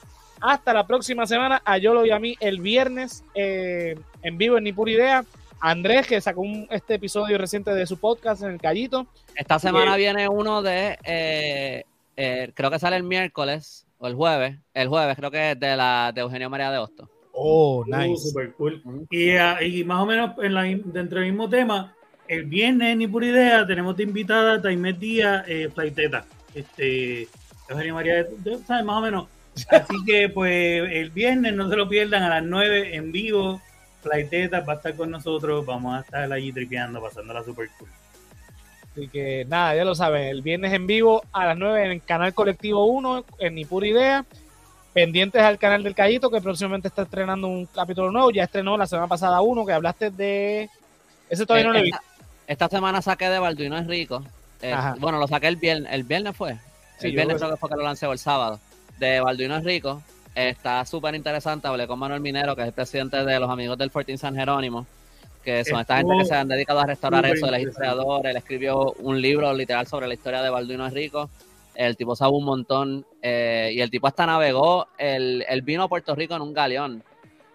Hasta 0.41 0.73
la 0.75 0.87
próxima 0.87 1.27
semana, 1.27 1.63
a 1.65 1.79
Yolo 1.79 2.05
y 2.05 2.11
a 2.11 2.19
mí 2.19 2.37
el 2.41 2.61
viernes 2.61 3.25
eh, 3.35 3.97
en 4.23 4.39
vivo 4.39 4.59
en 4.59 4.65
Ni 4.65 4.73
Pura 4.73 4.91
Idea. 4.91 5.25
Andrés, 5.61 6.07
que 6.07 6.21
sacó 6.21 6.43
un, 6.43 6.67
este 6.71 6.95
episodio 6.95 7.39
reciente 7.39 7.73
de 7.73 7.87
su 7.87 7.99
podcast 7.99 8.43
en 8.43 8.51
el 8.53 8.61
Callito. 8.61 9.07
Esta 9.35 9.59
semana 9.59 9.97
viene 9.97 10.29
uno 10.29 10.63
de, 10.63 10.99
eh, 11.05 11.85
eh, 12.17 12.53
creo 12.55 12.71
que 12.71 12.79
sale 12.79 12.97
el 12.97 13.03
miércoles 13.03 13.87
o 13.99 14.07
el 14.07 14.15
jueves, 14.15 14.57
el 14.75 14.89
jueves 14.89 15.17
creo 15.17 15.31
que 15.31 15.53
es 15.53 15.61
de 15.61 15.75
la 15.77 16.13
de 16.15 16.21
Eugenio 16.21 16.51
María 16.51 16.71
de 16.71 16.79
Hostos. 16.79 17.09
Oh, 17.33 17.81
Uh, 17.81 17.85
nice. 17.87 18.29
super 18.31 18.53
cool. 18.53 18.83
Y, 19.11 19.31
ah, 19.31 19.63
y 19.63 19.85
más 19.85 20.03
o 20.03 20.07
menos 20.07 20.33
en 20.43 20.55
la, 20.55 20.63
dentro 20.63 21.21
del 21.21 21.31
mismo 21.31 21.49
tema, 21.49 21.95
el 22.29 22.45
viernes, 22.45 22.97
ni 22.97 23.07
por 23.07 23.25
idea, 23.25 23.67
tenemos 23.67 23.97
de 23.97 24.03
invitada 24.05 24.61
Taimet 24.61 24.99
Díaz, 24.99 25.45
eh, 25.47 25.69
Flaiteta. 25.75 26.25
Este, 26.57 27.29
Eugenio 27.69 27.95
María, 27.95 28.25
de- 28.25 28.59
¿sabes? 28.67 28.85
Más 28.85 28.97
o 28.97 29.01
menos. 29.01 29.29
Así 29.71 29.95
que, 30.07 30.29
pues, 30.29 30.91
el 30.91 31.11
viernes 31.11 31.53
no 31.55 31.69
se 31.69 31.77
lo 31.77 31.89
pierdan 31.89 32.23
a 32.23 32.29
las 32.29 32.43
9 32.43 32.95
en 32.97 33.13
vivo. 33.13 33.61
Flaiteta 34.03 34.61
va 34.61 34.75
a 34.75 34.77
estar 34.77 34.95
con 34.97 35.11
nosotros. 35.11 35.65
Vamos 35.67 35.97
a 35.97 36.01
estar 36.01 36.33
allí 36.33 36.53
tripeando, 36.53 37.01
pasándola 37.01 37.43
super 37.45 37.69
cool. 37.79 37.89
Así 38.93 39.09
que 39.09 39.45
nada, 39.49 39.75
ya 39.77 39.85
lo 39.85 39.95
saben, 39.95 40.23
el 40.29 40.41
viernes 40.41 40.73
en 40.73 40.87
vivo 40.87 41.23
a 41.33 41.45
las 41.47 41.59
9 41.59 41.85
en 41.85 41.91
el 41.91 42.03
canal 42.03 42.33
Colectivo 42.33 42.87
1, 42.87 43.25
en 43.39 43.55
Ni 43.55 43.65
Pura 43.67 43.87
Idea. 43.87 44.25
Pendientes 44.95 45.43
al 45.43 45.59
canal 45.59 45.83
del 45.83 45.95
Callito, 45.95 46.31
que 46.31 46.41
próximamente 46.41 46.89
está 46.89 47.03
estrenando 47.03 47.47
un 47.49 47.67
capítulo 47.67 48.11
nuevo. 48.11 48.31
Ya 48.31 48.45
estrenó 48.45 48.79
la 48.79 48.87
semana 48.87 49.07
pasada 49.07 49.43
uno, 49.43 49.67
que 49.67 49.73
hablaste 49.75 50.11
de. 50.11 50.71
Ese 51.29 51.45
todavía 51.45 51.67
no 51.67 51.73
lo 51.75 51.81
he 51.81 51.83
visto. 51.83 51.99
esta, 52.47 52.53
esta 52.53 52.69
semana 52.69 53.03
saqué 53.03 53.29
de 53.29 53.39
Balduino 53.39 53.77
es 53.77 53.87
Rico. 53.87 54.25
Eh, 54.63 54.75
bueno, 54.99 55.19
lo 55.19 55.27
saqué 55.29 55.49
el 55.49 55.57
viernes. 55.57 55.93
¿El 55.93 56.05
viernes 56.05 56.37
fue? 56.37 56.55
Sí, 56.99 57.09
el 57.09 57.13
viernes 57.13 57.37
creo 57.39 57.51
que 57.51 57.57
fue 57.57 57.69
que 57.69 57.77
lo 57.77 57.83
lancé 57.83 58.07
el 58.07 58.19
sábado. 58.19 58.59
De 58.99 59.21
Balduino 59.21 59.57
es 59.57 59.65
Rico. 59.65 60.03
Está 60.35 60.85
súper 60.85 61.15
interesante. 61.15 61.69
Hablé 61.69 61.87
con 61.87 61.99
Manuel 61.99 62.21
Minero, 62.21 62.55
que 62.57 62.63
es 62.63 62.69
el 62.69 62.73
presidente 62.75 63.25
de 63.25 63.41
los 63.41 63.51
amigos 63.51 63.77
del 63.79 63.91
Fortín 63.91 64.19
San 64.19 64.35
Jerónimo. 64.35 64.87
Que 65.45 65.65
son 65.65 65.79
esta 65.81 65.99
gente 65.99 66.13
que 66.19 66.25
se 66.25 66.35
han 66.35 66.49
dedicado 66.49 66.81
a 66.81 66.87
restaurar 66.87 67.25
eso. 67.27 67.35
Interesante. 67.47 67.69
historiador. 67.71 68.27
Él 68.27 68.37
escribió 68.37 68.93
un 68.99 69.21
libro 69.21 69.53
literal 69.55 69.87
sobre 69.87 70.09
la 70.09 70.15
historia 70.15 70.43
de 70.43 70.51
Balduino 70.51 70.87
es 70.87 70.93
Rico. 70.93 71.31
El 71.75 71.97
tipo 71.97 72.17
sabe 72.17 72.33
un 72.33 72.45
montón. 72.45 73.07
eh, 73.23 73.71
y 73.75 73.81
el 73.81 73.91
tipo 73.91 74.07
hasta 74.09 74.27
navegó. 74.27 74.89
El, 74.99 75.45
el 75.49 75.63
vino 75.63 75.85
a 75.85 75.89
Puerto 75.89 76.15
Rico 76.15 76.35
en 76.35 76.43
un 76.43 76.53
galeón. 76.55 77.03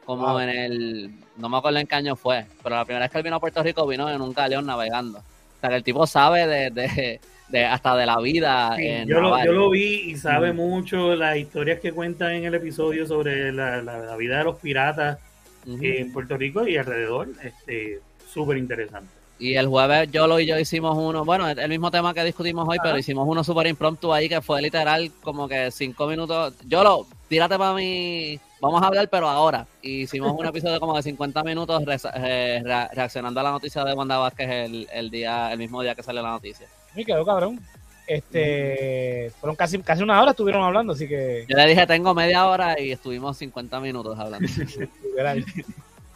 Como 0.06 0.26
Wow. 0.28 0.40
en 0.40 0.50
el. 0.50 1.12
No 1.38 1.50
me 1.50 1.58
acuerdo 1.58 1.80
en 1.80 1.88
qué 1.88 1.96
año 1.96 2.16
fue. 2.16 2.46
Pero 2.64 2.76
la 2.76 2.86
primera 2.86 3.06
vez 3.06 3.12
que 3.12 3.18
él 3.18 3.24
vino 3.24 3.36
a 3.36 3.40
Puerto 3.40 3.62
Rico 3.64 3.86
vino 3.88 4.10
en 4.10 4.22
un 4.22 4.34
galeón 4.34 4.66
navegando. 4.66 5.22
O 5.62 5.68
sea 5.68 5.70
que 5.70 5.76
el 5.76 5.84
tipo 5.84 6.08
sabe 6.08 6.48
de, 6.48 6.72
de, 6.72 7.20
de 7.50 7.66
hasta 7.66 7.96
de 7.96 8.06
la 8.08 8.20
vida. 8.20 8.74
Sí, 8.78 8.88
en 8.88 9.08
yo, 9.08 9.20
lo, 9.22 9.44
yo 9.46 9.52
lo 9.52 9.70
vi 9.70 10.12
y 10.12 10.18
sabe 10.18 10.54
Mm. 10.54 10.56
mucho 10.56 11.16
las 11.16 11.38
historias 11.38 11.80
que 11.80 11.92
cuentan 11.92 12.32
en 12.32 12.46
el 12.46 12.56
episodio 12.56 13.06
sobre 13.06 13.52
la, 13.52 13.82
la- 13.82 14.00
la 14.00 14.16
vida 14.18 14.40
de 14.40 14.44
los 14.46 14.58
piratas 14.58 15.20
en 15.68 16.12
Puerto 16.12 16.36
Rico 16.38 16.68
y 16.68 16.78
alrededor. 16.78 17.28
Este, 17.44 18.00
súper 18.28 18.58
interesante. 18.58 19.10
Y 19.38 19.56
el 19.56 19.68
jueves 19.68 20.12
Yolo 20.12 20.40
y 20.40 20.46
yo 20.46 20.58
hicimos 20.58 20.96
uno, 20.98 21.26
bueno, 21.26 21.48
el 21.50 21.70
mismo 21.70 21.90
tema 21.92 22.14
que 22.14 22.24
discutimos 22.24 22.68
hoy, 22.70 22.78
pero 22.82 22.98
hicimos 22.98 23.28
uno 23.28 23.44
súper 23.44 23.68
impromptu 23.68 24.14
ahí 24.14 24.30
que 24.30 24.40
fue 24.42 24.62
literal 24.62 25.12
como 25.22 25.48
que 25.48 25.70
cinco 25.72 26.06
minutos. 26.08 26.54
Yolo, 26.68 27.08
tírate 27.28 27.58
para 27.58 27.74
mí, 27.74 28.40
vamos 28.62 28.82
a 28.82 28.88
hablar, 28.88 29.10
pero 29.10 29.28
ahora. 29.28 29.66
Hicimos 29.82 30.32
un 30.38 30.46
episodio 30.46 30.80
como 30.80 30.96
de 30.96 31.04
50 31.04 31.44
minutos 31.44 31.84
re- 31.84 31.98
eh, 32.16 32.62
re- 32.64 32.88
reaccionando 32.94 33.40
a 33.40 33.44
la 33.44 33.52
noticia 33.52 33.84
de 33.84 33.94
Wanda 33.94 34.18
Vázquez 34.18 34.50
el, 34.50 34.88
el 34.94 35.10
día, 35.12 35.52
el 35.52 35.58
mismo 35.60 35.82
día 35.82 35.96
que 35.96 36.04
salió 36.04 36.22
la 36.22 36.32
noticia. 36.32 36.68
Me 36.96 37.04
quedó 37.04 37.26
cabrón. 37.26 37.60
Este, 38.08 39.32
fueron 39.40 39.56
casi, 39.56 39.80
casi 39.80 40.04
una 40.04 40.22
hora 40.22 40.32
estuvieron 40.32 40.64
hablando, 40.64 40.94
así 40.94 41.08
que. 41.08 41.46
Yo 41.48 41.56
le 41.58 41.66
dije, 41.68 41.88
tengo 41.88 42.14
media 42.14 42.46
hora 42.48 42.80
y 42.80 42.92
estuvimos 42.92 43.38
50 43.38 43.80
minutos 43.80 44.18
hablando. 44.20 44.48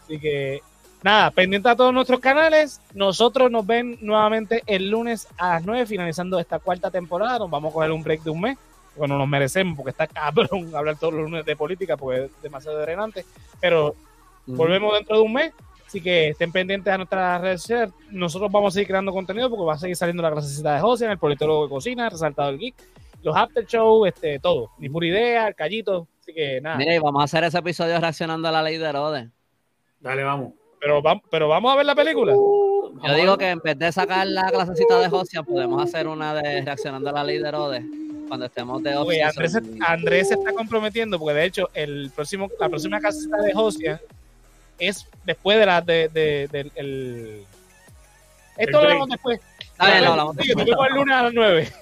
Así 0.03 0.19
que, 0.19 0.59
nada, 1.03 1.31
pendiente 1.31 1.67
a 1.69 1.76
todos 1.76 1.93
nuestros 1.93 2.19
canales. 2.19 2.80
Nosotros 2.93 3.49
nos 3.49 3.65
ven 3.65 3.97
nuevamente 4.01 4.61
el 4.67 4.89
lunes 4.89 5.27
a 5.38 5.53
las 5.55 5.65
9, 5.65 5.85
finalizando 5.85 6.39
esta 6.39 6.59
cuarta 6.59 6.91
temporada. 6.91 7.39
Nos 7.39 7.49
vamos 7.49 7.72
a 7.72 7.73
coger 7.73 7.91
un 7.91 8.03
break 8.03 8.23
de 8.23 8.30
un 8.30 8.41
mes. 8.41 8.57
Bueno, 8.95 9.17
nos 9.17 9.27
merecemos 9.27 9.76
porque 9.76 9.91
está 9.91 10.07
cabrón 10.07 10.72
hablar 10.76 10.97
todos 10.97 11.13
los 11.13 11.23
lunes 11.23 11.45
de 11.45 11.55
política 11.55 11.97
porque 11.97 12.26
es 12.26 12.41
demasiado 12.41 12.80
drenante. 12.80 13.26
Pero 13.59 13.95
volvemos 14.45 14.93
dentro 14.93 15.17
de 15.17 15.22
un 15.22 15.34
mes. 15.34 15.53
Así 15.85 16.01
que 16.01 16.30
estén 16.30 16.51
pendientes 16.51 16.91
a 16.91 16.97
nuestras 16.97 17.41
redes 17.41 17.61
sociales. 17.61 17.93
Nosotros 18.09 18.51
vamos 18.51 18.73
a 18.73 18.76
seguir 18.76 18.88
creando 18.88 19.13
contenido 19.13 19.49
porque 19.49 19.65
va 19.65 19.76
a 19.76 19.77
seguir 19.77 19.95
saliendo 19.95 20.23
la 20.23 20.31
clasecita 20.31 20.73
de 20.73 20.81
José, 20.81 21.05
el 21.05 21.19
politólogo 21.19 21.63
de 21.63 21.69
cocina, 21.69 22.09
resaltado 22.09 22.49
el 22.49 22.57
geek, 22.57 22.76
los 23.22 23.35
after 23.35 23.65
show, 23.65 24.05
este, 24.05 24.39
todo. 24.39 24.72
Ni 24.80 24.89
pura 24.89 25.07
idea, 25.07 25.47
el 25.47 25.55
callito. 25.55 26.07
Así 26.19 26.34
que 26.34 26.59
nada. 26.59 26.77
Mira, 26.77 26.95
y 26.95 26.99
vamos 26.99 27.22
a 27.22 27.26
hacer 27.26 27.43
ese 27.43 27.59
episodio 27.59 27.99
reaccionando 27.99 28.47
a 28.47 28.51
la 28.51 28.63
ley 28.63 28.77
de 28.77 28.89
Herodes. 28.89 29.30
Dale, 29.99 30.23
vamos. 30.23 30.53
Pero, 30.80 31.01
vamos, 31.01 31.23
pero 31.30 31.47
vamos 31.47 31.72
a 31.72 31.76
ver 31.76 31.85
la 31.85 31.95
película. 31.95 32.34
Yo 32.34 33.13
digo 33.15 33.38
que 33.38 33.49
en 33.49 33.59
vez 33.59 33.77
de 33.77 33.91
sacar 33.91 34.26
la 34.27 34.49
clasecita 34.51 34.99
de 34.99 35.09
Josia, 35.09 35.43
podemos 35.43 35.81
hacer 35.81 36.07
una 36.07 36.34
de 36.34 36.61
reaccionando 36.61 37.09
a 37.09 37.13
la 37.13 37.23
ley 37.23 37.38
de 37.38 37.47
Herodes 37.47 37.84
cuando 38.27 38.45
estemos 38.45 38.81
de 38.84 38.95
off 38.95 39.07
Oye, 39.07 39.23
Andrés, 39.23 39.57
Andrés, 39.85 40.27
se 40.30 40.34
está 40.35 40.53
comprometiendo 40.53 41.19
porque 41.19 41.35
de 41.35 41.45
hecho 41.45 41.69
el 41.73 42.11
próximo, 42.15 42.49
la 42.60 42.69
próxima 42.69 42.99
casita 42.99 43.38
de 43.38 43.53
Josia 43.53 44.02
es 44.80 45.07
después 45.23 45.57
de 45.60 45.65
la 45.65 45.81
de, 45.81 46.10
de, 46.10 46.47
de, 46.52 46.64
de 46.64 46.72
el... 46.76 47.45
Esto 48.57 48.68
el 48.68 48.72
lo 48.72 48.80
hablamos 48.80 49.10
después. 49.10 49.39
Dale, 49.77 50.02
lo 50.02 50.11
hablamos 50.11 50.35
después. 50.35 50.65
Sí, 50.65 50.73
el 50.89 50.95
lunes 50.95 51.15
a 51.15 51.23
las 51.23 51.34
9. 51.34 51.73